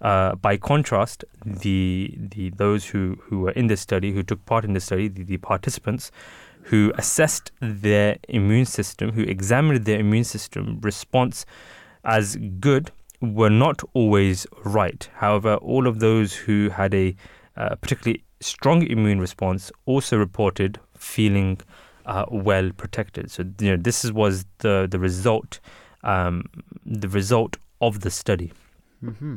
Uh, 0.01 0.35
by 0.35 0.57
contrast, 0.57 1.25
the 1.45 2.13
the 2.19 2.51
those 2.51 2.87
who, 2.87 3.17
who 3.23 3.41
were 3.41 3.53
in 3.53 3.69
this 3.69 3.81
study, 3.81 4.13
who 4.13 4.23
took 4.23 4.45
part 4.47 4.65
in 4.65 4.73
the 4.73 4.81
study, 4.81 5.07
the, 5.07 5.23
the 5.23 5.37
participants, 5.37 6.11
who 6.65 6.93
assessed 6.97 7.53
their 7.61 8.17
immune 8.29 8.65
system, 8.65 9.13
who 9.13 9.23
examined 9.23 9.85
their 9.85 10.01
immune 10.01 10.25
system 10.25 10.81
response 10.81 11.47
as 12.05 12.37
good, 12.59 12.91
were 13.23 13.51
not 13.51 13.83
always 13.95 14.47
right. 14.65 15.09
However, 15.15 15.55
all 15.57 15.87
of 15.87 16.01
those 16.01 16.35
who 16.35 16.69
had 16.71 16.93
a 16.93 17.15
uh, 17.57 17.77
particularly 17.77 18.25
strong 18.41 18.83
immune 18.83 19.21
response 19.21 19.71
also 19.87 20.17
reported 20.17 20.81
feeling 20.97 21.61
uh, 22.05 22.25
well 22.31 22.71
protected. 22.77 23.31
So 23.31 23.45
you 23.61 23.71
know 23.71 23.77
this 23.77 24.11
was 24.11 24.45
the 24.59 24.89
the 24.91 24.99
result, 24.99 25.61
um, 26.03 26.45
the 26.85 27.09
result 27.09 27.57
of 27.81 28.01
the 28.01 28.11
study. 28.11 28.53
Mm-hmm. 29.03 29.37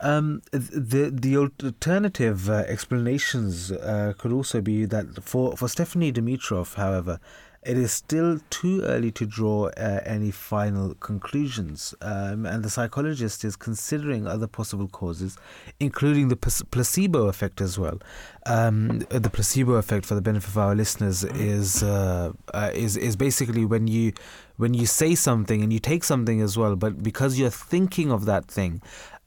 Um, 0.00 0.42
the 0.52 1.10
the 1.12 1.36
alternative 1.36 2.50
uh, 2.50 2.64
explanations 2.66 3.70
uh, 3.72 4.14
could 4.18 4.32
also 4.32 4.60
be 4.60 4.84
that 4.84 5.22
for 5.22 5.56
for 5.56 5.68
Stephanie 5.68 6.12
Dimitrov, 6.12 6.74
however, 6.74 7.20
it 7.66 7.76
is 7.76 7.90
still 7.90 8.38
too 8.48 8.82
early 8.82 9.10
to 9.10 9.26
draw 9.26 9.66
uh, 9.76 10.00
any 10.06 10.30
final 10.30 10.94
conclusions. 10.94 11.94
Um, 12.00 12.46
and 12.46 12.62
the 12.62 12.70
psychologist 12.70 13.44
is 13.44 13.56
considering 13.56 14.26
other 14.26 14.46
possible 14.46 14.86
causes, 14.86 15.36
including 15.80 16.28
the 16.28 16.36
placebo 16.36 17.26
effect 17.26 17.60
as 17.60 17.76
well. 17.76 17.98
Um, 18.46 19.00
the 19.10 19.30
placebo 19.30 19.72
effect, 19.74 20.06
for 20.06 20.14
the 20.14 20.20
benefit 20.20 20.50
of 20.50 20.58
our 20.58 20.76
listeners, 20.76 21.24
is 21.24 21.82
uh, 21.82 22.32
uh, 22.54 22.70
is 22.72 22.96
is 22.96 23.16
basically 23.16 23.64
when 23.64 23.88
you 23.88 24.12
when 24.56 24.72
you 24.72 24.86
say 24.86 25.16
something 25.16 25.60
and 25.60 25.72
you 25.72 25.80
take 25.80 26.04
something 26.04 26.40
as 26.40 26.56
well, 26.56 26.76
but 26.76 27.02
because 27.02 27.36
you're 27.36 27.50
thinking 27.50 28.12
of 28.12 28.26
that 28.26 28.46
thing, 28.46 28.80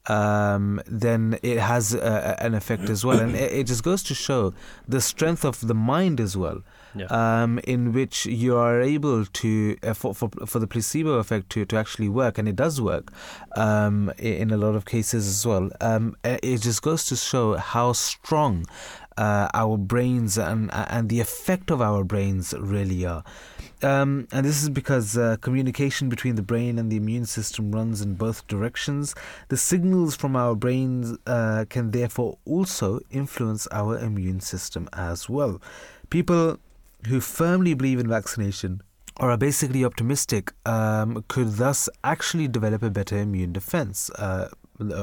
um, 0.07 0.81
then 0.87 1.37
it 1.43 1.59
has 1.59 1.93
uh, 1.93 2.35
an 2.39 2.55
effect 2.55 2.89
as 2.89 3.05
well. 3.05 3.19
And 3.19 3.35
it, 3.35 3.51
it, 3.51 3.67
just 3.67 3.83
goes 3.83 4.01
to 4.03 4.15
show 4.15 4.53
the 4.87 5.01
strength 5.01 5.43
of 5.45 5.67
the 5.67 5.75
mind 5.75 6.19
as 6.19 6.37
well. 6.37 6.63
Yeah. 6.95 7.05
Um, 7.05 7.59
in 7.65 7.93
which 7.93 8.25
you 8.25 8.55
are 8.55 8.81
able 8.81 9.25
to 9.25 9.77
uh, 9.83 9.93
for, 9.93 10.15
for 10.15 10.29
for 10.45 10.59
the 10.59 10.67
placebo 10.67 11.19
effect 11.19 11.49
to, 11.51 11.65
to 11.65 11.77
actually 11.77 12.09
work, 12.09 12.37
and 12.37 12.47
it 12.47 12.55
does 12.55 12.81
work 12.81 13.11
um, 13.55 14.11
in 14.17 14.49
a 14.51 14.57
lot 14.57 14.75
of 14.75 14.85
cases 14.85 15.27
as 15.27 15.45
well. 15.45 15.69
Um, 15.81 16.15
it 16.23 16.61
just 16.61 16.81
goes 16.81 17.05
to 17.05 17.15
show 17.15 17.57
how 17.57 17.93
strong 17.93 18.65
uh, 19.17 19.49
our 19.53 19.77
brains 19.77 20.37
and 20.37 20.71
and 20.73 21.09
the 21.09 21.19
effect 21.19 21.69
of 21.69 21.81
our 21.81 22.03
brains 22.03 22.53
really 22.57 23.05
are. 23.05 23.23
Um, 23.81 24.27
and 24.33 24.45
this 24.45 24.61
is 24.61 24.69
because 24.69 25.17
uh, 25.17 25.37
communication 25.39 26.09
between 26.09 26.35
the 26.35 26.41
brain 26.41 26.77
and 26.77 26.91
the 26.91 26.97
immune 26.97 27.25
system 27.25 27.71
runs 27.71 28.01
in 28.01 28.15
both 28.15 28.45
directions. 28.47 29.15
The 29.47 29.55
signals 29.57 30.15
from 30.15 30.35
our 30.35 30.55
brains 30.55 31.17
uh, 31.25 31.65
can 31.69 31.91
therefore 31.91 32.37
also 32.45 32.99
influence 33.09 33.67
our 33.71 33.97
immune 33.97 34.41
system 34.41 34.89
as 34.91 35.29
well. 35.29 35.61
People 36.09 36.57
who 37.07 37.19
firmly 37.19 37.73
believe 37.73 37.99
in 37.99 38.07
vaccination 38.07 38.81
or 39.19 39.31
are 39.31 39.37
basically 39.37 39.83
optimistic 39.83 40.53
um, 40.65 41.23
could 41.27 41.53
thus 41.53 41.89
actually 42.03 42.47
develop 42.47 42.81
a 42.81 42.89
better 42.89 43.17
immune 43.17 43.51
defense. 43.51 44.09
Uh, 44.11 44.49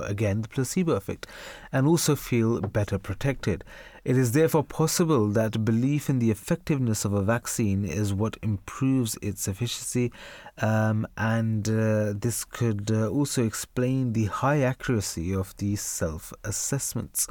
again, 0.05 0.41
the 0.41 0.49
placebo 0.49 0.93
effect, 0.93 1.27
and 1.71 1.87
also 1.87 2.17
feel 2.17 2.61
better 2.61 2.99
protected. 2.99 3.63
It 4.05 4.17
is 4.17 4.33
therefore 4.33 4.65
possible 4.65 5.29
that 5.29 5.65
belief 5.65 6.09
in 6.09 6.19
the 6.19 6.31
effectiveness 6.31 7.05
of 7.05 7.13
a 7.13 7.23
vaccine 7.23 7.85
is 7.85 8.15
what 8.15 8.39
improves 8.43 9.19
its 9.21 9.47
efficacy, 9.49 10.13
um, 10.63 11.07
and 11.19 11.69
uh, 11.69 12.15
this 12.17 12.45
could 12.45 12.91
uh, 12.91 13.09
also 13.09 13.45
explain 13.45 14.13
the 14.13 14.27
high 14.27 14.63
accuracy 14.63 15.35
of 15.35 15.55
these 15.59 15.83
self 15.83 16.33
assessments. 16.45 17.27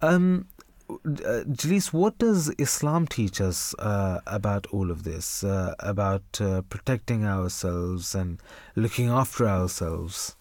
Um, 0.00 0.46
uh, 0.88 1.44
Jalise, 1.46 1.92
what 1.92 2.18
does 2.18 2.50
Islam 2.58 3.06
teach 3.06 3.40
us 3.40 3.74
uh, 3.78 4.20
about 4.26 4.66
all 4.68 4.90
of 4.90 5.04
this, 5.04 5.44
uh, 5.44 5.74
about 5.78 6.40
uh, 6.40 6.62
protecting 6.62 7.24
ourselves 7.24 8.14
and 8.14 8.40
looking 8.74 9.08
after 9.08 9.46
ourselves? 9.46 10.36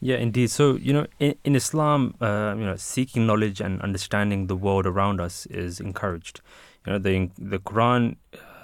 Yeah, 0.00 0.16
indeed. 0.16 0.50
So 0.50 0.76
you 0.76 0.94
know, 0.94 1.06
in, 1.18 1.34
in 1.44 1.54
Islam, 1.54 2.14
uh, 2.20 2.54
you 2.56 2.64
know, 2.64 2.76
seeking 2.76 3.26
knowledge 3.26 3.60
and 3.60 3.82
understanding 3.82 4.46
the 4.46 4.56
world 4.56 4.86
around 4.86 5.20
us 5.20 5.44
is 5.46 5.78
encouraged. 5.78 6.40
You 6.86 6.94
know, 6.94 6.98
the 6.98 7.30
the 7.38 7.58
Quran 7.58 8.16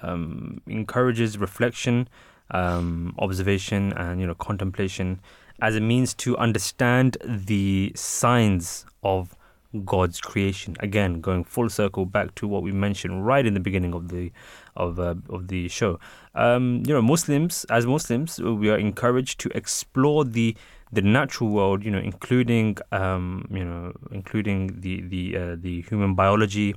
um, 0.03 0.63
encourages 0.67 1.37
reflection, 1.37 2.09
um, 2.53 3.15
observation, 3.19 3.93
and 3.93 4.19
you 4.19 4.27
know, 4.27 4.35
contemplation 4.35 5.21
as 5.61 5.77
a 5.77 5.81
means 5.81 6.15
to 6.15 6.37
understand 6.39 7.17
the 7.25 7.93
signs 7.95 8.87
of 9.03 9.36
God's 9.85 10.21
creation. 10.21 10.77
Again, 10.81 11.21
going 11.21 11.45
full 11.45 11.69
circle 11.69 12.07
back 12.07 12.35
to 12.37 12.49
what 12.49 12.63
we 12.63 12.73
mentioned 12.73 13.27
right 13.27 13.45
in 13.45 13.55
the 13.55 13.61
beginning 13.61 13.95
of 13.95 14.09
the 14.09 14.33
of 14.77 14.99
uh, 14.99 15.15
of 15.29 15.49
the 15.49 15.69
show. 15.69 15.99
Um, 16.35 16.83
you 16.87 16.95
know, 16.95 17.03
Muslims 17.03 17.65
as 17.71 17.87
Muslims, 17.87 18.39
we 18.39 18.71
are 18.71 18.79
encouraged 18.79 19.41
to 19.41 19.57
explore 19.57 20.25
the 20.25 20.57
the 20.93 21.03
natural 21.03 21.51
world, 21.51 21.85
you 21.85 21.91
know, 21.91 21.99
including 21.99 22.79
um, 22.93 23.47
you 23.51 23.65
know, 23.65 23.93
including 24.13 24.81
the 24.81 25.03
the 25.03 25.37
uh, 25.37 25.57
the 25.59 25.83
human 25.83 26.15
biology, 26.15 26.75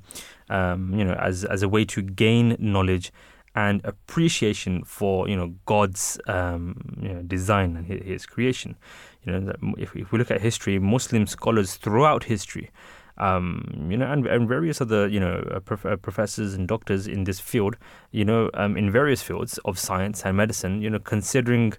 um, 0.49 0.93
you 0.93 1.05
know, 1.05 1.13
as 1.13 1.45
as 1.45 1.63
a 1.63 1.69
way 1.69 1.85
to 1.85 2.01
gain 2.01 2.55
knowledge 2.59 3.11
and 3.55 3.81
appreciation 3.83 4.83
for 4.83 5.27
you 5.27 5.35
know 5.35 5.53
God's 5.65 6.19
um, 6.27 6.75
you 7.01 7.09
know, 7.09 7.21
design 7.23 7.75
and 7.77 7.85
his, 7.85 8.01
his, 8.03 8.25
creation. 8.25 8.75
You 9.23 9.39
know, 9.39 9.53
if, 9.77 9.95
if 9.95 10.11
we 10.11 10.19
look 10.19 10.31
at 10.31 10.41
history, 10.41 10.79
Muslim 10.79 11.27
scholars 11.27 11.75
throughout 11.75 12.23
history. 12.23 12.71
Um, 13.17 13.87
you 13.89 13.97
know, 13.97 14.09
and, 14.09 14.25
and 14.27 14.47
various 14.47 14.79
other, 14.79 15.05
you 15.07 15.19
know, 15.19 15.45
uh, 15.53 15.59
prof- 15.59 15.85
uh, 15.85 15.97
professors 15.97 16.53
and 16.53 16.69
doctors 16.69 17.05
in 17.05 17.25
this 17.25 17.37
field, 17.37 17.75
you 18.11 18.23
know, 18.23 18.49
um, 18.53 18.77
in 18.77 18.91
various 18.91 19.21
fields 19.21 19.57
of 19.65 19.77
science 19.77 20.23
and 20.25 20.37
medicine, 20.37 20.81
you 20.81 20.89
know, 20.89 20.99
considering 20.99 21.73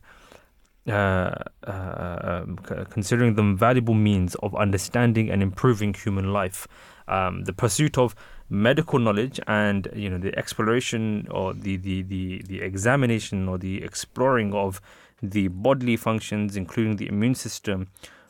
uh, 0.89 1.35
uh, 1.67 2.43
um, 2.43 2.57
considering 2.89 3.35
them 3.35 3.57
valuable 3.57 3.95
means 3.95 4.35
of 4.37 4.55
understanding 4.55 5.31
and 5.31 5.43
improving 5.43 5.95
human 5.95 6.33
life. 6.33 6.67
Um, 7.07 7.45
the 7.45 7.53
pursuit 7.53 7.99
of 7.99 8.15
medical 8.49 8.99
knowledge 8.99 9.39
and 9.47 9.89
you 9.95 10.09
know 10.09 10.19
the 10.19 10.37
exploration 10.39 11.27
or 11.31 11.55
the, 11.55 11.77
the, 11.77 12.03
the, 12.03 12.43
the 12.47 12.61
examination 12.61 13.49
or 13.49 13.59
the 13.59 13.83
exploring 13.83 14.53
of 14.55 14.81
the 15.23 15.49
bodily 15.49 15.97
functions, 15.97 16.57
including 16.57 16.97
the 16.97 17.09
immune 17.09 17.35
system, 17.35 17.89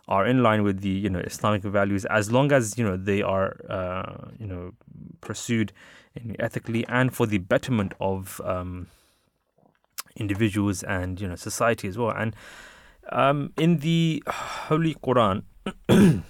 are 0.08 0.26
in 0.26 0.42
line 0.42 0.62
with 0.62 0.80
the 0.80 0.88
you 0.88 1.08
know 1.08 1.20
Islamic 1.20 1.62
values 1.62 2.04
as 2.06 2.32
long 2.32 2.52
as 2.52 2.76
you 2.76 2.84
know 2.84 2.96
they 2.96 3.22
are 3.22 3.56
uh, 3.68 4.28
you 4.38 4.46
know 4.46 4.72
pursued 5.20 5.72
ethically 6.38 6.84
and 6.88 7.14
for 7.14 7.26
the 7.26 7.38
betterment 7.38 7.94
of 8.00 8.40
um, 8.44 8.88
individuals 10.16 10.82
and 10.82 11.20
you 11.20 11.28
know 11.28 11.36
society 11.36 11.88
as 11.88 11.96
well. 11.96 12.10
And 12.10 12.34
um, 13.10 13.52
in 13.56 13.78
the 13.78 14.22
Holy 14.26 14.94
Quran, 14.94 15.42
you 15.88 16.22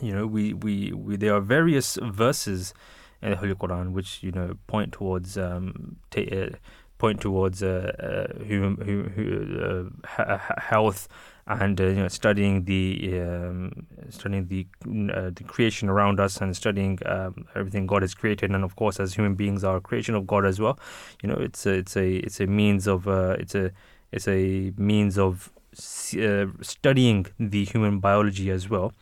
know, 0.00 0.26
we, 0.26 0.52
we, 0.54 0.92
we 0.92 1.16
there 1.16 1.34
are 1.34 1.40
various 1.40 1.98
verses 2.02 2.74
in 3.22 3.30
the 3.30 3.36
Holy 3.36 3.54
Quran 3.54 3.92
which 3.92 4.22
you 4.22 4.32
know 4.32 4.54
point 4.66 4.92
towards 4.92 5.38
um, 5.38 5.96
t- 6.10 6.28
uh, 6.30 6.56
point 6.98 7.20
towards 7.20 7.62
uh, 7.62 7.92
uh, 8.38 8.44
human, 8.44 9.90
uh, 10.18 10.38
health 10.58 11.08
and 11.46 11.78
uh, 11.80 11.84
you 11.84 11.96
know 11.96 12.08
studying 12.08 12.64
the 12.64 13.20
um, 13.20 13.86
studying 14.08 14.46
the 14.46 14.66
uh, 15.12 15.30
the 15.34 15.44
creation 15.46 15.88
around 15.88 16.18
us 16.18 16.40
and 16.40 16.56
studying 16.56 16.98
um, 17.04 17.46
everything 17.54 17.86
God 17.86 18.02
has 18.02 18.14
created. 18.14 18.50
And 18.50 18.64
of 18.64 18.76
course 18.76 18.98
as 18.98 19.14
human 19.14 19.34
beings 19.34 19.64
are 19.64 19.80
creation 19.80 20.14
of 20.14 20.26
God 20.26 20.46
as 20.46 20.60
well. 20.60 20.78
You 21.22 21.28
know 21.28 21.36
it's 21.36 21.66
a, 21.66 21.72
it's 21.72 21.96
a 21.96 22.16
it's 22.16 22.40
a 22.40 22.46
means 22.46 22.86
of 22.86 23.06
uh, 23.06 23.36
it's 23.38 23.54
a 23.54 23.72
it's 24.12 24.28
a 24.28 24.72
means 24.76 25.18
of 25.18 25.50
studying 25.74 27.26
the 27.38 27.64
human 27.64 27.98
biology 27.98 28.50
as 28.50 28.70
well. 28.70 28.92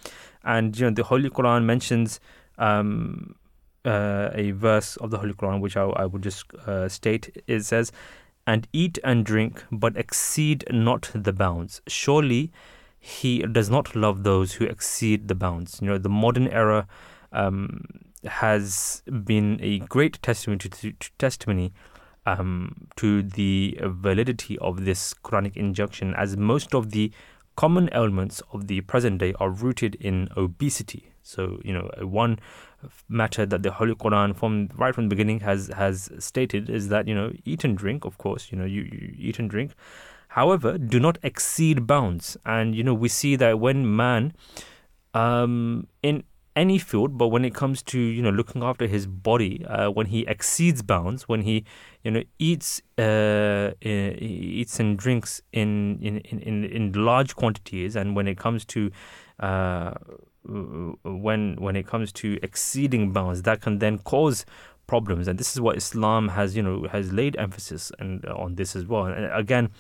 And 0.43 0.77
you 0.77 0.87
know 0.87 0.95
the 0.95 1.05
Holy 1.05 1.31
Quran 1.31 1.65
mentions 1.65 2.19
um, 2.59 3.37
uh, 3.85 4.31
a 4.33 4.53
verse 4.53 4.97
of 4.97 5.11
the 5.11 5.19
Holy 5.19 5.33
Quran 5.33 5.61
which 5.61 5.77
I, 5.77 5.83
I 5.83 6.07
will 6.07 6.21
just 6.21 6.53
uh, 6.67 6.89
state 6.89 7.43
it 7.47 7.65
says 7.65 7.93
and 8.47 8.67
eat 8.73 8.99
and 9.05 9.25
drink, 9.25 9.65
but 9.71 9.97
exceed 9.97 10.65
not 10.71 11.11
the 11.15 11.33
bounds. 11.33 11.81
Surely 11.87 12.53
he 12.99 13.41
does 13.43 13.71
not 13.71 13.95
love 13.95 14.23
those 14.23 14.55
who 14.55 14.65
exceed 14.65 15.29
the 15.29 15.35
bounds. 15.35 15.79
You 15.81 15.89
know, 15.89 15.99
the 15.99 16.09
modern 16.09 16.49
era 16.49 16.87
um, 17.33 17.85
has 18.25 19.03
been 19.25 19.59
a 19.61 19.79
great 19.81 20.21
testimony 20.23 20.59
to, 20.59 20.69
to 20.69 21.11
testimony 21.19 21.73
um, 22.27 22.89
to 22.97 23.23
the 23.23 23.79
validity 23.83 24.59
of 24.59 24.85
this 24.85 25.15
Quranic 25.15 25.57
injunction, 25.57 26.15
as 26.15 26.37
most 26.37 26.75
of 26.75 26.91
the 26.91 27.13
common 27.57 27.89
ailments 27.93 28.41
of 28.53 28.69
the 28.69 28.81
present 28.83 29.19
day 29.19 29.35
are 29.39 29.51
rooted 29.51 29.97
in 29.97 30.29
obesity. 30.37 31.13
So, 31.23 31.61
you 31.65 31.73
know, 31.73 31.91
one 32.01 32.39
matter 33.09 33.47
that 33.47 33.63
the 33.63 33.71
Holy 33.71 33.95
Quran, 33.95 34.35
from 34.37 34.69
right 34.77 34.95
from 34.95 35.05
the 35.05 35.15
beginning, 35.15 35.41
has 35.41 35.69
has 35.77 36.11
stated 36.19 36.71
is 36.71 36.89
that 36.89 37.09
you 37.09 37.15
know 37.15 37.33
eat 37.45 37.65
and 37.65 37.77
drink. 37.77 38.05
Of 38.05 38.19
course, 38.19 38.51
you 38.51 38.59
know 38.59 38.65
you, 38.65 38.83
you 38.83 39.15
eat 39.19 39.39
and 39.39 39.51
drink. 39.51 39.73
However, 40.29 40.79
do 40.79 40.99
not 40.99 41.19
exceed 41.23 41.87
bounds. 41.87 42.37
And 42.47 42.75
you 42.75 42.83
know 42.83 42.95
we 42.95 43.09
see 43.09 43.37
that 43.37 43.61
when 43.61 43.97
man, 43.97 44.33
um, 45.15 45.87
in 46.03 46.25
any 46.55 46.79
field, 46.79 47.17
but 47.17 47.29
when 47.29 47.45
it 47.45 47.55
comes 47.55 47.83
to 47.83 47.99
you 47.99 48.23
know 48.23 48.31
looking 48.31 48.63
after 48.63 48.87
his 48.87 49.07
body, 49.07 49.65
uh, 49.67 49.91
when 49.91 50.07
he 50.07 50.27
exceeds 50.27 50.83
bounds, 50.83 51.29
when 51.29 51.43
he 51.43 51.65
you 52.03 52.11
know 52.11 52.23
eats 52.39 52.83
uh, 52.99 53.73
eats 53.81 54.81
and 54.81 54.99
drinks 54.99 55.41
in 55.53 55.99
in, 56.01 56.19
in 56.19 56.65
in 56.65 56.93
large 56.93 57.37
quantities, 57.37 57.97
and 57.97 58.17
when 58.17 58.29
it 58.29 58.39
comes 58.39 58.65
to 58.67 58.91
uh, 59.41 59.95
when 60.45 61.57
when 61.57 61.77
it 61.77 61.87
comes 61.87 62.13
to 62.13 62.39
exceeding 62.43 63.13
bounds, 63.13 63.43
that 63.43 63.61
can 63.61 63.79
then 63.79 63.99
cause 63.99 64.45
problems. 64.87 65.29
And 65.29 65.39
this 65.39 65.55
is 65.55 65.61
what 65.61 65.77
Islam 65.77 66.29
has 66.29 66.57
you 66.57 66.63
know 66.63 66.87
has 66.91 67.13
laid 67.13 67.37
emphasis 67.37 67.93
and 67.99 68.25
uh, 68.27 68.35
on 68.35 68.57
this 68.57 68.75
as 68.75 68.87
well. 68.87 69.07
And 69.07 69.33
again, 69.33 69.71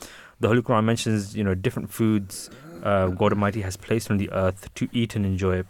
the 0.40 0.48
Holy 0.48 0.62
Quran 0.62 0.84
mentions 0.84 1.36
you 1.36 1.44
know 1.44 1.55
different 1.55 1.90
foods 1.90 2.51
uh, 2.82 3.09
God 3.09 3.32
Almighty 3.32 3.62
has 3.62 3.76
placed 3.76 4.10
on 4.10 4.18
the 4.18 4.30
earth 4.32 4.72
to 4.74 4.89
eat 4.93 5.14
and 5.16 5.24
enjoy. 5.24 5.64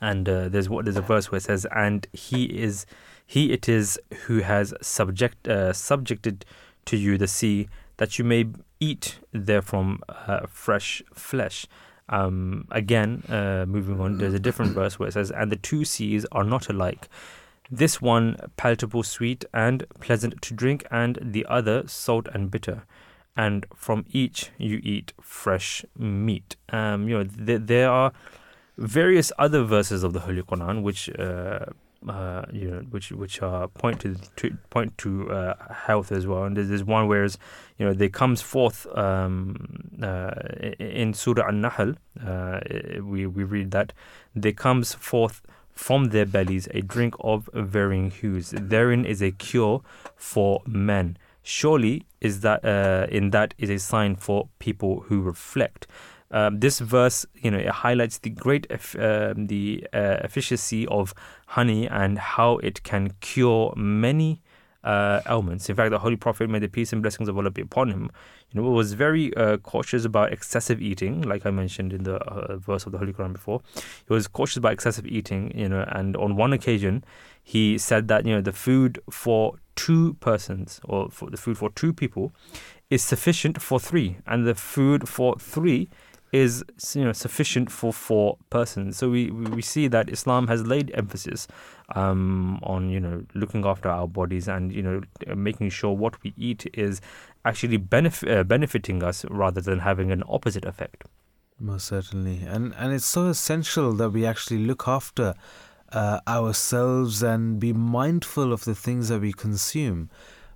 And 0.00 0.28
uh, 0.28 0.48
there's 0.48 0.68
what 0.68 0.84
there's 0.84 0.96
a 0.96 1.02
verse 1.02 1.30
where 1.30 1.38
it 1.38 1.42
says, 1.42 1.66
"And 1.74 2.06
he 2.12 2.44
is, 2.44 2.86
he 3.26 3.52
it 3.52 3.68
is 3.68 3.98
who 4.26 4.40
has 4.40 4.74
subject 4.80 5.46
uh, 5.46 5.72
subjected 5.72 6.44
to 6.86 6.96
you 6.96 7.18
the 7.18 7.28
sea, 7.28 7.68
that 7.98 8.18
you 8.18 8.24
may 8.24 8.46
eat 8.80 9.18
therefrom 9.32 10.00
uh, 10.08 10.46
fresh 10.48 11.02
flesh." 11.12 11.66
Um, 12.08 12.66
again, 12.70 13.22
uh, 13.28 13.64
moving 13.66 14.00
on, 14.00 14.18
there's 14.18 14.34
a 14.34 14.38
different 14.38 14.72
verse 14.72 14.98
where 14.98 15.08
it 15.08 15.12
says, 15.12 15.30
"And 15.30 15.52
the 15.52 15.56
two 15.56 15.84
seas 15.84 16.26
are 16.32 16.44
not 16.44 16.68
alike." 16.68 17.08
This 17.70 18.00
one 18.00 18.36
palatable, 18.56 19.02
sweet, 19.02 19.44
and 19.52 19.84
pleasant 20.00 20.40
to 20.42 20.54
drink, 20.54 20.86
and 20.90 21.18
the 21.20 21.44
other 21.48 21.86
salt 21.86 22.28
and 22.32 22.50
bitter. 22.50 22.84
And 23.36 23.66
from 23.74 24.04
each 24.10 24.50
you 24.58 24.80
eat 24.82 25.12
fresh 25.20 25.84
meat. 25.96 26.56
Um, 26.70 27.08
you 27.08 27.18
know, 27.18 27.24
th- 27.24 27.62
there 27.64 27.90
are 27.90 28.12
various 28.76 29.30
other 29.38 29.62
verses 29.64 30.02
of 30.02 30.12
the 30.12 30.20
Holy 30.20 30.42
Quran 30.42 30.82
which. 30.82 31.08
Uh, 31.10 31.66
uh, 32.06 32.42
you 32.52 32.70
know, 32.70 32.80
which 32.90 33.10
which 33.12 33.42
uh, 33.42 33.66
point 33.68 34.00
to, 34.00 34.16
to 34.36 34.56
point 34.70 34.96
to 34.98 35.30
uh, 35.30 35.54
health 35.72 36.12
as 36.12 36.26
well. 36.26 36.44
And 36.44 36.56
there's, 36.56 36.68
there's 36.68 36.84
one 36.84 37.08
where, 37.08 37.24
you 37.24 37.86
know, 37.86 37.92
there 37.92 38.08
comes 38.08 38.42
forth 38.42 38.86
um, 38.96 39.90
uh, 40.02 40.32
in 40.78 41.14
Surah 41.14 41.48
An-Nahl. 41.48 41.94
Uh, 42.24 42.60
we 43.02 43.26
we 43.26 43.44
read 43.44 43.70
that 43.72 43.92
there 44.34 44.52
comes 44.52 44.94
forth 44.94 45.42
from 45.72 46.06
their 46.06 46.26
bellies 46.26 46.68
a 46.72 46.82
drink 46.82 47.14
of 47.20 47.48
varying 47.54 48.10
hues. 48.10 48.50
Therein 48.50 49.04
is 49.04 49.22
a 49.22 49.30
cure 49.30 49.82
for 50.16 50.62
men. 50.66 51.16
Surely 51.42 52.04
is 52.20 52.40
that 52.40 52.64
uh, 52.64 53.06
in 53.10 53.30
that 53.30 53.54
is 53.58 53.70
a 53.70 53.78
sign 53.78 54.16
for 54.16 54.48
people 54.58 55.00
who 55.08 55.22
reflect. 55.22 55.86
Um, 56.30 56.60
this 56.60 56.78
verse, 56.78 57.24
you 57.34 57.50
know, 57.50 57.58
it 57.58 57.68
highlights 57.68 58.18
the 58.18 58.30
great 58.30 58.70
uh, 58.70 59.34
the 59.36 59.86
uh, 59.92 59.96
efficacy 60.22 60.86
of 60.88 61.14
honey 61.46 61.88
and 61.88 62.18
how 62.18 62.58
it 62.58 62.82
can 62.82 63.14
cure 63.20 63.72
many 63.76 64.42
uh, 64.84 65.20
ailments. 65.28 65.68
In 65.68 65.76
fact, 65.76 65.90
the 65.90 65.98
Holy 65.98 66.16
Prophet, 66.16 66.48
may 66.48 66.58
the 66.58 66.68
peace 66.68 66.92
and 66.92 67.02
blessings 67.02 67.28
of 67.28 67.36
Allah 67.36 67.50
be 67.50 67.62
upon 67.62 67.90
him, 67.90 68.10
you 68.50 68.60
know, 68.60 68.70
was 68.70 68.92
very 68.92 69.34
uh, 69.36 69.56
cautious 69.58 70.04
about 70.04 70.32
excessive 70.32 70.80
eating, 70.80 71.22
like 71.22 71.44
I 71.44 71.50
mentioned 71.50 71.92
in 71.92 72.04
the 72.04 72.16
uh, 72.16 72.56
verse 72.56 72.86
of 72.86 72.92
the 72.92 72.98
Holy 72.98 73.12
Quran 73.12 73.32
before. 73.32 73.60
He 74.06 74.14
was 74.14 74.28
cautious 74.28 74.56
about 74.56 74.72
excessive 74.72 75.06
eating, 75.06 75.52
you 75.54 75.68
know, 75.68 75.84
and 75.88 76.16
on 76.16 76.36
one 76.36 76.52
occasion, 76.52 77.04
he 77.42 77.78
said 77.78 78.08
that 78.08 78.26
you 78.26 78.34
know 78.34 78.40
the 78.40 78.52
food 78.52 79.00
for 79.10 79.54
two 79.74 80.14
persons 80.14 80.80
or 80.84 81.10
for 81.10 81.30
the 81.30 81.36
food 81.36 81.56
for 81.56 81.70
two 81.70 81.92
people 81.92 82.32
is 82.90 83.02
sufficient 83.02 83.60
for 83.60 83.80
three, 83.80 84.18
and 84.26 84.46
the 84.46 84.54
food 84.54 85.08
for 85.08 85.36
three 85.38 85.88
is 86.32 86.64
you 86.94 87.04
know 87.04 87.12
sufficient 87.12 87.70
for 87.70 87.92
four 87.92 88.38
persons. 88.50 88.96
So 88.96 89.08
we 89.10 89.30
we 89.30 89.62
see 89.62 89.88
that 89.88 90.10
Islam 90.10 90.48
has 90.48 90.66
laid 90.66 90.90
emphasis 90.94 91.48
um, 91.94 92.58
on 92.62 92.90
you 92.90 93.00
know 93.00 93.24
looking 93.34 93.64
after 93.64 93.88
our 93.88 94.06
bodies 94.06 94.48
and 94.48 94.72
you 94.72 94.82
know 94.82 95.00
making 95.34 95.70
sure 95.70 95.92
what 95.92 96.22
we 96.22 96.34
eat 96.36 96.66
is 96.74 97.00
actually 97.44 97.78
benef- 97.78 98.28
uh, 98.30 98.44
benefiting 98.44 99.02
us 99.02 99.24
rather 99.30 99.60
than 99.60 99.80
having 99.80 100.12
an 100.12 100.22
opposite 100.28 100.64
effect. 100.64 101.04
Most 101.58 101.86
certainly, 101.86 102.42
and 102.46 102.74
and 102.76 102.92
it's 102.92 103.06
so 103.06 103.26
essential 103.26 103.92
that 103.94 104.10
we 104.10 104.26
actually 104.26 104.64
look 104.64 104.86
after 104.86 105.34
uh, 105.92 106.20
ourselves 106.28 107.22
and 107.22 107.58
be 107.58 107.72
mindful 107.72 108.52
of 108.52 108.64
the 108.64 108.74
things 108.74 109.08
that 109.08 109.20
we 109.20 109.32
consume. 109.32 110.10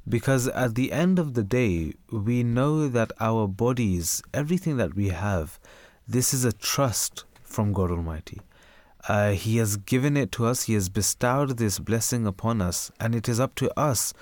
Because 0.09 0.49
at 0.49 0.75
the 0.75 0.93
end 0.93 1.19
of 1.19 1.35
the 1.35 1.45
day, 1.45 1.95
we 2.11 2.43
know 2.43 2.89
that 2.89 3.13
our 3.21 3.47
bodies, 3.47 4.23
everything 4.35 4.77
that 4.77 4.95
we 4.95 5.09
have, 5.09 5.59
this 6.09 6.35
is 6.35 6.45
a 6.45 6.53
trust 6.53 7.25
from 7.43 7.73
God 7.73 7.91
Almighty. 7.91 8.41
Uh, 9.09 9.33
he 9.33 9.57
has 9.57 9.77
given 9.77 10.17
it 10.17 10.31
to 10.33 10.47
us, 10.47 10.65
He 10.65 10.75
has 10.75 10.89
bestowed 10.89 11.57
this 11.57 11.79
blessing 11.79 12.27
upon 12.27 12.63
us, 12.63 12.91
and 13.01 13.15
it 13.15 13.29
is 13.29 13.41
up 13.41 13.55
to 13.57 13.79
us 13.79 14.13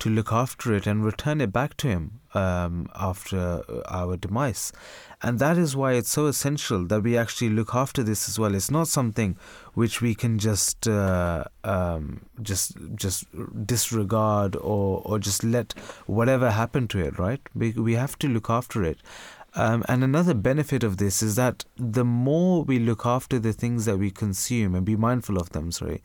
to 0.00 0.10
look 0.10 0.32
after 0.32 0.74
it 0.74 0.86
and 0.86 1.04
return 1.04 1.40
it 1.40 1.52
back 1.52 1.76
to 1.78 1.88
Him 1.88 2.20
um, 2.34 2.88
after 2.94 3.62
our 3.88 4.16
demise. 4.16 4.72
And 5.22 5.38
that 5.38 5.58
is 5.58 5.76
why 5.76 5.92
it's 5.92 6.10
so 6.10 6.26
essential 6.26 6.86
that 6.86 7.02
we 7.02 7.16
actually 7.16 7.50
look 7.50 7.74
after 7.74 8.02
this 8.02 8.28
as 8.28 8.38
well. 8.38 8.54
It's 8.54 8.70
not 8.70 8.88
something 8.88 9.36
which 9.74 10.00
we 10.00 10.14
can 10.14 10.38
just 10.38 10.88
uh, 10.88 11.44
um, 11.64 12.26
just 12.42 12.76
just 12.94 13.26
disregard 13.66 14.56
or 14.56 15.02
or 15.04 15.18
just 15.18 15.44
let 15.44 15.72
whatever 16.06 16.50
happen 16.50 16.88
to 16.88 16.98
it. 16.98 17.18
Right? 17.18 17.40
We 17.54 17.72
we 17.72 17.94
have 17.94 18.18
to 18.20 18.28
look 18.28 18.48
after 18.48 18.82
it. 18.82 18.98
Um, 19.54 19.84
and 19.88 20.04
another 20.04 20.34
benefit 20.34 20.84
of 20.84 20.98
this 20.98 21.22
is 21.22 21.34
that 21.34 21.64
the 21.76 22.04
more 22.04 22.62
we 22.62 22.78
look 22.78 23.04
after 23.04 23.38
the 23.38 23.52
things 23.52 23.84
that 23.84 23.96
we 23.96 24.10
consume 24.10 24.76
and 24.76 24.86
be 24.86 24.94
mindful 24.94 25.38
of 25.38 25.50
them, 25.50 25.72
sorry, 25.72 26.02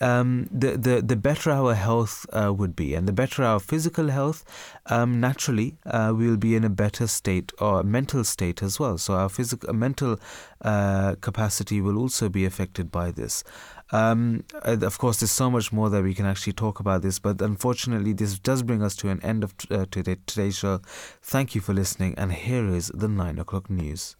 um, 0.00 0.48
the, 0.50 0.76
the 0.76 1.02
the 1.02 1.16
better 1.16 1.50
our 1.50 1.74
health 1.74 2.26
uh, 2.32 2.52
would 2.52 2.74
be, 2.74 2.94
and 2.94 3.06
the 3.06 3.12
better 3.12 3.42
our 3.42 3.60
physical 3.60 4.08
health, 4.08 4.44
um, 4.86 5.20
naturally 5.20 5.76
uh, 5.86 6.12
we 6.16 6.28
will 6.28 6.36
be 6.48 6.54
in 6.54 6.64
a 6.64 6.70
better 6.70 7.06
state 7.06 7.52
or 7.58 7.82
mental 7.82 8.24
state 8.24 8.62
as 8.62 8.80
well. 8.80 8.96
So 8.98 9.14
our 9.14 9.28
physical, 9.28 9.72
mental 9.74 10.18
uh, 10.62 11.16
capacity 11.20 11.80
will 11.80 11.98
also 11.98 12.28
be 12.28 12.44
affected 12.44 12.90
by 12.90 13.10
this. 13.10 13.44
Um, 13.92 14.44
of 14.62 14.98
course, 14.98 15.18
there's 15.18 15.32
so 15.32 15.50
much 15.50 15.72
more 15.72 15.90
that 15.90 16.02
we 16.02 16.14
can 16.14 16.26
actually 16.26 16.52
talk 16.64 16.76
about 16.78 17.02
this, 17.02 17.18
but 17.18 17.42
unfortunately, 17.42 18.12
this 18.12 18.38
does 18.38 18.62
bring 18.62 18.82
us 18.82 18.94
to 18.96 19.08
an 19.08 19.20
end 19.22 19.42
of 19.42 19.52
uh, 19.70 19.86
today, 19.90 20.16
today's 20.26 20.58
show. 20.58 20.80
Thank 21.22 21.54
you 21.54 21.60
for 21.60 21.74
listening, 21.74 22.14
and 22.16 22.32
here 22.32 22.68
is 22.78 22.92
the 23.02 23.08
nine 23.08 23.38
o'clock 23.38 23.68
news. 23.68 24.02